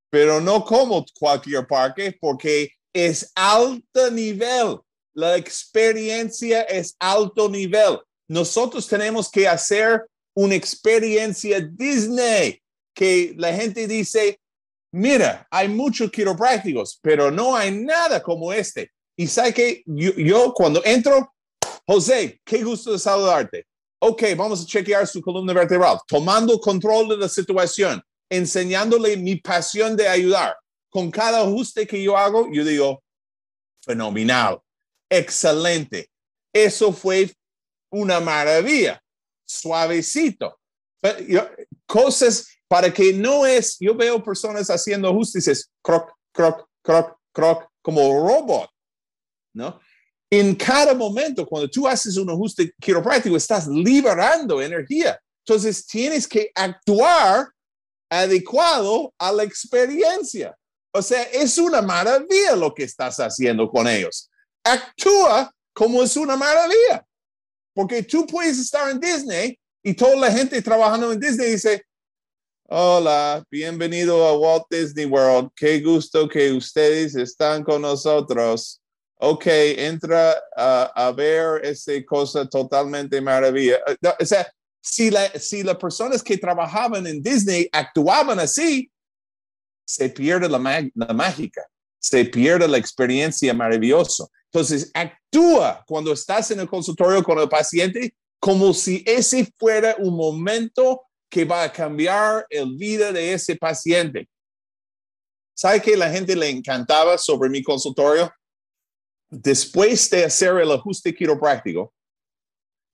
pero 0.10 0.42
no 0.42 0.66
como 0.66 1.06
cualquier 1.20 1.68
parque 1.68 2.18
porque 2.20 2.72
es 2.92 3.32
alto 3.36 4.10
nivel. 4.12 4.80
La 5.16 5.38
experiencia 5.38 6.64
es 6.64 6.96
alto 6.98 7.48
nivel. 7.48 8.00
Nosotros 8.28 8.88
tenemos 8.88 9.30
que 9.30 9.48
hacer 9.48 10.04
una 10.36 10.56
experiencia 10.56 11.62
Disney 11.62 12.60
que 12.96 13.34
la 13.38 13.54
gente 13.54 13.88
dice, 13.88 14.40
mira, 14.92 15.48
hay 15.52 15.68
muchos 15.68 16.10
quiroprácticos, 16.12 17.00
pero 17.02 17.30
no 17.30 17.56
hay 17.56 17.72
nada 17.72 18.22
como 18.24 18.52
este. 18.52 18.92
Y 19.16 19.28
sabe 19.28 19.54
que 19.54 19.84
yo, 19.86 20.54
cuando 20.54 20.82
entro, 20.84 21.32
José, 21.86 22.40
qué 22.46 22.64
gusto 22.64 22.92
de 22.92 23.00
saludarte. 23.00 23.66
ok, 24.00 24.22
vamos 24.36 24.62
a 24.62 24.66
chequear 24.66 25.08
su 25.08 25.22
columna 25.22 25.54
vertebral, 25.54 25.98
tomando 26.08 26.60
control 26.60 27.10
de 27.10 27.18
la 27.18 27.30
situación, 27.30 28.02
enseñándole 28.30 29.16
mi 29.16 29.38
pasión 29.38 29.96
de 29.96 30.08
ayudar. 30.08 30.56
Con 30.90 31.10
cada 31.10 31.42
ajuste 31.42 31.88
que 31.88 32.04
yo 32.04 32.18
hago, 32.18 32.50
yo 32.52 32.64
digo, 32.64 33.02
fenomenal, 33.82 34.60
excelente. 35.10 36.10
Eso 36.54 36.92
fue 36.92 37.32
una 37.90 38.20
maravilla, 38.20 39.02
suavecito. 39.46 40.60
Cosas 41.86 42.48
para 42.68 42.94
que 42.94 43.14
no 43.14 43.46
es, 43.46 43.78
yo 43.80 43.96
veo 43.96 44.24
personas 44.24 44.70
haciendo 44.70 45.10
ajustes, 45.10 45.72
croc, 45.82 46.12
croc, 46.32 46.68
croc, 46.82 47.18
croc, 47.32 47.70
como 47.82 48.02
robot, 48.28 48.70
¿no? 49.54 49.80
En 50.36 50.56
cada 50.56 50.96
momento, 50.96 51.46
cuando 51.46 51.70
tú 51.70 51.88
haces 51.88 52.18
un 52.18 52.28
ajuste 52.28 52.74
quiropráctico, 52.82 53.38
estás 53.38 53.68
liberando 53.68 54.60
energía. 54.64 55.22
Entonces, 55.46 55.86
tienes 55.86 56.28
que 56.28 56.50
actuar 56.56 57.50
adecuado 58.10 59.14
a 59.20 59.32
la 59.32 59.44
experiencia. 59.44 60.58
O 60.92 61.04
sea, 61.04 61.22
es 61.22 61.60
una 61.60 61.84
maravilla 61.84 62.56
lo 62.56 62.74
que 62.74 62.84
estás 62.84 63.18
haciendo 63.18 63.70
con 63.70 63.88
ellos. 63.88 64.32
Actúa 64.64 65.54
como 65.72 66.02
es 66.02 66.18
una 66.18 66.36
maravilla. 66.36 67.06
Porque 67.76 68.02
tú 68.02 68.26
puedes 68.26 68.58
estar 68.58 68.90
en 68.90 69.00
Disney 69.00 69.60
y 69.84 69.94
toda 69.94 70.16
la 70.16 70.32
gente 70.32 70.60
trabajando 70.64 71.12
en 71.12 71.20
Disney 71.20 71.52
dice, 71.52 71.86
hola, 72.70 73.44
bienvenido 73.52 74.26
a 74.26 74.36
Walt 74.36 74.66
Disney 74.68 75.06
World. 75.06 75.52
Qué 75.56 75.80
gusto 75.80 76.28
que 76.28 76.52
ustedes 76.52 77.16
están 77.16 77.64
con 77.64 77.84
nosotros. 77.84 78.83
Ok, 79.18 79.46
entra 79.48 80.36
a, 80.56 81.14
ver 81.16 81.64
esa 81.64 81.94
cosa 82.06 82.48
totalmente 82.48 83.22
maravilla. 83.22 83.80
O 84.20 84.26
sea, 84.26 84.52
si, 84.82 85.10
la, 85.10 85.30
si 85.40 85.64
las 85.64 85.78
personas 85.78 86.22
que 86.22 86.38
trabajaban 86.38 87.08
en 87.08 87.22
Disney 87.22 87.70
actuaban 87.72 88.40
así, 88.40 88.92
se 89.86 90.10
pierde 90.10 90.50
la, 90.50 90.60
la 90.96 91.14
mágica, 91.14 91.66
se 92.00 92.26
pierde 92.26 92.68
la 92.68 92.78
experiencia 92.78 93.54
maravillosa. 93.54 94.26
Entonces, 94.52 94.92
actúa 94.94 95.84
cuando 95.88 96.12
estás 96.12 96.52
en 96.52 96.60
el 96.60 96.68
consultorio 96.68 97.24
con 97.24 97.40
el 97.40 97.50
paciente 97.50 98.14
como 98.40 98.74
si 98.74 99.04
ese 99.08 99.48
fuera 99.58 99.96
un 100.00 100.18
momento 100.18 101.02
que 101.30 101.46
va 101.46 101.64
a 101.64 101.72
cambiar 101.72 102.46
el 102.50 102.76
vida 102.76 103.14
de 103.14 103.32
ese 103.34 103.56
paciente. 103.56 104.28
¿Sabe 105.56 105.82
que 105.82 105.96
la 105.96 106.10
gente 106.10 106.36
le 106.36 106.50
encantaba 106.50 107.18
sobre 107.18 107.50
mi 107.50 107.64
consultorio? 107.64 108.30
Después 109.36 110.10
de 110.12 110.26
hacer 110.26 110.58
el 110.58 110.72
ajuste 110.72 111.14
quiropráctico 111.14 111.92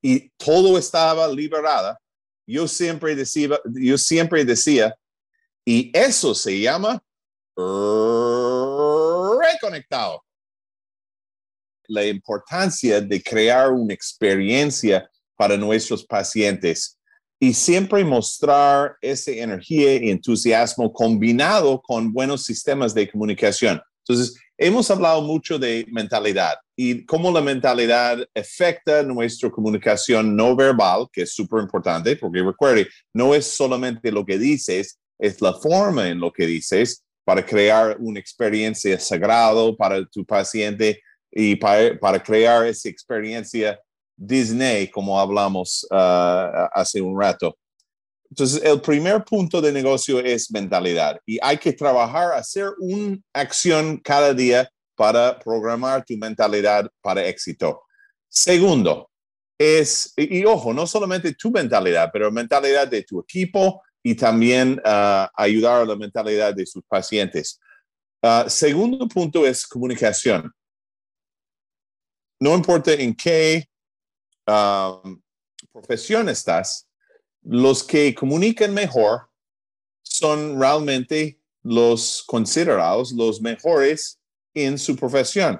y 0.01 0.29
todo 0.37 0.77
estaba 0.77 1.27
liberada, 1.27 1.99
yo 2.47 2.65
siempre 2.65 3.13
decía, 3.13 3.59
yo 3.65 3.97
siempre 3.97 4.45
decía, 4.45 4.95
y 5.65 5.91
eso 5.93 6.33
se 6.33 6.59
llama 6.61 7.03
reconectado. 9.37 10.23
La 11.89 12.05
importancia 12.05 13.01
de 13.01 13.21
crear 13.21 13.71
una 13.71 13.93
experiencia 13.93 15.09
para 15.35 15.57
nuestros 15.57 16.05
pacientes 16.05 16.97
y 17.37 17.53
siempre 17.53 18.05
mostrar 18.05 18.95
esa 19.01 19.31
energía 19.31 19.95
y 19.95 20.09
entusiasmo 20.09 20.93
combinado 20.93 21.81
con 21.81 22.13
buenos 22.13 22.43
sistemas 22.43 22.93
de 22.93 23.11
comunicación. 23.11 23.81
Entonces, 24.05 24.39
hemos 24.59 24.91
hablado 24.91 25.21
mucho 25.21 25.57
de 25.57 25.85
mentalidad 25.89 26.55
y 26.75 27.05
cómo 27.05 27.31
la 27.31 27.41
mentalidad 27.41 28.19
afecta 28.35 29.01
nuestra 29.03 29.49
comunicación 29.49 30.35
no 30.35 30.55
verbal, 30.55 31.07
que 31.11 31.21
es 31.21 31.33
súper 31.33 31.61
importante, 31.61 32.15
porque 32.17 32.43
recuerde, 32.43 32.87
no 33.13 33.33
es 33.33 33.45
solamente 33.45 34.11
lo 34.11 34.25
que 34.25 34.37
dices, 34.37 34.99
es 35.17 35.41
la 35.41 35.53
forma 35.53 36.09
en 36.09 36.19
lo 36.19 36.31
que 36.31 36.45
dices 36.45 37.03
para 37.23 37.45
crear 37.45 37.95
una 37.99 38.19
experiencia 38.19 38.99
sagrada 38.99 39.73
para 39.77 40.05
tu 40.05 40.25
paciente 40.25 41.01
y 41.31 41.55
para, 41.55 42.21
crear 42.21 42.65
esa 42.65 42.89
experiencia 42.89 43.79
Disney, 44.17 44.89
como 44.89 45.19
hablamos 45.19 45.87
uh, 45.91 46.67
hace 46.73 47.01
un 47.01 47.19
rato. 47.19 47.57
Entonces, 48.29 48.61
el 48.63 48.79
primer 48.81 49.23
punto 49.23 49.59
de 49.61 49.71
negocio 49.71 50.19
es 50.19 50.51
mentalidad 50.51 51.19
y 51.25 51.39
hay 51.41 51.57
que 51.57 51.73
trabajar, 51.73 52.33
hacer 52.33 52.69
una 52.79 53.17
acción 53.33 53.97
cada 53.97 54.33
día 54.33 54.69
para 54.95 55.39
programar 55.39 56.05
tu 56.05 56.15
mentalidad 56.17 56.89
para 57.01 57.25
éxito. 57.25 57.83
Segundo, 58.27 59.09
es, 59.57 60.13
y, 60.15 60.45
ojo, 60.45 60.73
no 60.73 60.85
solamente 60.85 61.33
tu 61.33 61.51
mentalidad, 61.51 62.09
pero 62.13 62.31
mentalidad 62.31 62.87
de 62.87 63.03
tu 63.03 63.19
equipo, 63.19 63.81
y 64.03 64.15
también 64.15 64.81
uh, 64.85 65.27
ayudar 65.35 65.81
a 65.81 65.85
la 65.85 65.95
mentalidad 65.95 66.53
de 66.53 66.65
sus 66.65 66.83
pacientes. 66.85 67.59
Uh, 68.21 68.49
segundo 68.49 69.07
punto 69.07 69.45
es 69.45 69.67
comunicación. 69.67 70.51
No 72.39 72.55
importa 72.55 72.93
en 72.93 73.13
qué 73.13 73.67
um, 74.47 75.21
profesión 75.71 76.29
estás, 76.29 76.87
los 77.49 77.83
que 77.83 78.13
comunican 78.13 78.75
mejor 78.75 79.27
son 80.03 80.59
realmente 80.59 81.39
los 81.63 82.23
considerados 82.27 83.11
los 83.11 83.41
mejores 83.41 84.19
en 84.53 84.77
su 84.77 84.95
profesión. 84.95 85.59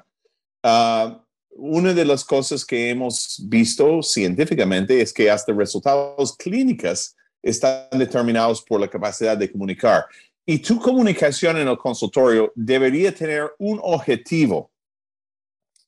Uh, 0.63 1.17
una 1.49 1.93
de 1.95 2.05
las 2.05 2.23
cosas 2.23 2.63
que 2.63 2.91
hemos 2.91 3.41
visto 3.49 4.03
científicamente 4.03 5.01
es 5.01 5.11
que 5.11 5.31
hasta 5.31 5.51
resultados 5.51 6.37
clínicos 6.37 7.15
están 7.41 7.87
determinados 7.93 8.61
por 8.61 8.79
la 8.79 8.87
capacidad 8.87 9.35
de 9.35 9.51
comunicar. 9.51 10.05
Y 10.45 10.59
tu 10.59 10.79
comunicación 10.79 11.57
en 11.57 11.67
el 11.67 11.77
consultorio 11.77 12.51
debería 12.55 13.13
tener 13.13 13.51
un 13.57 13.79
objetivo. 13.81 14.69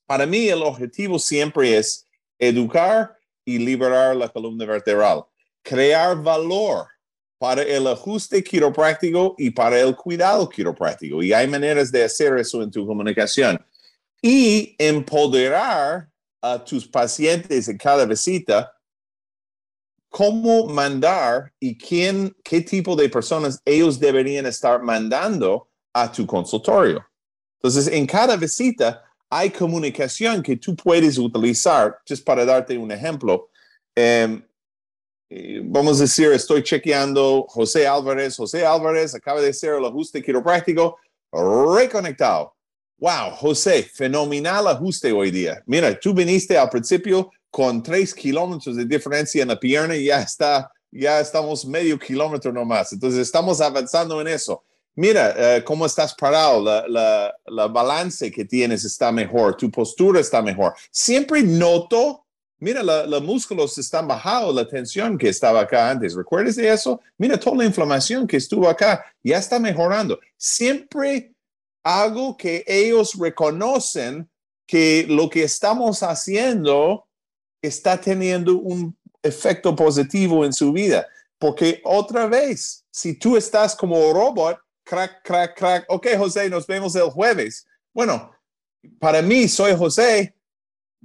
Para 0.04 0.26
mí 0.26 0.48
el 0.48 0.62
objetivo 0.62 1.20
siempre 1.20 1.76
es 1.76 2.08
educar 2.40 3.16
y 3.44 3.58
liberar 3.58 4.16
la 4.16 4.28
columna 4.28 4.64
vertebral, 4.64 5.26
crear 5.62 6.20
valor 6.20 6.86
para 7.38 7.62
el 7.62 7.86
ajuste 7.86 8.42
quiropráctico 8.42 9.34
y 9.36 9.50
para 9.50 9.80
el 9.80 9.96
cuidado 9.96 10.48
quiropráctico. 10.48 11.22
Y 11.22 11.32
hay 11.32 11.48
maneras 11.48 11.90
de 11.90 12.04
hacer 12.04 12.36
eso 12.38 12.62
en 12.62 12.70
tu 12.70 12.86
comunicación. 12.86 13.64
Y 14.20 14.76
empoderar 14.78 16.08
a 16.40 16.64
tus 16.64 16.86
pacientes 16.86 17.68
en 17.68 17.78
cada 17.78 18.04
visita 18.04 18.72
cómo 20.08 20.66
mandar 20.66 21.52
y 21.58 21.76
quién, 21.76 22.36
qué 22.44 22.60
tipo 22.60 22.94
de 22.94 23.08
personas 23.08 23.60
ellos 23.64 23.98
deberían 23.98 24.46
estar 24.46 24.82
mandando 24.82 25.68
a 25.92 26.12
tu 26.12 26.26
consultorio. 26.26 27.04
Entonces, 27.54 27.86
en 27.92 28.06
cada 28.06 28.36
visita 28.36 29.02
hay 29.30 29.50
comunicación 29.50 30.42
que 30.42 30.56
tú 30.56 30.76
puedes 30.76 31.16
utilizar, 31.16 31.98
just 32.06 32.24
para 32.24 32.44
darte 32.44 32.76
un 32.76 32.92
ejemplo. 32.92 33.48
Em, 33.94 34.36
eh, 34.36 34.51
vamos 35.64 35.98
a 35.98 36.02
decir, 36.02 36.32
estoy 36.32 36.62
chequeando 36.62 37.46
José 37.48 37.86
Álvarez. 37.86 38.36
José 38.36 38.66
Álvarez 38.66 39.14
acaba 39.14 39.40
de 39.40 39.50
hacer 39.50 39.74
el 39.74 39.84
ajuste 39.84 40.22
quiropráctico 40.22 40.98
reconectado. 41.32 42.54
Wow, 42.98 43.32
José, 43.36 43.82
fenomenal 43.82 44.68
ajuste 44.68 45.10
hoy 45.12 45.30
día. 45.30 45.62
Mira, 45.66 45.98
tú 45.98 46.14
viniste 46.14 46.56
al 46.56 46.68
principio 46.68 47.30
con 47.50 47.82
tres 47.82 48.14
kilómetros 48.14 48.76
de 48.76 48.84
diferencia 48.84 49.42
en 49.42 49.48
la 49.48 49.58
pierna 49.58 49.96
y 49.96 50.06
ya 50.06 50.22
está, 50.22 50.70
ya 50.90 51.20
estamos 51.20 51.66
medio 51.66 51.98
kilómetro 51.98 52.52
nomás. 52.52 52.92
Entonces 52.92 53.20
estamos 53.20 53.60
avanzando 53.60 54.20
en 54.20 54.28
eso. 54.28 54.62
Mira 54.94 55.34
eh, 55.36 55.64
cómo 55.64 55.86
estás 55.86 56.14
parado, 56.14 56.62
la, 56.62 57.66
balance 57.68 58.30
que 58.30 58.44
tienes 58.44 58.84
está 58.84 59.10
mejor, 59.10 59.56
tu 59.56 59.70
postura 59.70 60.20
está 60.20 60.42
mejor. 60.42 60.74
Siempre 60.90 61.42
noto, 61.42 62.21
mira, 62.62 62.82
los 62.82 63.22
músculos 63.22 63.76
están 63.76 64.06
bajados, 64.06 64.54
la 64.54 64.68
tensión 64.68 65.18
que 65.18 65.28
estaba 65.28 65.60
acá 65.60 65.90
antes. 65.90 66.14
¿Recuerdas 66.14 66.54
de 66.54 66.72
eso? 66.72 67.00
Mira 67.18 67.38
toda 67.38 67.56
la 67.56 67.64
inflamación 67.64 68.26
que 68.26 68.36
estuvo 68.36 68.68
acá, 68.68 69.04
ya 69.22 69.38
está 69.38 69.58
mejorando. 69.58 70.20
Siempre 70.36 71.32
hago 71.82 72.36
que 72.36 72.64
ellos 72.66 73.14
reconocen 73.18 74.30
que 74.64 75.04
lo 75.08 75.28
que 75.28 75.42
estamos 75.42 76.04
haciendo 76.04 77.04
está 77.60 78.00
teniendo 78.00 78.56
un 78.58 78.96
efecto 79.22 79.74
positivo 79.74 80.44
en 80.44 80.52
su 80.52 80.72
vida. 80.72 81.08
Porque 81.38 81.80
otra 81.84 82.26
vez, 82.26 82.84
si 82.92 83.18
tú 83.18 83.36
estás 83.36 83.74
como 83.74 84.12
robot, 84.12 84.58
crack, 84.84 85.22
crack, 85.24 85.58
crack, 85.58 85.84
ok, 85.88 86.06
José, 86.16 86.48
nos 86.48 86.64
vemos 86.68 86.94
el 86.94 87.10
jueves. 87.10 87.66
Bueno, 87.92 88.30
para 89.00 89.20
mí, 89.20 89.48
soy 89.48 89.76
José, 89.76 90.36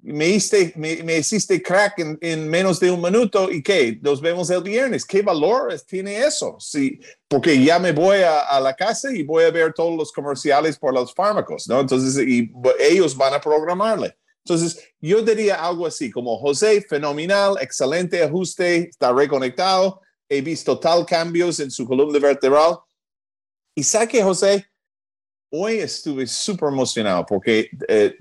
me 0.02 0.30
hiciste, 0.30 0.74
me, 0.76 1.18
hiciste 1.18 1.62
crack 1.62 2.18
en, 2.22 2.48
menos 2.48 2.80
de 2.80 2.92
un 2.92 3.02
minuto 3.02 3.52
y 3.52 3.62
qué, 3.62 4.00
nos 4.02 4.22
vemos 4.22 4.50
el 4.50 4.62
viernes. 4.62 5.06
¿Qué 5.06 5.22
valor 5.22 5.74
tiene 5.88 6.18
eso? 6.18 6.58
Sí, 6.60 7.00
porque 7.28 7.62
ya 7.64 7.80
me 7.80 7.92
voy 7.92 8.20
a, 8.20 8.60
la 8.60 8.76
casa 8.76 9.12
y 9.14 9.24
voy 9.24 9.44
a 9.44 9.52
ver 9.52 9.74
todos 9.74 9.98
los 9.98 10.12
comerciales 10.12 10.78
por 10.78 10.94
los 10.94 11.14
fármacos, 11.14 11.68
¿no? 11.68 11.80
Entonces, 11.82 12.26
y, 12.26 12.52
ellos 12.80 13.16
van 13.16 13.34
a 13.34 13.42
programarle. 13.42 14.18
Entonces, 14.46 14.82
yo 15.02 15.22
diría 15.22 15.56
algo 15.56 15.86
así 15.86 16.10
como 16.10 16.38
José, 16.40 16.82
fenomenal, 16.82 17.56
excelente 17.60 18.24
ajuste, 18.24 18.90
está 18.90 19.12
reconectado, 19.12 20.00
he 20.30 20.42
visto 20.42 20.80
tal 20.80 21.06
cambios 21.06 21.60
en 21.60 21.70
su 21.70 21.86
columna 21.86 22.20
vertebral. 22.20 22.78
Y 23.76 23.84
sabe 23.84 24.24
José, 24.24 24.66
hoy 25.50 25.80
estuve 25.80 26.28
súper 26.28 26.70
emocionado 26.70 27.26
porque 27.26 27.70
eh, 27.88 28.16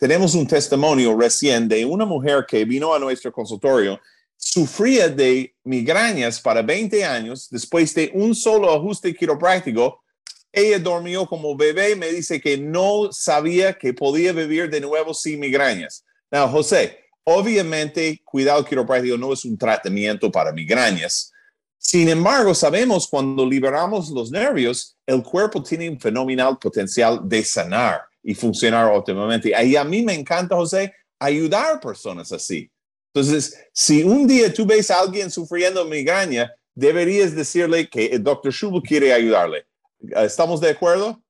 tenemos 0.00 0.34
un 0.34 0.46
testimonio 0.46 1.14
recién 1.14 1.68
de 1.68 1.84
una 1.84 2.06
mujer 2.06 2.46
que 2.48 2.64
vino 2.64 2.94
a 2.94 2.98
nuestro 2.98 3.30
consultorio, 3.30 4.00
sufría 4.34 5.10
de 5.10 5.54
migrañas 5.62 6.40
para 6.40 6.62
20 6.62 7.04
años, 7.04 7.50
después 7.50 7.94
de 7.94 8.10
un 8.14 8.34
solo 8.34 8.74
ajuste 8.74 9.14
quiropráctico, 9.14 10.02
ella 10.50 10.78
dormió 10.78 11.26
como 11.26 11.54
bebé, 11.54 11.94
me 11.96 12.10
dice 12.10 12.40
que 12.40 12.56
no 12.56 13.12
sabía 13.12 13.74
que 13.74 13.92
podía 13.92 14.32
vivir 14.32 14.70
de 14.70 14.80
nuevo 14.80 15.12
sin 15.12 15.38
migrañas. 15.38 16.02
Now, 16.30 16.48
José, 16.48 16.98
obviamente, 17.22 18.22
cuidado 18.24 18.64
quiropráctico 18.64 19.18
no 19.18 19.34
es 19.34 19.44
un 19.44 19.58
tratamiento 19.58 20.32
para 20.32 20.50
migrañas. 20.50 21.30
Sin 21.76 22.08
embargo, 22.08 22.54
sabemos 22.54 23.06
cuando 23.06 23.44
liberamos 23.44 24.08
los 24.08 24.30
nervios, 24.30 24.96
el 25.04 25.22
cuerpo 25.22 25.62
tiene 25.62 25.90
un 25.90 26.00
fenomenal 26.00 26.56
potencial 26.58 27.20
de 27.22 27.44
sanar 27.44 28.09
y 28.22 28.34
funcionar 28.34 28.86
óptimamente. 28.92 29.52
Y 29.64 29.76
a 29.76 29.84
mí 29.84 30.02
me 30.02 30.14
encanta, 30.14 30.56
José, 30.56 30.92
ayudar 31.18 31.76
a 31.76 31.80
personas 31.80 32.32
así. 32.32 32.70
Entonces, 33.12 33.58
si 33.72 34.02
un 34.02 34.26
día 34.26 34.52
tú 34.52 34.64
ves 34.64 34.90
a 34.90 35.00
alguien 35.00 35.30
sufriendo 35.30 35.84
migraña, 35.84 36.52
deberías 36.74 37.34
decirle 37.34 37.88
que 37.88 38.06
el 38.06 38.22
doctor 38.22 38.52
Schubel 38.52 38.82
quiere 38.82 39.12
ayudarle. 39.12 39.66
¿Estamos 40.00 40.60
de 40.60 40.70
acuerdo? 40.70 41.22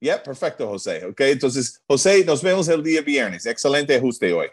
Ya, 0.00 0.22
perfecto, 0.22 0.68
José. 0.68 1.04
Ok, 1.06 1.20
entonces, 1.22 1.80
José, 1.86 2.24
nos 2.24 2.42
vemos 2.42 2.68
el 2.68 2.82
día 2.82 3.00
viernes. 3.00 3.46
Excelente 3.46 3.96
ajuste 3.96 4.32
hoy. 4.32 4.48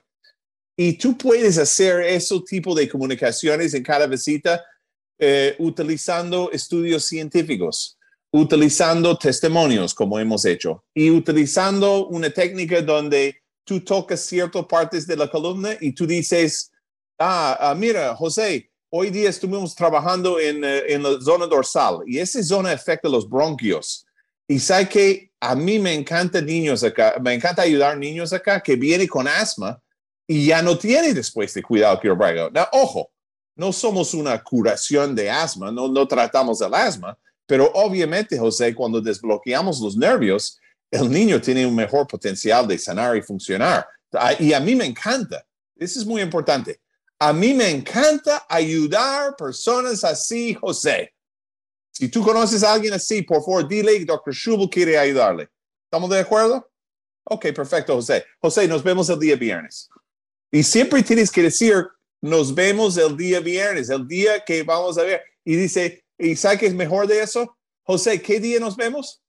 Y 0.76 0.98
tú 0.98 1.18
puedes 1.18 1.58
hacer 1.58 2.02
ese 2.02 2.40
tipo 2.48 2.74
de 2.74 2.90
comunicaciones 2.90 3.74
en 3.74 3.84
cada 3.84 4.08
visita 4.08 4.64
eh, 5.20 5.56
utilizando 5.60 6.52
estudios 6.52 7.06
científicos, 7.06 7.98
utilizando 8.34 9.16
testimonios, 9.16 9.94
como 9.94 10.20
hemos 10.20 10.44
hecho, 10.44 10.84
y 10.94 11.12
utilizando 11.12 12.08
una 12.08 12.32
técnica 12.32 12.82
donde 12.82 13.44
tú 13.64 13.80
tocas 13.82 14.22
ciertas 14.22 14.66
partes 14.66 15.06
de 15.06 15.16
la 15.16 15.30
columna 15.30 15.78
y 15.80 15.94
tú 15.94 16.08
dices, 16.08 16.72
ah, 17.20 17.56
ah 17.60 17.76
mira, 17.76 18.16
José, 18.16 18.72
hoy 18.90 19.12
día 19.12 19.30
estuvimos 19.30 19.76
trabajando 19.76 20.40
en, 20.40 20.64
eh, 20.64 20.82
en, 20.88 21.04
la 21.04 21.22
zona 21.22 21.46
dorsal 21.46 22.00
y 22.08 22.18
esa 22.18 22.42
zona 22.42 22.72
afecta 22.72 23.08
los 23.08 23.30
bronquios. 23.30 24.04
Y 24.48 24.60
sabe 24.60 24.90
que 24.90 25.32
a 25.40 25.56
mí 25.56 25.78
me 25.78 25.94
encanta 25.94 26.42
niños 26.42 26.84
acá, 26.84 27.16
me 27.22 27.36
encanta 27.36 27.62
ayudar 27.62 27.98
niños 27.98 28.34
acá 28.34 28.60
que 28.60 28.76
vienen 28.76 29.08
con 29.08 29.28
asma 29.28 29.80
y 30.28 30.48
ya 30.48 30.64
no 30.64 30.76
tiene 30.76 31.14
después 31.14 31.54
de 31.54 31.62
cuidado 31.62 32.00
quiropráctico. 32.00 32.50
Ojo, 32.72 33.12
no 33.56 33.72
somos 33.72 34.16
una 34.16 34.42
curación 34.44 35.14
de 35.14 35.30
asma, 35.30 35.72
no, 35.72 35.88
no 35.88 36.08
tratamos 36.08 36.60
el 36.62 36.74
asma, 36.74 37.16
pero 37.46 37.72
obviamente, 37.74 38.38
José, 38.38 38.74
cuando 38.74 39.02
desbloqueamos 39.02 39.80
los 39.80 39.98
nervios, 39.98 40.60
el 40.92 41.10
niño 41.10 41.42
tiene 41.42 41.66
un 41.66 41.76
mejor 41.76 42.08
potencial 42.08 42.68
de 42.68 42.78
sanar 42.78 43.18
y 43.18 43.22
funcionar. 43.22 43.86
Y 44.40 44.54
a 44.54 44.60
mí 44.60 44.76
me 44.76 44.86
encanta, 44.86 45.46
eso 45.76 46.00
es 46.00 46.06
muy 46.06 46.22
importante. 46.22 46.80
A 47.20 47.34
mí 47.34 47.54
me 47.54 47.70
encanta 47.70 48.46
ayudar 48.50 49.36
personas 49.36 50.04
así, 50.04 50.54
José. 50.54 51.14
Si 51.92 52.10
tú 52.10 52.24
conoces 52.24 52.64
a 52.64 52.74
alguien 52.74 52.94
así, 52.94 53.22
por 53.22 53.38
favor, 53.38 53.68
dile 53.68 54.04
Dr. 54.04 54.34
Schubel 54.34 54.70
quiere 54.70 54.98
ayudarle. 54.98 55.50
¿Estamos 55.86 56.10
de 56.10 56.20
acuerdo? 56.20 56.70
Ok, 57.24 57.48
perfecto, 57.54 57.96
José. 57.96 58.26
José, 58.40 58.68
nos 58.68 58.84
vemos 58.84 59.10
el 59.10 59.20
día 59.20 59.36
viernes. 59.36 59.90
Y 60.52 60.64
siempre 60.64 61.02
tienes 61.04 61.32
que 61.32 61.44
decir, 61.44 61.88
nos 62.22 62.54
vemos 62.54 62.98
el 62.98 63.16
día 63.16 63.40
viernes, 63.40 63.90
el 63.90 64.08
día 64.08 64.44
que 64.44 64.64
vamos 64.64 64.98
a 64.98 65.04
ver. 65.04 65.22
Y 65.46 65.56
dice, 65.56 66.03
¿y 66.24 66.36
sabes 66.36 66.60
qué 66.60 66.68
es 66.68 66.74
mejor 66.74 67.08
de 67.08 67.22
eso? 67.22 67.58
José, 67.84 68.22
¿qué 68.22 68.40
día 68.40 68.60
nos 68.60 68.76
vemos? 68.76 69.22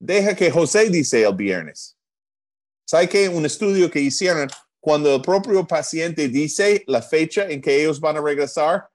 Deja 0.00 0.34
que 0.34 0.50
José 0.50 0.90
dice 0.90 1.24
el 1.24 1.34
viernes. 1.34 1.96
¿Sabe 2.86 3.08
qué? 3.08 3.28
Un 3.28 3.46
estudio 3.46 3.90
que 3.90 4.00
hicieron 4.00 4.48
cuando 4.80 5.14
el 5.14 5.22
propio 5.22 5.66
paciente 5.66 6.28
dice 6.28 6.84
la 6.86 7.02
fecha 7.02 7.48
en 7.48 7.60
que 7.60 7.80
ellos 7.80 8.00
van 8.00 8.16
a 8.16 8.20
regresar, 8.20 8.88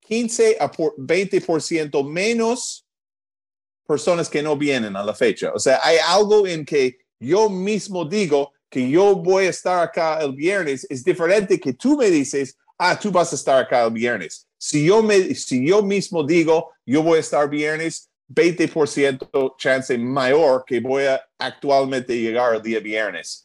15 0.00 0.56
a 0.58 0.70
20% 0.70 2.08
menos 2.08 2.86
personas 3.86 4.28
que 4.28 4.42
no 4.42 4.56
vienen 4.56 4.96
a 4.96 5.04
la 5.04 5.14
fecha. 5.14 5.52
O 5.52 5.58
sea, 5.58 5.80
hay 5.82 5.98
algo 5.98 6.46
en 6.46 6.64
que 6.64 6.98
yo 7.18 7.50
mismo 7.50 8.04
digo 8.04 8.52
que 8.68 8.88
yo 8.88 9.16
voy 9.16 9.46
a 9.46 9.50
estar 9.50 9.82
acá 9.82 10.20
el 10.20 10.32
viernes, 10.32 10.86
es 10.88 11.02
diferente 11.02 11.58
que 11.58 11.74
tú 11.74 11.96
me 11.96 12.08
dices, 12.08 12.56
ah, 12.80 12.98
tú 12.98 13.10
vas 13.10 13.32
a 13.32 13.36
estar 13.36 13.62
acá 13.62 13.84
el 13.84 13.92
viernes. 13.92 14.46
Si 14.58 14.86
yo, 14.86 15.02
me, 15.02 15.34
si 15.34 15.66
yo 15.66 15.82
mismo 15.82 16.24
digo, 16.24 16.72
yo 16.84 17.02
voy 17.02 17.18
a 17.18 17.20
estar 17.20 17.48
viernes, 17.48 18.10
20% 18.28 19.54
chance 19.58 19.96
mayor 19.98 20.64
que 20.66 20.80
voy 20.80 21.04
a 21.04 21.20
actualmente 21.38 22.18
llegar 22.18 22.54
el 22.54 22.62
día 22.62 22.80
viernes 22.80 23.44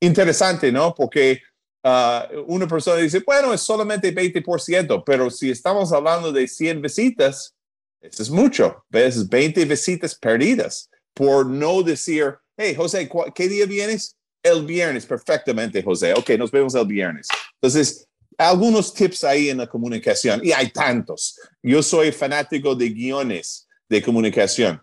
interesante, 0.00 0.70
¿no? 0.72 0.94
Porque 0.94 1.40
uh, 1.84 2.40
una 2.46 2.66
persona 2.66 3.00
dice, 3.00 3.22
bueno, 3.26 3.52
es 3.52 3.60
solamente 3.60 4.14
20%, 4.14 5.02
pero 5.04 5.30
si 5.30 5.50
estamos 5.50 5.92
hablando 5.92 6.32
de 6.32 6.46
100 6.46 6.82
visitas, 6.82 7.54
eso 8.00 8.22
es 8.22 8.30
mucho, 8.30 8.84
¿ves? 8.88 9.28
20 9.28 9.64
visitas 9.64 10.14
perdidas 10.14 10.88
por 11.14 11.46
no 11.46 11.82
decir, 11.82 12.36
hey, 12.56 12.74
José, 12.76 13.08
¿qué 13.34 13.48
día 13.48 13.66
vienes? 13.66 14.14
El 14.40 14.64
viernes, 14.64 15.04
perfectamente, 15.04 15.82
José. 15.82 16.14
Ok, 16.14 16.30
nos 16.38 16.52
vemos 16.52 16.74
el 16.76 16.86
viernes. 16.86 17.26
Entonces, 17.60 18.07
algunos 18.38 18.94
tips 18.94 19.24
ahí 19.24 19.50
en 19.50 19.58
la 19.58 19.66
comunicación, 19.66 20.40
y 20.44 20.52
hay 20.52 20.70
tantos. 20.70 21.38
Yo 21.62 21.82
soy 21.82 22.12
fanático 22.12 22.74
de 22.74 22.88
guiones 22.88 23.66
de 23.88 24.00
comunicación. 24.00 24.80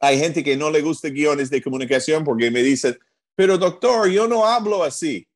Hay 0.00 0.18
gente 0.18 0.42
que 0.42 0.56
no 0.56 0.70
le 0.70 0.82
gusta 0.82 1.08
guiones 1.08 1.48
de 1.50 1.62
comunicación 1.62 2.24
porque 2.24 2.50
me 2.50 2.62
dicen, 2.62 2.98
pero 3.36 3.56
doctor, 3.56 4.10
yo 4.10 4.26
no 4.26 4.44
hablo 4.44 4.82
así. 4.82 5.26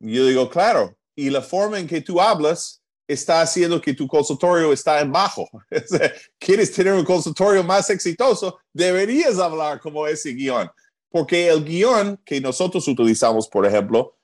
Yo 0.00 0.26
digo, 0.26 0.48
claro, 0.48 0.96
y 1.14 1.30
la 1.30 1.42
forma 1.42 1.78
en 1.78 1.86
que 1.86 2.00
tú 2.00 2.20
hablas 2.20 2.82
está 3.06 3.42
haciendo 3.42 3.80
que 3.80 3.92
tu 3.92 4.08
consultorio 4.08 4.72
está 4.72 5.00
en 5.00 5.12
bajo. 5.12 5.48
Quieres 6.38 6.72
tener 6.72 6.94
un 6.94 7.04
consultorio 7.04 7.62
más 7.62 7.90
exitoso, 7.90 8.58
deberías 8.72 9.38
hablar 9.38 9.78
como 9.78 10.06
ese 10.06 10.32
guion, 10.32 10.70
porque 11.10 11.48
el 11.48 11.64
guion 11.64 12.18
que 12.24 12.40
nosotros 12.40 12.88
utilizamos, 12.88 13.46
por 13.46 13.66
ejemplo, 13.66 14.16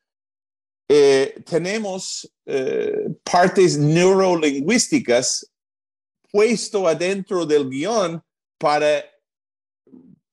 eh, 0.93 1.41
tenemos 1.49 2.29
eh, 2.47 3.11
partes 3.23 3.79
neurolingüísticas 3.79 5.49
puesto 6.33 6.89
adentro 6.89 7.47
del 7.47 7.71
guion 7.71 8.21
para, 8.59 9.05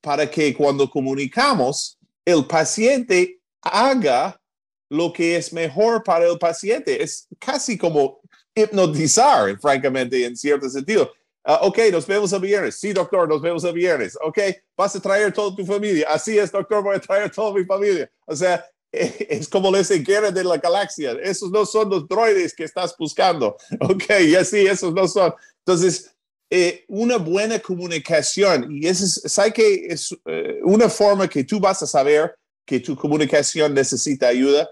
para 0.01 0.27
que 0.27 0.55
cuando 0.55 0.89
comunicamos 0.89 1.99
el 2.25 2.47
paciente 2.47 3.39
haga 3.61 4.41
lo 4.89 5.13
que 5.13 5.35
es 5.35 5.53
mejor 5.53 6.01
para 6.03 6.25
el 6.25 6.39
paciente. 6.39 7.03
Es 7.03 7.27
casi 7.37 7.77
como 7.77 8.19
hipnotizar, 8.55 9.59
francamente, 9.59 10.25
en 10.25 10.35
cierto 10.35 10.67
sentido. 10.71 11.13
Ah, 11.43 11.59
ok, 11.61 11.77
nos 11.91 12.07
vemos 12.07 12.33
el 12.33 12.41
viernes. 12.41 12.79
Sí, 12.79 12.93
doctor, 12.93 13.29
nos 13.29 13.43
vemos 13.43 13.63
el 13.63 13.73
viernes. 13.73 14.17
Ok, 14.23 14.39
vas 14.75 14.95
a 14.95 14.99
traer 14.99 15.31
toda 15.31 15.55
tu 15.55 15.63
familia. 15.67 16.07
Así 16.09 16.35
es, 16.35 16.51
doctor, 16.51 16.83
voy 16.83 16.95
a 16.95 16.99
traer 16.99 17.29
toda 17.29 17.53
mi 17.53 17.63
familia. 17.63 18.09
O 18.25 18.35
sea, 18.35 18.65
es 18.91 19.47
como 19.47 19.71
les 19.71 19.89
guerra 20.03 20.31
de 20.31 20.43
la 20.43 20.57
galaxia. 20.57 21.13
Esos 21.21 21.51
no 21.51 21.65
son 21.65 21.89
los 21.89 22.07
droides 22.07 22.53
que 22.53 22.63
estás 22.63 22.95
buscando. 22.97 23.57
Ok, 23.79 24.03
y 24.25 24.35
así, 24.35 24.65
esos 24.65 24.93
no 24.93 25.07
son. 25.07 25.33
Entonces, 25.65 26.11
eh, 26.49 26.85
una 26.88 27.17
buena 27.17 27.59
comunicación. 27.59 28.71
Y 28.71 28.88
eso 28.88 29.05
es, 29.05 29.21
¿sabe 29.31 29.53
que 29.53 29.88
es 29.88 30.15
eh, 30.25 30.59
una 30.63 30.89
forma 30.89 31.27
que 31.27 31.43
tú 31.43 31.59
vas 31.59 31.81
a 31.83 31.88
saber 31.88 32.35
que 32.65 32.79
tu 32.79 32.95
comunicación 32.95 33.73
necesita 33.73 34.27
ayuda? 34.27 34.69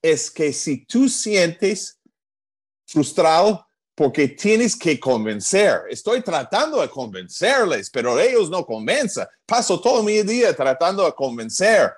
Es 0.00 0.30
que 0.30 0.52
si 0.52 0.84
tú 0.84 1.08
sientes 1.08 1.98
frustrado 2.86 3.66
porque 3.96 4.28
tienes 4.28 4.76
que 4.76 4.98
convencer, 4.98 5.82
estoy 5.88 6.20
tratando 6.20 6.80
de 6.80 6.90
convencerles, 6.90 7.90
pero 7.90 8.18
ellos 8.18 8.50
no 8.50 8.64
convencen. 8.64 9.26
Paso 9.46 9.80
todo 9.80 10.02
mi 10.02 10.22
día 10.22 10.54
tratando 10.54 11.04
de 11.04 11.12
convencer. 11.12 11.92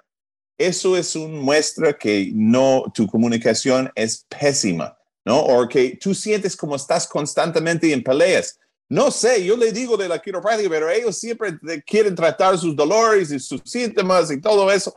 Eso 0.58 0.96
es 0.96 1.14
una 1.16 1.40
muestra 1.40 1.96
que 1.96 2.30
no, 2.34 2.84
tu 2.94 3.06
comunicación 3.06 3.90
es 3.94 4.24
pésima. 4.28 4.96
¿no? 5.26 5.40
O 5.40 5.68
que 5.68 5.98
tú 6.00 6.14
sientes 6.14 6.56
como 6.56 6.76
estás 6.76 7.06
constantemente 7.06 7.92
en 7.92 8.02
peleas. 8.02 8.58
No 8.88 9.10
sé, 9.10 9.44
yo 9.44 9.56
le 9.56 9.72
digo 9.72 9.96
de 9.96 10.08
la 10.08 10.22
quiropráctica, 10.22 10.70
pero 10.70 10.88
ellos 10.88 11.18
siempre 11.18 11.58
quieren 11.84 12.14
tratar 12.14 12.56
sus 12.56 12.76
dolores 12.76 13.32
y 13.32 13.40
sus 13.40 13.60
síntomas 13.64 14.30
y 14.30 14.40
todo 14.40 14.70
eso. 14.70 14.94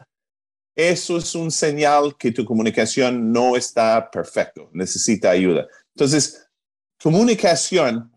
Eso 0.75 1.17
es 1.17 1.33
un 1.33 1.49
señal 1.49 2.15
que 2.15 2.31
tu 2.31 2.45
comunicación 2.45 3.33
no 3.33 3.55
está 3.55 4.09
perfecto, 4.11 4.69
necesita 4.71 5.31
ayuda. 5.31 5.67
Entonces, 5.95 6.47
comunicación 7.01 8.11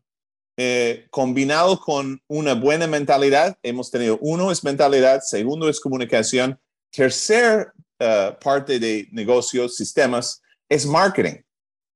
eh, 0.59 1.07
combinado 1.11 1.81
con 1.81 2.21
una 2.29 2.53
buena 2.53 2.87
mentalidad, 2.87 3.57
hemos 3.63 3.91
tenido 3.91 4.19
uno 4.21 4.53
es 4.53 4.63
mentalidad, 4.63 5.23
segundo 5.23 5.71
es 5.71 5.81
comunicación, 5.81 6.61
Tercer 6.93 7.73
uh, 8.01 8.39
parte 8.39 8.79
de 8.79 9.09
negocios, 9.11 9.77
sistemas, 9.77 10.43
es 10.69 10.87
marketing. 10.87 11.41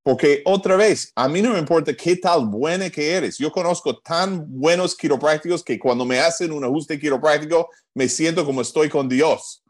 Porque 0.07 0.41
otra 0.45 0.77
vez, 0.77 1.11
a 1.17 1.29
mí 1.29 1.43
no 1.43 1.53
me 1.53 1.59
importa 1.59 1.93
qué 1.93 2.15
tal 2.15 2.47
buena 2.47 2.89
que 2.89 3.11
eres. 3.11 3.39
Yo 3.39 3.51
conozco 3.51 3.99
tan 3.99 4.45
buenos 4.47 4.95
quiroprácticos 4.95 5.65
que 5.65 5.81
cuando 5.81 6.05
me 6.05 6.21
hacen 6.21 6.53
un 6.53 6.63
ajuste 6.63 6.97
quiropráctico, 6.97 7.69
me 7.93 8.09
siento 8.09 8.45
como 8.45 8.61
estoy 8.61 8.89
con 8.89 9.09
Dios. 9.09 9.65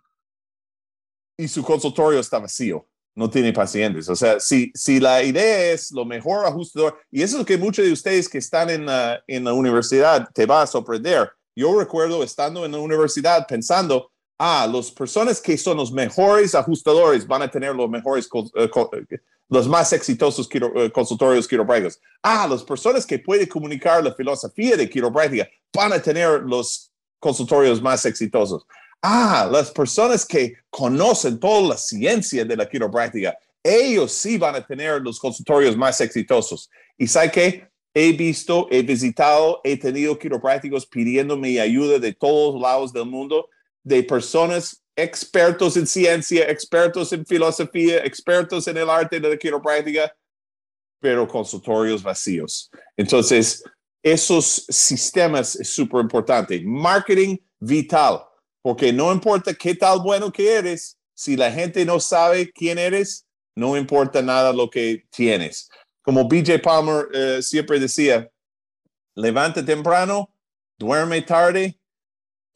Y 1.39 1.49
su 1.49 1.63
consultorio 1.63 2.21
está 2.21 2.39
vacío. 2.39 2.87
No 3.15 3.31
tiene 3.31 3.51
pacientes. 3.51 4.11
O 4.11 4.15
sea, 4.15 4.39
si, 4.39 4.71
si 4.75 5.01
la 5.01 5.23
idea 5.23 5.73
es 5.73 5.91
lo 5.91 6.05
mejor 6.05 6.45
ajustador, 6.45 6.99
y 7.11 7.23
eso 7.23 7.37
es 7.37 7.39
lo 7.41 7.47
que 7.47 7.57
muchos 7.57 7.87
de 7.87 7.93
ustedes 7.93 8.29
que 8.29 8.37
están 8.37 8.69
en 8.69 8.85
la, 8.85 9.25
en 9.27 9.43
la 9.43 9.55
universidad 9.55 10.29
te 10.35 10.45
va 10.45 10.61
a 10.61 10.67
sorprender. 10.67 11.31
Yo 11.57 11.79
recuerdo 11.79 12.23
estando 12.23 12.67
en 12.67 12.73
la 12.73 12.79
universidad 12.79 13.47
pensando, 13.47 14.13
ah, 14.39 14.69
las 14.73 14.91
personas 14.91 15.41
que 15.41 15.57
son 15.57 15.77
los 15.77 15.93
mejores 15.93 16.55
ajustadores 16.55 17.27
van 17.27 17.43
a 17.43 17.51
tener 17.51 17.75
los 17.75 17.89
mejores 17.89 18.29
eh, 18.55 18.71
los 19.49 19.69
más 19.69 19.93
exitosos 19.93 20.49
eh, 20.53 20.91
consultorios 20.91 21.47
quiroprácticos. 21.47 22.01
Ah, 22.23 22.47
las 22.49 22.65
personas 22.65 23.07
que 23.07 23.19
pueden 23.19 23.47
comunicar 23.47 24.03
la 24.03 24.15
filosofía 24.15 24.77
de 24.77 24.91
quiropráctica 24.91 25.49
van 25.73 25.93
a 25.93 26.03
tener 26.03 26.43
los 26.43 26.91
consultorios 27.19 27.81
más 27.81 28.05
exitosos. 28.05 28.67
Ah, 29.03 29.49
las 29.51 29.71
personas 29.71 30.25
que 30.25 30.55
conocen 30.71 31.39
toda 31.39 31.69
la 31.69 31.77
ciencia 31.77 32.45
de 32.45 32.57
la 32.57 32.69
quiropráctica, 32.69 33.37
ellos 33.63 34.13
sí 34.13 34.39
van 34.39 34.55
a 34.57 34.67
tener 34.67 35.01
los 35.01 35.19
consultorios 35.19 35.77
más 35.77 36.01
exitosos. 36.01 36.71
Y 36.97 37.07
sabe 37.07 37.31
que 37.31 37.69
he 37.95 38.13
visto, 38.13 38.69
he 38.71 38.83
visitado, 38.83 39.61
he 39.65 39.77
tenido 39.77 40.19
quiroprácticos 40.19 40.87
pidiéndome 40.87 41.61
ayuda 41.61 41.99
de 41.99 42.13
todos 42.13 42.61
lados 42.61 42.93
del 42.93 43.07
mundo, 43.07 43.49
de 43.87 44.03
personas 44.03 44.83
expertos 44.97 45.77
en 45.77 45.87
ciencia, 45.87 46.51
expertos 46.51 47.13
en 47.13 47.25
filosofía, 47.25 47.99
expertos 47.99 48.67
en 48.67 48.77
el 48.79 48.91
arte 48.91 49.21
de 49.21 49.29
la 49.29 49.37
quiropráctica, 49.37 50.13
pero 51.01 51.29
consultorios 51.29 52.03
vacíos. 52.03 52.69
Entonces, 52.97 53.63
esos 54.03 54.67
sistemas 54.69 55.55
es 55.55 55.69
súper 55.69 56.01
importante. 56.01 56.61
Marketing 56.65 57.37
vital, 57.61 58.25
porque 58.61 58.93
no 58.93 59.13
importa 59.13 59.55
qué 59.55 59.77
tal 59.77 60.01
bueno 60.01 60.33
que 60.33 60.53
eres, 60.53 60.99
si 61.15 61.37
la 61.37 61.53
gente 61.53 61.85
no 61.85 62.01
sabe 62.01 62.51
quién 62.51 62.79
eres, 62.79 63.25
no 63.55 63.77
importa 63.77 64.21
nada 64.21 64.53
lo 64.53 64.69
que 64.69 65.05
tienes. 65.11 65.69
Como 66.03 66.27
BJ 66.27 66.59
Palmer 66.59 67.07
eh, 67.15 67.41
siempre 67.41 67.79
decía, 67.79 68.29
levanta 69.15 69.65
temprano, 69.65 70.29
duerme 70.77 71.23
tarde, 71.23 71.79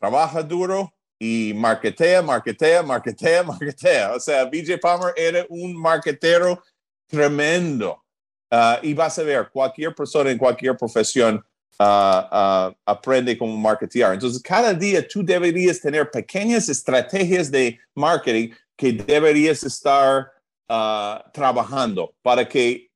trabaja 0.01 0.43
duro, 0.43 0.93
y 1.23 1.53
marketea, 1.55 2.23
marketea, 2.23 2.83
marketea, 2.83 3.43
marketea. 3.45 4.15
O 4.15 4.21
sea, 4.21 4.47
BJ 4.47 4.79
Palmer 4.81 5.13
era 5.15 5.45
un 5.51 5.77
marketero 5.77 6.63
tremendo. 7.07 8.03
Uh, 8.51 8.83
y 8.83 8.95
vas 8.95 9.19
a 9.19 9.23
ver, 9.23 9.49
cualquier 9.53 9.95
persona 9.95 10.31
en 10.31 10.39
cualquier 10.39 10.77
profesión 10.77 11.45
uh, 11.79 11.85
uh, 11.85 12.75
aprende 12.87 13.37
cómo 13.37 13.57
marketear. 13.57 14.15
Entonces, 14.15 14.43
cada 14.43 14.73
día 14.73 15.07
tú 15.07 15.23
deberías 15.23 15.81
tener 15.81 16.11
pequeñas 16.11 16.69
estrategias 16.69 17.51
de 17.51 17.79
marketing 17.95 18.51
que 18.77 18.93
deberías 18.93 19.63
estar 19.63 20.33
trabajando 21.33 22.15
para 22.23 22.49
que 22.49 22.89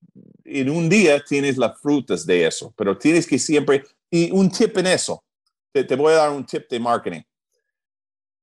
en 0.44 0.70
un 0.70 0.88
día 0.88 1.20
tienes 1.24 1.58
las 1.58 1.78
frutas 1.80 2.24
de 2.24 2.46
eso. 2.46 2.72
Pero 2.76 2.96
tienes 2.96 3.26
que 3.26 3.36
siempre, 3.36 3.84
y 4.08 4.30
un 4.30 4.48
tip 4.48 4.78
en 4.78 4.86
eso, 4.86 5.24
te, 5.72 5.82
te 5.82 5.96
voy 5.96 6.12
a 6.12 6.18
dar 6.18 6.30
un 6.30 6.46
tip 6.46 6.70
de 6.70 6.78
marketing 6.78 7.22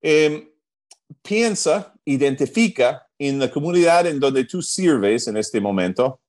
Em, 0.02 0.50
piensa, 1.22 1.94
identifica 2.06 3.08
en 3.20 3.38
la 3.40 3.52
comunidad 3.52 4.08
en 4.08 4.20
donde 4.20 4.46
tú 4.46 4.62
sirves 4.62 5.28
en 5.28 5.38
este 5.38 5.62
momento, 5.62 6.22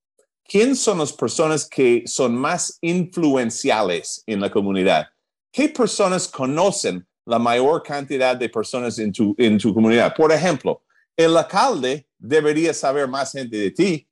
quién 0.44 0.76
son 0.76 0.98
las 0.98 1.12
personas 1.12 1.66
que 1.68 2.02
son 2.06 2.36
más 2.36 2.78
influenciales 2.82 4.22
en 4.26 4.40
la 4.40 4.50
comunidad. 4.50 5.06
¿Qué 5.50 5.68
personas 5.70 6.28
conocen 6.28 7.06
la 7.24 7.38
mayor 7.38 7.82
cantidad 7.82 8.36
de 8.36 8.48
personas 8.48 8.98
en 8.98 9.12
tu, 9.12 9.34
en 9.38 9.56
tu 9.58 9.72
comunidad? 9.72 10.14
Por 10.14 10.32
ejemplo, 10.32 10.82
el 11.16 11.36
alcalde 11.36 12.06
debería 12.18 12.74
saber 12.74 13.08
más 13.08 13.32
gente 13.32 13.56
de 13.56 13.70
ti. 13.70 14.08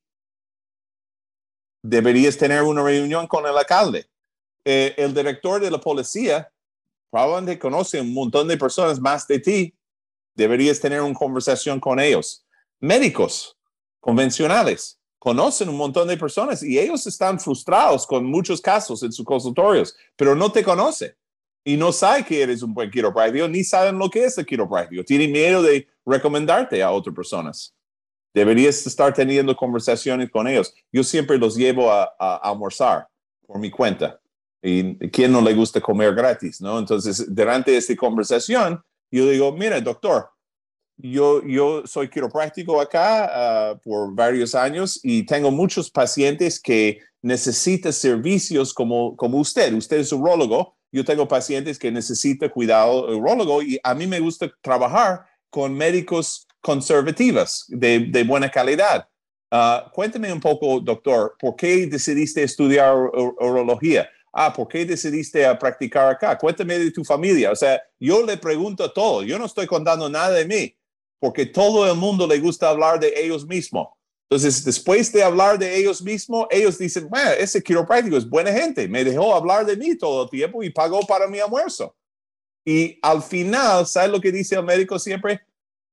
Deberías 1.83 2.37
tener 2.37 2.63
una 2.63 2.83
reunión 2.83 3.27
con 3.27 3.47
el 3.47 3.57
alcalde. 3.57 4.07
Eh, 4.65 4.95
el 4.99 5.15
director 5.15 5.61
de 5.61 5.71
la 5.71 5.79
policía 5.79 6.51
probablemente 7.11 7.59
conoce 7.59 8.01
un 8.01 8.15
montón 8.15 8.49
de 8.49 8.57
personas 8.57 9.01
más 9.01 9.27
de 9.27 9.41
ti. 9.41 9.75
Deberías 10.35 10.81
tener 10.81 11.03
una 11.03 11.15
conversación 11.15 11.81
con 11.81 11.99
ellos. 11.99 12.47
Médicos 12.79 13.57
convencionales 13.99 14.99
conocen 15.19 15.69
un 15.69 15.77
montón 15.77 16.09
de 16.09 16.17
personas 16.17 16.63
y 16.63 16.79
ellos 16.79 17.07
están 17.07 17.39
frustrados 17.39 18.07
con 18.07 18.25
muchos 18.25 18.61
casos 18.61 19.03
en 19.03 19.13
sus 19.13 19.25
consultorios, 19.25 19.95
pero 20.17 20.35
no 20.35 20.51
te 20.51 20.65
conoce 20.65 21.17
y 21.63 21.77
no 21.77 21.93
sabe 21.93 22.25
que 22.25 22.43
eres 22.43 22.63
un 22.63 22.73
buen 22.73 22.91
quiropráctico 22.91 23.47
ni 23.47 23.63
saben 23.63 23.99
lo 23.99 24.09
que 24.09 24.25
es 24.25 24.39
el 24.39 24.47
quiropráctico. 24.47 25.05
Tienen 25.05 25.31
miedo 25.31 25.63
de 25.63 25.87
recomendarte 26.07 26.83
a 26.83 26.91
otras 26.91 27.15
personas. 27.15 27.75
Deberías 28.33 28.87
estar 28.87 29.13
teniendo 29.13 29.55
conversaciones 29.55 30.31
con 30.31 30.47
ellos. 30.47 30.73
Yo 30.91 31.03
siempre 31.03 31.37
los 31.37 31.57
llevo 31.57 31.93
a 31.93 32.37
almorzar 32.43 33.09
por 33.47 33.59
mi 33.59 33.71
cuenta 33.71 34.21
y 34.63 34.97
quién 35.11 35.33
no 35.33 35.41
le 35.41 35.55
gusta 35.55 35.81
comer 35.81 36.15
gratis, 36.15 36.61
¿no? 36.61 36.79
Entonces, 36.79 37.27
durante 37.35 37.77
esta 37.77 37.97
conversación, 37.97 38.83
yo 39.11 39.29
digo, 39.29 39.53
mira, 39.53 39.81
doctor, 39.81 40.29
yo, 40.97 41.43
yo 41.47 41.87
soy 41.87 42.09
quiropráctico 42.09 42.81
acá 42.81 43.31
ah, 43.33 43.81
por 43.83 44.15
varios 44.15 44.55
años 44.55 45.01
y 45.03 45.25
tengo 45.25 45.51
muchos 45.51 45.91
pacientes 45.91 46.61
que 46.61 47.01
necesitan 47.23 47.93
servicios 47.93 48.75
como, 48.75 49.17
como 49.17 49.39
usted. 49.39 49.73
Usted 49.73 49.99
es 49.99 50.13
urologo. 50.13 50.77
Yo 50.93 51.05
tengo 51.05 51.27
pacientes 51.27 51.79
que 51.79 51.91
necesitan 51.91 52.51
cuidado 52.51 53.17
urologo 53.17 53.63
y 53.63 53.79
a 53.83 53.95
mí 53.95 54.07
me 54.07 54.21
gusta 54.21 54.51
trabajar 54.61 55.25
con 55.49 55.73
médicos 55.75 56.47
conservativos 56.61 57.65
de, 57.69 58.01
de 58.01 58.25
buena 58.25 58.51
calidad. 58.51 59.09
Uh, 59.53 59.91
cuénteme 59.93 60.33
un 60.33 60.41
poco, 60.41 60.81
doctor, 60.81 61.35
¿por 61.41 61.57
qué 61.57 61.87
decidiste 61.87 62.43
estudiar 62.43 62.95
urología? 62.95 64.09
Ah, 64.33 64.53
¿por 64.53 64.69
qué 64.69 64.85
decidiste 64.85 65.45
a 65.45 65.59
practicar 65.59 66.09
acá? 66.09 66.37
Cuéntame 66.39 66.79
de 66.79 66.91
tu 66.91 67.05
familia. 67.05 67.51
O 67.51 67.57
sea, 67.57 67.81
yo 67.99 68.25
le 68.25 68.37
pregunto 68.37 68.91
todo. 68.93 69.23
Yo 69.23 69.39
no 69.39 69.47
estoy 69.47 69.67
contando 69.67 70.09
nada 70.09 70.31
de 70.31 70.45
mí, 70.45 70.77
porque 71.19 71.47
todo 71.47 71.91
el 71.91 71.97
mundo 71.97 72.27
le 72.27 72.39
gusta 72.39 72.69
hablar 72.69 73.01
de 73.01 73.13
ellos 73.17 73.47
mismos. 73.47 73.89
Entonces, 74.31 74.65
después 74.65 75.13
de 75.13 75.25
hablar 75.25 75.59
de 75.59 75.77
ellos 75.77 76.01
mismos, 76.01 76.47
ellos 76.51 76.79
dicen, 76.79 77.09
bueno, 77.09 77.31
ese 77.33 77.61
quiropráctico 77.61 78.17
es 78.17 78.29
buena 78.29 78.53
gente, 78.53 78.87
me 78.87 79.03
dejó 79.03 79.35
hablar 79.35 79.67
de 79.67 79.77
mí 79.77 79.97
todo 79.97 80.23
el 80.23 80.31
tiempo 80.31 80.63
y 80.63 80.71
pagó 80.71 81.01
para 81.01 81.27
mi 81.27 81.41
almuerzo. 81.41 81.97
Y 82.65 82.97
al 83.03 83.23
final, 83.23 83.87
¿sabes 83.87 84.11
lo 84.11 84.21
que 84.21 84.31
dice 84.31 84.55
el 84.55 84.63
médico 84.63 85.01
siempre? 85.01 85.41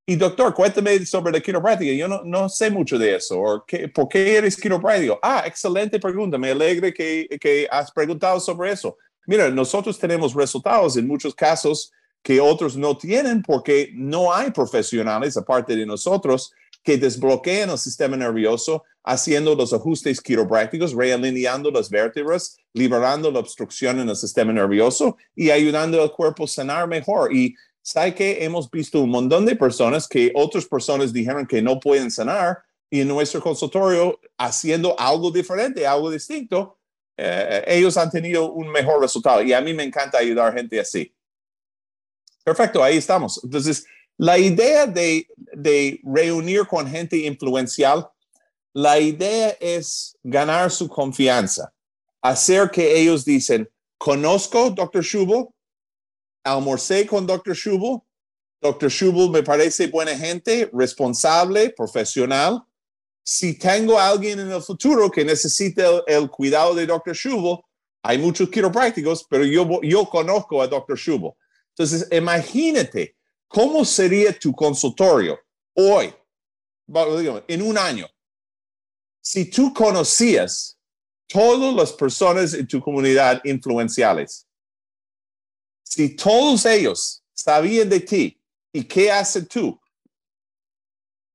Y 0.09 0.15
doctor, 0.15 0.53
cuéntame 0.53 1.05
sobre 1.05 1.33
la 1.33 1.41
quiropráctica. 1.41 1.91
Yo 1.91 2.07
no, 2.07 2.23
no 2.23 2.47
sé 2.47 2.71
mucho 2.71 2.97
de 2.97 3.15
eso. 3.15 3.41
O 3.41 3.65
qué, 3.65 3.89
¿Por 3.89 4.07
qué 4.07 4.37
eres 4.37 4.55
quiropráctico? 4.55 5.19
Ah, 5.21 5.43
excelente 5.45 5.99
pregunta. 5.99 6.37
Me 6.37 6.51
alegra 6.51 6.93
que, 6.93 7.27
que 7.41 7.67
has 7.69 7.91
preguntado 7.91 8.39
sobre 8.39 8.71
eso. 8.71 8.97
Mira, 9.25 9.49
nosotros 9.49 9.99
tenemos 9.99 10.33
resultados 10.33 10.95
en 10.95 11.05
muchos 11.05 11.35
casos 11.35 11.91
que 12.23 12.39
otros 12.39 12.77
no 12.77 12.97
tienen 12.97 13.41
porque 13.41 13.91
no 13.93 14.33
hay 14.33 14.51
profesionales, 14.51 15.35
aparte 15.35 15.75
de 15.75 15.85
nosotros, 15.85 16.53
que 16.83 16.97
desbloqueen 16.97 17.69
el 17.69 17.77
sistema 17.77 18.15
nervioso 18.15 18.85
haciendo 19.03 19.55
los 19.55 19.73
ajustes 19.73 20.21
quiroprácticos, 20.21 20.93
realineando 20.93 21.69
las 21.69 21.89
vértebras, 21.89 22.57
liberando 22.73 23.29
la 23.29 23.39
obstrucción 23.39 23.99
en 23.99 24.07
el 24.07 24.15
sistema 24.15 24.53
nervioso 24.53 25.17
y 25.35 25.49
ayudando 25.49 26.01
al 26.01 26.11
cuerpo 26.11 26.45
a 26.45 26.47
sanar 26.47 26.87
mejor. 26.87 27.33
Y 27.35 27.55
¿Sabe 27.87 28.13
que 28.13 28.43
hemos 28.43 28.69
visto 28.69 28.99
un 28.99 29.09
montón 29.09 29.45
de 29.45 29.55
personas 29.55 30.09
que 30.09 30.33
otras 30.35 30.65
personas 30.65 31.13
dijeron 31.13 31.47
que 31.47 31.61
no 31.61 31.79
pueden 31.79 32.11
sanar 32.11 32.57
y 32.89 32.99
en 32.99 33.07
nuestro 33.07 33.41
consultorio 33.41 34.19
haciendo 34.37 34.93
algo 34.99 35.31
diferente, 35.31 35.87
algo 35.87 36.11
distinto, 36.11 36.77
eh, 37.15 37.63
ellos 37.65 37.95
han 37.95 38.11
tenido 38.11 38.51
un 38.51 38.67
mejor 38.67 38.99
resultado 38.99 39.41
y 39.41 39.53
a 39.53 39.61
mí 39.61 39.73
me 39.73 39.83
encanta 39.83 40.17
ayudar 40.17 40.53
gente 40.53 40.81
así. 40.81 41.15
Perfecto, 42.43 42.83
ahí 42.83 42.97
estamos. 42.97 43.39
Entonces, 43.41 43.85
la 44.17 44.37
idea 44.37 44.85
de, 44.85 45.25
de 45.53 46.01
reunir 46.03 46.67
con 46.67 46.89
gente 46.89 47.15
influencial, 47.15 48.05
la 48.73 48.99
idea 48.99 49.55
es 49.61 50.17
ganar 50.23 50.71
su 50.71 50.89
confianza, 50.89 51.71
hacer 52.21 52.69
que 52.69 52.99
ellos 52.99 53.23
dicen, 53.23 53.69
conozco, 53.97 54.71
doctor 54.71 55.01
Schubel, 55.01 55.47
almorcé 56.53 57.05
con 57.05 57.25
Dr. 57.25 57.55
Schubel. 57.55 58.01
Dr. 58.61 58.89
Schubel 58.89 59.29
me 59.29 59.43
parece 59.43 59.87
buena 59.87 60.15
gente, 60.17 60.69
responsable, 60.73 61.69
profesional. 61.69 62.63
Si 63.23 63.57
tengo 63.57 63.99
alguien 63.99 64.39
en 64.39 64.51
el 64.51 64.61
futuro 64.61 65.11
que 65.11 65.25
necesite 65.25 65.83
el, 66.07 66.29
cuidado 66.29 66.73
de 66.73 66.85
Dr. 66.85 67.15
Schubel, 67.15 67.59
hay 68.01 68.17
muchos 68.17 68.49
quiroprácticos, 68.49 69.25
pero 69.29 69.43
yo, 69.43 69.81
yo 69.81 70.05
conozco 70.05 70.61
a 70.61 70.67
Dr. 70.67 70.97
Schubel. 70.97 71.31
Entonces, 71.75 72.07
imagínate 72.11 73.17
¿Cómo 73.47 73.85
sería 73.85 74.37
tu 74.37 74.53
consultorio 74.53 75.39
hoy, 75.73 76.13
en 77.47 77.61
un 77.61 77.77
año? 77.77 78.07
Si 79.21 79.49
tú 79.49 79.73
conocías 79.73 80.77
todas 81.27 81.73
las 81.73 81.93
personas 81.93 82.53
en 82.53 82.67
tu 82.67 82.81
comunidad 82.81 83.41
influenciales, 83.45 84.46
si 85.89 86.15
todos 86.15 86.65
ellos 86.65 87.23
sabían 87.33 87.89
de 87.89 88.01
ti 88.01 88.41
y 88.73 88.83
qué 88.83 89.09
haces 89.09 89.47
tú, 89.47 89.79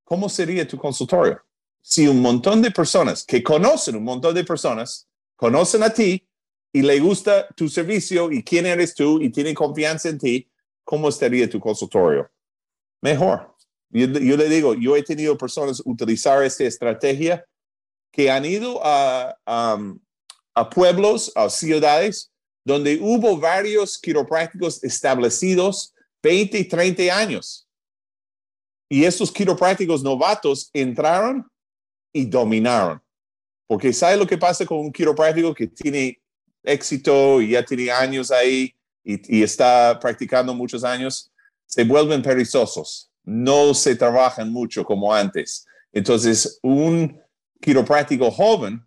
¿cómo 0.03 0.29
sería 0.29 0.67
tu 0.67 0.77
consultorio? 0.77 1.41
Si 1.81 2.07
un 2.07 2.21
montón 2.21 2.61
de 2.61 2.71
personas 2.71 3.25
que 3.25 3.41
conocen 3.41 3.95
un 3.95 4.03
montón 4.03 4.35
de 4.35 4.43
personas, 4.43 5.07
conocen 5.35 5.83
a 5.83 5.89
ti 5.89 6.27
y 6.71 6.81
le 6.81 6.99
gusta 6.99 7.47
tu 7.55 7.67
servicio 7.67 8.31
y 8.31 8.43
quién 8.43 8.65
eres 8.65 8.93
tú 8.93 9.19
y 9.21 9.31
tienen 9.31 9.55
confianza 9.55 10.09
en 10.09 10.19
ti, 10.19 10.49
¿cómo 10.83 11.09
estaría 11.09 11.49
tu 11.49 11.59
consultorio? 11.59 12.29
Mejor. 13.01 13.55
Yo, 13.89 14.07
le 14.07 14.49
digo, 14.49 14.73
yo 14.75 14.95
he 14.95 15.03
tenido 15.03 15.37
personas 15.37 15.81
utilizar 15.85 16.43
esta 16.43 16.63
estrategia 16.63 17.45
que 18.11 18.31
han 18.31 18.45
ido 18.45 18.79
a, 18.83 19.37
a 19.45 20.69
pueblos, 20.69 21.31
a 21.35 21.49
ciudades, 21.49 22.32
donde 22.65 22.97
hubo 23.01 23.37
varios 23.37 23.99
quiroprácticos 23.99 24.83
establecidos 24.83 25.93
20 26.21 26.57
y 26.57 26.63
30 26.65 27.17
años. 27.17 27.67
Y 28.89 29.03
estos 29.03 29.31
quiroprácticos 29.31 30.03
novatos 30.03 30.69
entraron 30.73 31.45
y 32.13 32.25
dominaron. 32.25 33.01
Porque 33.67 33.91
¿sabe 33.91 34.17
lo 34.17 34.27
que 34.27 34.37
pasa 34.37 34.65
con 34.65 34.79
un 34.79 34.91
quiropráctico 34.91 35.53
que 35.53 35.67
tiene 35.67 36.21
éxito 36.63 37.41
y 37.41 37.51
ya 37.51 37.65
tiene 37.65 37.91
años 37.91 38.31
ahí 38.31 38.73
y, 39.03 39.43
está 39.43 39.99
practicando 39.99 40.53
muchos 40.53 40.83
años, 40.85 41.29
se 41.65 41.83
vuelven 41.83 42.21
perezosos, 42.21 43.11
no 43.23 43.73
se 43.73 43.95
trabajan 43.95 44.49
mucho 44.49 44.85
como 44.85 45.13
antes. 45.13 45.65
Entonces, 45.91 46.59
un 46.61 47.19
quiropráctico 47.59 48.31
joven 48.31 48.85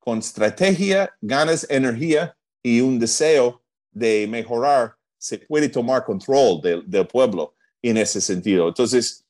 con 0.00 0.18
estrategia, 0.18 1.14
ganas, 1.20 1.66
energía 1.70 2.36
y 2.64 2.80
un 2.80 2.98
deseo 2.98 3.62
de 3.92 4.26
mejorar, 4.26 4.96
se 5.18 5.38
puede 5.38 5.68
tomar 5.68 6.04
control 6.04 6.60
del, 6.62 7.06
pueblo 7.06 7.54
en 7.82 7.98
ese 7.98 8.20
sentido. 8.20 8.68
Entonces, 8.68 9.24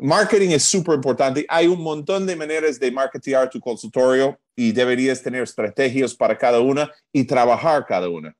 marketing 0.00 0.50
es 0.50 0.62
súper 0.62 0.94
importante. 0.94 1.44
Hay 1.48 1.66
un 1.66 1.82
montón 1.82 2.24
de 2.24 2.36
maneras 2.36 2.78
de 2.78 2.90
marketear 2.90 3.50
tu 3.50 3.60
consultorio 3.60 4.38
y 4.56 4.72
deberías 4.72 5.22
tener 5.22 5.42
estrategias 5.42 6.14
para 6.14 6.38
cada 6.38 6.60
una 6.60 6.90
y 7.12 7.24
trabajar 7.24 7.84
cada 7.84 8.08
una 8.08 8.34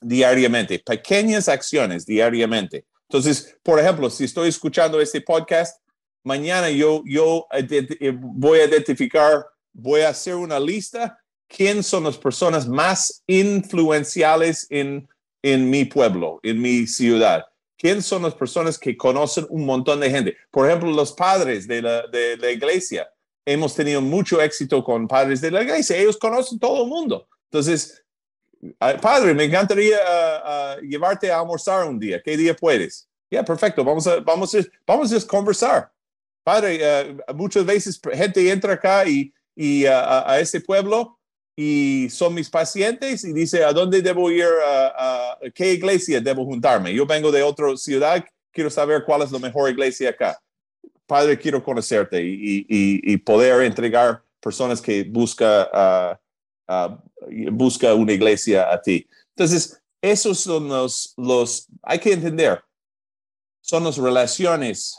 diariamente, 0.00 0.78
pequeñas 0.78 1.48
acciones 1.48 2.04
diariamente. 2.04 2.84
Entonces, 3.08 3.56
por 3.62 3.78
ejemplo, 3.78 4.10
si 4.10 4.24
estoy 4.24 4.48
escuchando 4.48 5.00
este 5.00 5.20
podcast, 5.20 5.80
mañana 6.22 6.70
yo, 6.70 7.02
yo 7.06 7.46
voy 8.20 8.58
a 8.58 8.64
identificar, 8.66 9.46
voy 9.72 10.02
a 10.02 10.10
hacer 10.10 10.34
una 10.34 10.60
lista, 10.60 11.18
quién 11.48 11.82
son 11.82 12.04
las 12.04 12.16
personas 12.16 12.66
más 12.66 13.22
influenciales 13.26 14.66
en, 14.70 15.08
en 15.42 15.70
mi 15.70 15.84
pueblo, 15.84 16.40
en 16.42 16.60
mi 16.60 16.86
ciudad. 16.86 17.44
¿Quién 17.76 18.02
son 18.02 18.22
las 18.22 18.34
personas 18.34 18.78
que 18.78 18.96
conocen 18.96 19.46
un 19.50 19.66
montón 19.66 20.00
de 20.00 20.10
gente? 20.10 20.36
Por 20.50 20.66
ejemplo, 20.66 20.90
los 20.90 21.12
padres 21.12 21.66
de 21.66 21.82
la, 21.82 22.06
de 22.06 22.36
la 22.36 22.50
iglesia. 22.50 23.08
Hemos 23.44 23.74
tenido 23.74 24.00
mucho 24.00 24.40
éxito 24.40 24.82
con 24.82 25.06
padres 25.06 25.40
de 25.40 25.50
la 25.50 25.62
iglesia. 25.62 25.96
Ellos 25.96 26.16
conocen 26.16 26.58
todo 26.58 26.84
el 26.84 26.88
mundo. 26.88 27.28
Entonces, 27.50 28.02
padre, 29.02 29.34
me 29.34 29.44
encantaría 29.44 29.98
uh, 29.98 30.78
uh, 30.78 30.80
llevarte 30.80 31.30
a 31.30 31.40
almorzar 31.40 31.86
un 31.86 31.98
día. 31.98 32.22
¿Qué 32.22 32.36
día 32.36 32.54
puedes? 32.54 33.06
Ya, 33.30 33.44
perfecto. 33.44 33.84
Vamos 33.84 34.06
a, 34.06 34.20
vamos, 34.20 34.54
a, 34.54 34.58
vamos 34.86 35.12
a 35.12 35.26
conversar. 35.26 35.92
Padre, 36.42 36.80
uh, 37.28 37.34
muchas 37.34 37.66
veces 37.66 38.00
gente 38.14 38.50
entra 38.50 38.72
acá 38.72 39.04
y, 39.04 39.34
y 39.54 39.84
a 39.84 40.38
ese 40.40 40.60
pueblo 40.60 41.18
y 41.56 42.08
son 42.10 42.34
mis 42.34 42.50
pacientes 42.50 43.24
y 43.24 43.32
dice, 43.32 43.64
¿a 43.64 43.72
dónde 43.72 44.02
debo 44.02 44.30
ir? 44.30 44.46
¿A, 44.66 45.38
qué 45.54 45.72
iglesia 45.72 46.20
debo 46.20 46.44
juntarme? 46.44 46.92
Yo 46.92 47.06
vengo 47.06 47.30
de 47.30 47.42
otra 47.42 47.76
ciudad, 47.76 48.24
quiero 48.52 48.70
saber 48.70 49.04
cuál 49.04 49.22
es 49.22 49.30
la 49.30 49.38
mejor 49.38 49.70
iglesia 49.70 50.10
acá. 50.10 50.40
Padre, 51.06 51.38
quiero 51.38 51.62
conocerte 51.62 52.22
y, 52.22 52.66
y, 52.68 53.12
y 53.12 53.16
poder 53.18 53.62
entregar 53.62 54.22
personas 54.40 54.80
que 54.80 55.04
busca, 55.04 56.18
uh, 56.68 56.96
busca 57.50 57.94
una 57.94 58.12
iglesia 58.12 58.72
a 58.72 58.80
ti. 58.80 59.06
Entonces, 59.36 59.80
esos 60.00 60.40
son 60.40 60.68
los, 60.68 61.14
los 61.16 61.66
hay 61.82 61.98
que 61.98 62.12
entender, 62.12 62.62
son 63.62 63.84
las 63.84 63.96
relaciones 63.96 64.98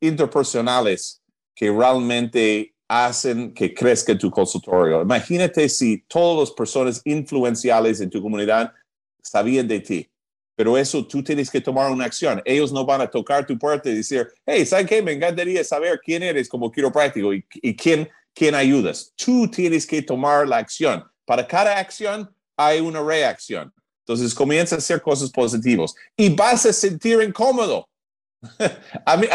interpersonales 0.00 1.22
que 1.54 1.70
realmente 1.70 2.71
hacen 2.92 3.54
que 3.54 3.72
crezca 3.72 4.16
tu 4.18 4.30
consultorio. 4.30 5.00
Imagínate 5.00 5.66
si 5.70 6.04
todas 6.06 6.48
las 6.48 6.54
personas 6.54 7.00
influenciales 7.06 8.02
en 8.02 8.10
tu 8.10 8.20
comunidad 8.20 8.70
sabían 9.22 9.66
de 9.66 9.80
ti, 9.80 10.10
pero 10.54 10.76
eso 10.76 11.06
tú 11.06 11.24
tienes 11.24 11.50
que 11.50 11.62
tomar 11.62 11.90
una 11.90 12.04
acción. 12.04 12.42
Ellos 12.44 12.70
no 12.70 12.84
van 12.84 13.00
a 13.00 13.06
tocar 13.08 13.46
tu 13.46 13.58
puerta 13.58 13.88
y 13.88 13.94
decir, 13.94 14.28
hey, 14.44 14.66
¿sabes 14.66 14.86
qué? 14.86 15.00
Me 15.00 15.12
encantaría 15.12 15.64
saber 15.64 15.98
quién 16.04 16.22
eres 16.22 16.50
como 16.50 16.70
quiropráctico 16.70 17.32
y, 17.32 17.42
y 17.54 17.74
quién, 17.74 18.10
quién 18.34 18.54
ayudas. 18.54 19.14
Tú 19.16 19.50
tienes 19.50 19.86
que 19.86 20.02
tomar 20.02 20.46
la 20.46 20.58
acción. 20.58 21.02
Para 21.24 21.46
cada 21.46 21.78
acción 21.78 22.30
hay 22.58 22.80
una 22.80 23.02
reacción. 23.02 23.72
Entonces 24.00 24.34
comienza 24.34 24.74
a 24.74 24.78
hacer 24.78 25.00
cosas 25.00 25.30
positivas 25.30 25.94
y 26.14 26.28
vas 26.28 26.66
a 26.66 26.72
sentir 26.74 27.22
incómodo 27.22 27.88
a 29.06 29.16
mí, 29.16 29.26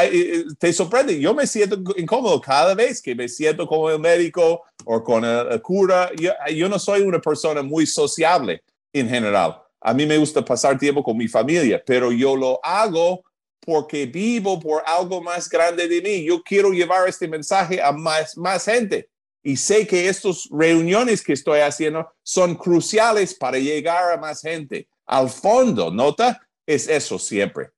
te 0.59 0.73
sorprende, 0.73 1.19
yo 1.19 1.33
me 1.33 1.47
siento 1.47 1.77
incómodo 1.95 2.41
cada 2.41 2.75
vez 2.75 3.01
que 3.01 3.15
me 3.15 3.29
siento 3.29 3.65
con 3.65 3.91
el 3.91 3.99
médico 3.99 4.63
o 4.85 5.03
con 5.03 5.23
el, 5.23 5.61
cura. 5.61 6.11
Yo, 6.15 6.31
yo, 6.53 6.67
no 6.67 6.77
soy 6.77 7.01
una 7.01 7.19
persona 7.19 7.61
muy 7.61 7.85
sociable 7.85 8.63
en 8.91 9.07
general. 9.09 9.61
A 9.79 9.93
mí 9.93 10.05
me 10.05 10.17
gusta 10.17 10.43
pasar 10.43 10.77
tiempo 10.77 11.03
con 11.03 11.15
mi 11.15 11.27
familia, 11.27 11.81
pero 11.85 12.11
yo 12.11 12.35
lo 12.35 12.59
hago 12.63 13.23
porque 13.61 14.05
vivo 14.05 14.59
por 14.59 14.83
algo 14.85 15.21
más 15.21 15.49
grande 15.49 15.87
de 15.87 16.01
mí. 16.01 16.23
Yo 16.23 16.41
quiero 16.41 16.71
llevar 16.71 17.07
este 17.07 17.27
mensaje 17.27 17.81
a 17.81 17.91
más, 17.91 18.37
más 18.37 18.65
gente. 18.65 19.09
Y 19.43 19.55
sé 19.55 19.87
que 19.87 20.09
estas 20.09 20.49
reuniones 20.51 21.23
que 21.23 21.33
estoy 21.33 21.61
haciendo 21.61 22.09
son 22.23 22.55
cruciales 22.55 23.33
para 23.33 23.57
llegar 23.57 24.11
a 24.11 24.17
más 24.17 24.41
gente. 24.41 24.87
Al 25.05 25.29
fondo, 25.29 25.91
nota, 25.91 26.41
es 26.65 26.87
eso 26.89 27.17
siempre. 27.17 27.69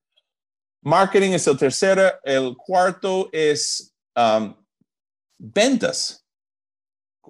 Marketing 0.81 1.31
es 1.31 1.45
el 1.47 1.57
tercero. 1.57 2.09
El 2.23 2.55
cuarto 2.55 3.29
es 3.31 3.93
um, 4.15 4.53
ventas, 5.37 6.25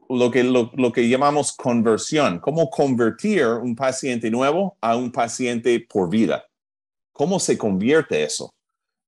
lo 0.07 0.31
que, 0.31 0.43
lo, 0.43 0.91
que 0.91 1.09
llamamos 1.09 1.51
conversión. 1.53 2.39
Cómo 2.39 2.69
convertir 2.69 3.45
un 3.45 3.75
paciente 3.75 4.29
nuevo 4.29 4.77
a 4.81 4.95
un 4.95 5.11
paciente 5.11 5.79
por 5.79 6.09
vida. 6.09 6.45
¿Cómo 7.11 7.39
se 7.39 7.57
convierte 7.57 8.23
eso? 8.23 8.53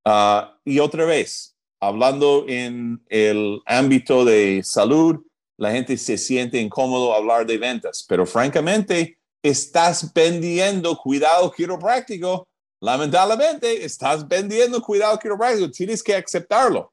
Uh, 0.06 0.48
y 0.66 0.80
otra 0.80 1.06
vez, 1.06 1.56
hablando 1.80 2.46
en 2.48 3.04
el 3.10 3.62
ámbito 3.66 4.26
de 4.26 4.62
salud, 4.64 5.20
la 5.58 5.72
gente 5.72 5.96
se 5.98 6.18
siente 6.18 6.60
incómodo 6.60 7.14
hablar 7.14 7.46
de 7.46 7.58
ventas, 7.60 8.04
pero 8.08 8.26
francamente, 8.26 9.20
estás 9.44 10.12
vendiendo 10.14 10.98
cuidado 10.98 11.52
quiropráctico 11.52 12.48
Lamentablemente, 12.82 13.86
estás 13.86 14.28
vendiendo 14.28 14.82
cuidado 14.82 15.18
quiropráctico, 15.20 15.70
tienes 15.70 16.02
que 16.02 16.16
aceptarlo. 16.16 16.92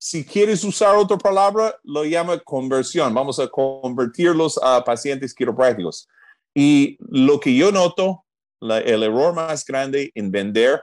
Si 0.00 0.24
quieres 0.24 0.64
usar 0.64 0.96
otra 0.96 1.18
palabra, 1.18 1.78
lo 1.82 2.04
llama 2.04 2.38
conversión. 2.38 3.12
Vamos 3.12 3.38
a 3.38 3.48
convertirlos 3.48 4.58
a 4.62 4.82
pacientes 4.82 5.34
quiroprácticos. 5.34 6.08
Y 6.54 6.96
lo 7.00 7.38
que 7.40 7.54
yo 7.54 7.70
noto, 7.70 8.24
el 8.60 9.02
error 9.02 9.34
más 9.34 9.66
grande 9.66 10.10
en 10.14 10.30
vender 10.30 10.82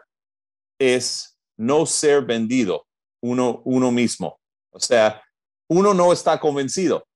es 0.80 1.36
no 1.58 1.88
ser 1.88 2.24
vendido 2.24 2.86
uno, 3.24 3.64
uno 3.66 3.92
mismo. 3.92 4.40
O 4.72 4.80
sea, 4.80 5.24
uno 5.68 5.94
no 5.96 6.14
está 6.14 6.40
convencido. 6.40 7.08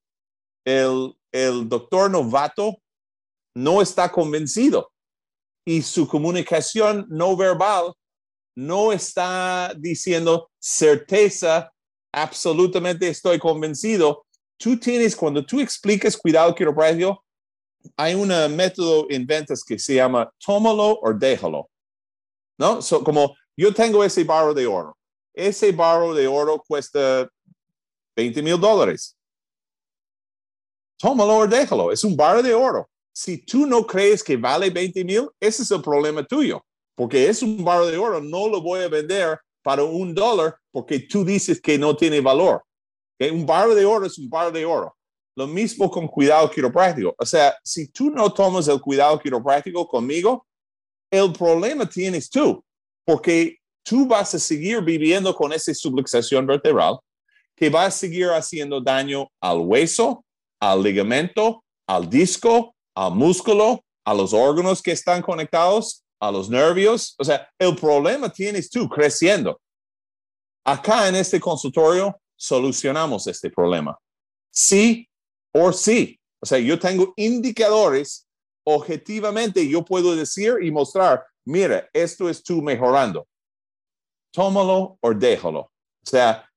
El, 0.66 1.14
el 1.32 1.70
doctor 1.70 2.10
novato 2.10 2.82
no 3.54 3.82
está 3.84 4.12
convencido 4.12 4.92
y 5.70 5.84
su 5.84 6.08
comunicación 6.08 7.06
no 7.10 7.38
verbal 7.38 7.94
no 8.56 8.92
está 8.92 9.72
diciendo 9.78 10.50
certeza, 10.58 11.72
absolutamente 12.12 13.08
estoy 13.08 13.38
convencido. 13.38 14.26
Tú 14.58 14.80
tienes, 14.80 15.16
cuando 15.16 15.46
tú 15.46 15.60
explicas 15.60 16.18
cuidado 16.18 16.56
quiropráctico, 16.56 17.24
hay 17.96 18.16
un 18.16 18.30
método 18.56 19.06
en 19.12 19.28
ventas 19.28 19.64
que 19.64 19.78
se 19.78 19.94
llama 19.94 20.28
tómalo 20.44 21.00
o 21.04 21.14
déjalo. 21.14 21.70
¿No? 22.58 22.80
como 23.06 23.36
yo 23.56 23.72
tengo 23.72 24.04
ese 24.04 24.24
barro 24.24 24.56
de 24.56 24.66
oro. 24.66 24.98
Ese 25.36 25.72
barro 25.72 26.16
de 26.16 26.28
oro 26.28 26.64
cuesta 26.68 27.30
20 28.16 28.42
mil 28.42 28.60
dólares. 28.60 29.16
Tómalo 30.98 31.38
o 31.38 31.48
déjalo. 31.48 31.92
Es 31.92 32.04
un 32.04 32.18
barro 32.18 32.42
de 32.42 32.56
oro 32.56 32.90
si 33.20 33.38
tú 33.38 33.66
no 33.66 33.86
crees 33.86 34.24
que 34.24 34.38
vale 34.38 34.70
20 34.70 35.04
mil, 35.04 35.30
ese 35.42 35.64
es 35.64 35.72
el 35.72 35.82
problema 35.82 36.26
tuyo. 36.26 36.64
porque 36.96 37.28
es 37.28 37.42
un 37.42 37.64
barro 37.64 37.86
de 37.86 37.98
oro, 37.98 38.22
no 38.22 38.50
lo 38.50 38.62
voy 38.62 38.82
a 38.82 38.90
vender 38.90 39.38
para 39.62 39.84
un 39.84 40.14
dólar 40.14 40.58
porque 40.70 41.00
tú 41.00 41.24
dices 41.24 41.62
que 41.62 41.78
no 41.78 41.96
tiene 41.96 42.20
valor. 42.20 42.62
Un 43.20 43.46
barro 43.46 43.74
de 43.74 43.86
oro 43.86 44.06
es 44.06 44.18
un 44.18 44.30
barro 44.30 44.52
de 44.52 44.66
oro. 44.66 44.96
Lo 45.36 45.48
mismo 45.48 45.90
con 45.90 46.08
cuidado 46.08 46.50
quiropráctico. 46.50 47.16
O 47.18 47.26
sea, 47.26 47.56
si 47.64 47.90
tú 47.90 48.10
no 48.10 48.34
tomas 48.34 48.68
el 48.68 48.82
cuidado 48.82 49.18
quiropráctico 49.18 49.88
conmigo, 49.88 50.46
el 51.10 51.32
problema 51.32 51.88
tienes 51.88 52.30
tú, 52.30 52.62
porque 53.06 53.58
tú 53.84 54.06
vas 54.06 54.36
a 54.36 54.40
seguir 54.40 54.82
viviendo 54.82 55.34
con 55.34 55.54
esa 55.54 55.74
subluxación 55.74 56.46
vertebral 56.46 56.98
que 57.56 57.70
va 57.70 57.86
a 57.86 57.92
seguir 57.92 58.28
haciendo 58.28 58.82
daño 58.82 59.28
al 59.42 59.60
hueso, 59.60 60.26
al 60.60 60.84
ligamento, 60.84 61.64
al 61.88 62.10
disco, 62.10 62.76
al 62.96 63.16
músculo, 63.16 63.84
a 64.06 64.14
los 64.14 64.34
órganos 64.34 64.82
que 64.82 64.92
están 64.92 65.22
conectados, 65.22 66.04
a 66.20 66.32
los 66.32 66.50
nervios. 66.50 67.16
O 67.18 67.24
sea, 67.24 67.50
el 67.60 67.76
problema 67.76 68.30
tienes 68.30 68.70
tú 68.70 68.88
creciendo. 68.90 69.60
Acá 70.66 71.08
en 71.08 71.16
este 71.16 71.40
consultorio 71.40 72.20
solucionamos 72.36 73.28
este 73.28 73.50
problema. 73.50 73.98
Sí 74.52 75.08
o 75.54 75.72
sí. 75.72 76.20
O 76.42 76.46
sea, 76.46 76.60
yo 76.60 76.80
tengo 76.80 77.14
indicadores 77.18 78.28
objetivamente, 78.66 79.68
yo 79.68 79.84
puedo 79.84 80.16
decir 80.16 80.56
y 80.62 80.72
mostrar, 80.72 81.26
mira, 81.46 81.90
esto 81.94 82.30
es 82.30 82.44
tú 82.44 82.62
mejorando. 82.62 83.28
Tómalo 84.32 84.98
o 85.02 85.14
déjalo. 85.14 85.62
O 85.62 86.06
sea, 86.06 86.50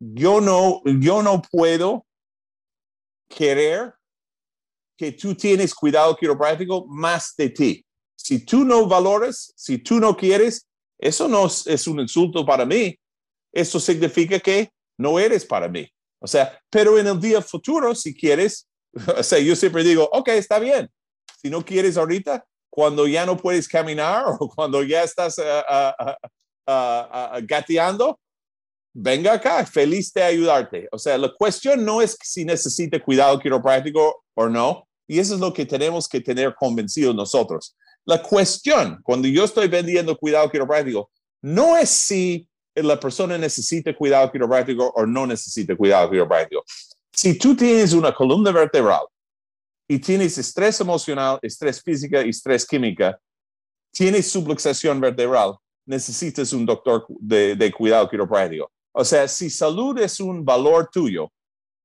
yo 0.00 0.40
no, 0.40 0.82
yo 0.84 1.22
no 1.22 1.42
puedo 1.42 2.04
querer 3.28 3.94
que 4.98 5.12
tú 5.12 5.34
tienes 5.34 5.72
cuidado 5.72 6.16
quiropráctico 6.16 6.84
más 6.88 7.34
de 7.38 7.50
ti. 7.50 7.86
Si 8.16 8.44
tú 8.44 8.64
no 8.64 8.86
valores, 8.88 9.52
si 9.56 9.78
tú 9.78 10.00
no 10.00 10.16
quieres, 10.16 10.66
eso 10.98 11.28
no 11.28 11.46
es 11.46 11.86
un 11.86 12.00
insulto 12.00 12.44
para 12.44 12.66
mí. 12.66 12.98
Eso 13.52 13.78
significa 13.78 14.40
que 14.40 14.70
no 14.98 15.20
eres 15.20 15.46
para 15.46 15.68
mí. 15.68 15.88
O 16.20 16.26
sea, 16.26 16.60
pero 16.68 16.98
en 16.98 17.06
el 17.06 17.20
día 17.20 17.40
futuro, 17.40 17.94
si 17.94 18.12
quieres, 18.12 18.68
o 19.16 19.22
sea, 19.22 19.38
yo 19.38 19.54
siempre 19.54 19.84
digo, 19.84 20.08
ok, 20.12 20.30
está 20.30 20.58
bien. 20.58 20.90
Si 21.40 21.48
no 21.48 21.64
quieres 21.64 21.96
ahorita, 21.96 22.44
cuando 22.68 23.06
ya 23.06 23.24
no 23.24 23.36
puedes 23.36 23.68
caminar 23.68 24.24
o 24.40 24.48
cuando 24.48 24.82
ya 24.82 25.04
estás 25.04 25.38
uh, 25.38 26.16
gateando, 27.44 28.18
venga 28.92 29.34
acá, 29.34 29.64
feliz 29.64 30.12
de 30.12 30.24
ayudarte. 30.24 30.88
O 30.90 30.98
sea, 30.98 31.16
la 31.16 31.32
cuestión 31.32 31.84
no 31.84 32.02
es 32.02 32.18
si 32.20 32.44
necesita 32.44 33.00
cuidado 33.00 33.38
quiropráctico 33.38 34.24
o 34.34 34.48
no, 34.48 34.87
y 35.08 35.18
eso 35.18 35.34
es 35.34 35.40
lo 35.40 35.52
que 35.52 35.66
tenemos 35.66 36.08
que 36.08 36.20
tener 36.20 36.54
convencidos 36.54 37.16
nosotros. 37.16 37.74
La 38.04 38.22
cuestión, 38.22 39.00
cuando 39.02 39.26
yo 39.26 39.44
estoy 39.44 39.66
vendiendo 39.66 40.16
cuidado 40.16 40.50
quiropráctico, 40.50 41.10
no 41.42 41.76
es 41.76 41.88
si 41.88 42.46
la 42.74 43.00
persona 43.00 43.36
necesita 43.36 43.96
cuidado 43.96 44.30
quiropráctico 44.30 44.92
o 44.94 45.06
no 45.06 45.26
necesita 45.26 45.74
cuidado 45.74 46.10
quiropráctico. 46.10 46.62
Si 47.12 47.36
tú 47.36 47.56
tienes 47.56 47.92
una 47.92 48.14
columna 48.14 48.52
vertebral 48.52 49.02
y 49.88 49.98
tienes 49.98 50.38
estrés 50.38 50.80
emocional, 50.80 51.38
estrés 51.42 51.82
física 51.82 52.24
y 52.24 52.28
estrés 52.28 52.66
química, 52.66 53.18
tienes 53.90 54.30
subluxación 54.30 55.00
vertebral, 55.00 55.54
necesitas 55.86 56.52
un 56.52 56.66
doctor 56.66 57.06
de, 57.08 57.72
cuidado 57.76 58.08
quiropráctico. 58.08 58.70
O 58.92 59.04
sea, 59.04 59.26
si 59.26 59.48
salud 59.48 59.98
es 59.98 60.20
un 60.20 60.44
valor 60.44 60.88
tuyo, 60.92 61.32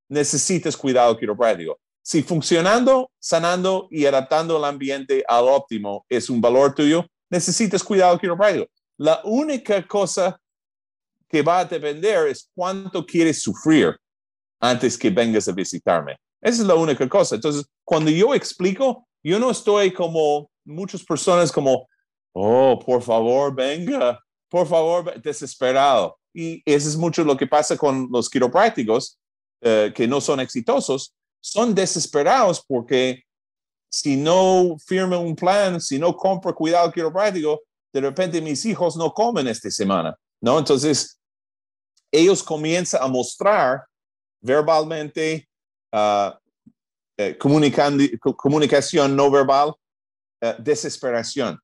necesitas 0.09 0.75
cuidado 0.75 1.17
quiropráctico. 1.17 1.79
Si 2.05 2.21
funcionando, 2.21 3.09
sanando 3.17 3.87
y 3.89 4.05
adaptando 4.05 4.57
el 4.57 4.65
ambiente 4.65 5.23
al 5.25 5.45
óptimo 5.47 6.05
es 6.09 6.29
un 6.29 6.41
valor 6.41 6.75
tuyo, 6.75 7.05
necesitas 7.29 7.81
cuidado 7.81 8.19
quiropráctico. 8.19 8.67
La 8.97 9.21
única 9.23 9.87
cosa 9.87 10.37
que 11.29 11.41
va 11.41 11.59
a 11.59 11.65
depender 11.65 12.27
es 12.27 12.49
cuánto 12.53 13.05
quieres 13.05 13.41
sufrir 13.41 13.97
antes 14.59 14.97
que 14.97 15.09
vengas 15.09 15.47
a 15.47 15.53
visitarme. 15.53 16.17
Esa 16.41 16.61
es 16.61 16.67
la 16.67 16.75
única 16.75 17.07
cosa. 17.07 17.35
Entonces, 17.35 17.65
cuando 17.85 18.11
yo 18.11 18.35
explico, 18.35 19.07
yo 19.23 19.39
no 19.39 19.49
estoy 19.49 19.93
como 19.93 20.51
muchas 20.65 21.03
personas 21.03 21.51
como, 21.51 21.87
oh, 22.33 22.77
por 22.85 23.01
favor, 23.01 23.55
venga, 23.55 24.19
por 24.49 24.67
favor, 24.67 25.21
desesperado. 25.21 26.17
Y 26.33 26.61
eso 26.65 26.89
es 26.89 26.97
mucho 26.97 27.23
lo 27.23 27.37
que 27.37 27.47
pasa 27.47 27.77
con 27.77 28.09
los 28.11 28.29
quiroprácticos 28.29 29.17
eh, 29.61 29.93
que 29.95 30.05
no 30.05 30.19
son 30.19 30.41
exitosos. 30.41 31.15
Son 31.43 31.75
desesperados 31.75 32.63
porque 32.65 33.23
si 33.91 34.15
no 34.15 34.77
firma 34.85 35.17
un 35.17 35.35
plan, 35.35 35.81
si 35.81 35.99
no 35.99 36.15
compra 36.15 36.53
cuidado 36.53 36.89
quiropráctico, 36.91 37.61
de 37.93 38.01
repente 38.01 38.41
mis 38.41 38.65
hijos 38.65 38.95
no 38.95 39.13
comen 39.13 39.47
esta 39.47 39.69
semana, 39.69 40.17
¿no? 40.41 40.57
Entonces, 40.57 41.19
ellos 42.11 42.41
comienzan 42.41 43.03
a 43.03 43.07
mostrar 43.07 43.83
verbalmente 44.41 45.47
uh, 45.91 46.31
comunicación 47.37 49.15
no 49.15 49.29
verbal, 49.29 49.75
uh, 50.41 50.53
desesperación 50.59 51.59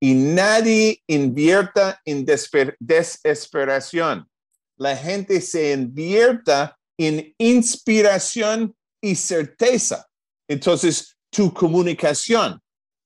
y 0.00 0.14
nadie 0.14 1.02
invierta 1.06 2.00
en 2.04 2.24
desesperación. 2.24 4.28
La 4.76 4.96
gente 4.96 5.40
se 5.40 5.72
invierta 5.72 6.76
en 6.96 7.34
inspiración 7.38 8.76
y 9.00 9.14
certeza. 9.14 10.06
Entonces, 10.48 11.16
tu 11.30 11.52
comunicación, 11.52 12.60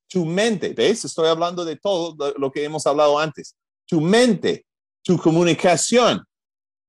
tu 0.09 0.24
mente, 0.24 0.72
¿ves? 0.74 1.05
Estoy 1.05 1.28
hablando 1.28 1.64
de 1.64 1.76
todo 1.76 2.34
lo 2.36 2.51
que 2.51 2.64
hemos 2.64 2.86
hablado 2.86 3.18
antes. 3.18 3.57
Tu 3.86 4.01
mente, 4.01 4.64
tu 5.03 5.18
comunicación, 5.18 6.22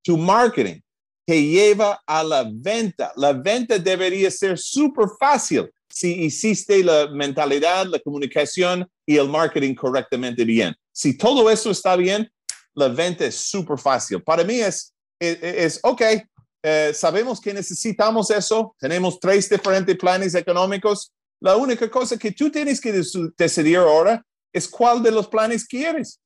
tu 0.03 0.17
marketing 0.17 0.79
te 1.25 1.41
lleva 1.41 2.01
a 2.05 2.23
la 2.23 2.49
venta. 2.51 3.11
La 3.15 3.33
venta 3.33 3.79
debería 3.79 4.29
ser 4.29 4.57
súper 4.57 5.07
fácil 5.19 5.69
si 5.89 6.23
hiciste 6.23 6.83
la 6.83 7.07
mentalidad, 7.07 7.85
la 7.85 7.99
comunicación 7.99 8.87
y 9.05 9.17
el 9.17 9.29
marketing 9.29 9.75
correctamente 9.75 10.43
bien. 10.43 10.75
Si 10.91 11.15
todo 11.15 11.49
eso 11.49 11.69
está 11.69 11.95
bien, 11.95 12.29
la 12.73 12.87
venta 12.87 13.25
es 13.25 13.35
súper 13.35 13.77
fácil. 13.77 14.21
Para 14.23 14.43
mí 14.43 14.55
es, 14.55 14.93
es, 15.19 15.79
ok, 15.83 16.01
eh, 16.63 16.93
sabemos 16.93 17.41
que 17.41 17.53
necesitamos 17.53 18.29
eso, 18.31 18.73
tenemos 18.79 19.19
tres 19.19 19.49
diferentes 19.49 19.97
planes 19.97 20.33
económicos. 20.33 21.11
La 21.41 21.57
única 21.57 21.91
cosa 21.91 22.17
que 22.17 22.31
tú 22.31 22.49
tienes 22.49 22.79
que 22.79 23.03
decidir 23.37 23.77
ahora 23.77 24.25
es 24.53 24.67
cuál 24.67 25.03
de 25.03 25.11
los 25.11 25.27
planes 25.27 25.67
quieres. 25.67 26.21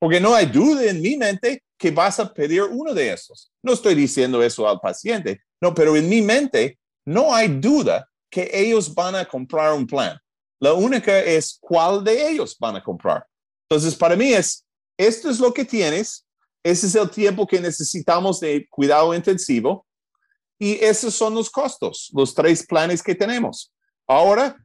Porque 0.00 0.20
no 0.20 0.34
hay 0.34 0.46
duda 0.46 0.84
en 0.84 1.02
mi 1.02 1.16
mente 1.18 1.62
que 1.76 1.90
vas 1.90 2.18
a 2.18 2.32
pedir 2.32 2.62
uno 2.62 2.94
de 2.94 3.12
esos. 3.12 3.52
No 3.62 3.74
estoy 3.74 3.94
diciendo 3.94 4.42
eso 4.42 4.66
al 4.66 4.80
paciente, 4.80 5.42
no, 5.60 5.74
pero 5.74 5.94
en 5.94 6.08
mi 6.08 6.22
mente 6.22 6.78
no 7.06 7.34
hay 7.34 7.48
duda 7.48 8.08
que 8.30 8.50
ellos 8.52 8.94
van 8.94 9.16
a 9.16 9.24
comprar 9.24 9.74
un 9.74 9.86
plan. 9.86 10.18
La 10.60 10.72
única 10.72 11.18
es 11.18 11.58
cuál 11.60 12.02
de 12.02 12.30
ellos 12.30 12.56
van 12.58 12.76
a 12.76 12.82
comprar. 12.82 13.26
Entonces, 13.68 13.94
para 13.94 14.16
mí 14.16 14.32
es, 14.32 14.64
esto 14.98 15.30
es 15.30 15.38
lo 15.38 15.52
que 15.52 15.64
tienes, 15.64 16.26
ese 16.70 16.86
es 16.86 16.94
el 16.94 17.10
tiempo 17.10 17.46
que 17.46 17.60
necesitamos 17.60 18.40
de 18.40 18.66
cuidado 18.68 19.14
intensivo 19.14 19.86
y 20.58 20.74
esos 20.84 21.14
son 21.14 21.34
los 21.34 21.48
costos, 21.48 22.10
los 22.12 22.34
tres 22.34 22.66
planes 22.66 23.02
que 23.02 23.14
tenemos. 23.14 23.72
Ahora, 24.06 24.56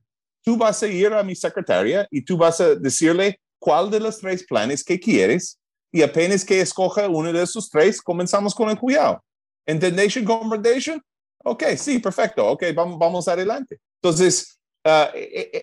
tú 0.43 0.57
vas 0.57 0.81
a 0.83 0.87
ir 0.87 1.13
a 1.13 1.23
mi 1.23 1.35
secretaria 1.35 2.07
y 2.09 2.23
tú 2.23 2.35
vas 2.37 2.59
a 2.59 2.75
decirle 2.75 3.39
cuál 3.59 3.89
de 3.89 3.99
los 3.99 4.19
tres 4.19 4.43
planes 4.43 4.83
que 4.83 4.99
quieres 4.99 5.59
y 5.91 6.01
apenas 6.01 6.43
que 6.43 6.59
escoja 6.59 7.07
uno 7.07 7.31
de 7.31 7.43
esos 7.43 7.69
tres, 7.69 8.01
comenzamos 8.01 8.55
con 8.55 8.69
el 8.69 8.79
cuidado. 8.79 9.23
Intentation, 9.67 10.25
confrontation, 10.25 11.01
ok, 11.43 11.63
sí, 11.77 11.99
perfecto, 11.99 12.47
ok, 12.47 12.63
vamos, 12.75 12.97
vamos 12.97 13.27
adelante. 13.27 13.79
Entonces, 14.01 14.59
uh, 14.85 15.15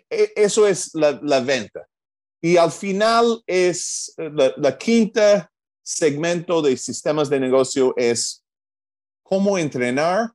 eso 0.08 0.66
es 0.66 0.94
la, 0.94 1.40
venta. 1.40 1.86
Y 2.40 2.56
al 2.56 2.70
final 2.70 3.42
es 3.46 4.14
la, 4.16 4.54
la, 4.56 4.78
quinta 4.78 5.49
segmento 5.90 6.62
de 6.62 6.76
sistemas 6.76 7.28
de 7.28 7.40
negocio 7.40 7.92
es 7.96 8.44
cómo 9.24 9.58
entrenar, 9.58 10.30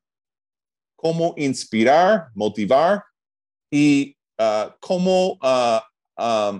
cómo 0.98 1.34
inspirar, 1.38 2.28
motivar 2.34 3.04
y 3.72 4.18
uh, 4.38 4.70
cómo 4.82 5.40
uh, 5.42 6.60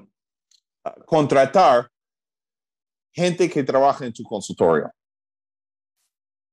contratar 1.06 1.90
gente 3.14 3.50
que 3.50 3.64
trabaja 3.64 4.06
en 4.06 4.14
tu 4.14 4.24
consultorio. 4.24 4.90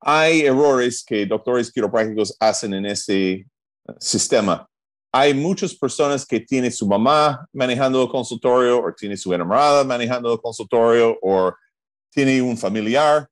Hay 0.00 0.40
errores 0.40 1.04
que 1.06 1.24
doctores 1.26 1.70
quiroprácticos 1.70 2.36
hacen 2.40 2.74
en 2.74 2.86
ese 2.86 3.46
sistema. 4.00 4.68
Hay 5.12 5.32
muchas 5.32 5.74
personas 5.74 6.26
que 6.26 6.40
tienen 6.40 6.72
su 6.72 6.88
mamá 6.88 7.46
manejando 7.52 8.02
el 8.02 8.08
consultorio 8.08 8.82
o 8.82 8.92
tiene 8.92 9.16
su 9.16 9.32
enamorada 9.32 9.84
manejando 9.84 10.32
el 10.32 10.40
consultorio 10.40 11.16
o 11.22 11.52
tiene 12.12 12.42
un 12.42 12.56
familiar 12.56 13.28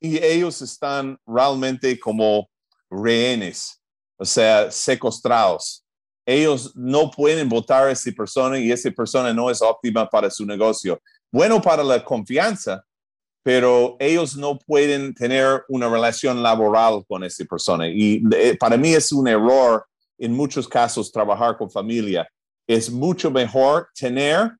y 0.00 0.22
ellos 0.22 0.62
están 0.62 1.18
realmente 1.26 1.98
como 1.98 2.48
rehenes, 2.90 3.80
o 4.16 4.24
sea, 4.24 4.70
secuestrados 4.70 5.84
ellos 6.28 6.72
no 6.76 7.10
pueden 7.10 7.48
votar 7.48 7.88
a 7.88 7.90
esa 7.90 8.10
persona 8.12 8.58
y 8.58 8.70
esa 8.70 8.90
persona 8.90 9.32
no 9.32 9.48
es 9.48 9.62
óptima 9.62 10.06
para 10.06 10.30
su 10.30 10.44
negocio. 10.44 11.00
Bueno 11.32 11.62
para 11.62 11.82
la 11.82 12.04
confianza, 12.04 12.84
pero 13.42 13.96
ellos 13.98 14.36
no 14.36 14.58
pueden 14.58 15.14
tener 15.14 15.64
una 15.70 15.88
relación 15.88 16.42
laboral 16.42 17.02
con 17.08 17.24
esa 17.24 17.46
persona. 17.46 17.88
Y 17.88 18.22
eh, 18.34 18.58
para 18.60 18.76
mí 18.76 18.92
es 18.92 19.10
un 19.10 19.26
error 19.26 19.86
en 20.18 20.34
muchos 20.34 20.68
casos 20.68 21.10
trabajar 21.10 21.56
con 21.56 21.70
familia. 21.70 22.28
Es 22.66 22.90
mucho 22.90 23.30
mejor 23.30 23.88
tener 23.98 24.52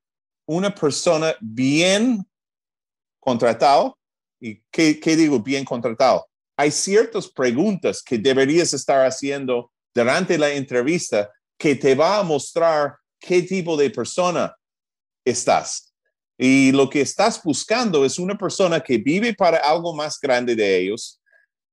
una 0.47 0.73
persona 0.73 1.35
bien 1.39 2.25
contratado. 3.19 3.97
¿Y 4.39 4.61
qué, 4.71 4.99
digo 5.15 5.39
bien 5.39 5.65
contratado? 5.65 6.27
Hay 6.57 6.71
ciertas 6.71 7.27
preguntas 7.27 8.01
que 8.01 8.17
deberías 8.17 8.73
estar 8.73 9.05
haciendo 9.05 9.71
durante 9.93 10.37
la 10.37 10.51
entrevista 10.51 11.29
que 11.57 11.75
te 11.75 11.95
va 11.95 12.19
a 12.19 12.23
mostrar 12.23 12.95
qué 13.19 13.41
tipo 13.41 13.75
de 13.75 13.89
persona 13.89 14.55
estás. 15.25 15.93
Y 16.37 16.71
lo 16.71 16.89
que 16.89 17.01
estás 17.01 17.43
buscando 17.43 18.05
es 18.05 18.17
una 18.17 18.37
persona 18.37 18.79
que 18.79 18.97
vive 18.97 19.33
para 19.33 19.57
algo 19.57 19.93
más 19.93 20.17
grande 20.21 20.55
de 20.55 20.77
ellos, 20.77 21.19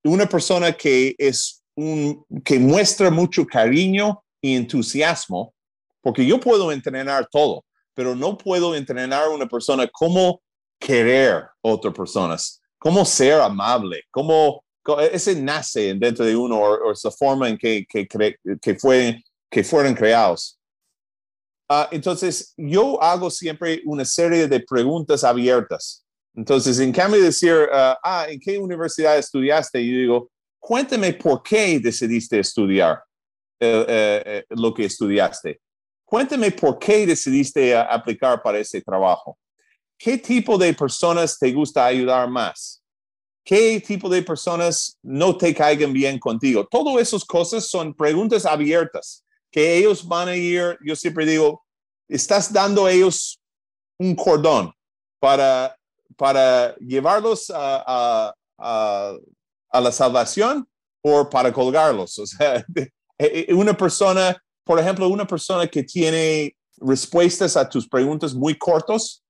una 0.03 0.29
persona 0.29 0.73
que 0.73 1.15
es 1.19 1.63
un 1.77 2.25
que 2.45 2.59
muestra 2.59 3.11
mucho 3.11 3.47
cariño 3.47 4.25
y 4.41 4.57
entusiasmo, 4.57 5.55
porque 6.01 6.27
yo 6.27 6.41
puedo 6.41 6.73
entrenar 6.73 7.29
todo, 7.31 7.65
pero 7.95 8.15
no 8.17 8.37
puedo 8.37 8.75
entrenar 8.75 9.25
a 9.25 9.31
una 9.31 9.47
persona 9.47 9.89
cómo 9.93 10.41
querer 10.79 11.49
otras 11.61 11.95
personas, 11.95 12.61
cómo 12.79 13.05
ser 13.05 13.41
amable, 13.41 14.03
cómo 14.11 14.63
ese 15.11 15.41
nace 15.41 15.95
dentro 15.95 16.25
de 16.25 16.37
uno 16.37 16.61
o, 16.61 16.93
esa 16.93 17.11
forma 17.11 17.49
en 17.49 17.59
que, 17.59 17.85
que, 17.89 18.07
que 18.61 18.75
fue 18.77 19.21
que 19.51 19.65
fueron 19.65 19.95
creados. 19.95 20.59
Ah, 21.69 21.89
entonces, 21.91 22.53
yo 22.57 23.03
hago 23.03 23.31
siempre 23.31 23.81
una 23.85 24.05
serie 24.05 24.47
de 24.47 24.61
preguntas 24.61 25.25
abiertas. 25.25 26.05
Entonces, 26.35 26.79
en 26.79 26.93
cambio 26.93 27.21
de 27.21 27.27
decir, 27.27 27.55
ah, 27.73 27.99
ah 28.03 28.27
¿en 28.29 28.39
qué 28.39 28.59
universidad 28.59 29.19
estudiaste? 29.19 29.85
Yo 29.85 29.99
digo, 29.99 30.31
cuéntame 30.59 31.13
por 31.15 31.43
qué 31.43 31.81
decidiste 31.81 32.39
estudiar 32.39 33.03
eh, 33.59 34.45
lo 34.51 34.75
que 34.75 34.85
estudiaste. 34.85 35.61
Cuéntame 36.05 36.53
por 36.53 36.79
qué 36.79 37.07
decidiste 37.07 37.77
aplicar 37.77 38.41
para 38.43 38.59
ese 38.59 38.81
trabajo. 38.81 39.37
¿Qué 39.99 40.19
tipo 40.19 40.59
de 40.59 40.75
personas 40.75 41.39
te 41.39 41.53
gusta 41.53 41.87
ayudar 41.87 42.29
más? 42.29 42.83
¿Qué 43.45 43.81
tipo 43.81 44.09
de 44.09 44.23
personas 44.23 44.99
no 45.03 45.37
te 45.37 45.55
caigan 45.55 45.93
bien 45.93 46.19
contigo? 46.19 46.67
Todas 46.67 47.01
esas 47.01 47.25
cosas 47.25 47.69
son 47.69 47.95
preguntas 47.95 48.45
abiertas 48.45 49.25
que 49.51 49.79
ellos 49.79 50.07
van 50.07 50.29
a 50.29 50.37
ir, 50.37 50.77
yo 50.85 50.97
siempre 50.97 51.25
digo, 51.25 51.65
estás 52.09 52.53
dando 52.53 52.87
a 52.87 52.93
ellos 52.93 53.41
un 53.99 54.15
cordón 54.15 54.73
para, 55.19 55.77
para 56.17 56.75
llevarlos 56.77 57.51
a, 57.51 58.35
a, 58.59 59.17
a, 59.71 59.81
la 59.81 59.93
salvación 59.93 60.69
o 61.03 61.29
para 61.31 61.53
colgarlos. 61.53 62.19
O 62.19 62.27
sea, 62.27 62.57
eh, 62.57 62.89
eh, 63.19 63.55
una 63.55 63.77
persona, 63.77 64.37
por 64.65 64.79
ejemplo, 64.79 65.09
una 65.09 65.27
persona 65.27 65.67
que 65.67 65.83
tiene 65.83 66.57
respuestas 66.79 67.57
a 67.57 67.69
tus 67.69 67.89
preguntas 67.89 68.35
muy 68.35 68.59
cortos, 68.59 69.23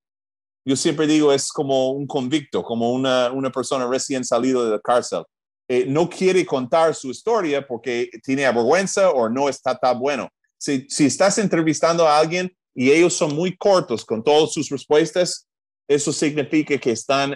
yo 0.66 0.74
siempre 0.74 1.06
digo 1.06 1.32
es 1.32 1.52
como 1.52 1.92
un 1.92 2.08
convicto, 2.08 2.62
como 2.64 2.90
una, 2.90 3.30
una 3.30 3.50
persona 3.50 3.86
recién 3.86 4.24
salido 4.24 4.64
de 4.64 4.72
la 4.72 4.80
cárcel. 4.80 5.22
Eh, 5.68 5.86
no 5.86 6.08
quiere 6.08 6.44
contar 6.44 6.94
su 6.94 7.10
historia 7.10 7.64
porque 7.64 8.10
tiene 8.24 8.42
vergüenza 8.52 9.10
o 9.10 9.28
no 9.28 9.48
está 9.48 9.78
tan 9.78 9.98
bueno. 9.98 10.28
Si, 10.58 10.84
si 10.88 11.06
estás 11.06 11.38
entrevistando 11.38 12.06
a 12.06 12.18
alguien 12.18 12.52
y 12.74 12.90
ellos 12.90 13.14
son 13.14 13.34
muy 13.34 13.56
cortos 13.56 14.04
con 14.04 14.24
todas 14.24 14.52
sus 14.52 14.68
respuestas, 14.68 15.46
eso 15.88 16.12
significa 16.12 16.76
que 16.78 16.90
están, 16.90 17.34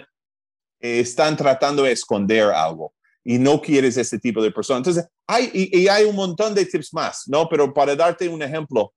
eh, 0.81 0.99
están 0.99 1.37
tratando 1.37 1.83
de 1.83 1.93
esconder 1.93 2.51
algo 2.51 2.93
y 3.23 3.37
no 3.37 3.61
quieres 3.61 3.95
ese 3.95 4.19
tipo 4.19 4.43
de 4.43 4.51
persona. 4.51 4.79
Entonces, 4.79 5.07
hay, 5.25 5.49
y, 5.53 5.83
y, 5.83 5.87
hay 5.87 6.03
un 6.03 6.15
montón 6.15 6.53
de 6.53 6.65
tips 6.65 6.93
más, 6.93 7.23
¿no? 7.27 7.47
Pero 7.47 7.73
para 7.73 7.95
darte 7.95 8.27
un 8.27 8.41
ejemplo, 8.41 8.93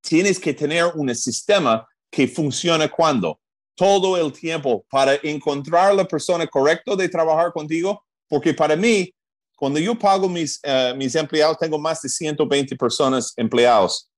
tienes 0.00 0.38
que 0.38 0.54
tener 0.54 0.86
un 0.94 1.14
sistema 1.14 1.86
que 2.14 2.28
funcione 2.28 2.88
cuando 2.88 3.40
todo 3.74 4.16
el 4.16 4.32
tiempo 4.32 4.84
para 4.88 5.16
encontrar 5.22 5.94
la 5.94 6.04
persona 6.04 6.46
correcta 6.46 6.94
de 6.94 7.08
trabajar 7.08 7.52
contigo 7.52 8.04
porque 8.28 8.54
para 8.54 8.76
mí, 8.76 9.14
cuando 9.56 9.78
yo 9.78 9.98
pago 9.98 10.28
mis, 10.28 10.60
uh, 10.64 10.96
mis 10.96 11.14
empleados, 11.14 11.58
tengo 11.58 11.78
más 11.78 12.02
de 12.02 12.08
120 12.08 12.76
personas 12.76 13.32
empleados. 13.36 14.10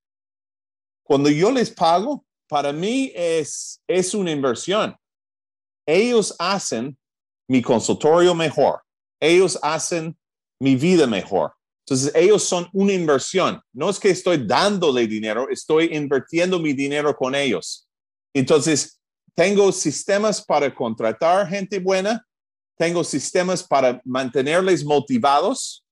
Cuando 1.02 1.31
yo 1.31 1.51
les 1.51 1.70
pago, 1.70 2.24
para 2.48 2.73
mí 2.73 3.12
es, 3.14 3.81
es 3.86 4.14
una 4.14 4.31
inversión. 4.31 4.97
Ellos 5.86 6.35
hacen 6.39 6.97
mi 7.48 7.62
consultorio 7.62 8.35
mejor. 8.35 8.81
Ellos 9.20 9.59
hacen 9.62 10.16
mi 10.60 10.77
vida 10.77 11.06
mejor. 11.06 11.52
Entonces, 11.85 12.12
ellos 12.14 12.43
son 12.43 12.68
una 12.73 12.93
inversión. 12.93 13.60
No 13.73 13.89
es 13.89 14.01
que 14.01 14.10
estoy 14.10 14.44
dándole 14.44 15.06
dinero, 15.06 15.48
estoy 15.48 15.94
invirtiendo 15.94 16.59
mi 16.59 16.73
dinero 16.73 17.14
con 17.14 17.35
ellos. 17.35 17.86
Entonces, 18.39 19.01
tengo 19.35 19.73
sistemas 19.73 20.45
para 20.45 20.75
contratar 20.75 21.49
gente 21.49 21.79
buena, 21.79 22.23
tengo 22.77 23.03
sistemas 23.03 23.63
para 23.63 23.99
mantenerles 24.05 24.85
motivados. 24.85 25.83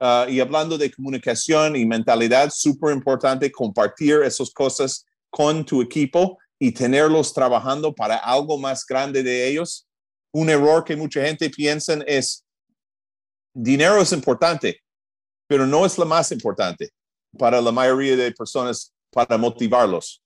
Uh, 0.00 0.26
y 0.30 0.40
hablando 0.40 0.78
de 0.78 0.90
comunicación 0.90 1.76
y 1.76 1.84
mentalidad, 1.84 2.48
súper 2.50 2.94
importante 2.94 3.52
compartir 3.52 4.22
esas 4.22 4.50
cosas 4.50 5.04
con 5.28 5.62
tu 5.62 5.82
equipo 5.82 6.38
y 6.58 6.72
tenerlos 6.72 7.34
trabajando 7.34 7.94
para 7.94 8.16
algo 8.16 8.56
más 8.56 8.86
grande 8.86 9.22
de 9.22 9.48
ellos. 9.48 9.86
Un 10.32 10.48
error 10.48 10.82
que 10.82 10.96
mucha 10.96 11.22
gente 11.22 11.50
piensa 11.50 11.98
es, 12.06 12.46
dinero 13.52 14.00
es 14.00 14.12
importante, 14.12 14.80
pero 15.46 15.66
no 15.66 15.84
es 15.84 15.98
lo 15.98 16.06
más 16.06 16.32
importante 16.32 16.88
para 17.38 17.60
la 17.60 17.70
mayoría 17.70 18.16
de 18.16 18.32
personas 18.32 18.90
para 19.12 19.36
motivarlos. 19.36 20.22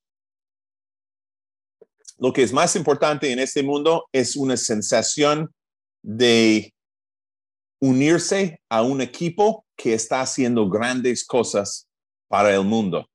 Lo 2.18 2.32
que 2.32 2.42
es 2.42 2.52
más 2.52 2.76
importante 2.76 3.30
en 3.32 3.38
este 3.38 3.62
mundo 3.62 4.06
es 4.12 4.36
una 4.36 4.56
sensación 4.56 5.52
de 6.02 6.72
unirse 7.80 8.60
a 8.68 8.82
un 8.82 9.00
equipo 9.00 9.66
que 9.76 9.94
está 9.94 10.20
haciendo 10.20 10.68
grandes 10.68 11.24
cosas 11.24 11.88
para 12.28 12.54
el 12.54 12.64
mundo. 12.64 13.06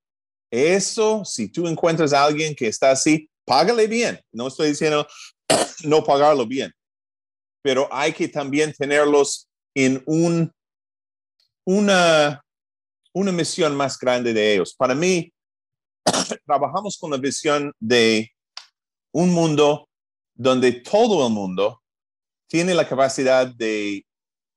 Eso, 0.51 1.23
si 1.23 1.49
tú 1.49 1.67
encuentras 1.67 2.13
a 2.13 2.23
alguien 2.23 2.55
que 2.55 2.67
está 2.67 2.91
así, 2.91 3.29
págale 3.45 3.87
bien. 3.87 4.19
No 4.31 4.47
estoy 4.47 4.69
diciendo 4.69 5.07
no 5.85 6.03
pagarlo 6.03 6.45
bien, 6.45 6.71
pero 7.61 7.87
hay 7.91 8.13
que 8.13 8.27
también 8.27 8.73
tenerlos 8.73 9.47
en 9.75 10.03
un, 10.05 10.51
una, 11.65 12.43
una 13.13 13.31
misión 13.31 13.75
más 13.75 13.97
grande 13.97 14.33
de 14.33 14.53
ellos. 14.53 14.75
Para 14.75 14.93
mí, 14.93 15.31
trabajamos 16.45 16.97
con 16.97 17.11
la 17.11 17.17
visión 17.17 17.71
de 17.79 18.31
un 19.11 19.31
mundo 19.31 19.89
donde 20.35 20.71
todo 20.71 21.25
el 21.27 21.33
mundo 21.33 21.81
tiene 22.47 22.73
la 22.73 22.87
capacidad 22.87 23.47
de 23.47 24.05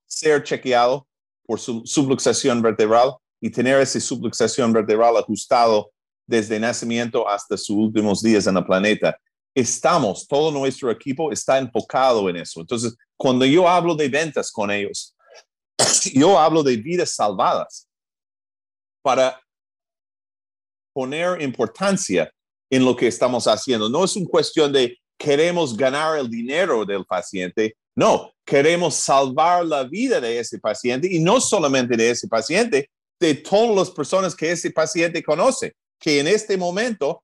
ser 0.06 0.42
chequeado 0.42 1.06
por 1.44 1.58
su 1.58 1.82
subluxación 1.84 2.62
vertebral 2.62 3.14
y 3.40 3.50
tener 3.50 3.80
esa 3.80 4.00
subluxación 4.00 4.72
vertebral 4.72 5.16
ajustado 5.16 5.90
desde 6.26 6.60
nacimiento 6.60 7.28
hasta 7.28 7.56
sus 7.56 7.76
últimos 7.76 8.22
días 8.22 8.46
en 8.46 8.56
el 8.56 8.64
planeta. 8.64 9.18
Estamos, 9.54 10.26
todo 10.26 10.50
nuestro 10.50 10.90
equipo 10.90 11.32
está 11.32 11.58
enfocado 11.58 12.28
en 12.30 12.36
eso. 12.36 12.60
Entonces, 12.60 12.96
cuando 13.16 13.44
yo 13.44 13.68
hablo 13.68 13.94
de 13.94 14.08
ventas 14.08 14.50
con 14.50 14.70
ellos, 14.70 15.14
yo 16.14 16.38
hablo 16.38 16.62
de 16.62 16.76
vidas 16.76 17.10
salvadas 17.14 17.88
para 19.02 19.40
poner 20.94 21.42
importancia 21.42 22.32
en 22.72 22.86
lo 22.86 22.96
que 22.96 23.06
estamos 23.06 23.46
haciendo. 23.46 23.90
No 23.90 24.02
es 24.02 24.16
una 24.16 24.26
cuestión 24.26 24.72
de 24.72 24.96
queremos 25.18 25.76
ganar 25.76 26.18
el 26.18 26.28
dinero 26.28 26.86
del 26.86 27.04
paciente, 27.04 27.76
no, 27.94 28.32
queremos 28.46 28.94
salvar 28.94 29.66
la 29.66 29.84
vida 29.84 30.18
de 30.22 30.38
ese 30.38 30.58
paciente 30.58 31.06
y 31.12 31.20
no 31.20 31.38
solamente 31.38 31.94
de 31.98 32.10
ese 32.10 32.26
paciente, 32.28 32.88
de 33.20 33.34
todas 33.34 33.76
las 33.76 33.90
personas 33.90 34.34
que 34.34 34.50
ese 34.50 34.70
paciente 34.70 35.22
conoce, 35.22 35.74
que 36.00 36.18
en 36.18 36.26
este 36.26 36.56
momento 36.56 37.22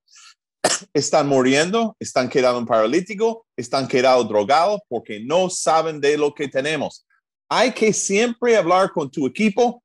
están 0.93 1.27
muriendo, 1.27 1.97
están 1.99 2.29
quedando 2.29 2.66
paralíticos, 2.66 3.39
están 3.57 3.89
quedando 3.89 4.25
drogados 4.25 4.81
porque 4.87 5.19
no 5.20 5.49
saben 5.49 5.99
de 5.99 6.19
lo 6.19 6.35
que 6.35 6.49
tenemos. 6.49 7.07
Hay 7.49 7.73
que 7.73 7.95
siempre 7.95 8.55
hablar 8.55 8.93
con 8.93 9.11
tu 9.11 9.27
equipo 9.27 9.83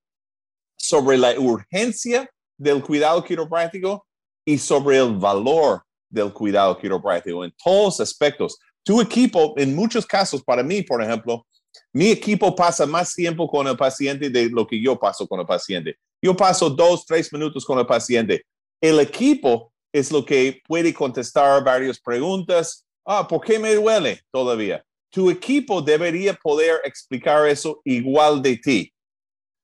sobre 0.77 1.18
la 1.18 1.40
urgencia 1.40 2.30
del 2.57 2.84
cuidado 2.84 3.23
quiropráctico 3.23 4.06
y 4.45 4.57
sobre 4.57 4.98
el 4.98 5.15
valor 5.15 5.84
del 6.10 6.32
cuidado 6.32 6.78
quiropráctico 6.78 7.44
en 7.44 7.53
todos 7.64 7.99
aspectos 7.99 8.60
tu 8.84 8.99
equipo, 8.99 9.53
en 9.57 9.74
muchos 9.74 10.06
casos, 10.06 10.44
para 10.44 10.61
mí, 10.61 10.82
por 10.82 11.02
ejemplo, 11.02 11.48
mi 11.94 12.11
equipo 12.11 12.53
pasa 12.53 12.86
más 12.86 13.14
tiempo 13.14 13.48
con 13.48 13.65
el 13.68 13.78
paciente 13.78 14.30
de 14.30 14.49
lo 14.49 14.68
que 14.68 14.82
yo 14.82 14.99
paso 14.99 15.26
con 15.28 15.40
el 15.40 15.45
paciente. 15.45 15.95
Yo 16.22 16.36
paso 16.36 16.70
dos, 16.70 17.06
tres 17.06 17.32
minutos 17.32 17.65
con 17.65 17.80
el 17.80 17.86
paciente. 17.86 18.45
El 18.82 18.99
equipo 18.99 19.72
es 19.94 20.11
lo 20.11 20.26
que 20.26 20.61
puede 20.68 20.94
contestar 20.94 21.64
varias 21.64 21.99
preguntas. 21.99 22.86
Ah, 23.06 23.26
¿por 23.28 23.41
qué 23.41 23.57
me 23.57 23.74
duele 23.74 24.22
todavía? 24.32 24.84
Tu 25.10 25.30
equipo 25.30 25.82
debería 25.82 26.34
poder 26.34 26.82
explicar 26.84 27.48
eso 27.48 27.82
igual 27.86 28.41
de 28.41 28.57
ti. 28.57 28.94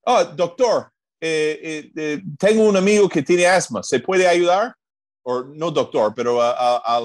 Ah, 0.06 0.24
doctor, 0.24 0.92
eh, 1.22 1.60
eh, 1.62 1.92
eh, 1.96 2.22
tengo 2.38 2.64
un 2.64 2.78
amigo 2.78 3.10
que 3.10 3.22
tiene 3.22 3.46
asma, 3.46 3.84
¿se 3.84 4.00
puede 4.00 4.28
ayudar? 4.28 4.74
O 5.24 5.44
no 5.44 5.70
doctor, 5.70 6.14
pero 6.16 6.42
a, 6.42 7.02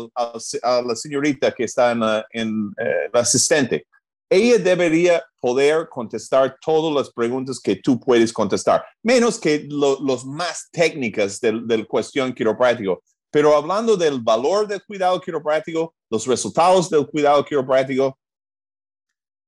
la 0.62 0.96
señorita 0.96 1.52
que 1.52 1.64
está 1.64 1.92
en, 1.92 2.02
en 2.30 2.74
la 3.12 3.20
asistente. 3.20 3.86
Ella 4.30 4.58
debería 4.58 5.22
poder 5.38 5.88
contestar 5.88 6.56
todas 6.64 6.94
las 6.94 7.12
preguntas 7.12 7.60
que 7.60 7.76
tú 7.76 8.00
puedes 8.00 8.32
contestar, 8.32 8.84
menos 9.02 9.38
que 9.38 9.66
los 9.68 10.24
más 10.24 10.68
técnicas 10.72 11.40
del, 11.40 11.66
del 11.66 11.86
cuestión 11.86 12.32
quiropráctico. 12.32 13.02
Pero 13.34 13.56
hablando 13.56 13.96
del 13.96 14.20
valor 14.20 14.68
del 14.68 14.84
cuidado 14.84 15.20
quiropráctico, 15.20 15.92
los 16.08 16.24
resultados 16.24 16.88
del 16.88 17.04
cuidado 17.04 17.44
quiropráctico 17.44 18.16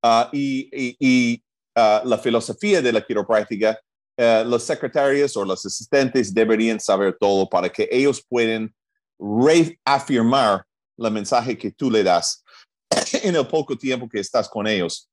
ah, 0.03 0.29
y, 0.33 0.69
y, 0.99 1.41
ah, 1.73 2.01
la 2.03 2.17
filosofía 2.17 2.81
de 2.81 2.91
la 2.91 3.01
quiropráctica, 3.01 3.79
uh, 4.17 4.47
los 4.47 4.63
secretarios 4.63 5.35
o 5.37 5.45
los 5.45 5.65
asistentes 5.65 6.33
deberían 6.33 6.79
saber 6.79 7.15
todo 7.19 7.47
para 7.47 7.69
que 7.69 7.87
ellos 7.91 8.23
puedan 8.27 8.73
reafirmar 9.19 10.65
el 10.97 11.11
mensaje 11.11 11.57
que 11.57 11.71
tú 11.71 11.89
le 11.91 12.03
das 12.03 12.43
en 13.23 13.35
el 13.35 13.47
poco 13.47 13.77
tiempo 13.77 14.07
que 14.07 14.19
estás 14.19 14.49
con 14.49 14.67
ellos. 14.67 15.09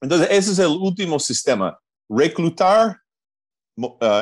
Entonces, 0.00 0.28
ese 0.30 0.52
es 0.52 0.58
el 0.60 0.68
último 0.68 1.18
sistema, 1.18 1.78
reclutar, 2.08 3.00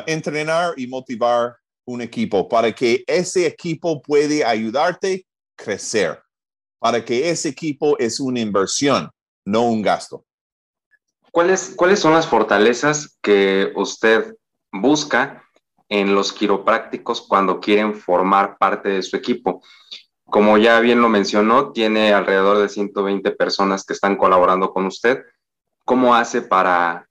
entrenar 0.07 0.73
y 0.77 0.87
motivar 0.87 1.55
un 1.85 2.01
equipo 2.01 2.47
para 2.47 2.73
que 2.73 3.03
ese 3.07 3.47
equipo 3.47 4.01
puede 4.01 4.43
ayudarte 4.43 5.25
a 5.25 5.63
crecer, 5.63 6.21
para 6.79 7.03
que 7.03 7.29
ese 7.29 7.49
equipo 7.49 7.97
es 7.97 8.19
una 8.19 8.39
inversión, 8.39 9.09
no 9.45 9.63
un 9.69 9.81
gasto. 9.81 10.26
¿Cuáles, 11.37 11.75
¿Cuáles 11.75 11.99
son 11.99 12.13
las 12.13 12.25
fortalezas 12.25 13.15
que 13.21 13.71
usted 13.75 14.35
busca 14.71 15.43
en 15.87 16.15
los 16.15 16.33
quiroprácticos 16.33 17.21
cuando 17.21 17.59
quieren 17.59 17.93
formar 17.93 18.57
parte 18.57 18.89
de 18.89 19.03
su 19.03 19.15
equipo? 19.15 19.61
Como 20.25 20.57
ya 20.57 20.79
bien 20.79 20.99
lo 20.99 21.09
mencionó, 21.09 21.73
tiene 21.73 22.11
alrededor 22.11 22.57
de 22.57 22.69
120 22.69 23.29
personas 23.33 23.85
que 23.85 23.93
están 23.93 24.15
colaborando 24.15 24.73
con 24.73 24.87
usted. 24.87 25.25
¿Cómo 25.85 26.15
hace 26.15 26.41
para, 26.41 27.07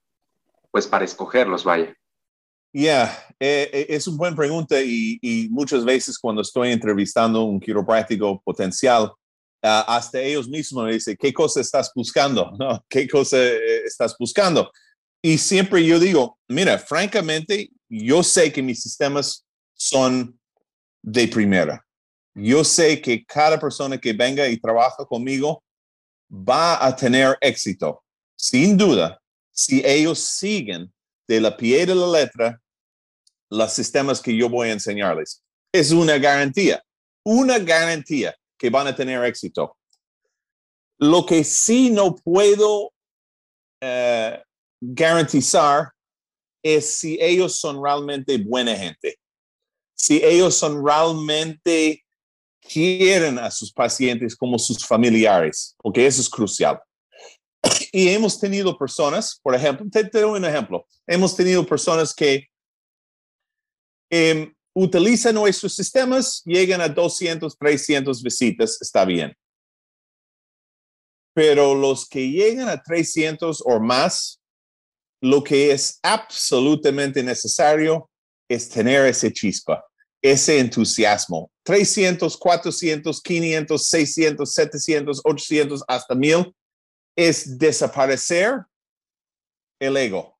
pues, 0.71 0.87
para 0.87 1.05
escogerlos, 1.05 1.63
vaya? 1.63 1.95
Ya, 2.73 3.05
eh, 3.39 3.69
eh, 3.71 3.85
es 3.87 4.09
una 4.09 4.17
buena 4.17 4.35
pregunta 4.35 4.81
y, 4.81 5.19
y, 5.21 5.47
muchas 5.51 5.85
veces 5.85 6.19
cuando 6.19 6.41
estoy 6.41 6.73
entrevistando 6.73 7.43
un 7.43 7.61
quiropráctico 7.61 8.41
potencial, 8.43 9.13
hasta 9.61 10.21
ellos 10.21 10.47
mismos 10.47 10.85
me 10.85 10.93
dicen, 10.93 11.17
¿qué 11.19 11.33
cosa 11.33 11.61
estás 11.61 11.91
buscando? 11.93 12.51
¿No? 12.59 12.83
¿Qué 12.87 13.07
cosa 13.07 13.37
eh, 13.37 13.83
estás 13.85 14.15
buscando? 14.17 14.71
Y 15.21 15.37
siempre 15.37 15.85
yo 15.85 15.99
digo, 15.99 16.37
mira, 16.47 16.77
francamente, 16.77 17.69
yo 17.89 18.23
sé 18.23 18.51
que 18.51 18.61
mis 18.61 18.81
sistemas 18.81 19.45
son 19.73 20.39
de 21.01 21.27
primera. 21.27 21.83
Yo 22.35 22.63
sé 22.63 23.01
que 23.01 23.25
cada 23.25 23.59
persona 23.59 23.97
que 23.97 24.13
venga 24.13 24.47
y 24.47 24.57
trabaja 24.57 25.05
conmigo 25.05 25.63
va 26.31 26.85
a 26.85 26.95
tener 26.95 27.37
éxito, 27.41 28.03
sin 28.35 28.77
duda, 28.77 29.19
si 29.51 29.81
ellos 29.83 30.19
siguen 30.19 30.93
de 31.27 31.41
la 31.41 31.55
pie 31.55 31.85
de 31.85 31.95
la 31.95 32.07
letra 32.07 32.61
los 33.49 33.73
sistemas 33.73 34.21
que 34.21 34.35
yo 34.35 34.49
voy 34.49 34.69
a 34.69 34.73
enseñarles. 34.73 35.41
Es 35.71 35.91
una 35.91 36.17
garantía, 36.17 36.83
una 37.23 37.59
garantía 37.59 38.35
que 38.57 38.69
van 38.69 38.87
a 38.87 38.95
tener 38.95 39.23
éxito. 39.23 39.77
Lo 40.99 41.25
que 41.25 41.43
sí 41.43 41.89
no 41.89 42.15
puedo 42.15 42.91
eh, 43.81 44.41
garantizar 44.81 45.91
es 46.63 46.99
si 46.99 47.17
ellos 47.21 47.55
son 47.59 47.81
realmente 47.83 48.37
buena 48.37 48.75
gente, 48.75 49.19
si 49.95 50.23
ellos 50.23 50.55
son 50.55 50.83
realmente 50.85 52.03
quieren 52.59 53.39
a 53.39 53.49
sus 53.49 53.71
pacientes 53.71 54.35
como 54.35 54.59
sus 54.59 54.85
familiares, 54.85 55.75
porque 55.77 56.05
eso 56.05 56.21
es 56.21 56.29
crucial. 56.29 56.79
Y 57.91 58.09
hemos 58.09 58.39
tenido 58.39 58.77
personas, 58.77 59.39
por 59.41 59.55
ejemplo, 59.55 59.85
te, 59.89 60.03
doy 60.03 60.39
un 60.39 60.45
ejemplo, 60.45 60.85
hemos 61.05 61.35
tenido 61.35 61.65
personas 61.65 62.13
que 62.13 62.47
eh, 64.09 64.51
utilizan 64.79 65.33
nuestros 65.33 65.73
sistemas, 65.73 66.43
llegan 66.45 66.81
a 66.81 66.87
200, 66.87 67.57
300 67.57 68.21
visitas, 68.21 68.79
está 68.79 69.05
bien. 69.05 69.35
Pero 71.33 71.73
los 71.73 72.07
que 72.07 72.29
llegan 72.29 72.69
a 72.69 72.81
300 72.81 73.63
o 73.65 73.79
más, 73.79 74.39
lo 75.19 75.43
que 75.43 75.71
es 75.71 75.99
absolutamente 76.03 77.23
necesario 77.23 78.07
es 78.47 78.69
tener 78.69 79.07
ese 79.07 79.33
chispa, 79.33 79.83
ese 80.21 80.59
entusiasmo. 80.59 81.49
300, 81.63 82.37
400, 82.37 83.21
500, 83.21 83.83
600, 83.83 84.53
700, 84.53 85.21
800, 85.23 85.83
hasta 85.87 86.13
1000 86.13 86.55
es 87.15 87.57
desaparecer 87.57 88.61
el 89.79 89.97
ego 89.97 90.36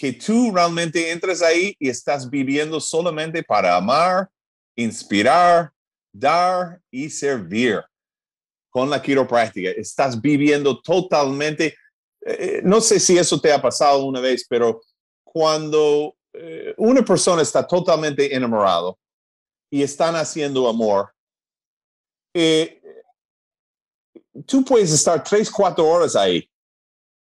que 0.00 0.14
tú 0.14 0.50
realmente 0.50 1.10
entres 1.10 1.42
ahí 1.42 1.76
y 1.78 1.90
estás 1.90 2.30
viviendo 2.30 2.80
solamente 2.80 3.42
para 3.42 3.76
amar, 3.76 4.30
inspirar, 4.74 5.70
dar 6.10 6.80
y 6.90 7.10
servir 7.10 7.82
con 8.70 8.88
la 8.88 9.02
quiropráctica. 9.02 9.68
Estás 9.72 10.18
viviendo 10.18 10.80
totalmente, 10.80 11.76
eh, 12.24 12.62
no 12.64 12.80
sé 12.80 12.98
si 12.98 13.18
eso 13.18 13.38
te 13.38 13.52
ha 13.52 13.60
pasado 13.60 14.06
una 14.06 14.20
vez, 14.20 14.46
pero 14.48 14.80
cuando 15.22 16.16
eh, 16.32 16.72
una 16.78 17.04
persona 17.04 17.42
está 17.42 17.66
totalmente 17.66 18.34
enamorado 18.34 18.98
y 19.70 19.82
están 19.82 20.16
haciendo 20.16 20.66
amor, 20.66 21.12
eh, 22.32 22.80
tú 24.46 24.64
puedes 24.64 24.92
estar 24.92 25.22
tres, 25.22 25.50
cuatro 25.50 25.86
horas 25.86 26.16
ahí 26.16 26.49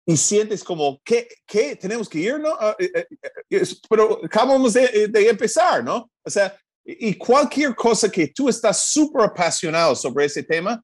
y 0.09 0.17
sientes 0.17 0.63
como, 0.63 1.01
¿qué? 1.05 1.27
¿Qué? 1.45 1.75
¿Tenemos 1.75 2.09
que 2.09 2.19
ir? 2.21 2.39
¿no? 2.39 2.57
Ah, 2.61 2.77
eh, 2.79 2.91
eh, 2.95 3.07
eh, 3.51 3.63
pero 3.91 4.25
acabamos 4.25 4.73
de, 4.73 5.09
de, 5.09 5.29
empezar, 5.29 5.83
¿no? 5.83 6.09
O 6.23 6.31
sea, 6.31 6.57
y 6.85 7.15
cualquier 7.15 7.75
cosa 7.75 8.09
que 8.09 8.29
tú 8.29 8.49
estás 8.49 8.85
súper 8.85 9.25
apasionado 9.25 9.97
sobre 9.97 10.27
ese 10.27 10.45
tema, 10.45 10.81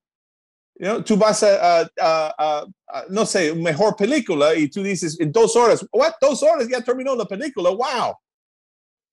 you 0.76 1.02
tú 1.04 1.16
vas 1.16 1.44
a, 1.44 1.82
a, 1.82 1.86
a, 2.00 2.66
no 3.10 3.24
sé, 3.24 3.54
mejor 3.54 3.94
película 3.94 4.56
y 4.56 4.68
tú 4.68 4.82
dices, 4.82 5.18
en 5.20 5.30
dos 5.30 5.54
horas, 5.54 5.86
¿what? 5.92 6.14
Dos 6.20 6.42
horas 6.42 6.68
ya 6.68 6.80
terminó 6.80 7.14
la 7.14 7.24
película, 7.24 7.70
wow. 7.70 8.16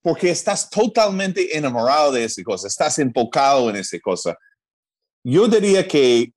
Porque 0.01 0.31
estás 0.31 0.67
totalmente 0.71 1.55
enamorado 1.55 2.13
de 2.13 2.23
esa 2.23 2.41
cosa, 2.41 2.67
estás 2.67 2.97
enfocado 2.97 3.69
en 3.69 3.75
esa 3.75 3.99
cosa. 3.99 4.35
Yo 5.23 5.47
diría 5.47 5.87
que 5.87 6.33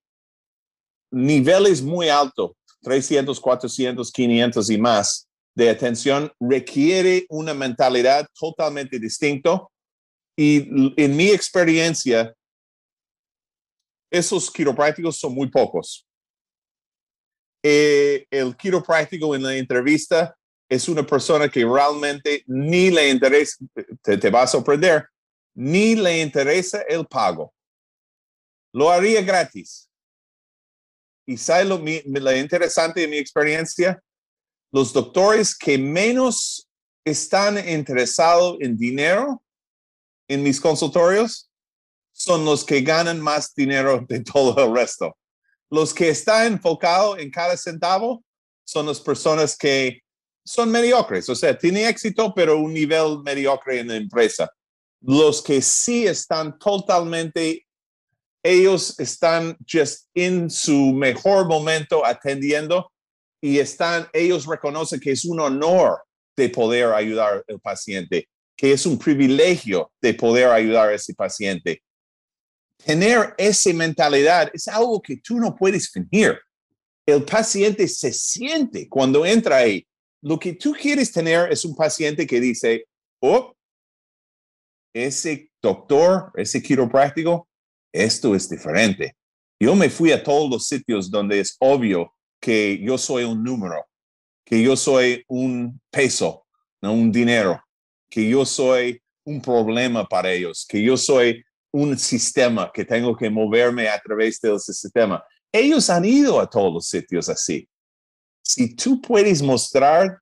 niveles 1.10 1.80
muy 1.80 2.10
altos 2.10 2.50
300, 2.82 3.40
400, 3.40 4.10
500 4.10 4.70
y 4.70 4.78
más 4.78 5.28
de 5.54 5.70
atención 5.70 6.32
requiere 6.40 7.26
una 7.28 7.54
mentalidad 7.54 8.26
totalmente 8.38 8.98
distinta. 8.98 9.62
Y 10.36 10.68
en 10.96 11.16
mi 11.16 11.28
experiencia, 11.28 12.34
esos 14.10 14.50
quiroprácticos 14.50 15.18
son 15.18 15.34
muy 15.34 15.48
pocos. 15.48 16.06
Eh, 17.62 18.26
el 18.30 18.56
quiropráctico 18.56 19.34
en 19.34 19.42
la 19.42 19.54
entrevista 19.54 20.36
es 20.68 20.88
una 20.88 21.06
persona 21.06 21.48
que 21.48 21.64
realmente 21.64 22.42
ni 22.46 22.90
le 22.90 23.10
interesa, 23.10 23.64
te, 24.02 24.16
te 24.16 24.28
a 24.28 24.46
sorprender, 24.46 25.06
ni 25.54 25.94
le 25.94 26.22
interesa 26.22 26.82
el 26.88 27.06
pago. 27.06 27.52
Lo 28.72 28.90
haría 28.90 29.20
gratis 29.20 29.91
y 31.26 31.36
sabe 31.36 31.64
lo, 31.64 32.34
interesante 32.36 33.00
de 33.00 33.08
mi 33.08 33.16
experiencia, 33.16 34.02
los 34.72 34.92
doctores 34.92 35.56
que 35.56 35.78
menos 35.78 36.68
están 37.04 37.68
interesados 37.68 38.56
en 38.60 38.76
dinero 38.76 39.42
en 40.28 40.42
mis 40.42 40.60
consultorios 40.60 41.50
son 42.12 42.44
los 42.44 42.64
que 42.64 42.80
ganan 42.82 43.20
más 43.20 43.54
dinero 43.54 44.04
de 44.08 44.20
todo 44.20 44.64
el 44.64 44.74
resto. 44.74 45.16
Los 45.70 45.92
que 45.92 46.10
están 46.10 46.54
enfocados 46.54 47.18
en 47.18 47.30
cada 47.30 47.56
centavo 47.56 48.22
son 48.64 48.86
las 48.86 49.00
personas 49.00 49.56
que 49.56 50.02
son 50.44 50.70
mediocres, 50.70 51.28
o 51.28 51.34
sea, 51.34 51.56
tienen 51.56 51.86
éxito, 51.86 52.32
pero 52.34 52.58
un 52.58 52.72
nivel 52.72 53.22
mediocre 53.22 53.80
en 53.80 53.88
la 53.88 53.96
empresa. 53.96 54.50
Los 55.00 55.42
que 55.42 55.62
sí 55.62 56.06
están 56.06 56.58
totalmente 56.58 57.66
ellos 58.42 58.98
están 58.98 59.56
just 59.70 60.08
en 60.14 60.50
su 60.50 60.92
mejor 60.92 61.46
momento 61.46 62.04
atendiendo 62.04 62.90
y 63.40 63.58
están, 63.58 64.08
ellos 64.12 64.46
reconocen 64.46 65.00
que 65.00 65.12
es 65.12 65.24
un 65.24 65.40
honor 65.40 66.02
de 66.36 66.48
poder 66.48 66.92
ayudar 66.92 67.44
al 67.48 67.60
paciente, 67.60 68.28
que 68.56 68.72
es 68.72 68.86
un 68.86 68.98
privilegio 68.98 69.92
de 70.00 70.14
poder 70.14 70.48
ayudar 70.48 70.88
a 70.88 70.94
ese 70.94 71.14
paciente. 71.14 71.82
Tener 72.84 73.34
esa 73.38 73.72
mentalidad 73.72 74.50
es 74.52 74.66
algo 74.68 75.00
que 75.00 75.16
tú 75.16 75.38
no 75.38 75.54
puedes 75.54 75.90
fingir. 75.90 76.38
El 77.06 77.24
paciente 77.24 77.86
se 77.88 78.12
siente 78.12 78.88
cuando 78.88 79.24
entra 79.24 79.56
ahí. 79.56 79.86
Lo 80.20 80.38
que 80.38 80.54
tú 80.54 80.72
quieres 80.72 81.12
tener 81.12 81.50
es 81.50 81.64
un 81.64 81.74
paciente 81.74 82.26
que 82.26 82.40
dice, 82.40 82.86
oh, 83.20 83.54
ese 84.94 85.50
doctor, 85.60 86.30
ese 86.36 86.62
quiropráctico, 86.62 87.48
esto 87.92 88.34
es 88.34 88.48
diferente. 88.48 89.16
Yo 89.60 89.76
me 89.76 89.90
fui 89.90 90.10
a 90.12 90.22
todos 90.22 90.50
los 90.50 90.66
sitios 90.66 91.10
donde 91.10 91.40
es 91.40 91.56
obvio 91.60 92.14
que 92.40 92.80
yo 92.82 92.98
soy 92.98 93.24
un 93.24 93.44
número, 93.44 93.86
que 94.44 94.62
yo 94.62 94.76
soy 94.76 95.24
un 95.28 95.80
peso, 95.90 96.46
no 96.80 96.92
un 96.92 97.12
dinero, 97.12 97.62
que 98.10 98.28
yo 98.28 98.44
soy 98.44 99.00
un 99.24 99.40
problema 99.40 100.04
para 100.06 100.32
ellos, 100.32 100.66
que 100.68 100.82
yo 100.82 100.96
soy 100.96 101.44
un 101.72 101.98
sistema, 101.98 102.70
que 102.72 102.84
tengo 102.84 103.16
que 103.16 103.30
moverme 103.30 103.88
a 103.88 104.00
través 104.00 104.40
de 104.40 104.54
ese 104.54 104.72
sistema. 104.72 105.24
Ellos 105.52 105.88
han 105.90 106.04
ido 106.04 106.40
a 106.40 106.48
todos 106.48 106.72
los 106.72 106.86
sitios 106.88 107.28
así. 107.28 107.68
Si 108.42 108.74
tú 108.74 109.00
puedes 109.00 109.42
mostrarte 109.42 110.20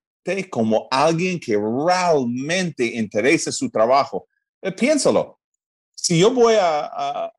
como 0.50 0.86
alguien 0.90 1.40
que 1.40 1.56
realmente 1.56 2.84
interesa 2.84 3.50
su 3.50 3.70
trabajo, 3.70 4.28
eh, 4.62 4.70
piénsalo. 4.70 5.40
Si 5.94 6.18
yo 6.18 6.32
voy 6.32 6.54
a, 6.60 7.32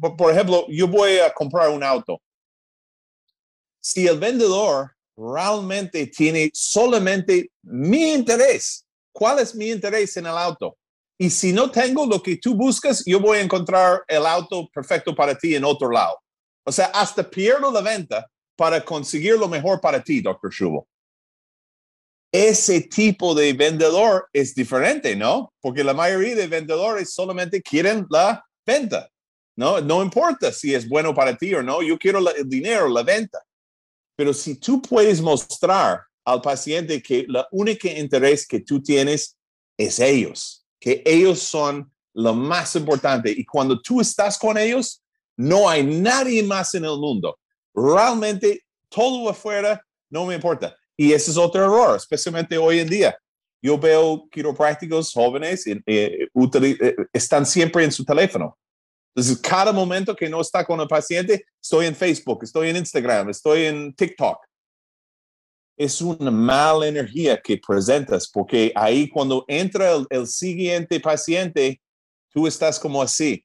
por 0.00 0.32
ejemplo, 0.32 0.66
yo 0.68 0.88
voy 0.88 1.18
a 1.18 1.32
comprar 1.32 1.70
un 1.70 1.82
auto. 1.82 2.20
Si 3.80 4.06
el 4.06 4.18
vendedor 4.18 4.92
realmente 5.16 6.06
tiene 6.06 6.50
solamente 6.54 7.50
mi 7.62 8.12
interés, 8.12 8.86
¿cuál 9.12 9.40
es 9.40 9.54
mi 9.54 9.70
interés 9.70 10.16
en 10.16 10.26
el 10.26 10.36
auto? 10.36 10.76
Y 11.18 11.30
si 11.30 11.52
no 11.52 11.70
tengo 11.70 12.06
lo 12.06 12.22
que 12.22 12.36
tú 12.36 12.54
buscas, 12.54 13.02
yo 13.04 13.20
voy 13.20 13.38
a 13.38 13.42
encontrar 13.42 14.02
el 14.08 14.26
auto 14.26 14.68
perfecto 14.72 15.14
para 15.14 15.36
ti 15.36 15.54
en 15.54 15.64
otro 15.64 15.90
lado. 15.90 16.18
O 16.64 16.72
sea, 16.72 16.86
hasta 16.86 17.28
pierdo 17.28 17.70
la 17.70 17.80
venta 17.80 18.26
para 18.56 18.84
conseguir 18.84 19.36
lo 19.38 19.48
mejor 19.48 19.80
para 19.80 20.02
ti, 20.02 20.20
doctor 20.20 20.52
Schubo 20.52 20.86
ese 22.32 22.80
tipo 22.80 23.34
de 23.34 23.52
vendedor 23.52 24.28
es 24.32 24.54
diferente, 24.54 25.14
¿no? 25.14 25.52
Porque 25.60 25.84
la 25.84 25.92
mayoría 25.92 26.34
de 26.34 26.46
vendedores 26.46 27.12
solamente 27.12 27.60
quieren 27.60 28.06
la 28.08 28.42
venta, 28.64 29.10
¿no? 29.56 29.80
No 29.80 30.02
importa 30.02 30.52
si 30.52 30.74
es 30.74 30.88
bueno 30.88 31.14
para 31.14 31.36
ti 31.36 31.54
o 31.54 31.62
no, 31.62 31.82
yo 31.82 31.98
quiero 31.98 32.18
el 32.18 32.48
dinero, 32.48 32.88
la 32.88 33.02
venta. 33.02 33.38
Pero 34.16 34.32
si 34.32 34.56
tú 34.56 34.80
puedes 34.80 35.20
mostrar 35.20 36.02
al 36.24 36.40
paciente 36.40 37.02
que 37.02 37.24
la 37.28 37.46
única 37.50 37.90
interés 37.90 38.46
que 38.46 38.60
tú 38.60 38.82
tienes 38.82 39.36
es 39.76 39.98
ellos, 39.98 40.64
que 40.78 41.02
ellos 41.04 41.40
son 41.40 41.90
lo 42.14 42.34
más 42.34 42.76
importante 42.76 43.30
y 43.30 43.44
cuando 43.44 43.80
tú 43.80 44.00
estás 44.00 44.38
con 44.38 44.58
ellos, 44.58 45.02
no 45.36 45.68
hay 45.68 45.82
nadie 45.82 46.42
más 46.42 46.74
en 46.74 46.84
el 46.84 46.98
mundo. 46.98 47.38
Realmente 47.74 48.64
todo 48.88 49.30
afuera 49.30 49.82
no 50.10 50.26
me 50.26 50.34
importa 50.34 50.76
y 50.96 51.12
ese 51.12 51.30
es 51.30 51.36
otro 51.36 51.64
error, 51.64 51.96
especialmente 51.96 52.56
hoy 52.56 52.80
en 52.80 52.88
día. 52.88 53.18
Yo 53.60 53.78
veo 53.78 54.28
quiroprácticos 54.30 55.12
jóvenes 55.12 55.66
eh, 55.66 55.80
eh, 55.86 56.96
están 57.12 57.46
siempre 57.46 57.84
en 57.84 57.92
su 57.92 58.04
teléfono. 58.04 58.58
Entonces, 59.14 59.38
cada 59.42 59.72
momento 59.72 60.16
que 60.16 60.28
no 60.28 60.40
está 60.40 60.64
con 60.64 60.80
el 60.80 60.88
paciente, 60.88 61.44
estoy 61.60 61.86
en 61.86 61.94
Facebook, 61.94 62.40
estoy 62.42 62.70
en 62.70 62.76
Instagram, 62.76 63.28
estoy 63.28 63.66
en 63.66 63.94
TikTok. 63.94 64.38
Es 65.76 66.00
una 66.00 66.30
mala 66.30 66.86
energía 66.86 67.40
que 67.40 67.58
presentas 67.58 68.30
porque 68.30 68.72
ahí 68.74 69.08
cuando 69.08 69.44
entra 69.48 69.92
el, 69.92 70.06
el 70.08 70.26
siguiente 70.26 70.98
paciente, 71.00 71.80
tú 72.30 72.46
estás 72.46 72.78
como 72.78 73.02
así. 73.02 73.44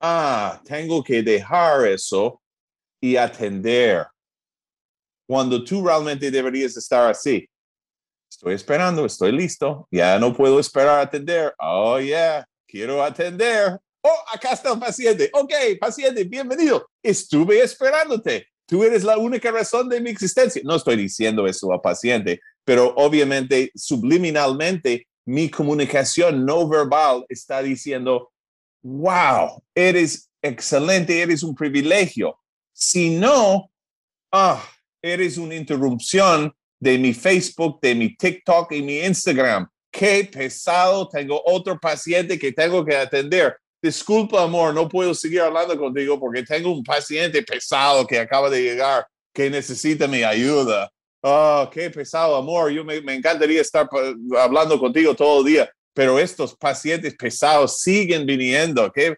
Ah, 0.00 0.60
tengo 0.64 1.02
que 1.02 1.22
dejar 1.22 1.86
eso 1.86 2.40
y 3.00 3.16
atender 3.16 4.06
cuando 5.28 5.62
tú 5.62 5.86
realmente 5.86 6.30
deberías 6.30 6.76
estar 6.76 7.10
así. 7.10 7.48
Estoy 8.30 8.54
esperando, 8.54 9.04
estoy 9.04 9.32
listo, 9.32 9.86
ya 9.90 10.18
no 10.18 10.34
puedo 10.34 10.58
esperar 10.58 10.98
a 10.98 11.02
atender. 11.02 11.54
Oh, 11.58 11.98
yeah, 12.00 12.46
quiero 12.66 13.02
atender. 13.02 13.78
Oh, 14.04 14.24
acá 14.32 14.52
está 14.52 14.72
el 14.72 14.80
paciente. 14.80 15.30
Ok, 15.32 15.52
paciente, 15.80 16.24
bienvenido. 16.24 16.90
Estuve 17.04 17.60
esperándote. 17.60 18.48
Tú 18.66 18.82
eres 18.82 19.04
la 19.04 19.16
única 19.16 19.52
razón 19.52 19.88
de 19.88 20.00
mi 20.00 20.10
existencia. 20.10 20.60
No 20.64 20.74
estoy 20.74 20.96
diciendo 20.96 21.46
eso 21.46 21.72
al 21.72 21.80
paciente, 21.80 22.40
pero 22.64 22.92
obviamente 22.96 23.70
subliminalmente 23.76 25.06
mi 25.24 25.48
comunicación 25.48 26.44
no 26.44 26.68
verbal 26.68 27.24
está 27.28 27.62
diciendo, 27.62 28.32
wow, 28.82 29.62
eres 29.72 30.28
excelente, 30.42 31.20
eres 31.20 31.44
un 31.44 31.54
privilegio. 31.54 32.36
Si 32.72 33.10
no, 33.10 33.70
ah, 34.32 34.68
eres 35.00 35.38
una 35.38 35.54
interrupción 35.54 36.52
de 36.80 36.98
mi 36.98 37.14
Facebook, 37.14 37.80
de 37.80 37.94
mi 37.94 38.16
TikTok 38.16 38.72
y 38.72 38.82
mi 38.82 38.98
Instagram. 38.98 39.68
Qué 39.92 40.28
pesado, 40.32 41.08
tengo 41.08 41.40
otro 41.44 41.78
paciente 41.78 42.36
que 42.36 42.50
tengo 42.50 42.84
que 42.84 42.96
atender. 42.96 43.56
Disculpa, 43.82 44.44
amor, 44.44 44.72
no 44.72 44.88
puedo 44.88 45.12
seguir 45.12 45.40
hablando 45.40 45.76
contigo 45.76 46.18
porque 46.20 46.44
tengo 46.44 46.72
un 46.72 46.84
paciente 46.84 47.42
pesado 47.42 48.06
que 48.06 48.16
acaba 48.16 48.48
de 48.48 48.62
llegar 48.62 49.04
que 49.34 49.50
necesita 49.50 50.06
mi 50.06 50.22
ayuda. 50.22 50.88
Oh, 51.20 51.68
qué 51.72 51.90
pesado, 51.90 52.36
amor. 52.36 52.70
Yo 52.70 52.84
me, 52.84 52.96
encantaría 53.12 53.60
estar 53.60 53.88
hablando 54.38 54.78
contigo 54.78 55.14
todo 55.16 55.40
el 55.40 55.46
día, 55.46 55.72
pero 55.92 56.18
estos 56.18 56.54
pacientes 56.56 57.16
pesados 57.16 57.80
siguen 57.80 58.24
viniendo. 58.24 58.84
¿okay? 58.84 59.14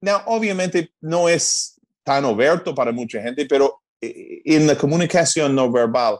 Now, 0.00 0.22
obviamente 0.26 0.92
no 1.00 1.28
es 1.28 1.78
tan 2.02 2.24
abierto 2.24 2.74
para 2.74 2.92
mucha 2.92 3.20
gente, 3.20 3.44
pero 3.44 3.82
eh, 4.00 4.40
en 4.44 4.66
la 4.66 4.76
comunicación 4.76 5.54
no 5.54 5.70
verbal. 5.70 6.18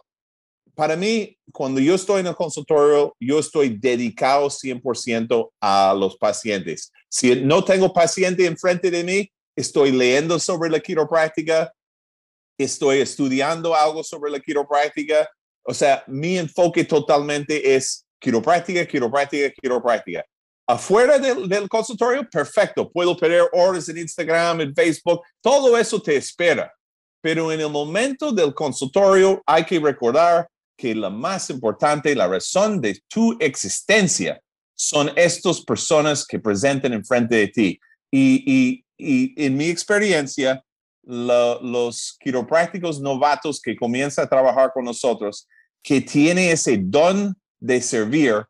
Para 0.80 0.96
mí, 0.96 1.36
cuando 1.52 1.78
yo 1.78 1.94
estoy 1.94 2.20
en 2.20 2.28
el 2.28 2.34
consultorio, 2.34 3.14
yo 3.20 3.38
estoy 3.38 3.76
dedicado 3.78 4.48
100% 4.48 5.50
a 5.60 5.94
los 5.94 6.16
pacientes. 6.16 6.90
Si 7.06 7.36
no 7.36 7.62
tengo 7.62 7.92
paciente 7.92 8.46
enfrente 8.46 8.90
de 8.90 9.04
mí, 9.04 9.30
estoy 9.54 9.92
leyendo 9.92 10.38
sobre 10.38 10.70
la 10.70 10.80
quiropráctica, 10.80 11.70
estoy 12.56 13.00
estudiando 13.00 13.74
algo 13.74 14.02
sobre 14.02 14.30
la 14.30 14.40
quiropráctica. 14.40 15.28
O 15.64 15.74
sea, 15.74 16.02
mi 16.06 16.38
enfoque 16.38 16.82
totalmente 16.82 17.74
es 17.74 18.06
quiropráctica, 18.18 18.86
quiropráctica, 18.86 19.50
quiropráctica. 19.50 20.24
Afuera 20.66 21.18
del, 21.18 21.46
del 21.46 21.68
consultorio, 21.68 22.26
perfecto. 22.26 22.90
Puedo 22.90 23.14
pedir 23.18 23.42
horas 23.52 23.86
en 23.90 23.98
Instagram, 23.98 24.62
en 24.62 24.74
Facebook. 24.74 25.20
Todo 25.42 25.76
eso 25.76 26.00
te 26.00 26.16
espera. 26.16 26.72
Pero 27.20 27.52
en 27.52 27.60
el 27.60 27.68
momento 27.68 28.32
del 28.32 28.54
consultorio 28.54 29.42
hay 29.44 29.66
que 29.66 29.78
recordar 29.78 30.48
que 30.80 30.94
la 30.94 31.10
más 31.10 31.50
importante, 31.50 32.14
la 32.14 32.26
razón 32.26 32.80
de 32.80 32.98
tu 33.06 33.36
existencia 33.38 34.40
son 34.74 35.10
estas 35.14 35.60
personas 35.60 36.24
que 36.26 36.38
presenten 36.38 36.94
enfrente 36.94 37.36
de 37.36 37.48
ti. 37.48 37.80
Y, 38.10 38.82
en 38.96 39.56
mi 39.56 39.66
experiencia, 39.66 40.64
los 41.02 42.16
quiroprácticos 42.18 42.98
novatos 42.98 43.60
que 43.60 43.76
comienzan 43.76 44.24
a 44.24 44.28
trabajar 44.28 44.70
con 44.72 44.84
nosotros, 44.84 45.46
que 45.82 46.00
tienen 46.00 46.48
ese 46.50 46.78
don 46.80 47.36
de 47.58 47.82
servir 47.82 48.46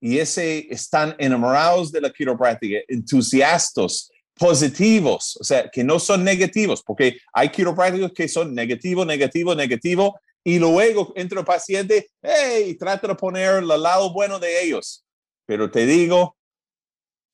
y 0.00 0.18
ese 0.18 0.66
están 0.70 1.14
enamorados 1.18 1.92
de 1.92 2.00
la 2.00 2.10
quiropráctica, 2.10 2.78
entusiastas 2.88 4.10
positivos, 4.36 5.36
o 5.38 5.44
sea, 5.44 5.68
que 5.70 5.84
no 5.84 5.98
son 5.98 6.24
negativos, 6.24 6.82
porque 6.82 7.18
hay 7.32 7.50
quiroprácticos 7.50 8.12
que 8.12 8.26
son 8.26 8.54
negativo, 8.54 9.04
negativo, 9.04 9.54
negativo, 9.54 10.18
y 10.44 10.58
luego 10.58 11.12
entra 11.16 11.40
el 11.40 11.46
paciente, 11.46 12.10
hey, 12.22 12.76
trata 12.78 13.08
de 13.08 13.14
poner 13.14 13.62
el 13.62 13.66
lado 13.66 14.12
bueno 14.12 14.38
de 14.38 14.62
ellos. 14.62 15.04
Pero 15.46 15.70
te 15.70 15.86
digo, 15.86 16.36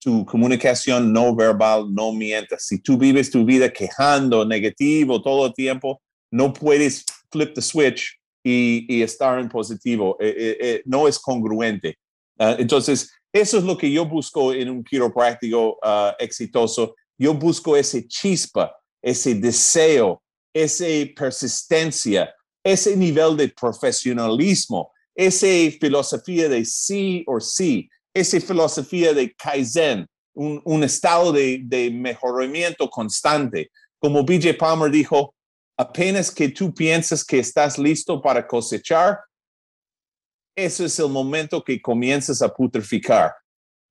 tu 0.00 0.24
comunicación 0.24 1.12
no 1.12 1.34
verbal 1.34 1.92
no 1.92 2.12
mienta. 2.12 2.56
Si 2.58 2.78
tú 2.78 2.96
vives 2.96 3.30
tu 3.30 3.44
vida 3.44 3.70
quejando, 3.70 4.44
negativo 4.44 5.20
todo 5.20 5.46
el 5.46 5.54
tiempo, 5.54 6.00
no 6.30 6.52
puedes 6.52 7.04
flip 7.30 7.52
the 7.54 7.60
switch 7.60 8.16
y, 8.44 9.02
estar 9.02 9.38
en 9.38 9.48
positivo. 9.48 10.16
Eh, 10.20 10.34
eh, 10.36 10.58
eh, 10.60 10.82
no 10.86 11.06
es 11.06 11.18
congruente. 11.18 11.98
Ah, 12.38 12.56
entonces, 12.58 13.12
eso 13.32 13.58
es 13.58 13.64
lo 13.64 13.76
que 13.76 13.90
yo 13.90 14.06
busco 14.06 14.52
en 14.52 14.70
un 14.70 14.82
quiropráctico 14.82 15.78
uh, 15.82 16.12
exitoso. 16.18 16.96
Yo 17.18 17.34
busco 17.34 17.76
ese 17.76 18.08
chispa, 18.08 18.74
ese 19.02 19.34
deseo, 19.34 20.22
esa 20.54 20.86
persistencia, 21.14 22.34
ese 22.64 22.96
nivel 22.96 23.36
de 23.36 23.48
profesionalismo, 23.48 24.92
esa 25.14 25.46
filosofía 25.78 26.48
de 26.48 26.64
sí 26.64 27.24
o 27.26 27.40
sí, 27.40 27.88
esa 28.14 28.40
filosofía 28.40 29.12
de 29.12 29.34
Kaizen, 29.34 30.06
un, 30.34 30.82
estado 30.82 31.32
de, 31.32 31.90
mejoramiento 31.92 32.88
constante. 32.88 33.70
Como 33.98 34.24
BJ 34.24 34.54
Palmer 34.54 34.90
dijo, 34.90 35.34
apenas 35.76 36.30
que 36.30 36.48
tú 36.48 36.72
piensas 36.72 37.24
que 37.24 37.38
estás 37.38 37.78
listo 37.78 38.20
para 38.20 38.46
cosechar, 38.46 39.18
eso 40.56 40.84
es 40.84 40.98
el 40.98 41.08
momento 41.08 41.62
que 41.62 41.80
comienzas 41.80 42.42
a 42.42 42.48
putrificar. 42.48 43.34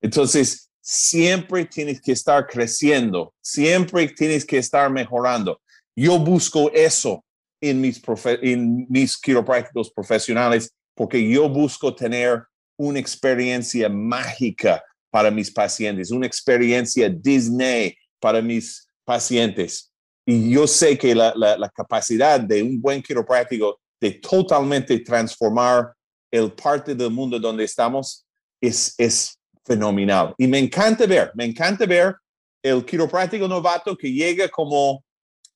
Entonces, 0.00 0.70
siempre 0.80 1.64
tienes 1.66 2.00
que 2.00 2.12
estar 2.12 2.46
creciendo, 2.46 3.34
siempre 3.40 4.08
tienes 4.08 4.44
que 4.44 4.58
estar 4.58 4.90
mejorando. 4.90 5.60
Yo 5.94 6.18
busco 6.18 6.70
eso 6.72 7.24
en 7.60 7.80
mis, 7.80 8.00
en 8.42 8.86
mis 8.88 9.18
quiroprácticos 9.18 9.90
profesionales 9.90 10.72
porque 10.94 11.26
yo 11.26 11.48
busco 11.48 11.94
tener 11.94 12.42
una 12.76 12.98
experiencia 12.98 13.88
mágica 13.88 14.82
para 15.10 15.30
mis 15.30 15.50
pacientes, 15.50 16.10
una 16.10 16.26
experiencia 16.26 17.08
Disney 17.08 17.96
para 18.18 18.42
mis 18.42 18.86
pacientes. 19.04 19.90
Y 20.26 20.50
yo 20.50 20.66
sé 20.66 20.96
que 20.96 21.14
la, 21.14 21.32
la, 21.34 21.68
capacidad 21.70 22.38
de 22.38 22.62
un 22.62 22.80
buen 22.80 23.02
quiropráctico 23.02 23.80
de 24.00 24.12
totalmente 24.12 24.98
transformar 25.00 25.92
el 26.30 26.52
parte 26.52 26.94
del 26.94 27.10
mundo 27.10 27.38
donde 27.38 27.64
estamos 27.64 28.26
es, 28.60 28.94
es 28.98 29.38
fenomenal. 29.64 30.34
Y 30.38 30.46
me 30.46 30.58
encanta 30.58 31.06
ver, 31.06 31.32
me 31.34 31.44
encanta 31.44 31.86
ver 31.86 32.14
el 32.62 32.84
quiropráctico 32.84 33.48
novato 33.48 33.96
que 33.96 34.12
llega 34.12 34.48
como 34.48 35.02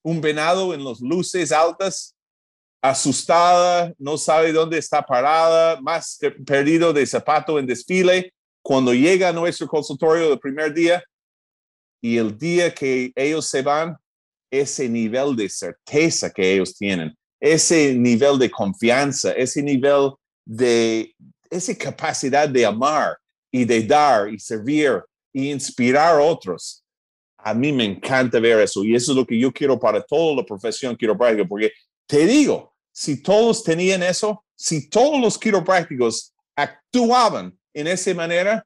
un 0.05 0.21
venado 0.21 0.71
en 0.75 0.83
las 0.83 1.01
luces 1.01 1.51
altas, 1.51 2.15
asustada, 2.79 3.91
no 3.97 4.19
sabe 4.19 4.53
dónde 4.53 4.77
está 4.77 5.01
parada, 5.01 5.81
más 5.81 6.19
perdido 6.45 6.93
de 6.93 7.07
zapato 7.07 7.57
en 7.57 7.65
desfile. 7.65 8.31
Cuando 8.63 8.93
llega 8.93 9.29
a 9.29 9.33
nuestro 9.33 9.67
consultorio 9.67 10.31
el 10.31 10.39
primer 10.39 10.71
día 10.71 11.03
y 12.03 12.17
el 12.17 12.37
día 12.37 12.71
que 12.71 13.11
ellos 13.15 13.47
se 13.47 13.63
van, 13.63 13.97
ese 14.51 14.87
nivel 14.87 15.35
de 15.35 15.49
certeza 15.49 16.29
que 16.29 16.53
ellos 16.53 16.77
tienen, 16.77 17.11
ese 17.39 17.95
nivel 17.95 18.37
de 18.37 18.51
confianza, 18.51 19.31
ese 19.31 19.63
nivel 19.63 20.11
de, 20.45 21.15
esa 21.49 21.75
capacidad 21.75 22.47
de 22.47 22.63
amar 22.63 23.17
y 23.51 23.65
de 23.65 23.81
dar 23.81 24.31
y 24.31 24.37
servir 24.37 25.01
y 25.33 25.51
inspirar 25.51 26.19
a 26.19 26.23
otros. 26.23 26.84
A 27.45 27.53
mí 27.53 27.71
me 27.71 27.85
encanta 27.85 28.39
ver 28.39 28.59
eso 28.59 28.83
y 28.83 28.95
eso 28.95 29.11
es 29.11 29.17
lo 29.17 29.25
que 29.25 29.39
yo 29.39 29.51
quiero 29.51 29.79
para 29.79 30.01
toda 30.01 30.37
la 30.37 30.45
profesión 30.45 30.95
quiropráctica, 30.95 31.47
porque 31.47 31.71
te 32.07 32.25
digo, 32.25 32.73
si 32.91 33.21
todos 33.21 33.63
tenían 33.63 34.01
eso, 34.01 34.43
si 34.55 34.89
todos 34.89 35.21
los 35.21 35.37
quiroprácticos 35.37 36.33
actuaban 36.55 37.55
en 37.73 37.87
esa 37.87 38.13
manera, 38.15 38.65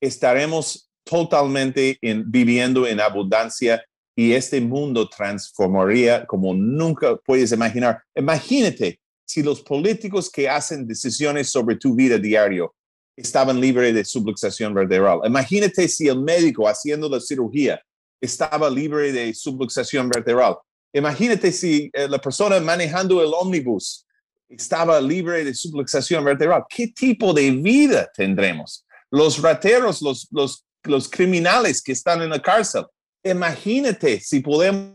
estaremos 0.00 0.90
totalmente 1.04 1.98
viviendo 2.26 2.86
en 2.86 3.00
abundancia 3.00 3.84
y 4.16 4.32
este 4.32 4.60
mundo 4.60 5.08
transformaría 5.08 6.26
como 6.26 6.54
nunca 6.54 7.16
puedes 7.16 7.52
imaginar. 7.52 8.02
Imagínate 8.16 8.98
si 9.24 9.42
los 9.44 9.60
políticos 9.60 10.28
que 10.28 10.48
hacen 10.48 10.88
decisiones 10.88 11.50
sobre 11.50 11.76
tu 11.76 11.94
vida 11.94 12.18
diario 12.18 12.74
estaban 13.18 13.60
libres 13.60 13.92
de 13.94 14.04
subluxación 14.04 14.72
vertebral. 14.72 15.20
Imagínate 15.24 15.88
si 15.88 16.06
el 16.06 16.20
médico 16.20 16.68
haciendo 16.68 17.08
la 17.08 17.20
cirugía 17.20 17.82
estaba 18.20 18.70
libre 18.70 19.12
de 19.12 19.34
subluxación 19.34 20.08
vertebral. 20.08 20.56
Imagínate 20.92 21.50
si 21.50 21.90
eh, 21.92 22.08
la 22.08 22.18
persona 22.18 22.60
manejando 22.60 23.20
el 23.20 23.32
ómnibus 23.34 24.06
estaba 24.48 25.00
libre 25.00 25.44
de 25.44 25.52
subluxación 25.52 26.24
vertebral. 26.24 26.64
¿Qué 26.68 26.88
tipo 26.88 27.34
de 27.34 27.50
vida 27.50 28.08
tendremos? 28.14 28.86
Los 29.10 29.42
rateros, 29.42 30.00
los, 30.00 30.28
los, 30.30 31.08
criminales 31.10 31.82
que 31.82 31.92
están 31.92 32.22
en 32.22 32.30
la 32.30 32.40
cárcel. 32.40 32.86
Imagínate 33.22 34.20
si 34.20 34.40
podemos 34.40 34.94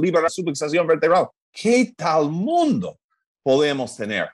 liberar 0.00 0.30
subluxación 0.30 0.86
vertebral. 0.86 1.28
¿Qué 1.52 1.92
tal 1.94 2.30
mundo 2.30 2.98
podemos 3.42 3.94
tener? 3.94 4.28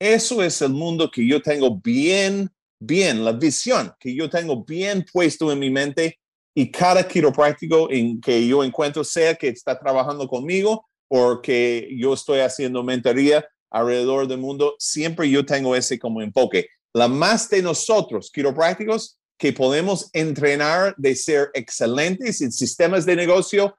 Eso 0.00 0.42
es 0.42 0.62
el 0.62 0.70
mundo 0.70 1.10
que 1.10 1.26
yo 1.26 1.42
tengo 1.42 1.78
bien, 1.78 2.50
bien, 2.80 3.22
la 3.22 3.32
visión 3.32 3.92
que 4.00 4.14
yo 4.14 4.30
tengo 4.30 4.64
bien 4.64 5.04
puesto 5.12 5.52
en 5.52 5.58
mi 5.58 5.68
mente 5.68 6.18
y 6.54 6.70
cada 6.70 7.06
quiropráctico 7.06 7.90
en 7.90 8.18
que 8.18 8.46
yo 8.48 8.64
encuentro, 8.64 9.04
sea 9.04 9.34
que 9.34 9.48
está 9.48 9.78
trabajando 9.78 10.26
conmigo 10.26 10.88
o 11.08 11.42
que 11.42 11.86
yo 11.98 12.14
estoy 12.14 12.40
haciendo 12.40 12.82
mentoría 12.82 13.46
alrededor 13.70 14.26
del 14.26 14.38
mundo, 14.38 14.74
siempre 14.78 15.28
yo 15.28 15.44
tengo 15.44 15.76
ese 15.76 15.98
como 15.98 16.22
enfoque. 16.22 16.68
La 16.94 17.06
más 17.06 17.50
de 17.50 17.60
nosotros, 17.60 18.30
quiroprácticos, 18.32 19.18
que 19.38 19.52
podemos 19.52 20.08
entrenar 20.14 20.94
de 20.96 21.14
ser 21.14 21.50
excelentes 21.52 22.40
en 22.40 22.52
sistemas 22.52 23.04
de 23.04 23.16
negocio 23.16 23.76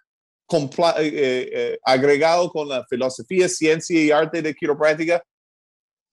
eh, 0.54 1.50
eh, 1.54 1.80
agregado 1.84 2.50
con 2.52 2.70
la 2.70 2.86
filosofía, 2.86 3.50
ciencia 3.50 4.02
y 4.02 4.12
arte 4.12 4.42
de 4.42 4.54
quiropráctica, 4.54 5.24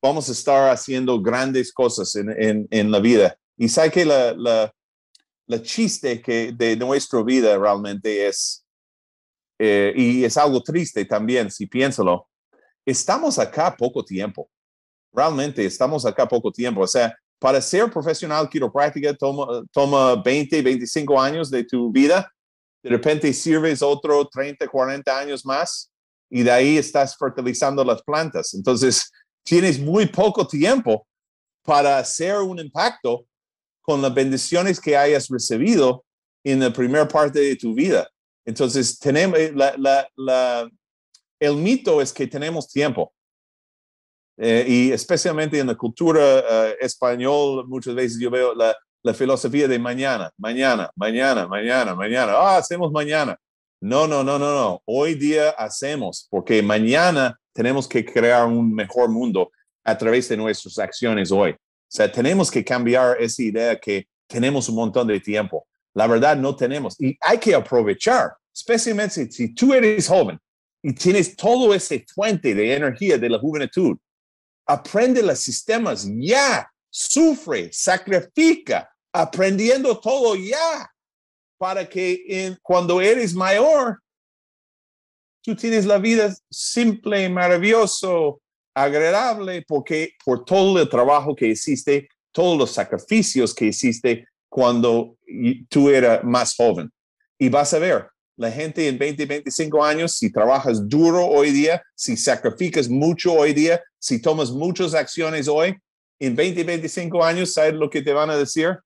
vamos 0.02 0.28
a 0.28 0.32
estar 0.32 0.70
haciendo 0.70 1.20
grandes 1.20 1.72
cosas 1.72 2.14
en, 2.16 2.66
en, 2.70 2.90
la 2.90 3.00
vida. 3.00 3.36
Y 3.56 3.68
sabe 3.68 3.90
que 3.90 4.04
la, 4.04 4.32
la, 4.34 4.72
la, 5.46 5.62
chiste 5.62 6.22
que 6.22 6.52
de 6.52 6.76
nuestra 6.76 7.22
vida 7.22 7.56
realmente 7.58 8.26
es, 8.28 8.64
y 9.58 10.24
es 10.24 10.36
algo 10.36 10.62
triste 10.62 11.04
también, 11.04 11.50
si 11.50 11.66
piénsalo, 11.66 12.28
estamos 12.86 13.38
acá 13.38 13.74
poco 13.76 14.04
tiempo. 14.04 14.48
Realmente 15.12 15.64
estamos 15.64 16.06
acá 16.06 16.28
poco 16.28 16.52
tiempo. 16.52 16.82
O 16.82 16.86
sea, 16.86 17.14
para 17.38 17.60
ser 17.60 17.90
profesional 17.90 18.48
quiropráctica 18.48 19.14
toma, 19.14 19.62
toma 19.72 20.22
20, 20.22 20.62
25 20.62 21.20
años 21.20 21.50
de 21.50 21.64
tu 21.64 21.90
vida. 21.90 22.30
De 22.82 22.90
repente 22.90 23.32
sirves 23.32 23.82
otro 23.82 24.26
30, 24.26 24.66
40 24.66 25.18
años 25.18 25.44
más 25.44 25.90
y 26.30 26.42
de 26.42 26.50
ahí 26.50 26.78
estás 26.78 27.16
fertilizando 27.16 27.84
las 27.84 28.02
plantas. 28.02 28.54
Entonces, 28.54 29.10
tienes 29.48 29.80
muy 29.80 30.06
poco 30.06 30.46
tiempo 30.46 31.06
para 31.64 31.98
hacer 31.98 32.36
un 32.36 32.58
impacto 32.58 33.24
con 33.80 34.02
las 34.02 34.12
bendiciones 34.12 34.78
que 34.78 34.96
hayas 34.96 35.28
recibido 35.28 36.04
en 36.44 36.60
la 36.60 36.70
primera 36.70 37.08
parte 37.08 37.40
de 37.40 37.56
tu 37.56 37.74
vida. 37.74 38.06
Entonces, 38.44 38.98
tenemos, 38.98 39.38
la, 39.54 40.70
el 41.40 41.56
mito 41.56 42.02
es 42.02 42.12
que 42.12 42.26
tenemos 42.26 42.68
tiempo. 42.68 43.12
Eh, 44.36 44.64
y 44.68 44.92
especialmente 44.92 45.58
en 45.58 45.66
la 45.66 45.74
cultura 45.74 46.20
uh, 46.20 46.84
español, 46.84 47.66
muchas 47.66 47.94
veces 47.94 48.20
yo 48.20 48.30
veo 48.30 48.54
la, 48.54 48.76
la, 49.02 49.12
filosofía 49.12 49.66
de 49.66 49.78
mañana, 49.80 50.30
mañana, 50.36 50.92
mañana, 50.94 51.48
mañana, 51.48 51.94
mañana. 51.94 52.32
Ah, 52.36 52.58
hacemos 52.58 52.92
mañana. 52.92 53.36
No, 53.80 54.06
no, 54.06 54.22
no, 54.22 54.38
no, 54.38 54.54
no. 54.54 54.82
Hoy 54.84 55.14
día 55.14 55.50
hacemos, 55.50 56.28
porque 56.30 56.62
mañana 56.62 57.36
tenemos 57.58 57.88
que 57.88 58.04
crear 58.04 58.46
un 58.46 58.72
mejor 58.72 59.08
mundo 59.08 59.50
a 59.82 59.98
través 59.98 60.28
de 60.28 60.36
nuestras 60.36 60.78
acciones 60.78 61.32
hoy. 61.32 61.50
O 61.50 61.56
sea, 61.88 62.10
tenemos 62.12 62.52
que 62.52 62.64
cambiar 62.64 63.20
esa 63.20 63.42
idea 63.42 63.80
que 63.80 64.06
tenemos 64.28 64.68
un 64.68 64.76
montón 64.76 65.08
de 65.08 65.18
tiempo. 65.18 65.66
La 65.92 66.06
verdad, 66.06 66.36
no 66.36 66.54
tenemos. 66.54 66.94
Y 67.00 67.18
hay 67.20 67.38
que 67.38 67.56
aprovechar, 67.56 68.30
especialmente 68.54 69.28
si 69.32 69.52
tú 69.54 69.74
eres 69.74 70.06
joven 70.06 70.38
y 70.80 70.92
tienes 70.92 71.34
todo 71.34 71.74
ese 71.74 72.06
fuente 72.14 72.54
de 72.54 72.76
energía 72.76 73.18
de 73.18 73.28
la 73.28 73.40
juventud 73.40 73.98
aprende 74.64 75.20
los 75.20 75.40
sistemas 75.40 76.06
ya, 76.16 76.70
sufre, 76.88 77.72
sacrifica, 77.72 78.88
aprendiendo 79.12 79.98
todo 79.98 80.36
ya, 80.36 80.88
para 81.58 81.88
que 81.88 82.56
cuando 82.62 83.00
eres 83.00 83.34
mayor, 83.34 84.00
tú 85.48 85.56
tienes 85.56 85.86
la 85.86 85.96
vida 85.96 86.36
simple, 86.50 87.26
maravilloso, 87.30 88.42
agradable, 88.74 89.64
porque 89.66 90.12
por 90.22 90.44
todo 90.44 90.78
el 90.78 90.86
trabajo 90.90 91.34
que 91.34 91.46
hiciste, 91.46 92.06
todos 92.32 92.58
los 92.58 92.70
sacrificios 92.70 93.54
que 93.54 93.64
hiciste 93.64 94.26
cuando 94.46 95.16
tú 95.70 95.88
eras 95.88 96.22
más 96.22 96.54
joven. 96.54 96.92
Y 97.38 97.48
vas 97.48 97.72
a 97.72 97.78
ver, 97.78 98.08
la 98.36 98.52
gente 98.52 98.88
en 98.88 98.98
20, 98.98 99.24
25 99.24 99.82
años, 99.82 100.12
si 100.18 100.30
trabajas 100.30 100.86
duro 100.86 101.24
hoy 101.24 101.50
día, 101.50 101.82
si 101.94 102.18
sacrificas 102.18 102.86
mucho 102.86 103.32
hoy 103.32 103.54
día, 103.54 103.82
si 103.98 104.20
tomas 104.20 104.50
muchas 104.50 104.92
acciones 104.92 105.48
hoy, 105.48 105.74
en 106.18 106.36
20, 106.36 106.62
25 106.62 107.24
años, 107.24 107.54
¿sabes 107.54 107.72
lo 107.72 107.88
que 107.88 108.02
te 108.02 108.12
van 108.12 108.28
a 108.28 108.36
decir? 108.36 108.76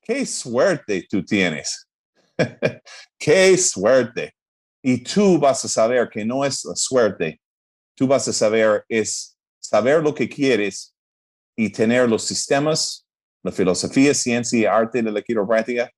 Qué 0.00 0.24
suerte 0.24 1.06
tú 1.06 1.22
tienes. 1.22 1.86
Qué 3.18 3.58
suerte. 3.58 4.32
Y 4.82 5.02
tú 5.02 5.38
vas 5.38 5.64
a 5.64 5.68
saber 5.68 6.08
que 6.08 6.24
no 6.24 6.44
es 6.44 6.64
la 6.64 6.74
suerte. 6.74 7.40
Tú 7.94 8.06
vas 8.06 8.26
a 8.28 8.32
saber 8.32 8.84
es 8.88 9.36
saber 9.60 10.02
lo 10.02 10.14
que 10.14 10.28
quieres 10.28 10.94
y 11.56 11.70
tener 11.70 12.08
los 12.08 12.24
sistemas, 12.24 13.06
la 13.42 13.52
filosofía, 13.52 14.14
ciencia 14.14 14.58
y 14.58 14.64
arte 14.64 15.02
de 15.02 15.12
la 15.12 15.22
quiropráctica 15.22 15.90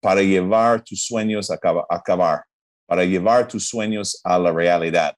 para 0.00 0.22
llevar 0.22 0.84
tus 0.84 1.04
sueños 1.04 1.50
a 1.50 1.58
acabar, 1.88 2.44
para 2.86 3.04
llevar 3.04 3.48
tus 3.48 3.68
sueños 3.68 4.20
a 4.22 4.38
la 4.38 4.52
realidad. 4.52 5.14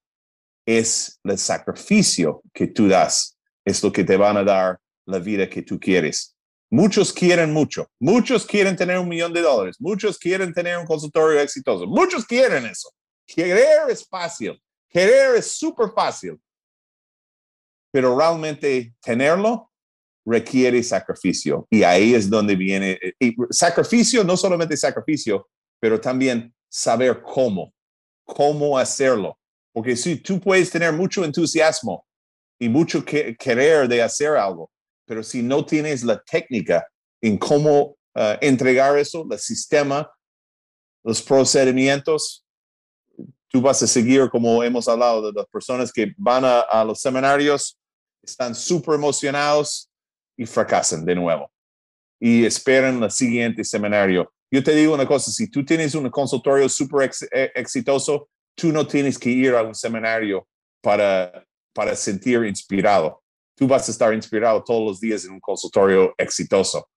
Es 0.64 1.18
el 1.24 1.38
sacrificio 1.38 2.42
que 2.54 2.68
tú 2.68 2.88
das, 2.88 3.36
es 3.64 3.82
lo 3.82 3.92
que 3.92 4.04
te 4.04 4.16
van 4.16 4.36
a 4.36 4.44
dar 4.44 4.78
la 5.06 5.18
vida 5.18 5.48
que 5.48 5.62
tú 5.62 5.78
quieres. 5.78 6.36
Muchos 6.70 7.12
quieren 7.12 7.52
mucho, 7.52 7.86
muchos 7.98 8.44
quieren 8.44 8.76
tener 8.76 8.98
un 8.98 9.08
millón 9.08 9.32
de 9.32 9.40
dólares, 9.40 9.76
muchos 9.80 10.18
quieren 10.18 10.52
tener 10.52 10.76
un 10.76 10.84
consultorio 10.84 11.40
exitoso, 11.40 11.86
muchos 11.86 12.26
quieren 12.26 12.66
eso. 12.66 12.90
Querer 13.28 13.90
es 13.90 14.08
fácil, 14.08 14.58
querer 14.88 15.36
es 15.36 15.52
súper 15.52 15.90
fácil. 15.94 16.40
pero 17.90 18.16
realmente 18.16 18.94
tenerlo 19.00 19.70
requiere 20.26 20.82
sacrificio. 20.82 21.66
Y 21.70 21.82
ahí 21.82 22.14
es 22.14 22.28
donde 22.28 22.54
viene, 22.54 22.98
y 23.18 23.34
sacrificio, 23.50 24.22
no 24.24 24.36
solamente 24.36 24.76
sacrificio, 24.76 25.48
pero 25.80 25.98
también 25.98 26.54
saber 26.70 27.22
cómo, 27.22 27.72
cómo 28.24 28.78
hacerlo. 28.78 29.38
Porque 29.72 29.96
si 29.96 30.16
tú 30.16 30.38
puedes 30.38 30.70
tener 30.70 30.92
mucho 30.92 31.24
entusiasmo 31.24 32.06
y 32.58 32.68
mucho 32.68 33.04
que, 33.04 33.34
querer 33.36 33.88
de 33.88 34.02
hacer 34.02 34.36
algo, 34.36 34.70
pero 35.06 35.22
si 35.22 35.42
no 35.42 35.64
tienes 35.64 36.02
la 36.02 36.22
técnica 36.22 36.86
en 37.22 37.38
cómo 37.38 37.96
uh, 38.14 38.36
entregar 38.42 38.98
eso, 38.98 39.26
el 39.30 39.38
sistema, 39.38 40.10
los 41.02 41.22
procedimientos, 41.22 42.44
tú 43.48 43.60
vas 43.60 43.82
a 43.82 43.86
seguir, 43.86 44.28
como 44.30 44.62
hemos 44.62 44.88
hablado, 44.88 45.30
de 45.30 45.32
las 45.32 45.46
personas 45.46 45.92
que 45.92 46.12
van 46.16 46.44
a, 46.44 46.84
los 46.84 47.00
seminarios, 47.00 47.78
están 48.22 48.54
súper 48.54 48.94
emocionados 48.94 49.90
y 50.36 50.46
fracasan 50.46 51.04
de 51.04 51.14
nuevo 51.14 51.50
y 52.20 52.44
esperan 52.44 53.02
el 53.02 53.10
siguiente 53.10 53.64
seminario. 53.64 54.32
Yo 54.50 54.62
te 54.62 54.74
digo 54.74 54.94
una 54.94 55.06
cosa, 55.06 55.30
si 55.30 55.50
tú 55.50 55.64
tienes 55.64 55.94
un 55.94 56.08
consultorio 56.10 56.68
súper 56.68 57.10
eh, 57.32 57.52
exitoso, 57.54 58.28
tú 58.54 58.72
no 58.72 58.86
tienes 58.86 59.18
que 59.18 59.30
ir 59.30 59.54
a 59.54 59.62
un 59.62 59.74
seminario 59.74 60.46
para, 60.82 61.44
para 61.72 61.94
sentir 61.94 62.44
inspirado. 62.44 63.22
Tú 63.56 63.66
vas 63.66 63.88
a 63.88 63.92
estar 63.92 64.12
inspirado 64.14 64.62
todos 64.62 64.86
los 64.86 65.00
días 65.00 65.24
en 65.24 65.32
un 65.32 65.40
consultorio 65.40 66.14
exitoso. 66.18 66.88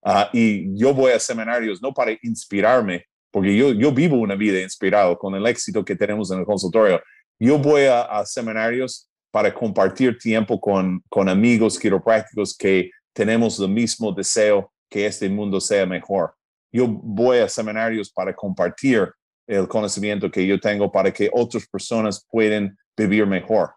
Uh, 0.00 0.24
y 0.32 0.78
yo 0.78 0.94
voy 0.94 1.12
a 1.12 1.18
seminarios 1.18 1.82
no 1.82 1.92
para 1.92 2.12
inspirarme, 2.22 3.04
porque 3.30 3.56
yo, 3.56 3.72
yo 3.72 3.92
vivo 3.92 4.16
una 4.16 4.34
vida 4.34 4.60
inspirado 4.60 5.18
con 5.18 5.34
el 5.34 5.46
éxito 5.46 5.84
que 5.84 5.96
tenemos 5.96 6.30
en 6.30 6.40
el 6.40 6.44
consultorio. 6.44 7.00
Yo 7.38 7.58
voy 7.58 7.82
a, 7.82 8.02
a 8.02 8.24
seminarios 8.26 9.08
para 9.30 9.52
compartir 9.52 10.18
tiempo 10.18 10.60
con, 10.60 11.02
con 11.08 11.28
amigos 11.28 11.78
quiroprácticos 11.78 12.56
que 12.56 12.90
tenemos 13.12 13.58
el 13.60 13.68
mismo 13.68 14.12
deseo 14.12 14.72
que 14.88 15.06
este 15.06 15.28
mundo 15.28 15.60
sea 15.60 15.86
mejor. 15.86 16.34
Yo 16.72 16.86
voy 16.86 17.38
a 17.38 17.48
seminarios 17.48 18.10
para 18.10 18.34
compartir 18.34 19.08
el 19.46 19.66
conocimiento 19.66 20.30
que 20.30 20.46
yo 20.46 20.60
tengo 20.60 20.90
para 20.92 21.10
que 21.12 21.30
otras 21.32 21.66
personas 21.66 22.26
puedan 22.30 22.76
vivir 22.96 23.26
mejor. 23.26 23.70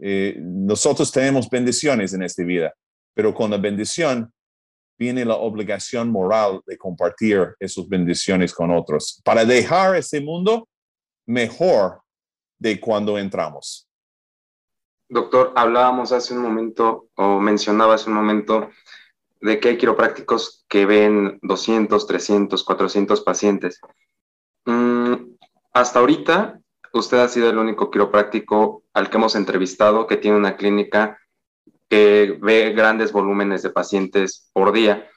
Eh, 0.00 0.36
nosotros 0.38 1.10
tenemos 1.10 1.48
bendiciones 1.48 2.12
en 2.12 2.22
esta 2.22 2.44
vida, 2.44 2.72
pero 3.14 3.34
con 3.34 3.50
la 3.50 3.56
bendición 3.56 4.32
viene 4.98 5.24
la 5.24 5.36
obligación 5.36 6.10
moral 6.10 6.60
de 6.66 6.78
compartir 6.78 7.54
esas 7.60 7.88
bendiciones 7.88 8.54
con 8.54 8.70
otros 8.70 9.20
para 9.24 9.44
dejar 9.44 9.96
este 9.96 10.20
mundo 10.20 10.68
mejor 11.26 12.00
de 12.58 12.80
cuando 12.80 13.18
entramos. 13.18 13.88
Doctor, 15.08 15.52
hablábamos 15.54 16.12
hace 16.12 16.34
un 16.34 16.42
momento 16.42 17.08
o 17.14 17.38
mencionaba 17.38 17.94
hace 17.94 18.10
un 18.10 18.16
momento 18.16 18.70
de 19.40 19.60
que 19.60 19.68
hay 19.68 19.78
quiroprácticos 19.78 20.64
que 20.68 20.86
ven 20.86 21.38
200, 21.42 22.06
300, 22.06 22.64
400 22.64 23.20
pacientes. 23.20 23.80
Mm, 24.64 25.14
hasta 25.72 26.00
ahorita, 26.00 26.58
usted 26.92 27.18
ha 27.18 27.28
sido 27.28 27.50
el 27.50 27.58
único 27.58 27.90
quiropráctico 27.90 28.82
al 28.94 29.10
que 29.10 29.16
hemos 29.18 29.36
entrevistado 29.36 30.06
que 30.06 30.16
tiene 30.16 30.36
una 30.36 30.56
clínica 30.56 31.18
que 31.88 32.38
ve 32.40 32.72
grandes 32.72 33.12
volúmenes 33.12 33.62
de 33.62 33.70
pacientes 33.70 34.50
por 34.52 34.72
día. 34.72 35.08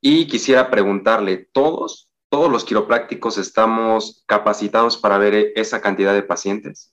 Y 0.00 0.26
quisiera 0.28 0.70
preguntarle, 0.70 1.48
¿todos, 1.52 2.10
todos 2.28 2.50
los 2.50 2.64
quiroprácticos 2.64 3.38
estamos 3.38 4.24
capacitados 4.26 4.96
para 4.96 5.18
ver 5.18 5.52
esa 5.56 5.80
cantidad 5.80 6.14
de 6.14 6.22
pacientes? 6.22 6.92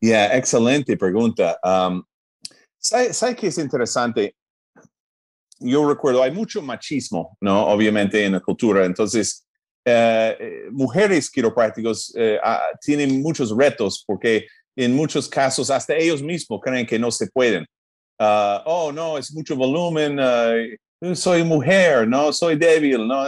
Ya, 0.00 0.36
excelente 0.36 0.96
pregunta. 0.96 1.58
Um, 1.62 2.02
¿Sabes 2.78 3.16
sabe 3.16 3.36
es 3.40 3.58
interesante? 3.58 4.36
Yo 5.60 5.88
recuerdo, 5.88 6.22
hay 6.22 6.32
mucho 6.32 6.60
machismo, 6.60 7.36
¿no? 7.40 7.66
Obviamente 7.68 8.24
en 8.24 8.32
la 8.32 8.40
cultura. 8.40 8.84
Entonces, 8.84 9.46
eh, 9.84 10.36
eh, 10.38 10.68
mujeres 10.70 11.30
quiroprácticos 11.30 12.12
eh, 12.16 12.38
ah, 12.42 12.62
tienen 12.80 13.20
muchos 13.22 13.56
retos 13.56 14.04
porque 14.06 14.46
en 14.76 14.94
muchos 14.94 15.28
casos 15.28 15.70
hasta 15.70 15.96
ellos 15.96 16.22
mismos 16.22 16.60
creen 16.62 16.86
que 16.86 16.98
no 16.98 17.10
se 17.10 17.26
pueden. 17.28 17.66
Uh, 18.18 18.62
oh, 18.64 18.92
no, 18.92 19.18
es 19.18 19.32
mucho 19.32 19.56
volumen, 19.56 20.18
uh, 20.18 21.14
soy 21.14 21.42
mujer, 21.42 22.06
no, 22.06 22.32
soy 22.32 22.56
débil, 22.56 23.06
no. 23.06 23.24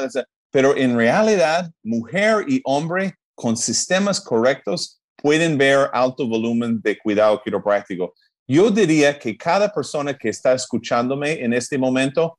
Pero 0.51 0.77
en 0.77 0.97
realidad, 0.97 1.71
mujer 1.83 2.45
y 2.47 2.61
hombre 2.65 3.15
con 3.35 3.57
sistemas 3.57 4.21
correctos 4.21 5.01
pueden 5.17 5.59
ver 5.59 5.89
alto 5.93 6.29
volumen 6.29 6.81
de 6.83 6.97
cuidado 6.99 7.41
quiropráctico. 7.43 8.15
Yo 8.47 8.71
diría 8.71 9.19
que 9.19 9.37
cada 9.37 9.73
persona 9.73 10.17
que 10.17 10.29
está 10.29 10.53
escuchándome 10.53 11.43
en 11.43 11.55
este 11.55 11.79
momento, 11.79 12.39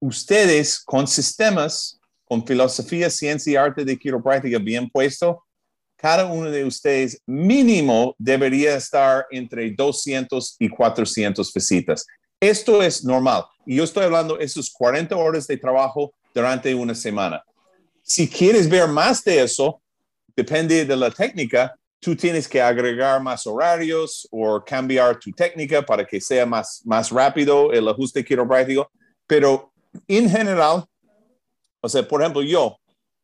ustedes 0.00 0.82
con 0.84 1.06
sistemas, 1.06 1.98
con 2.24 2.46
filosofía, 2.46 3.08
ciencia 3.08 3.52
y 3.52 3.56
arte 3.56 3.84
de 3.84 3.96
quiropráctica 3.96 4.58
bien 4.58 4.90
puesto, 4.90 5.44
cada 5.98 6.26
uno 6.26 6.48
de 6.48 6.64
ustedes 6.64 7.20
mínimo 7.26 8.14
debería 8.18 8.76
estar 8.76 9.26
entre 9.30 9.72
200 9.72 10.56
y 10.60 10.68
400 10.68 11.52
visitas. 11.52 12.06
Esto 12.40 12.80
es 12.82 13.04
normal. 13.04 13.44
Y 13.66 13.76
yo 13.76 13.84
estoy 13.84 14.04
hablando 14.04 14.36
de 14.36 14.44
esos 14.44 14.70
40 14.70 15.16
horas 15.16 15.46
de 15.48 15.56
trabajo 15.56 16.14
durante 16.32 16.72
una 16.72 16.94
semana. 16.94 17.42
Si 18.02 18.28
quieres 18.28 18.68
ver 18.68 18.86
más 18.86 19.24
de 19.24 19.42
eso, 19.42 19.82
depende 20.36 20.84
de 20.84 20.96
la 20.96 21.10
técnica, 21.10 21.74
tú 21.98 22.14
tienes 22.14 22.46
que 22.46 22.62
agregar 22.62 23.20
más 23.20 23.44
horarios 23.44 24.26
o 24.30 24.62
cambiar 24.64 25.18
tu 25.18 25.32
técnica 25.32 25.84
para 25.84 26.06
que 26.06 26.20
sea 26.20 26.46
más, 26.46 26.80
más 26.84 27.10
rápido 27.10 27.72
el 27.72 27.88
ajuste 27.88 28.24
quiropráctico. 28.24 28.88
Pero 29.26 29.72
en 30.06 30.30
general, 30.30 30.84
o 31.80 31.88
sea, 31.88 32.06
por 32.06 32.20
ejemplo, 32.20 32.42
yo, 32.42 32.78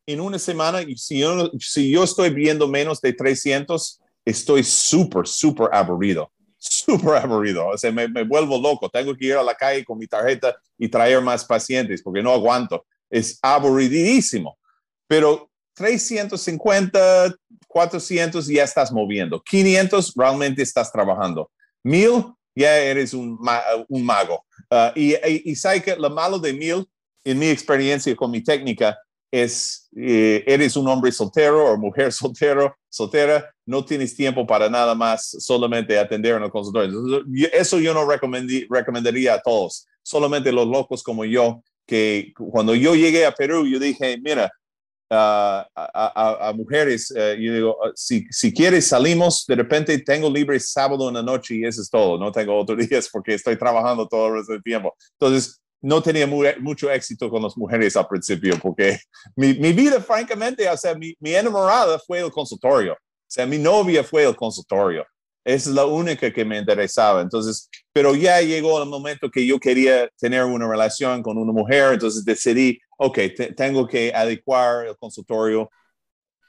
en 0.06 0.20
una 0.20 0.38
semana, 0.38 0.80
si 0.96 1.18
yo, 1.18 1.50
si 1.58 1.90
yo 1.90 2.04
estoy 2.04 2.30
viendo 2.30 2.68
menos 2.68 3.00
de 3.00 3.12
300, 3.12 4.00
estoy 4.24 4.64
súper, 4.64 5.26
súper 5.26 5.68
aburrido. 5.72 6.30
Súper 6.58 7.16
aburrido. 7.16 7.66
O 7.68 7.76
sea, 7.76 7.92
me, 7.92 8.08
me 8.08 8.24
vuelvo 8.24 8.58
loco. 8.58 8.88
Tengo 8.88 9.14
que 9.14 9.26
ir 9.26 9.34
a 9.34 9.42
la 9.42 9.54
calle 9.54 9.84
con 9.84 9.98
mi 9.98 10.06
tarjeta 10.06 10.56
y 10.78 10.88
traer 10.88 11.20
más 11.20 11.44
pacientes 11.44 12.02
porque 12.02 12.22
no 12.22 12.32
aguanto. 12.32 12.86
Es 13.10 13.38
aburridísimo. 13.42 14.58
Pero 15.06 15.50
350, 15.74 17.34
400 17.68 18.46
ya 18.46 18.64
estás 18.64 18.90
moviendo. 18.92 19.42
500 19.42 20.14
realmente 20.16 20.62
estás 20.62 20.90
trabajando. 20.90 21.50
1000 21.82 22.32
ya 22.54 22.76
eres 22.78 23.12
un, 23.12 23.38
un 23.88 24.04
mago. 24.04 24.44
Uh, 24.70 24.90
y, 24.94 25.14
y, 25.14 25.42
y 25.44 25.56
sabes 25.56 25.82
que 25.82 25.96
lo 25.96 26.08
malo 26.10 26.38
de 26.38 26.52
1000, 26.52 26.86
en 27.24 27.38
mi 27.38 27.48
experiencia 27.48 28.14
con 28.16 28.30
mi 28.30 28.42
técnica, 28.42 28.96
es 29.34 29.88
eh, 29.96 30.44
eres 30.46 30.76
un 30.76 30.86
hombre 30.86 31.10
soltero 31.10 31.72
o 31.72 31.76
mujer 31.76 32.12
soltero, 32.12 32.76
soltera, 32.88 33.52
no 33.66 33.84
tienes 33.84 34.14
tiempo 34.14 34.46
para 34.46 34.68
nada 34.68 34.94
más, 34.94 35.36
solamente 35.40 35.98
atender 35.98 36.36
en 36.36 36.44
el 36.44 36.50
consultorio. 36.50 37.24
Eso 37.52 37.80
yo 37.80 37.92
no 37.92 38.06
recomendaría 38.06 39.34
a 39.34 39.40
todos, 39.40 39.86
solamente 40.02 40.52
los 40.52 40.68
locos 40.68 41.02
como 41.02 41.24
yo, 41.24 41.62
que 41.86 42.32
cuando 42.36 42.74
yo 42.74 42.94
llegué 42.94 43.26
a 43.26 43.32
Perú, 43.32 43.66
yo 43.66 43.78
dije, 43.78 44.18
mira, 44.22 44.50
a, 45.10 46.52
mujeres, 46.56 47.12
yo 47.14 47.54
digo, 47.54 47.76
ah, 47.84 47.90
si, 47.94 48.26
si 48.30 48.52
quieres 48.52 48.86
salimos, 48.86 49.44
de 49.46 49.56
repente 49.56 49.96
tengo 49.98 50.30
libre 50.30 50.58
sábado 50.60 51.08
en 51.08 51.14
la 51.14 51.22
noche 51.22 51.56
y 51.56 51.64
eso 51.64 51.82
es 51.82 51.90
todo, 51.90 52.18
no 52.18 52.32
tengo 52.32 52.58
otros 52.58 52.78
días 52.88 53.08
porque 53.12 53.34
estoy 53.34 53.56
trabajando 53.56 54.06
todo 54.06 54.34
el 54.36 54.62
tiempo. 54.62 54.94
Entonces, 55.18 55.60
no 55.84 56.02
tenía 56.02 56.26
mucho 56.26 56.90
éxito 56.90 57.28
con 57.28 57.42
las 57.42 57.56
mujeres 57.58 57.94
al 57.94 58.08
principio 58.08 58.58
porque 58.58 58.98
mi, 59.36 59.52
vida, 59.52 60.00
francamente, 60.00 60.66
o 60.66 60.76
sea, 60.78 60.94
mi, 60.94 61.14
mi 61.20 61.34
enamorada 61.34 61.98
fue 61.98 62.20
el 62.20 62.30
consultorio, 62.30 62.94
o 62.94 62.96
sea, 63.26 63.44
mi 63.44 63.58
novia 63.58 64.02
fue 64.02 64.24
el 64.24 64.34
consultorio. 64.34 65.04
Esa 65.44 65.68
es 65.68 65.74
la 65.74 65.84
única 65.84 66.32
que 66.32 66.42
me 66.42 66.56
interesaba. 66.56 67.20
Entonces, 67.20 67.68
pero 67.92 68.14
ya 68.14 68.40
llegó 68.40 68.82
el 68.82 68.88
momento 68.88 69.30
que 69.30 69.46
yo 69.46 69.60
quería 69.60 70.08
tener 70.18 70.42
una 70.44 70.66
relación 70.66 71.22
con 71.22 71.36
una 71.36 71.52
mujer, 71.52 71.92
entonces 71.92 72.24
decidí, 72.24 72.78
ok, 72.96 73.18
tengo 73.54 73.86
que 73.86 74.10
adecuar 74.14 74.86
el 74.86 74.96
consultorio 74.96 75.70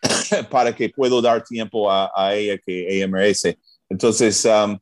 para 0.49 0.73
que 0.73 0.87
puedo 0.87 1.21
dar 1.21 1.43
tiempo 1.43 1.91
a, 1.91 2.33
ella 2.33 2.57
que 2.65 2.87
ella 2.95 3.07
merece. 3.09 3.59
Entonces, 3.89 4.45
um, 4.45 4.79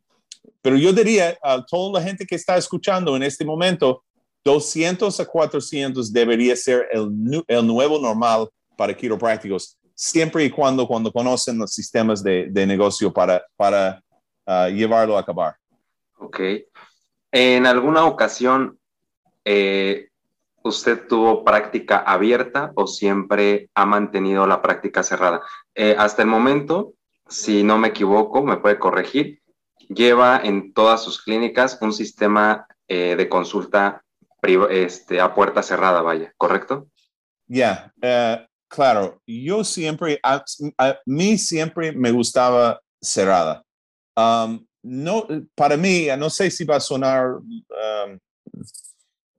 pero 0.61 0.77
yo 0.77 0.93
diría 0.93 1.35
a 1.41 1.65
toda 1.65 1.99
la 1.99 2.05
gente 2.05 2.23
que 2.23 2.35
está 2.35 2.55
escuchando 2.55 3.15
en 3.15 3.23
este 3.23 3.43
momento, 3.43 4.03
200 4.43 5.19
a 5.19 5.25
400 5.25 6.11
debería 6.11 6.55
ser 6.55 6.87
el, 6.91 7.43
el 7.47 7.67
nuevo 7.67 7.99
normal 7.99 8.49
para 8.75 8.95
quiroprácticos 8.95 9.77
siempre 9.95 10.43
y 10.43 10.49
cuando, 10.49 10.87
cuando 10.87 11.11
conocen 11.11 11.57
los 11.57 11.73
sistemas 11.73 12.23
de, 12.23 12.47
de 12.49 12.65
negocio 12.65 13.13
para, 13.13 13.43
para 13.55 14.01
uh, 14.45 14.67
llevarlo 14.67 15.17
a 15.17 15.21
acabar. 15.21 15.55
Ok. 16.17 16.39
En 17.31 17.65
alguna 17.65 18.05
ocasión, 18.05 18.77
eh, 19.45 20.09
¿usted 20.63 21.07
tuvo 21.07 21.43
práctica 21.43 21.97
abierta 21.97 22.71
o 22.75 22.87
siempre 22.87 23.69
ha 23.73 23.85
mantenido 23.85 24.45
la 24.45 24.61
práctica 24.61 25.03
cerrada? 25.03 25.41
Eh, 25.75 25.95
hasta 25.97 26.21
el 26.21 26.27
momento, 26.27 26.93
si 27.27 27.63
no 27.63 27.77
me 27.77 27.89
equivoco, 27.89 28.43
me 28.43 28.57
puede 28.57 28.79
corregir, 28.79 29.41
lleva 29.89 30.39
en 30.43 30.73
todas 30.73 31.03
sus 31.03 31.21
clínicas 31.21 31.77
un 31.81 31.93
sistema 31.93 32.67
eh, 32.87 33.15
de 33.15 33.29
consulta 33.29 34.02
este, 34.69 35.19
a 35.19 35.33
puerta 35.33 35.63
cerrada, 35.63 36.01
vaya, 36.01 36.33
¿correcto? 36.37 36.87
Ya, 37.47 37.91
eh, 38.01 38.45
claro, 38.67 39.21
yo 39.25 39.63
siempre, 39.63 40.19
a, 40.23 40.43
mí 41.05 41.37
siempre 41.37 41.91
me 41.91 42.11
gustaba 42.11 42.79
cerrada. 43.01 43.63
Um, 44.15 44.65
no, 44.83 45.27
para 45.55 45.77
mí, 45.77 46.07
no 46.17 46.29
sé 46.29 46.51
si 46.51 46.65
va 46.65 46.75
a 46.75 46.79
sonar 46.79 47.35
um, 47.35 48.19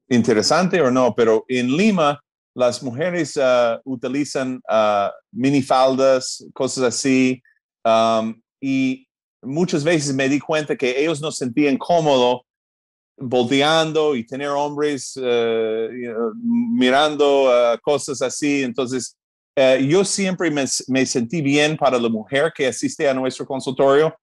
interesante 0.08 0.80
o 0.80 0.90
no, 0.90 1.14
pero 1.14 1.44
en 1.48 1.76
Lima 1.76 2.20
las 2.54 2.82
mujeres 2.82 3.36
uh, 3.36 3.80
utilizan 3.84 4.60
uh, 4.70 5.10
minifaldas, 5.32 6.46
cosas 6.54 6.84
así, 6.84 7.42
um, 7.84 8.40
y 8.60 9.06
muchas 9.42 9.84
veces 9.84 10.14
me 10.14 10.28
di 10.28 10.38
cuenta 10.38 10.76
que 10.76 11.00
ellos 11.00 11.20
no 11.20 11.30
sentían 11.30 11.76
cómodo 11.76 12.46
volteando 13.16 14.16
y 14.16 14.26
tener 14.26 14.48
hombres 14.48 15.16
uh, 15.16 15.88
mirando 16.34 17.50
cosas 17.82 18.20
así. 18.22 18.62
Entonces, 18.62 19.16
yo 19.86 20.04
siempre 20.04 20.50
me, 20.50 20.64
me, 20.88 21.06
sentí 21.06 21.40
bien 21.40 21.76
para 21.76 21.98
la 21.98 22.08
mujer 22.08 22.52
que 22.54 22.66
asiste 22.66 23.08
a 23.08 23.14
nuestro 23.14 23.46
consultorio 23.46 24.14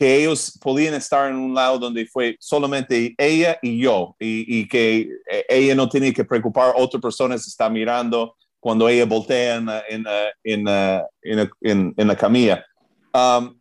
que 0.00 0.16
ellos 0.16 0.58
podían 0.62 0.94
estar 0.94 1.30
en 1.30 1.36
un 1.36 1.54
lado 1.54 1.78
donde 1.78 2.06
fue 2.06 2.34
solamente 2.40 3.14
ella 3.18 3.58
y 3.60 3.78
yo, 3.82 4.16
y, 4.18 4.66
que 4.66 5.10
eh, 5.30 5.44
ella 5.46 5.74
no 5.74 5.90
tenía 5.90 6.10
que 6.10 6.24
preocupar, 6.24 6.72
otra 6.74 6.98
persona 6.98 7.36
se 7.36 7.50
está 7.50 7.68
mirando 7.68 8.34
cuando 8.58 8.88
ella 8.88 9.04
voltea 9.04 9.56
en, 9.56 9.68
en, 10.42 10.66
en, 11.20 11.94
en 11.94 12.08
la 12.08 12.16
camilla. 12.16 12.64
Um, 13.12 13.59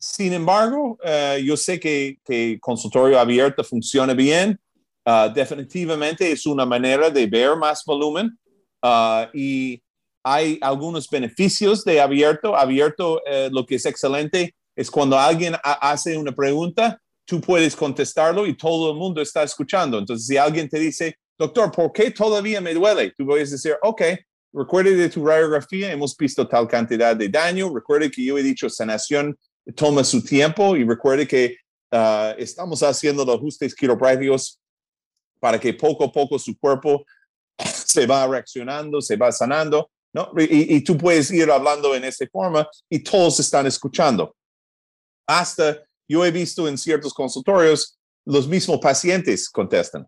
sin 0.00 0.32
embargo, 0.32 0.98
eh, 1.04 1.42
yo 1.44 1.58
sé 1.58 1.78
que, 1.78 2.18
que 2.24 2.58
consultorio 2.58 3.20
abierto 3.20 3.62
funciona 3.62 4.14
bien. 4.14 4.58
Uh, 5.04 5.32
definitivamente 5.32 6.32
es 6.32 6.46
una 6.46 6.64
manera 6.64 7.10
de 7.10 7.26
ver 7.26 7.56
más 7.56 7.82
volumen 7.84 8.38
uh, 8.82 9.24
y 9.34 9.82
hay 10.22 10.58
algunos 10.62 11.08
beneficios 11.08 11.84
de 11.84 12.00
abierto. 12.00 12.56
Abierto, 12.56 13.20
eh, 13.26 13.50
lo 13.52 13.66
que 13.66 13.74
es 13.74 13.84
excelente 13.84 14.54
es 14.74 14.90
cuando 14.90 15.18
alguien 15.18 15.54
hace 15.62 16.16
una 16.16 16.32
pregunta, 16.32 16.98
tú 17.26 17.38
puedes 17.40 17.76
contestarlo 17.76 18.46
y 18.46 18.56
todo 18.56 18.92
el 18.92 18.96
mundo 18.96 19.20
está 19.20 19.42
escuchando. 19.42 19.98
Entonces, 19.98 20.26
si 20.26 20.38
alguien 20.38 20.68
te 20.68 20.78
dice, 20.78 21.16
doctor, 21.38 21.70
¿por 21.70 21.92
qué 21.92 22.10
todavía 22.10 22.62
me 22.62 22.72
duele? 22.72 23.12
Tú 23.16 23.26
puedes 23.26 23.50
decir, 23.50 23.76
ok, 23.82 24.02
recuerde 24.52 24.96
de 24.96 25.10
tu 25.10 25.26
radiografía, 25.26 25.92
hemos 25.92 26.16
visto 26.16 26.48
tal 26.48 26.66
cantidad 26.66 27.14
de 27.14 27.28
daño, 27.28 27.74
recuerde 27.74 28.10
que 28.10 28.24
yo 28.24 28.38
he 28.38 28.42
dicho 28.42 28.70
sanación 28.70 29.36
toma 29.74 30.04
su 30.04 30.22
tiempo 30.22 30.76
y 30.76 30.84
recuerde 30.84 31.26
que 31.26 31.56
uh, 31.92 32.34
estamos 32.38 32.82
haciendo 32.82 33.24
los 33.24 33.36
ajustes 33.36 33.74
quiroprácticos 33.74 34.60
para 35.40 35.58
que 35.58 35.74
poco 35.74 36.04
a 36.04 36.12
poco 36.12 36.38
su 36.38 36.58
cuerpo 36.58 37.04
se 37.64 38.06
va 38.06 38.26
reaccionando, 38.26 39.00
se 39.00 39.16
va 39.16 39.32
sanando, 39.32 39.90
¿no? 40.12 40.32
Y, 40.38 40.82
tú 40.82 40.96
puedes 40.96 41.30
ir 41.30 41.50
hablando 41.50 41.94
en 41.94 42.04
esta 42.04 42.26
forma 42.26 42.68
y 42.88 42.98
todos 43.00 43.38
están 43.40 43.66
escuchando 43.66 44.34
hasta 45.30 45.86
yo 46.08 46.24
he 46.24 46.32
visto 46.32 46.66
en 46.66 46.76
ciertos 46.76 47.14
consultorios, 47.14 47.96
los 48.26 48.48
mismos 48.48 48.80
pacientes 48.80 49.48
contestan. 49.48 50.04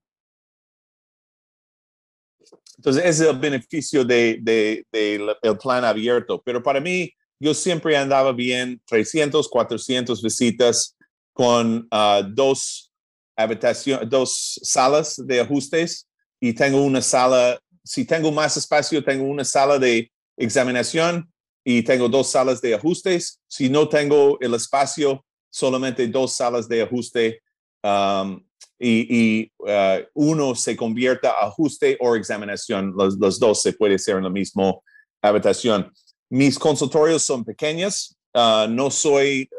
Entonces, 2.77 3.05
es 3.05 3.21
el 3.21 3.39
beneficio 3.39 4.05
del 4.05 4.43
de, 4.43 4.85
de, 4.91 5.55
plan 5.63 5.85
abierto. 5.85 6.43
Pero 6.45 6.61
para 6.61 6.81
mí, 6.81 7.09
yo 7.43 7.55
siempre 7.55 7.97
andaba 7.97 8.33
bien 8.33 8.81
300, 8.87 9.49
400 9.49 10.23
visitas 10.23 10.97
con 11.33 11.89
uh, 11.91 12.23
dos 12.29 12.93
habitaciones, 13.37 14.09
dos 14.09 14.61
salas 14.63 15.17
de 15.27 15.41
ajustes 15.41 16.09
y 16.41 16.53
tengo 16.53 16.81
una 16.81 17.03
sala, 17.03 17.59
si 17.83 18.05
tengo 18.05 18.31
más 18.31 18.57
espacio, 18.57 19.03
tengo 19.03 19.25
una 19.25 19.45
sala 19.45 19.77
de 19.81 20.13
examinación 20.37 21.29
y 21.65 21.83
tengo 21.83 22.09
dos 22.09 22.31
salas 22.31 22.61
de 22.61 22.77
ajustes. 22.77 23.41
Si 23.49 23.69
no 23.69 23.89
tengo 23.89 24.39
el 24.41 24.55
espacio, 24.55 25.25
solamente 25.51 26.07
dos 26.07 26.37
salas 26.37 26.69
de 26.69 26.83
ajuste 26.83 27.43
um, 27.83 28.41
y, 28.79 29.51
uh, 29.59 29.99
uno 30.15 30.55
se 30.55 30.77
convierta 30.77 31.31
a 31.31 31.47
ajuste 31.47 31.97
o 32.01 32.15
examinación. 32.15 32.95
Los, 32.97 33.41
dos 33.41 33.63
se 33.63 33.73
puede 33.73 33.97
hacer 33.97 34.17
en 34.17 34.25
la 34.25 34.31
misma 34.31 34.75
habitación. 35.21 35.93
Mis 36.33 36.59
consultorios 36.59 37.23
son 37.23 37.45
pequeños. 37.45 38.17
Uh, 38.33 38.67
no 38.67 38.91
soy, 38.91 39.51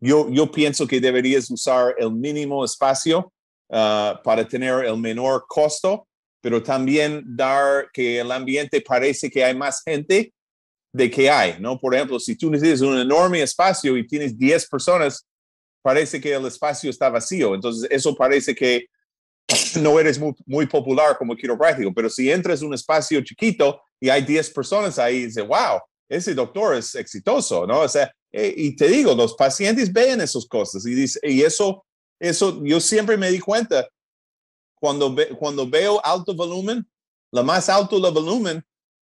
yo, 0.00 0.30
yo 0.30 0.50
pienso 0.50 0.86
que 0.86 0.98
deberías 0.98 1.50
usar 1.50 1.94
el 1.98 2.10
mínimo 2.12 2.64
espacio 2.64 3.30
uh, 3.68 4.16
para 4.24 4.48
tener 4.48 4.86
el 4.86 4.96
menor 4.96 5.44
costo, 5.46 6.08
pero 6.40 6.62
también 6.62 7.22
dar 7.26 7.90
que 7.92 8.20
el 8.20 8.32
ambiente 8.32 8.80
parece 8.80 9.30
que 9.30 9.44
hay 9.44 9.54
más 9.54 9.82
gente 9.84 10.32
de 10.94 11.10
que 11.10 11.28
hay, 11.28 11.60
¿no? 11.60 11.78
Por 11.78 11.94
ejemplo, 11.94 12.18
si 12.18 12.36
tú 12.36 12.50
necesitas 12.50 12.80
un 12.80 12.98
enorme 12.98 13.42
espacio 13.42 13.98
y 13.98 14.06
tienes 14.06 14.38
10 14.38 14.66
personas, 14.66 15.26
parece 15.82 16.22
que 16.22 16.32
el 16.32 16.46
espacio 16.46 16.88
está 16.88 17.10
vacío. 17.10 17.54
Entonces, 17.54 17.86
eso 17.90 18.16
parece 18.16 18.54
que 18.54 18.86
no 19.78 20.00
eres 20.00 20.18
muy, 20.18 20.32
muy 20.46 20.64
popular 20.64 21.18
como 21.18 21.36
quiropráctico, 21.36 21.92
pero 21.92 22.08
si 22.08 22.30
entras 22.30 22.62
en 22.62 22.68
un 22.68 22.74
espacio 22.74 23.20
chiquito 23.20 23.82
y 24.00 24.08
hay 24.08 24.22
10 24.22 24.50
personas 24.50 24.98
ahí, 24.98 25.26
dice, 25.26 25.42
wow, 25.42 25.80
ese 26.08 26.34
doctor 26.34 26.74
es 26.74 26.94
exitoso, 26.94 27.66
¿no? 27.66 27.80
O 27.80 27.88
sea, 27.88 28.12
eh, 28.32 28.52
y 28.56 28.74
te 28.74 28.88
digo, 28.88 29.14
los 29.14 29.34
pacientes 29.34 29.92
ven 29.92 30.20
esas 30.20 30.46
cosas 30.46 30.84
y, 30.86 30.94
dice, 30.94 31.20
y 31.22 31.42
eso, 31.42 31.84
eso 32.18 32.60
yo 32.64 32.80
siempre 32.80 33.16
me 33.16 33.30
di 33.30 33.38
cuenta 33.38 33.88
cuando, 34.74 35.14
cuando 35.38 35.68
veo 35.68 36.04
alto 36.04 36.34
volumen, 36.34 36.86
la 37.30 37.42
más 37.42 37.68
alto 37.68 37.96
el 37.96 38.12
volumen, 38.12 38.64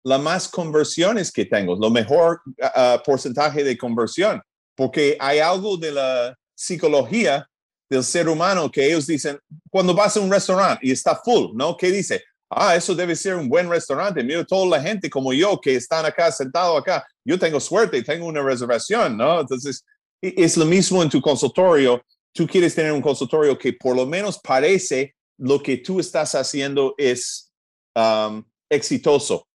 la 0.03 0.17
más 0.17 0.47
conversiones 0.47 1.31
que 1.31 1.45
tengo, 1.45 1.75
lo 1.75 1.89
mejor 1.89 2.41
uh, 2.47 3.01
porcentaje 3.05 3.63
de 3.63 3.77
conversión, 3.77 4.41
porque 4.75 5.15
hay 5.19 5.39
algo 5.39 5.77
de 5.77 5.91
la 5.91 6.35
psicología 6.55 7.47
del 7.89 8.03
ser 8.03 8.27
humano 8.27 8.71
que 8.71 8.87
ellos 8.87 9.05
dicen, 9.05 9.37
cuando 9.69 9.93
vas 9.93 10.17
a 10.17 10.21
un 10.21 10.31
restaurante 10.31 10.85
y 10.85 10.91
está 10.91 11.15
full, 11.15 11.51
¿no? 11.53 11.77
¿Qué 11.77 11.91
dice? 11.91 12.23
Ah, 12.53 12.75
eso 12.75 12.93
debe 12.93 13.15
ser 13.15 13.35
un 13.35 13.47
buen 13.47 13.69
restaurante. 13.69 14.23
Mira 14.23 14.45
toda 14.45 14.77
la 14.77 14.83
gente 14.83 15.09
como 15.09 15.31
yo 15.31 15.59
que 15.59 15.75
están 15.75 16.05
acá 16.05 16.31
sentado 16.31 16.75
acá. 16.75 17.05
Yo 17.23 17.39
tengo 17.39 17.59
suerte, 17.59 18.03
tengo 18.03 18.25
una 18.25 18.43
reservación, 18.43 19.15
¿no? 19.15 19.39
Entonces, 19.39 19.85
es 20.21 20.57
lo 20.57 20.65
mismo 20.65 21.01
en 21.01 21.09
tu 21.09 21.21
consultorio. 21.21 22.03
Tú 22.33 22.45
quieres 22.45 22.75
tener 22.75 22.91
un 22.91 23.01
consultorio 23.01 23.57
que 23.57 23.73
por 23.73 23.95
lo 23.95 24.05
menos 24.05 24.39
parece 24.39 25.15
lo 25.37 25.63
que 25.63 25.77
tú 25.77 25.99
estás 25.99 26.35
haciendo 26.35 26.93
es 26.97 27.51
um, 27.95 28.43
exitoso 28.69 29.47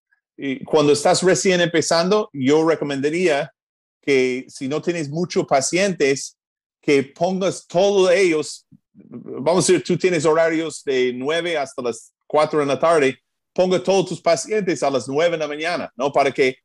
cuando 0.66 0.92
estás 0.92 1.24
recién 1.24 1.62
empezando, 1.62 2.30
yo 2.34 2.68
recomendaría 2.68 3.52
que 4.02 4.46
si 4.48 4.68
no 4.68 4.82
tienes 4.82 5.10
muchos 5.10 5.46
pacientes, 5.46 6.38
que 6.82 7.04
pongas 7.04 7.66
todos 7.66 8.12
ellos, 8.12 8.68
vamos 8.94 9.68
a 9.70 9.74
decir, 9.74 9.84
tú 9.84 9.98
tienes 9.98 10.26
horarios 10.26 10.84
de 10.84 11.14
9 11.16 11.58
hasta 11.58 11.82
las 11.82 12.14
4 12.28 12.60
de 12.60 12.66
la 12.66 12.80
tarde, 12.80 13.20
ponga 13.54 13.82
todos 13.82 14.10
tus 14.10 14.22
pacientes 14.22 14.84
a 14.84 14.90
las 14.90 15.08
9 15.08 15.32
de 15.32 15.38
la 15.38 15.48
mañana, 15.48 15.92
¿no? 15.96 16.12
Para 16.12 16.32
que 16.32 16.58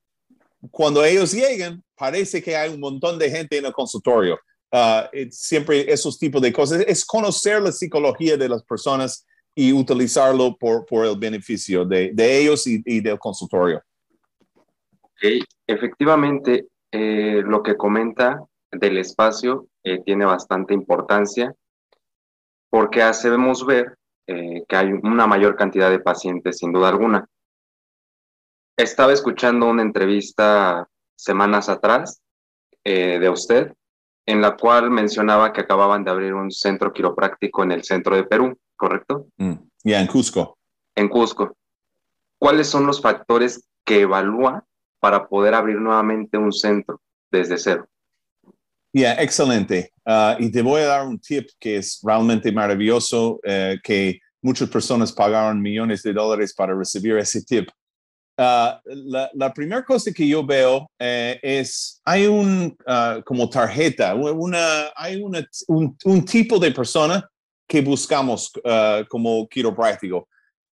cuando 0.70 1.04
ellos 1.04 1.32
lleguen, 1.32 1.82
parece 1.96 2.42
que 2.42 2.56
hay 2.56 2.72
un 2.72 2.80
montón 2.80 3.18
de 3.18 3.30
gente 3.30 3.58
en 3.58 3.66
el 3.66 3.72
consultorio. 3.72 4.38
Uh, 4.72 5.28
siempre 5.30 5.92
esos 5.92 6.18
tipos 6.18 6.40
de 6.40 6.52
cosas. 6.52 6.84
Es 6.86 7.04
conocer 7.04 7.60
la 7.60 7.72
psicología 7.72 8.36
de 8.36 8.48
las 8.48 8.62
personas 8.62 9.26
y 9.54 9.72
utilizarlo 9.72 10.56
por, 10.56 10.86
por 10.86 11.06
el 11.06 11.18
beneficio 11.18 11.84
de, 11.84 12.12
de 12.12 12.38
ellos 12.40 12.66
y, 12.66 12.80
y, 12.84 13.00
del 13.00 13.18
consultorio. 13.18 13.82
Okay. 15.16 15.42
Efectivamente, 15.66 16.68
eh, 16.92 17.42
lo 17.44 17.62
que 17.62 17.76
comenta 17.76 18.44
del 18.70 18.98
espacio 18.98 19.66
eh, 19.82 20.02
tiene 20.04 20.24
bastante 20.24 20.72
importancia 20.72 21.54
porque 22.68 23.02
hacemos 23.02 23.66
ver 23.66 23.96
eh, 24.26 24.64
que 24.68 24.76
hay 24.76 24.92
una 24.92 25.26
mayor 25.26 25.56
cantidad 25.56 25.90
de 25.90 26.00
pacientes, 26.00 26.58
sin 26.58 26.72
duda 26.72 26.88
alguna. 26.88 27.26
Estaba 28.76 29.12
escuchando 29.12 29.66
una 29.66 29.82
entrevista 29.82 30.88
semanas 31.16 31.68
atrás 31.68 32.22
de 32.82 33.28
usted, 33.28 33.74
en 34.24 34.40
la 34.40 34.56
cual 34.56 34.90
mencionaba 34.90 35.52
que 35.52 35.60
acababan 35.60 36.02
de 36.02 36.10
abrir 36.10 36.32
un 36.32 36.50
centro 36.50 36.94
quiropráctico 36.94 37.62
en 37.62 37.72
el 37.72 37.84
centro 37.84 38.16
de 38.16 38.24
Perú. 38.24 38.56
¿correcto? 38.80 39.26
Mm, 39.36 39.52
ya, 39.84 40.00
en 40.00 40.06
Cusco. 40.06 40.56
En 40.94 41.08
Cusco. 41.08 41.54
¿Cuáles 42.38 42.66
son 42.66 42.86
los 42.86 43.02
factores 43.02 43.68
que 43.84 44.00
evalúa 44.00 44.64
para 44.98 45.28
poder 45.28 45.54
abrir 45.54 45.76
nuevamente 45.76 46.38
un 46.38 46.50
centro 46.50 47.02
desde 47.30 47.58
cero? 47.58 47.86
Ya, 48.92 49.14
excelente. 49.14 49.92
Ah, 50.04 50.36
y 50.38 50.50
te 50.50 50.62
voy 50.62 50.82
a 50.82 50.86
dar 50.86 51.06
un 51.06 51.18
tip 51.18 51.48
que 51.60 51.76
es 51.76 52.00
realmente 52.02 52.50
maravilloso, 52.50 53.38
eh, 53.44 53.78
que 53.82 54.18
muchas 54.42 54.68
personas 54.68 55.12
pagaron 55.12 55.62
millones 55.62 56.02
de 56.02 56.12
dólares 56.12 56.52
para 56.54 56.74
recibir 56.74 57.16
ese 57.16 57.42
tip. 57.42 57.68
Ah, 58.36 58.80
la, 58.84 59.52
primera 59.52 59.84
cosa 59.84 60.10
que 60.12 60.26
yo 60.26 60.44
veo 60.44 60.90
eh, 60.98 61.38
es, 61.42 62.00
hay 62.04 62.26
un, 62.26 62.74
ah, 62.86 63.20
como 63.24 63.48
tarjeta, 63.48 64.14
una, 64.14 64.90
hay 64.96 65.22
una, 65.22 65.46
un, 65.68 66.24
tipo 66.24 66.58
de 66.58 66.72
persona 66.72 67.28
que 67.68 67.82
buscamos 67.82 68.50
uh, 68.64 69.04
como 69.08 69.46
quiropráctico. 69.46 70.26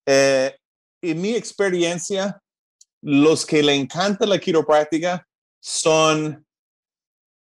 Eh, 0.05 0.53
en 1.03 1.20
mi 1.20 1.35
experiencia, 1.35 2.40
los 3.03 3.47
que 3.47 3.62
le 3.62 3.74
encanta 3.74 4.27
la 4.27 4.39
quiropráctica 4.39 5.24
son 5.61 6.45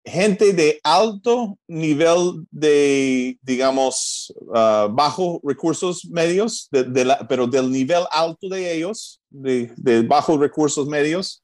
gente 0.07 0.53
de 0.53 0.79
alto 0.83 1.57
nivel 1.67 2.45
de, 2.49 3.37
digamos, 3.41 4.33
uh, 4.47 4.87
bajo 4.89 5.41
recursos 5.43 6.05
medios, 6.05 6.69
pero 7.27 7.45
del 7.45 7.71
nivel 7.71 8.03
alto 8.11 8.47
de 8.47 8.73
ellos, 8.73 9.21
de, 9.29 9.71
de 9.75 10.01
bajos 10.03 10.39
recursos 10.39 10.87
medios, 10.87 11.43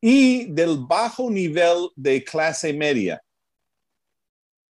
y 0.00 0.52
del 0.52 0.78
bajo 0.78 1.30
nivel 1.30 1.88
de 1.96 2.22
clase 2.22 2.72
media. 2.72 3.20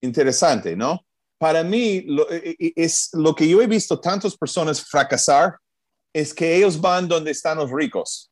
Interesante, 0.01 0.75
¿no? 0.75 1.03
Para 1.37 1.63
mí, 1.63 2.01
lo, 2.01 2.29
e, 2.31 2.55
e, 2.59 2.73
es 2.75 3.09
lo 3.13 3.33
que 3.33 3.47
yo 3.47 3.61
he 3.61 3.67
visto 3.67 3.99
tantas 3.99 4.37
personas 4.37 4.81
fracasar, 4.81 5.55
es 6.13 6.33
que 6.33 6.55
ellos 6.55 6.79
van 6.79 7.07
donde 7.07 7.31
están 7.31 7.57
los 7.57 7.71
ricos. 7.71 8.29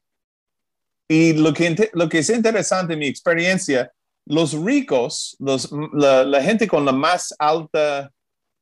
Y 1.07 1.33
lo 1.33 1.53
que, 1.53 1.89
lo 1.93 2.07
que 2.07 2.19
es 2.19 2.29
interesante 2.29 2.93
en 2.93 2.99
mi 2.99 3.07
experiencia 3.07 3.91
los 4.25 4.53
ricos, 4.53 5.35
la, 5.39 6.41
gente 6.41 6.67
con 6.67 6.85
la 6.85 6.91
más 6.91 7.33
alta 7.37 8.11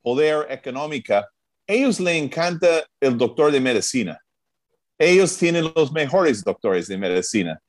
poder 0.02 0.46
económica, 0.50 1.28
ellos 1.66 2.00
le 2.00 2.16
encanta 2.16 2.84
el 3.00 3.16
doctor 3.16 3.52
de 3.52 3.60
medicina. 3.60 4.18
Ellos 4.98 5.36
tienen 5.36 5.72
los 5.74 5.92
mejores 5.92 6.42
doctores 6.42 6.88
de 6.88 6.98
medicina. 6.98 7.60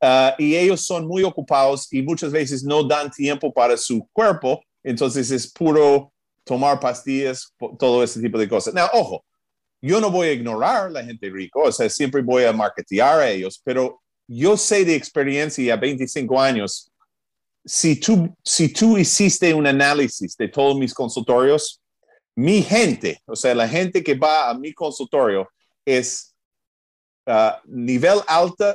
Ah, 0.00 0.34
y 0.38 0.56
ellos 0.56 0.80
son 0.80 1.06
muy 1.06 1.24
ocupados 1.24 1.92
y 1.92 2.02
muchas 2.02 2.32
veces 2.32 2.64
no 2.64 2.84
dan 2.84 3.10
tiempo 3.10 3.52
para 3.52 3.76
su 3.76 4.08
cuerpo, 4.12 4.62
entonces 4.82 5.30
es 5.30 5.52
puro 5.52 6.12
tomar 6.44 6.80
pastillas, 6.80 7.52
todo 7.78 8.02
ese 8.02 8.20
tipo 8.20 8.38
de 8.38 8.48
cosas. 8.48 8.72
Now, 8.72 8.88
ojo, 8.92 9.24
yo 9.82 10.00
no 10.00 10.10
voy 10.10 10.28
a 10.28 10.32
ignorar 10.32 10.90
la 10.90 11.04
gente 11.04 11.28
rica, 11.28 11.58
o 11.60 11.72
sea, 11.72 11.88
siempre 11.90 12.22
voy 12.22 12.44
a 12.44 12.52
marketear 12.52 13.20
a 13.20 13.30
ellos, 13.30 13.60
pero 13.62 14.00
yo 14.26 14.56
sé 14.56 14.84
de 14.84 14.94
experiencia 14.94 15.74
a 15.74 15.76
25 15.76 16.40
años 16.40 16.89
si 17.72 17.94
tú, 18.00 18.28
si 18.42 18.72
tú 18.72 18.98
hiciste 18.98 19.54
un 19.54 19.64
análisis 19.64 20.36
de 20.36 20.48
todos 20.48 20.76
mis 20.76 20.92
consultorios, 20.92 21.80
mi 22.34 22.62
gente, 22.62 23.22
o 23.26 23.36
sea, 23.36 23.54
la 23.54 23.68
gente 23.68 24.02
que 24.02 24.16
va 24.16 24.50
a 24.50 24.54
mi 24.54 24.74
consultorio 24.74 25.48
es 25.84 26.34
uh, 27.28 27.52
nivel 27.66 28.18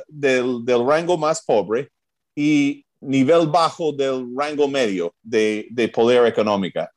del, 0.08 0.64
del, 0.64 0.86
rango 0.86 1.18
más 1.18 1.44
pobre 1.44 1.90
y 2.34 2.86
nivel 2.98 3.48
bajo 3.48 3.92
del 3.92 4.28
rango 4.34 4.66
medio 4.66 5.14
de, 5.22 5.66
de 5.72 5.88
poder 5.88 6.24
económica. 6.24 6.90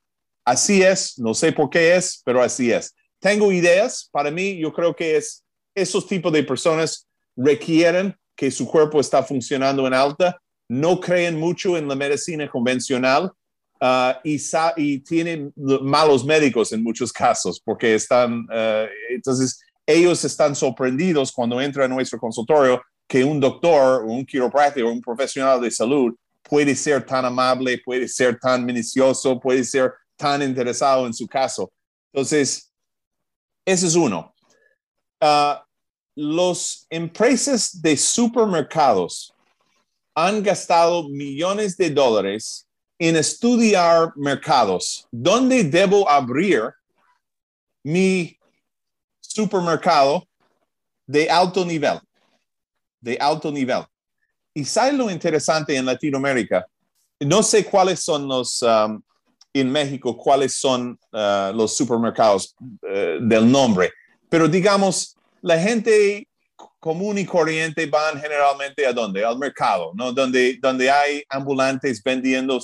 Así 0.46 0.82
es, 0.82 1.20
no 1.20 1.34
sé 1.34 1.52
por 1.52 1.70
qué 1.70 1.98
es, 1.98 2.22
pero 2.24 2.42
así 2.42 2.72
es. 2.72 2.96
Tengo 3.20 3.52
ideas, 3.52 4.08
para 4.10 4.32
mí 4.32 4.58
yo 4.58 4.72
creo 4.72 4.96
que 4.96 5.18
es 5.18 5.44
esos 5.76 6.08
tipos 6.08 6.32
de 6.32 6.44
personas 6.44 7.06
requieren 7.36 8.16
que 8.38 8.50
su 8.52 8.66
cuerpo 8.66 9.02
está 9.02 9.22
funcionando 9.22 9.86
en 9.86 9.94
alta 9.94 10.40
no 10.70 11.00
creen 11.00 11.40
mucho 11.40 11.78
en 11.78 11.88
la 11.88 11.96
medicina 11.96 12.48
convencional 12.48 13.32
uh, 13.82 14.14
y, 14.24 14.40
y, 14.78 15.00
tienen 15.00 15.52
malos 15.56 16.24
médicos 16.24 16.72
en 16.72 16.84
muchos 16.84 17.12
casos 17.12 17.60
porque 17.60 17.96
están, 17.96 18.42
uh, 18.42 18.88
entonces 19.10 19.60
ellos 19.86 20.24
están 20.24 20.56
sorprendidos 20.56 21.32
cuando 21.32 21.60
entran 21.60 21.92
a 21.92 21.96
nuestro 21.96 22.20
consultorio 22.20 22.82
que 23.08 23.24
un 23.24 23.40
doctor 23.40 24.04
un 24.04 24.26
quiropráctico 24.26 24.88
un 24.88 25.02
profesional 25.02 25.60
de 25.60 25.72
salud 25.72 26.14
puede 26.44 26.76
ser 26.76 27.06
tan 27.06 27.26
amable, 27.26 27.80
puede 27.84 28.08
ser 28.08 28.40
tan 28.40 28.66
minucioso, 28.66 29.40
puede 29.40 29.64
ser 29.64 29.94
tan 30.16 30.42
interesado 30.42 31.06
en 31.06 31.14
su 31.14 31.28
caso. 31.28 31.72
Entonces, 32.12 32.74
ese 33.66 33.88
es 33.88 33.96
uno. 33.96 34.34
Uh, 35.22 35.56
los 36.16 36.88
empresas 36.90 37.82
de 37.82 37.96
supermercados 37.96 39.34
han 40.26 40.44
gastado 40.44 41.08
millones 41.10 41.78
de 41.78 41.90
dólares 41.90 42.68
en 42.98 43.16
estudiar 43.16 44.12
mercados. 44.16 45.08
¿Dónde 45.12 45.64
debo 45.64 46.10
abrir 46.10 46.64
mi 47.84 48.38
supermercado 49.22 50.28
de 51.08 51.30
alto 51.30 51.66
nivel? 51.66 52.00
De 53.00 53.18
alto 53.20 53.52
nivel. 53.52 53.84
Y 54.54 54.66
sabe 54.66 54.94
lo 54.94 55.10
interesante 55.10 55.76
en 55.76 55.86
Latinoamérica. 55.86 56.66
No 57.20 57.42
sé 57.42 57.66
cuáles 57.66 58.02
son 58.02 58.28
los, 58.28 58.62
um, 58.62 59.02
en 59.54 59.72
México, 59.72 60.18
cuáles 60.18 60.54
son 60.56 61.00
uh, 61.14 61.54
los 61.54 61.76
supermercados 61.76 62.56
uh, 62.60 63.26
del 63.26 63.50
nombre, 63.50 63.92
pero 64.30 64.48
digamos, 64.48 65.16
la 65.42 65.58
gente 65.60 66.29
común 66.80 67.18
y 67.18 67.26
corriente 67.26 67.86
van 67.86 68.20
generalmente 68.20 68.86
a 68.86 68.94
dónde? 68.94 69.24
Al 69.24 69.38
mercado, 69.38 69.92
¿no? 69.96 70.12
Donde, 70.12 70.58
donde 70.62 70.90
hay 70.90 71.24
ambulantes 71.30 72.02
vendiendo 72.04 72.60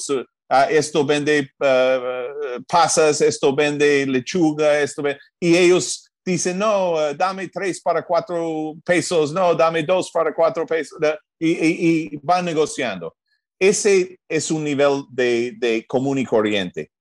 ah, 0.50 0.68
esto 0.70 1.06
vende 1.06 1.50
uh, 1.60 2.64
pasas, 2.68 3.22
esto 3.22 3.56
vende 3.56 4.06
lechuga, 4.06 4.80
esto 4.80 5.04
y 5.40 5.56
ellos 5.56 6.10
dicen, 6.24 6.58
no, 6.58 6.94
uh, 6.94 7.14
dame 7.16 7.50
tres 7.50 7.82
para 7.82 8.04
cuatro 8.04 8.76
pesos, 8.84 9.32
no, 9.34 9.54
dame 9.54 9.84
dos 9.84 10.10
para 10.12 10.34
cuatro 10.34 10.66
pesos, 10.66 10.98
y, 11.40 12.18
van 12.18 12.46
negociando. 12.46 13.16
Ese 13.60 14.20
es 14.28 14.52
un 14.52 14.64
nivel 14.64 15.04
de, 15.10 15.54
de 15.58 15.86
común 15.88 16.18
y 16.18 16.26
corriente. 16.26 16.92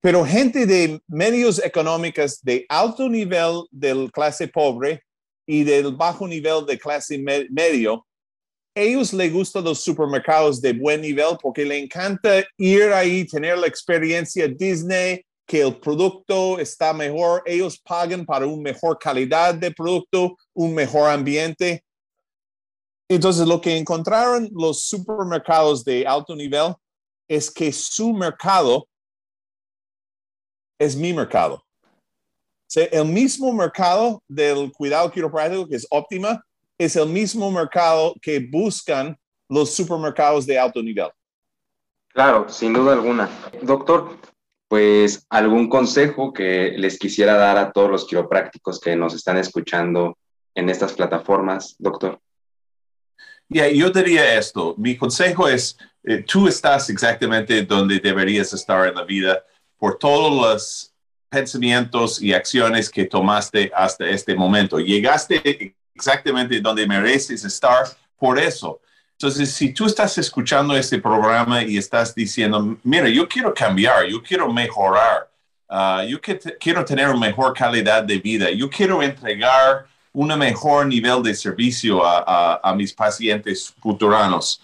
Pero 0.00 0.24
gente 0.24 0.66
de 0.66 1.00
medios 1.08 1.62
económicos 1.64 2.40
de 2.42 2.64
alto 2.68 3.08
nivel 3.08 3.64
del 3.70 4.10
clase 4.12 4.46
pobre 4.46 5.02
y 5.46 5.64
del 5.64 5.94
bajo 5.94 6.26
nivel 6.26 6.66
de 6.66 6.78
clase 6.78 7.18
medio, 7.50 8.06
ellos 8.74 9.12
les 9.12 9.32
gustan 9.32 9.64
los 9.64 9.80
supermercados 9.80 10.60
de 10.60 10.72
buen 10.72 11.00
nivel 11.00 11.38
porque 11.40 11.64
le 11.64 11.78
encanta 11.78 12.44
ir 12.58 12.92
ahí, 12.92 13.24
tener 13.26 13.56
la 13.56 13.66
experiencia 13.66 14.46
Disney, 14.48 15.24
que 15.46 15.62
el 15.62 15.78
producto 15.78 16.58
está 16.58 16.92
mejor, 16.92 17.42
ellos 17.46 17.78
pagan 17.78 18.26
para 18.26 18.46
una 18.46 18.62
mejor 18.62 18.98
calidad 18.98 19.54
de 19.54 19.70
producto, 19.70 20.36
un 20.52 20.74
mejor 20.74 21.08
ambiente. 21.08 21.84
Entonces, 23.08 23.46
lo 23.46 23.60
que 23.60 23.76
encontraron 23.76 24.50
los 24.52 24.82
supermercados 24.82 25.84
de 25.84 26.04
alto 26.04 26.34
nivel 26.34 26.74
es 27.28 27.50
que 27.50 27.72
su 27.72 28.12
mercado 28.12 28.88
es 30.78 30.96
mi 30.96 31.12
mercado 31.12 31.65
el 32.74 33.04
mismo 33.06 33.52
mercado 33.52 34.22
del 34.28 34.72
cuidado 34.72 35.10
quiropráctico, 35.10 35.68
que 35.68 35.76
es 35.76 35.86
óptima, 35.90 36.42
es 36.78 36.96
el 36.96 37.08
mismo 37.08 37.50
mercado 37.50 38.14
que 38.20 38.38
buscan 38.40 39.16
los 39.48 39.74
supermercados 39.74 40.46
de 40.46 40.58
alto 40.58 40.82
nivel. 40.82 41.08
Claro, 42.08 42.48
sin 42.48 42.72
duda 42.72 42.94
alguna. 42.94 43.28
Doctor, 43.62 44.16
pues 44.68 45.26
algún 45.30 45.68
consejo 45.68 46.32
que 46.32 46.72
les 46.76 46.98
quisiera 46.98 47.34
dar 47.34 47.56
a 47.56 47.72
todos 47.72 47.90
los 47.90 48.06
quiroprácticos 48.06 48.80
que 48.80 48.96
nos 48.96 49.14
están 49.14 49.36
escuchando 49.36 50.16
en 50.54 50.68
estas 50.70 50.92
plataformas, 50.94 51.76
doctor. 51.78 52.18
Yeah, 53.48 53.68
yo 53.68 53.90
diría 53.90 54.36
esto. 54.36 54.74
Mi 54.76 54.96
consejo 54.96 55.46
es, 55.46 55.78
eh, 56.02 56.24
tú 56.26 56.48
estás 56.48 56.90
exactamente 56.90 57.62
donde 57.62 58.00
deberías 58.00 58.52
estar 58.52 58.88
en 58.88 58.94
la 58.96 59.04
vida 59.04 59.44
por 59.78 59.98
todos 59.98 60.32
los 60.32 60.95
pensamientos 61.28 62.22
y 62.22 62.32
acciones 62.32 62.90
que 62.90 63.04
tomaste 63.04 63.70
hasta 63.74 64.08
este 64.08 64.34
momento. 64.34 64.78
Llegaste 64.78 65.74
exactamente 65.94 66.60
donde 66.60 66.86
mereces 66.86 67.44
estar 67.44 67.86
por 68.18 68.38
eso. 68.38 68.80
Entonces, 69.12 69.50
si 69.52 69.72
tú 69.72 69.86
estás 69.86 70.18
escuchando 70.18 70.76
este 70.76 70.98
programa 70.98 71.62
y 71.62 71.78
estás 71.78 72.14
diciendo, 72.14 72.76
mira, 72.82 73.08
yo 73.08 73.26
quiero 73.26 73.54
cambiar, 73.54 74.04
yo 74.06 74.22
quiero 74.22 74.52
mejorar, 74.52 75.30
ah, 75.68 76.04
yo 76.06 76.18
quiero 76.60 76.84
tener 76.84 77.08
una 77.08 77.18
mejor 77.18 77.54
calidad 77.54 78.02
de 78.02 78.18
vida, 78.18 78.50
yo 78.50 78.68
quiero 78.68 79.02
entregar 79.02 79.86
un 80.12 80.38
mejor 80.38 80.86
nivel 80.86 81.22
de 81.22 81.34
servicio 81.34 82.02
a, 82.04 82.74
mis 82.74 82.92
pacientes 82.92 83.72
futuranos. 83.80 84.62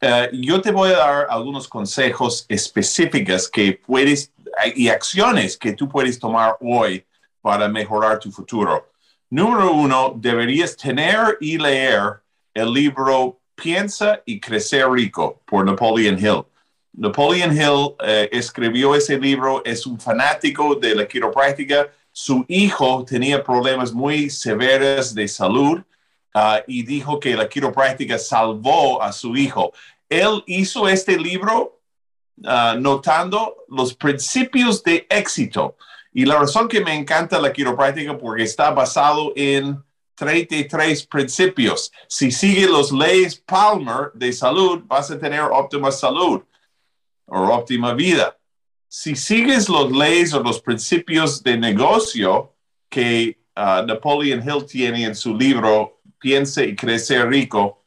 Eh, 0.00 0.30
yo 0.32 0.60
te 0.60 0.72
voy 0.72 0.90
a 0.90 0.96
dar 0.96 1.26
algunos 1.30 1.68
consejos 1.68 2.44
específicos 2.48 3.48
que 3.48 3.72
puedes 3.72 4.32
y 4.74 4.88
acciones 4.88 5.56
que 5.56 5.72
tú 5.72 5.88
puedes 5.88 6.18
tomar 6.18 6.56
hoy 6.60 7.04
para 7.40 7.68
mejorar 7.68 8.18
tu 8.18 8.30
futuro. 8.30 8.90
Número 9.30 9.72
uno, 9.72 10.14
deberías 10.16 10.76
tener 10.76 11.38
y 11.40 11.56
leer 11.56 12.20
el 12.52 12.72
libro 12.72 13.38
Piensa 13.54 14.20
y 14.24 14.40
Crecer 14.40 14.90
Rico 14.90 15.40
por 15.46 15.64
Napoleon 15.64 16.18
Hill. 16.18 16.44
Napoleon 16.92 17.52
Hill 17.52 17.94
eh, 18.04 18.28
escribió 18.32 18.94
ese 18.94 19.18
libro, 19.18 19.62
es 19.64 19.86
un 19.86 20.00
fanático 20.00 20.74
de 20.74 20.94
la 20.94 21.06
quiropráctica. 21.06 21.88
Su 22.10 22.44
hijo 22.48 23.04
tenía 23.04 23.42
problemas 23.42 23.92
muy 23.92 24.28
severos 24.28 25.14
de 25.14 25.28
salud 25.28 25.80
ah, 26.34 26.60
y 26.66 26.82
dijo 26.82 27.20
que 27.20 27.36
la 27.36 27.48
quiropráctica 27.48 28.18
salvó 28.18 29.00
a 29.00 29.12
su 29.12 29.36
hijo. 29.36 29.72
Él 30.08 30.42
hizo 30.46 30.88
este 30.88 31.16
libro 31.16 31.79
ah, 32.44 32.76
notando 32.78 33.56
los 33.68 33.94
principios 33.94 34.82
de 34.82 35.06
éxito. 35.08 35.76
Y 36.12 36.24
la 36.24 36.38
razón 36.38 36.68
que 36.68 36.80
me 36.80 36.94
encanta 36.94 37.40
la 37.40 37.52
quiropráctica 37.52 38.18
porque 38.18 38.42
está 38.42 38.70
basado 38.70 39.32
en 39.36 39.82
33 40.20 41.06
principios. 41.06 41.90
Si 42.06 42.30
sigue 42.30 42.66
los 42.66 42.92
leyes 42.92 43.36
Palmer 43.36 44.10
de 44.12 44.32
salud, 44.32 44.82
vas 44.86 45.10
a 45.10 45.18
tener 45.18 45.40
óptima 45.40 45.90
salud 45.90 46.42
o 47.26 47.40
óptima 47.40 47.94
vida. 47.94 48.36
Si 48.86 49.16
sigues 49.16 49.68
los 49.68 49.90
leyes 49.90 50.34
o 50.34 50.42
los 50.42 50.60
principios 50.60 51.42
de 51.42 51.56
negocio 51.56 52.52
que 52.90 53.38
uh, 53.56 53.86
Napoleon 53.86 54.42
Hill 54.42 54.66
tiene 54.66 55.04
en 55.04 55.14
su 55.14 55.34
libro 55.34 56.02
Piense 56.18 56.66
y 56.66 56.76
Crecer 56.76 57.26
Rico, 57.28 57.79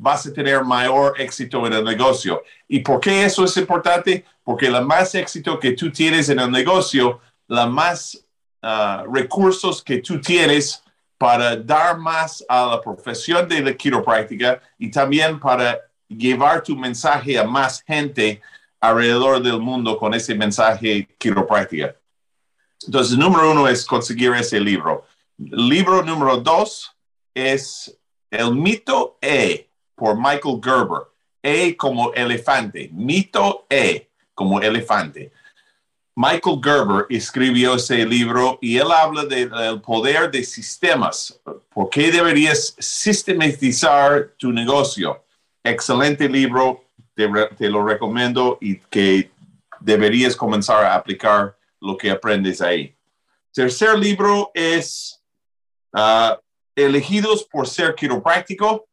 vas 0.00 0.26
a 0.26 0.32
tener 0.32 0.64
mayor 0.64 1.20
éxito 1.20 1.66
en 1.66 1.74
el 1.74 1.84
negocio. 1.84 2.42
¿Y 2.66 2.80
por 2.80 3.00
qué 3.00 3.24
eso 3.24 3.44
es 3.44 3.54
importante? 3.58 4.24
Porque 4.42 4.70
la 4.70 4.80
más 4.80 5.14
éxito 5.14 5.60
que 5.60 5.72
tú 5.72 5.90
tienes 5.90 6.30
en 6.30 6.40
el 6.40 6.50
negocio, 6.50 7.20
la 7.46 7.66
más 7.66 8.18
uh, 8.62 9.04
recursos 9.12 9.82
que 9.82 9.98
tú 9.98 10.18
tienes 10.18 10.82
para 11.18 11.54
dar 11.54 11.98
más 11.98 12.42
a 12.48 12.64
la 12.64 12.80
profesión 12.80 13.46
de 13.46 13.60
la 13.60 13.74
quiropráctica 13.74 14.58
y 14.78 14.90
también 14.90 15.38
para 15.38 15.78
llevar 16.08 16.62
tu 16.62 16.74
mensaje 16.74 17.38
a 17.38 17.44
más 17.44 17.82
gente 17.82 18.40
alrededor 18.80 19.42
del 19.42 19.60
mundo 19.60 19.98
con 19.98 20.14
ese 20.14 20.34
mensaje 20.34 21.06
quiropráctica. 21.18 21.94
Entonces, 22.86 23.18
número 23.18 23.50
uno 23.50 23.68
es 23.68 23.84
conseguir 23.84 24.32
ese 24.32 24.58
libro. 24.58 25.04
libro 25.36 26.02
número 26.02 26.38
dos 26.38 26.90
es 27.34 27.98
El 28.30 28.54
mito 28.54 29.18
E 29.20 29.69
por 30.00 30.16
Michael 30.16 30.58
Gerber. 30.64 31.02
E 31.42 31.76
como 31.76 32.12
elefante. 32.14 32.88
Mito 32.90 33.66
E 33.68 34.08
como 34.34 34.58
elefante. 34.60 35.30
Michael 36.16 36.60
Gerber 36.62 37.06
escribió 37.10 37.74
ese 37.74 38.04
libro 38.06 38.58
y 38.62 38.78
él 38.78 38.90
habla 38.90 39.26
del 39.26 39.80
poder 39.82 40.30
de 40.30 40.42
sistemas. 40.42 41.38
¿Por 41.68 41.90
qué 41.90 42.10
deberías 42.10 42.74
sistematizar 42.78 44.32
tu 44.38 44.50
negocio? 44.52 45.22
Excelente 45.62 46.28
libro, 46.28 46.84
te, 47.14 47.68
lo 47.68 47.86
recomiendo 47.86 48.56
y 48.60 48.76
que 48.76 49.30
deberías 49.80 50.34
comenzar 50.34 50.84
a 50.84 50.94
aplicar 50.94 51.56
lo 51.80 51.96
que 51.96 52.10
aprendes 52.10 52.60
ahí. 52.62 52.94
Tercer 53.52 53.98
libro 53.98 54.50
es 54.54 55.22
ah, 55.92 56.38
Elegidos 56.74 57.44
por 57.44 57.66
ser 57.66 57.94
quiropráctico. 57.94 58.86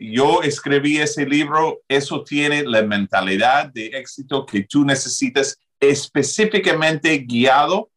Yo 0.00 0.42
escribí 0.42 0.98
ese 0.98 1.26
libro, 1.26 1.80
eso 1.88 2.22
tiene 2.22 2.62
la 2.62 2.82
mentalidad 2.82 3.66
de 3.66 3.86
éxito 3.86 4.46
que 4.46 4.62
tú 4.62 4.84
necesitas 4.84 5.58
específicamente 5.80 7.18
guiado 7.18 7.90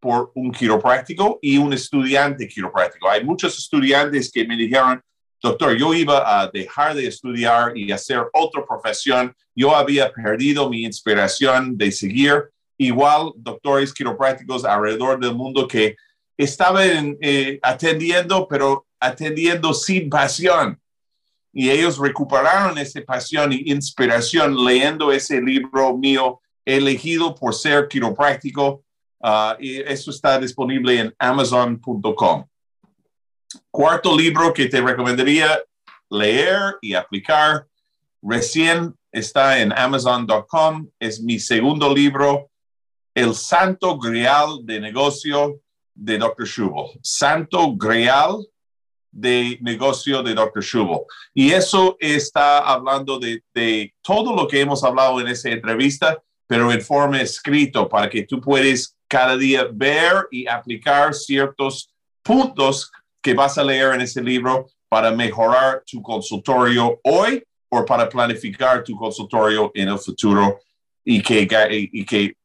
por 0.00 0.32
un 0.34 0.50
quiropráctico 0.50 1.38
y 1.42 1.58
un 1.58 1.74
estudiante 1.74 2.48
quiropráctico. 2.48 3.10
Hay 3.10 3.22
muchos 3.22 3.58
estudiantes 3.58 4.32
que 4.32 4.46
me 4.46 4.56
dijeron, 4.56 5.02
doctor, 5.42 5.76
yo 5.76 5.92
iba 5.92 6.40
a 6.40 6.48
dejar 6.48 6.94
de 6.94 7.08
estudiar 7.08 7.76
y 7.76 7.92
hacer 7.92 8.22
otra 8.32 8.64
profesión. 8.66 9.34
Yo 9.54 9.76
había 9.76 10.10
perdido 10.10 10.70
mi 10.70 10.84
inspiración 10.84 11.76
de 11.76 11.92
seguir. 11.92 12.42
Igual, 12.78 13.32
doctores 13.36 13.92
quiroprácticos 13.92 14.64
alrededor 14.64 15.20
del 15.20 15.34
mundo 15.34 15.68
que 15.68 15.94
estaban 16.38 17.18
eh, 17.20 17.58
atendiendo, 17.62 18.48
pero 18.48 18.86
atendiendo 18.98 19.74
sin 19.74 20.08
pasión. 20.08 20.80
Y 21.54 21.70
ellos 21.70 21.98
recuperaron 21.98 22.76
esa 22.78 23.00
pasión 23.02 23.52
y 23.52 23.70
inspiración 23.70 24.64
leyendo 24.64 25.12
ese 25.12 25.40
libro 25.40 25.96
mío 25.96 26.40
elegido 26.64 27.34
por 27.34 27.54
ser 27.54 27.86
quiropráctico. 27.88 28.82
Uh, 29.20 29.54
y 29.58 29.76
eso 29.80 30.10
está 30.10 30.38
disponible 30.38 30.98
en 30.98 31.14
amazon.com. 31.18 32.44
Cuarto 33.70 34.16
libro 34.16 34.52
que 34.52 34.66
te 34.66 34.80
recomendaría 34.80 35.58
leer 36.10 36.76
y 36.82 36.94
aplicar, 36.94 37.66
recién 38.20 38.94
está 39.12 39.60
en 39.60 39.72
amazon.com, 39.72 40.88
es 40.98 41.22
mi 41.22 41.38
segundo 41.38 41.94
libro, 41.94 42.50
El 43.14 43.34
Santo 43.34 43.96
Grial 43.98 44.64
de 44.64 44.80
Negocio 44.80 45.60
de 45.94 46.18
Dr. 46.18 46.46
Schubel. 46.46 46.98
Santo 47.02 47.74
Grial 47.76 48.44
de 49.14 49.58
negocio 49.62 50.22
de 50.22 50.34
Dr. 50.34 50.62
Schubel. 50.62 51.00
Y 51.32 51.52
eso 51.52 51.96
está 52.00 52.58
hablando 52.58 53.18
de, 53.18 53.94
todo 54.02 54.34
lo 54.34 54.48
que 54.48 54.60
hemos 54.60 54.82
hablado 54.82 55.20
en 55.20 55.28
esa 55.28 55.50
entrevista, 55.50 56.20
pero 56.46 56.70
en 56.72 56.82
forma 56.82 57.20
escrito 57.20 57.88
para 57.88 58.10
que 58.10 58.24
tú 58.24 58.40
puedes 58.40 58.96
cada 59.08 59.36
día 59.36 59.68
ver 59.72 60.26
y 60.30 60.46
aplicar 60.46 61.14
ciertos 61.14 61.90
puntos 62.22 62.90
que 63.22 63.34
vas 63.34 63.56
a 63.56 63.64
leer 63.64 63.94
en 63.94 64.00
ese 64.00 64.20
libro 64.20 64.66
para 64.88 65.10
mejorar 65.12 65.82
tu 65.86 66.02
consultorio 66.02 67.00
hoy 67.04 67.42
o 67.68 67.84
para 67.84 68.08
planificar 68.08 68.82
tu 68.82 68.96
consultorio 68.96 69.70
en 69.74 69.88
el 69.88 69.98
futuro 69.98 70.60
y 71.04 71.22
que 71.22 72.36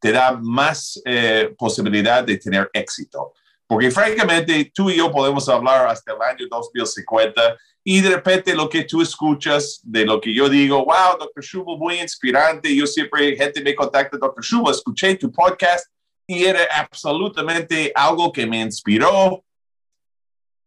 te 0.00 0.12
da 0.12 0.38
más 0.40 1.00
eh, 1.04 1.54
posibilidad 1.56 2.24
de 2.24 2.38
tener 2.38 2.70
éxito. 2.72 3.32
Porque 3.74 3.90
francamente, 3.90 4.70
tú 4.72 4.88
y 4.88 4.98
yo 4.98 5.10
podemos 5.10 5.48
hablar 5.48 5.88
hasta 5.88 6.12
el 6.12 6.22
año 6.22 6.46
2050 6.48 7.58
y 7.82 8.00
de 8.00 8.10
repente 8.10 8.54
lo 8.54 8.68
que 8.68 8.84
tú 8.84 9.02
escuchas 9.02 9.80
de 9.82 10.04
lo 10.04 10.20
que 10.20 10.32
yo 10.32 10.48
digo, 10.48 10.84
wow, 10.84 11.18
Dr. 11.18 11.42
Schubel, 11.42 11.76
muy 11.76 11.98
inspirante. 12.00 12.72
Yo 12.72 12.86
siempre, 12.86 13.36
gente 13.36 13.60
me 13.60 13.74
contacta, 13.74 14.16
Dr. 14.16 14.44
Schubel, 14.44 14.72
escuché 14.72 15.16
tu 15.16 15.32
podcast 15.32 15.88
y 16.24 16.44
era 16.44 16.60
absolutamente 16.72 17.90
algo 17.96 18.30
que 18.30 18.46
me 18.46 18.60
inspiró. 18.60 19.44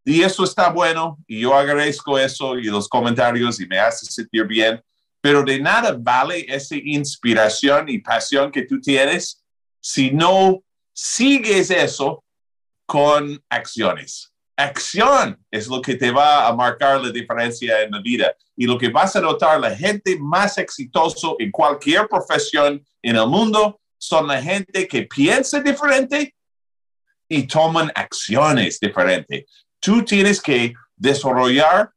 Y 0.04 0.20
eso 0.20 0.44
está 0.44 0.68
bueno 0.68 1.16
y 1.26 1.40
yo 1.40 1.54
agradezco 1.54 2.18
eso 2.18 2.58
y 2.58 2.64
los 2.64 2.90
comentarios 2.90 3.58
y 3.58 3.66
me 3.66 3.78
hace 3.78 4.04
sentir 4.04 4.46
bien. 4.46 4.82
Pero 5.22 5.42
de 5.42 5.58
nada 5.58 5.96
vale 5.98 6.44
esa 6.46 6.76
inspiración 6.76 7.88
y 7.88 8.00
pasión 8.00 8.52
que 8.52 8.64
tú 8.64 8.78
tienes 8.78 9.42
si 9.80 10.10
no 10.10 10.62
sigues 10.92 11.70
eso 11.70 12.22
con 12.88 13.44
acciones 13.50 14.32
acción 14.58 15.38
es 15.52 15.68
lo 15.68 15.80
que 15.80 15.94
te 15.94 16.10
va 16.10 16.48
a 16.48 16.52
marcar 16.52 17.00
la 17.00 17.10
diferencia 17.10 17.82
en 17.82 17.92
la 17.92 18.00
vida. 18.00 18.34
Y 18.56 18.66
lo 18.66 18.76
que 18.76 18.88
vas 18.88 19.14
a 19.14 19.20
notar, 19.20 19.60
la 19.60 19.74
gente 19.74 20.18
más 20.18 20.58
exitosa 20.58 21.28
en 21.38 21.52
cualquier 21.52 22.08
profesión 22.08 22.84
en 23.00 23.16
el 23.16 23.26
mundo 23.28 23.80
son 23.96 24.26
la 24.26 24.42
gente 24.42 24.88
que 24.88 25.02
piensa 25.02 25.60
diferente 25.60 26.34
y 27.28 27.46
toman 27.46 27.92
acciones 27.94 28.80
diferentes. 28.80 29.44
Tú 29.78 30.04
tienes 30.04 30.40
que 30.40 30.74
desarrollar 30.96 31.90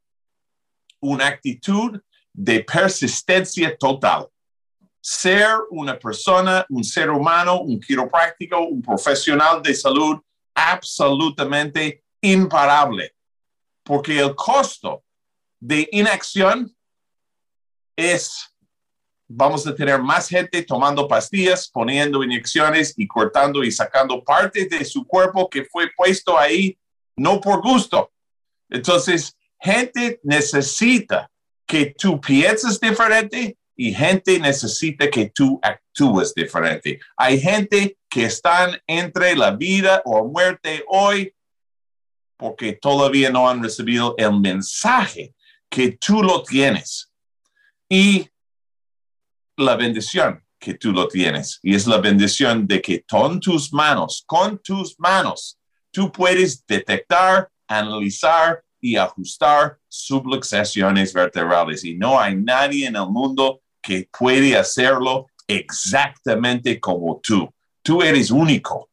una 1.00 1.26
actitud 1.26 2.00
de 2.32 2.62
persistencia 2.62 3.76
total. 3.76 4.28
Ser 5.00 5.48
una 5.70 5.98
persona, 5.98 6.64
un 6.68 6.84
ser 6.84 7.10
humano, 7.10 7.60
un 7.60 7.80
quiropráctico, 7.80 8.60
un 8.60 8.80
profesional 8.80 9.60
de 9.60 9.74
salud 9.74 10.20
absolutamente 10.54 12.04
imparable, 12.20 13.14
porque 13.82 14.18
el 14.18 14.34
costo 14.34 15.02
de 15.60 15.88
inacción 15.92 16.74
es, 17.96 18.54
vamos 19.28 19.66
a 19.66 19.74
tener 19.74 20.00
más 20.00 20.28
gente 20.28 20.62
tomando 20.62 21.06
pastillas, 21.06 21.68
poniendo 21.68 22.22
inyecciones 22.22 22.94
y 22.96 23.06
cortando 23.06 23.62
y 23.62 23.70
sacando 23.70 24.22
partes 24.22 24.68
de 24.70 24.84
su 24.84 25.06
cuerpo 25.06 25.48
que 25.48 25.64
fue 25.64 25.90
puesto 25.96 26.38
ahí 26.38 26.78
no 27.16 27.40
por 27.40 27.60
gusto. 27.60 28.10
Entonces, 28.68 29.36
gente 29.60 30.20
necesita 30.22 31.30
que 31.66 31.94
tú 31.96 32.20
pienses 32.20 32.80
diferente 32.80 33.56
y 33.76 33.92
gente 33.92 34.38
necesita 34.38 35.10
que 35.10 35.30
tú 35.30 35.58
actúes 35.62 36.34
diferente. 36.34 37.00
Hay 37.16 37.40
gente 37.40 37.96
que 38.08 38.24
están 38.24 38.80
entre 38.86 39.34
la 39.36 39.52
vida 39.52 40.02
o 40.04 40.26
muerte 40.28 40.84
hoy 40.88 41.34
porque 42.36 42.72
todavía 42.72 43.30
no 43.30 43.48
han 43.48 43.62
recibido 43.62 44.14
el 44.18 44.40
mensaje 44.40 45.34
que 45.70 45.92
tú 45.92 46.22
lo 46.22 46.42
tienes 46.42 47.12
y 47.88 48.28
la 49.56 49.76
bendición 49.76 50.42
que 50.58 50.74
tú 50.74 50.92
lo 50.92 51.08
tienes. 51.08 51.58
Y 51.62 51.74
es 51.74 51.86
la 51.86 51.98
bendición 51.98 52.66
de 52.66 52.80
que 52.80 53.02
con 53.02 53.40
tus 53.40 53.72
manos, 53.72 54.22
con 54.26 54.58
tus 54.58 54.98
manos, 54.98 55.58
tú 55.90 56.10
puedes 56.10 56.64
detectar, 56.66 57.48
analizar 57.66 58.62
y 58.82 58.96
ajustar 58.96 59.78
subluxaciones 59.88 61.14
vertebrales. 61.14 61.84
Y 61.84 61.94
no 61.94 62.20
hay 62.20 62.34
nadie 62.34 62.88
en 62.88 62.96
el 62.96 63.06
mundo 63.06 63.62
que 63.80 64.08
puede 64.18 64.56
hacerlo 64.56 65.28
exactamente 65.46 66.80
como 66.80 67.20
tú. 67.22 67.48
Tú 67.80 68.02
eres 68.02 68.30
único. 68.30 68.90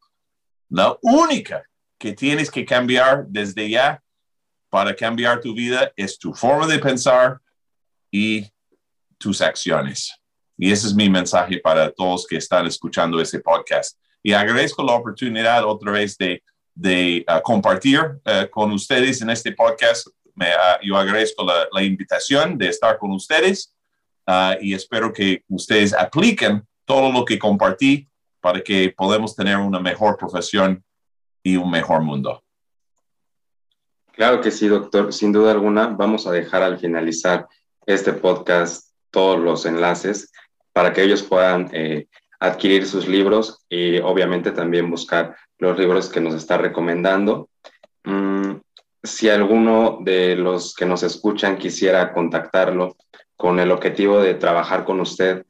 La 0.69 0.95
única 1.01 1.63
que 1.97 2.13
tienes 2.13 2.51
que 2.51 2.63
cambiar 2.63 3.25
desde 3.27 3.67
ya 3.67 4.01
para 4.69 4.95
cambiar 4.95 5.41
tu 5.41 5.55
vida 5.55 5.91
es 5.95 6.19
tu 6.19 6.33
forma 6.33 6.67
de 6.67 6.77
pensar 6.77 7.39
y 8.11 8.47
tus 9.17 9.41
acciones. 9.41 10.15
Y 10.55 10.71
ese 10.71 10.85
es 10.87 10.93
mi 10.93 11.09
mensaje 11.09 11.59
para 11.59 11.91
todos 11.91 12.27
que 12.27 12.37
están 12.37 12.67
escuchando 12.67 13.19
este 13.19 13.39
podcast. 13.39 13.97
Y 14.21 14.33
agradezco 14.33 14.83
la 14.83 14.93
oportunidad 14.93 15.65
otra 15.65 15.93
vez 15.93 16.15
de, 16.17 16.43
de 16.79 17.25
uh, 17.27 17.41
compartir 17.41 17.99
uh, 17.99 18.49
con 18.49 18.71
ustedes 18.71 19.21
en 19.21 19.29
este 19.29 19.51
podcast. 19.51 20.07
Me, 20.33 20.47
uh, 20.47 20.79
yo 20.81 20.95
agradezco 20.95 21.45
la, 21.45 21.83
invitación 21.83 22.57
de 22.57 22.69
estar 22.69 22.97
con 22.97 23.11
ustedes 23.11 23.75
y 24.61 24.75
espero 24.75 25.11
que 25.11 25.43
ustedes 25.47 25.91
apliquen 25.91 26.63
todo 26.85 27.11
lo 27.11 27.25
que 27.25 27.39
compartí 27.39 28.07
para 28.39 28.61
que 28.61 28.93
podamos 28.95 29.35
tener 29.35 29.57
una 29.57 29.79
mejor 29.79 30.17
profesión 30.17 30.83
y 31.41 31.57
un 31.57 31.71
mejor 31.71 32.03
mundo. 32.03 32.43
Claro 34.11 34.39
que 34.39 34.51
sí, 34.51 34.67
doctor. 34.67 35.11
Sin 35.11 35.31
duda 35.31 35.51
alguna, 35.51 35.87
vamos 35.87 36.27
a 36.27 36.31
dejar 36.31 36.61
al 36.61 36.77
finalizar 36.77 37.47
este 37.87 38.13
podcast 38.13 38.91
todos 39.09 39.39
los 39.39 39.65
enlaces 39.65 40.31
para 40.71 40.93
que 40.93 41.01
ellos 41.01 41.23
puedan 41.23 41.69
eh, 41.73 42.07
adquirir 42.39 42.85
sus 42.85 43.07
libros 43.07 43.65
y 43.69 43.99
obviamente 43.99 44.51
también 44.51 44.89
buscar 44.89 45.35
los 45.57 45.77
libros 45.77 46.09
que 46.09 46.21
nos 46.21 46.33
está 46.33 46.57
recomendando. 46.57 47.49
Mm, 48.03 48.57
si 49.03 49.29
alguno 49.29 49.99
de 50.01 50.35
los 50.35 50.73
que 50.73 50.85
nos 50.85 51.03
escuchan 51.03 51.57
quisiera 51.57 52.13
contactarlo 52.13 52.95
con 53.35 53.59
el 53.59 53.71
objetivo 53.71 54.21
de 54.21 54.33
trabajar 54.35 54.83
con 54.85 54.99
usted, 54.99 55.45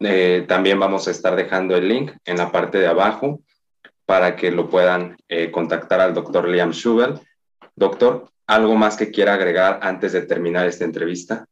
eh, 0.00 0.44
también 0.48 0.78
vamos 0.78 1.08
a 1.08 1.10
estar 1.10 1.36
dejando 1.36 1.76
el 1.76 1.88
link 1.88 2.12
en 2.24 2.36
la 2.36 2.50
parte 2.52 2.78
de 2.78 2.86
abajo 2.86 3.40
para 4.06 4.36
que 4.36 4.50
lo 4.50 4.68
puedan 4.68 5.16
eh, 5.28 5.50
contactar 5.50 6.00
al 6.00 6.14
doctor 6.14 6.48
Liam 6.48 6.72
Schubel. 6.72 7.20
Doctor, 7.74 8.28
¿algo 8.46 8.74
más 8.74 8.96
que 8.96 9.10
quiera 9.10 9.34
agregar 9.34 9.80
antes 9.82 10.12
de 10.12 10.22
terminar 10.22 10.66
esta 10.66 10.84
entrevista? 10.84 11.46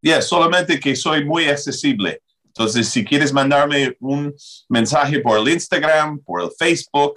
Yeah, 0.00 0.22
solamente 0.22 0.80
que 0.80 0.96
soy 0.96 1.24
muy 1.24 1.44
accesible. 1.44 2.22
Entonces, 2.54 2.88
si 2.88 3.02
quieres 3.02 3.32
mandarme 3.32 3.96
un 4.00 4.34
mensaje 4.68 5.20
por 5.20 5.38
el 5.38 5.48
Instagram, 5.48 6.18
por 6.18 6.42
el 6.42 6.50
Facebook, 6.58 7.14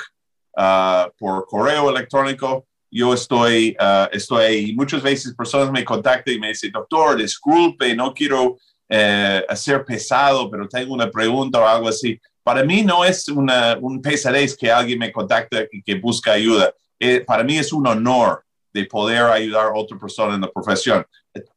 uh, 0.57 1.11
por 1.17 1.45
correo 1.45 1.89
electrónico, 1.89 2.65
yo 2.89 3.13
estoy, 3.13 3.75
uh, 3.77 4.07
estoy 4.13 4.45
ahí. 4.45 4.73
Muchas 4.73 5.03
veces 5.03 5.35
personas 5.35 5.69
me 5.71 5.83
contactan 5.83 6.33
y 6.33 6.39
me 6.39 6.47
dicen, 6.47 6.71
doctor, 6.71 7.17
disculpe, 7.17 7.93
no 7.93 8.13
quiero 8.13 8.57
eh, 8.87 9.43
hacer 9.49 9.83
pesado, 9.83 10.49
pero 10.49 10.69
tengo 10.69 10.93
una 10.93 11.11
pregunta 11.11 11.59
o 11.59 11.67
algo 11.67 11.89
así. 11.89 12.17
Para 12.41 12.63
mí 12.63 12.83
no 12.83 13.03
es 13.03 13.27
una, 13.27 13.77
un 13.81 14.01
pesadez 14.01 14.55
que 14.55 14.71
alguien 14.71 14.99
me 14.99 15.11
contacte 15.11 15.67
y 15.71 15.81
que 15.81 15.95
busca 15.95 16.31
ayuda. 16.31 16.73
Eh, 16.97 17.19
para 17.21 17.43
mí 17.43 17.57
es 17.57 17.73
un 17.73 17.85
honor 17.87 18.45
de 18.71 18.85
poder 18.85 19.23
ayudar 19.23 19.65
a 19.65 19.73
otra 19.73 19.97
persona 19.97 20.35
en 20.35 20.41
la 20.41 20.51
profesión. 20.51 21.05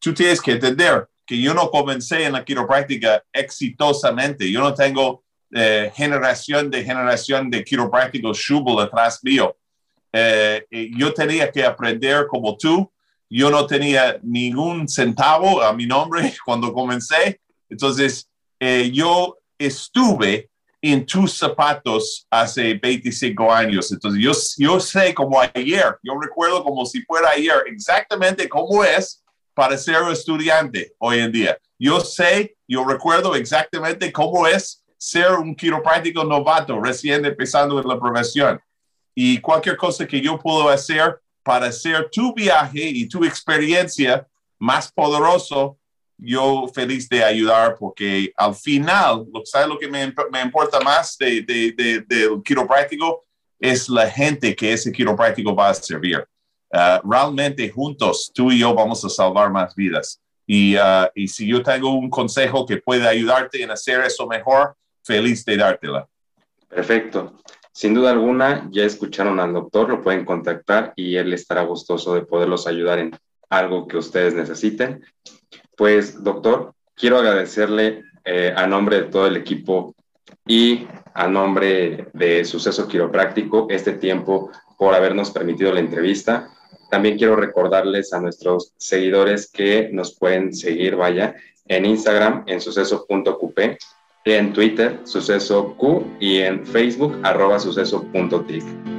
Tú 0.01 0.13
tienes 0.13 0.41
que 0.41 0.53
entender 0.53 1.07
que 1.29 1.39
yo 1.39 1.53
no 1.53 1.71
comencé 1.71 2.25
en 2.25 2.33
la 2.33 2.43
quiropráctica 2.43 3.23
exitosamente. 3.31 4.51
Yo 4.51 4.61
no 4.61 4.73
tengo 4.73 5.23
eh, 5.53 5.93
generación 5.95 6.71
de 6.71 6.83
generación 6.83 7.51
de 7.51 7.63
quiroprácticos 7.63 8.39
Schubel 8.39 8.83
detrás 8.83 9.23
mío. 9.23 9.55
Eh, 10.11 10.65
yo 10.97 11.13
tenía 11.13 11.53
que 11.53 11.63
aprender 11.65 12.27
como 12.29 12.57
tú. 12.57 12.91
Yo 13.29 13.51
no 13.51 13.67
tenía 13.67 14.19
ningún 14.23 14.89
centavo 14.89 15.61
a 15.63 15.75
mi 15.75 15.85
nombre 15.85 16.33
cuando 16.47 16.73
comencé. 16.73 17.43
Entonces, 17.69 18.31
yo 18.91 19.37
estuve 19.59 20.49
en 20.81 21.05
tus 21.05 21.35
zapatos 21.35 22.27
hace 22.31 22.73
25 22.73 23.53
años. 23.53 23.93
Entonces, 23.93 24.23
yo, 24.23 24.33
yo 24.57 24.81
sé 24.81 25.13
como 25.13 25.39
ayer, 25.43 25.99
yo 26.03 26.19
recuerdo 26.19 26.65
como 26.65 26.87
si 26.87 27.03
fuera 27.03 27.29
ayer 27.31 27.65
exactamente 27.67 28.49
cómo 28.49 28.83
es 28.83 29.23
para 29.59 29.77
ser 29.77 29.97
estudiante 30.13 30.93
hoy 30.99 31.19
en 31.19 31.33
día. 31.33 31.59
Yo 31.77 31.99
sé, 31.99 32.57
yo 32.69 32.85
recuerdo 32.85 33.35
exactamente 33.35 34.13
cómo 34.13 34.47
es 34.47 34.85
ser 34.97 35.33
un 35.33 35.53
quiropráctico 35.57 36.23
novato 36.23 36.81
recién 36.81 37.25
empezando 37.25 37.81
en 37.81 37.89
la 37.89 37.99
profesión. 37.99 38.61
Y 39.17 39.41
cualquier 39.41 39.77
cosa 39.77 40.07
que 40.07 40.21
yo 40.21 40.39
puedo 40.39 40.69
hacer 40.69 41.21
para 41.43 41.67
hacer 41.67 42.09
tu 42.09 42.33
viaje 42.33 42.85
y 42.85 43.09
tu 43.09 43.25
experiencia 43.25 44.25
más 44.61 44.93
poderoso, 44.93 45.77
yo 46.17 46.69
feliz 46.73 47.09
de 47.09 47.25
ayudar 47.25 47.75
porque 47.81 48.33
al 48.37 48.55
final, 48.55 49.27
¿sabes 49.43 49.67
lo 49.67 49.77
que 49.77 49.89
me, 49.89 50.05
importa 50.41 50.79
más 50.79 51.19
de, 51.19 51.43
de, 51.43 52.05
del 52.07 52.41
quiropráctico? 52.45 53.25
Es 53.59 53.89
la 53.89 54.09
gente 54.09 54.55
que 54.55 54.73
ese 54.73 54.93
quiropráctico 54.93 55.53
va 55.53 55.71
a 55.71 55.75
servir. 55.75 56.25
Uh, 56.71 57.09
realmente 57.09 57.71
juntos, 57.71 58.31
tú 58.35 58.53
y 58.53 58.59
yo 58.59 58.75
vamos 58.75 59.05
a 59.05 59.09
salvar 59.09 59.51
más 59.51 59.75
vidas. 59.75 60.21
Y, 60.47 60.77
uh, 60.77 61.09
y 61.15 61.29
si 61.29 61.47
yo 61.47 61.63
tengo 61.63 61.93
un 61.93 62.11
consejo 62.11 62.67
que 62.67 62.77
puede 62.79 63.07
ayudarte 63.09 63.63
en 63.63 63.71
hacer 63.71 64.01
eso 64.03 64.27
mejor, 64.27 64.75
feliz 65.03 65.45
de 65.45 65.57
dártela. 65.57 66.07
Perfecto. 66.69 67.41
Sin 67.73 67.95
duda 67.95 68.11
alguna, 68.11 68.69
ya 68.71 68.85
escucharon 68.85 69.41
al 69.41 69.53
doctor, 69.53 69.89
lo 69.89 70.03
pueden 70.03 70.25
contactar 70.25 70.93
y 70.97 71.17
él 71.17 71.33
estará 71.33 71.63
gustoso 71.63 72.15
de 72.15 72.23
poderlos 72.23 72.67
ayudar 72.67 72.99
en 72.99 73.17
algo 73.49 73.87
que 73.87 73.97
ustedes 73.97 74.35
necesiten. 74.35 75.03
Pues, 75.77 76.23
doctor, 76.23 76.75
quiero 76.95 77.19
agradecerle 77.19 78.03
eh, 78.25 78.53
a 78.55 78.67
nombre 78.67 79.03
de 79.03 79.09
todo 79.09 79.27
el 79.27 79.37
equipo 79.37 79.95
y 80.47 80.87
a 81.15 81.29
nombre 81.29 82.09
de 82.13 82.45
Suceso 82.45 82.89
Quiropráctico 82.89 83.69
este 83.71 83.93
tiempo 83.93 84.51
por 84.77 84.95
habernos 84.95 85.31
permitido 85.31 85.73
la 85.73 85.81
entrevista. 85.81 86.51
También 86.91 87.19
quiero 87.19 87.37
recordarles 87.37 88.13
a 88.13 88.21
nuestros 88.21 88.73
seguidores 88.77 89.51
que 89.51 89.91
nos 89.93 90.17
pueden 90.17 90.55
seguir, 90.55 90.97
vaya, 90.97 91.35
en 91.67 91.85
Instagram, 91.85 92.45
en 92.47 92.61
suceso.qp, 92.61 93.79
en 94.25 94.53
Twitter, 94.53 95.01
suceso 95.05 95.75
Q, 95.77 96.05
y 96.21 96.39
en 96.39 96.67
Facebook, 96.67 97.19
arroba 97.23 97.59
suceso.tic. 97.59 98.98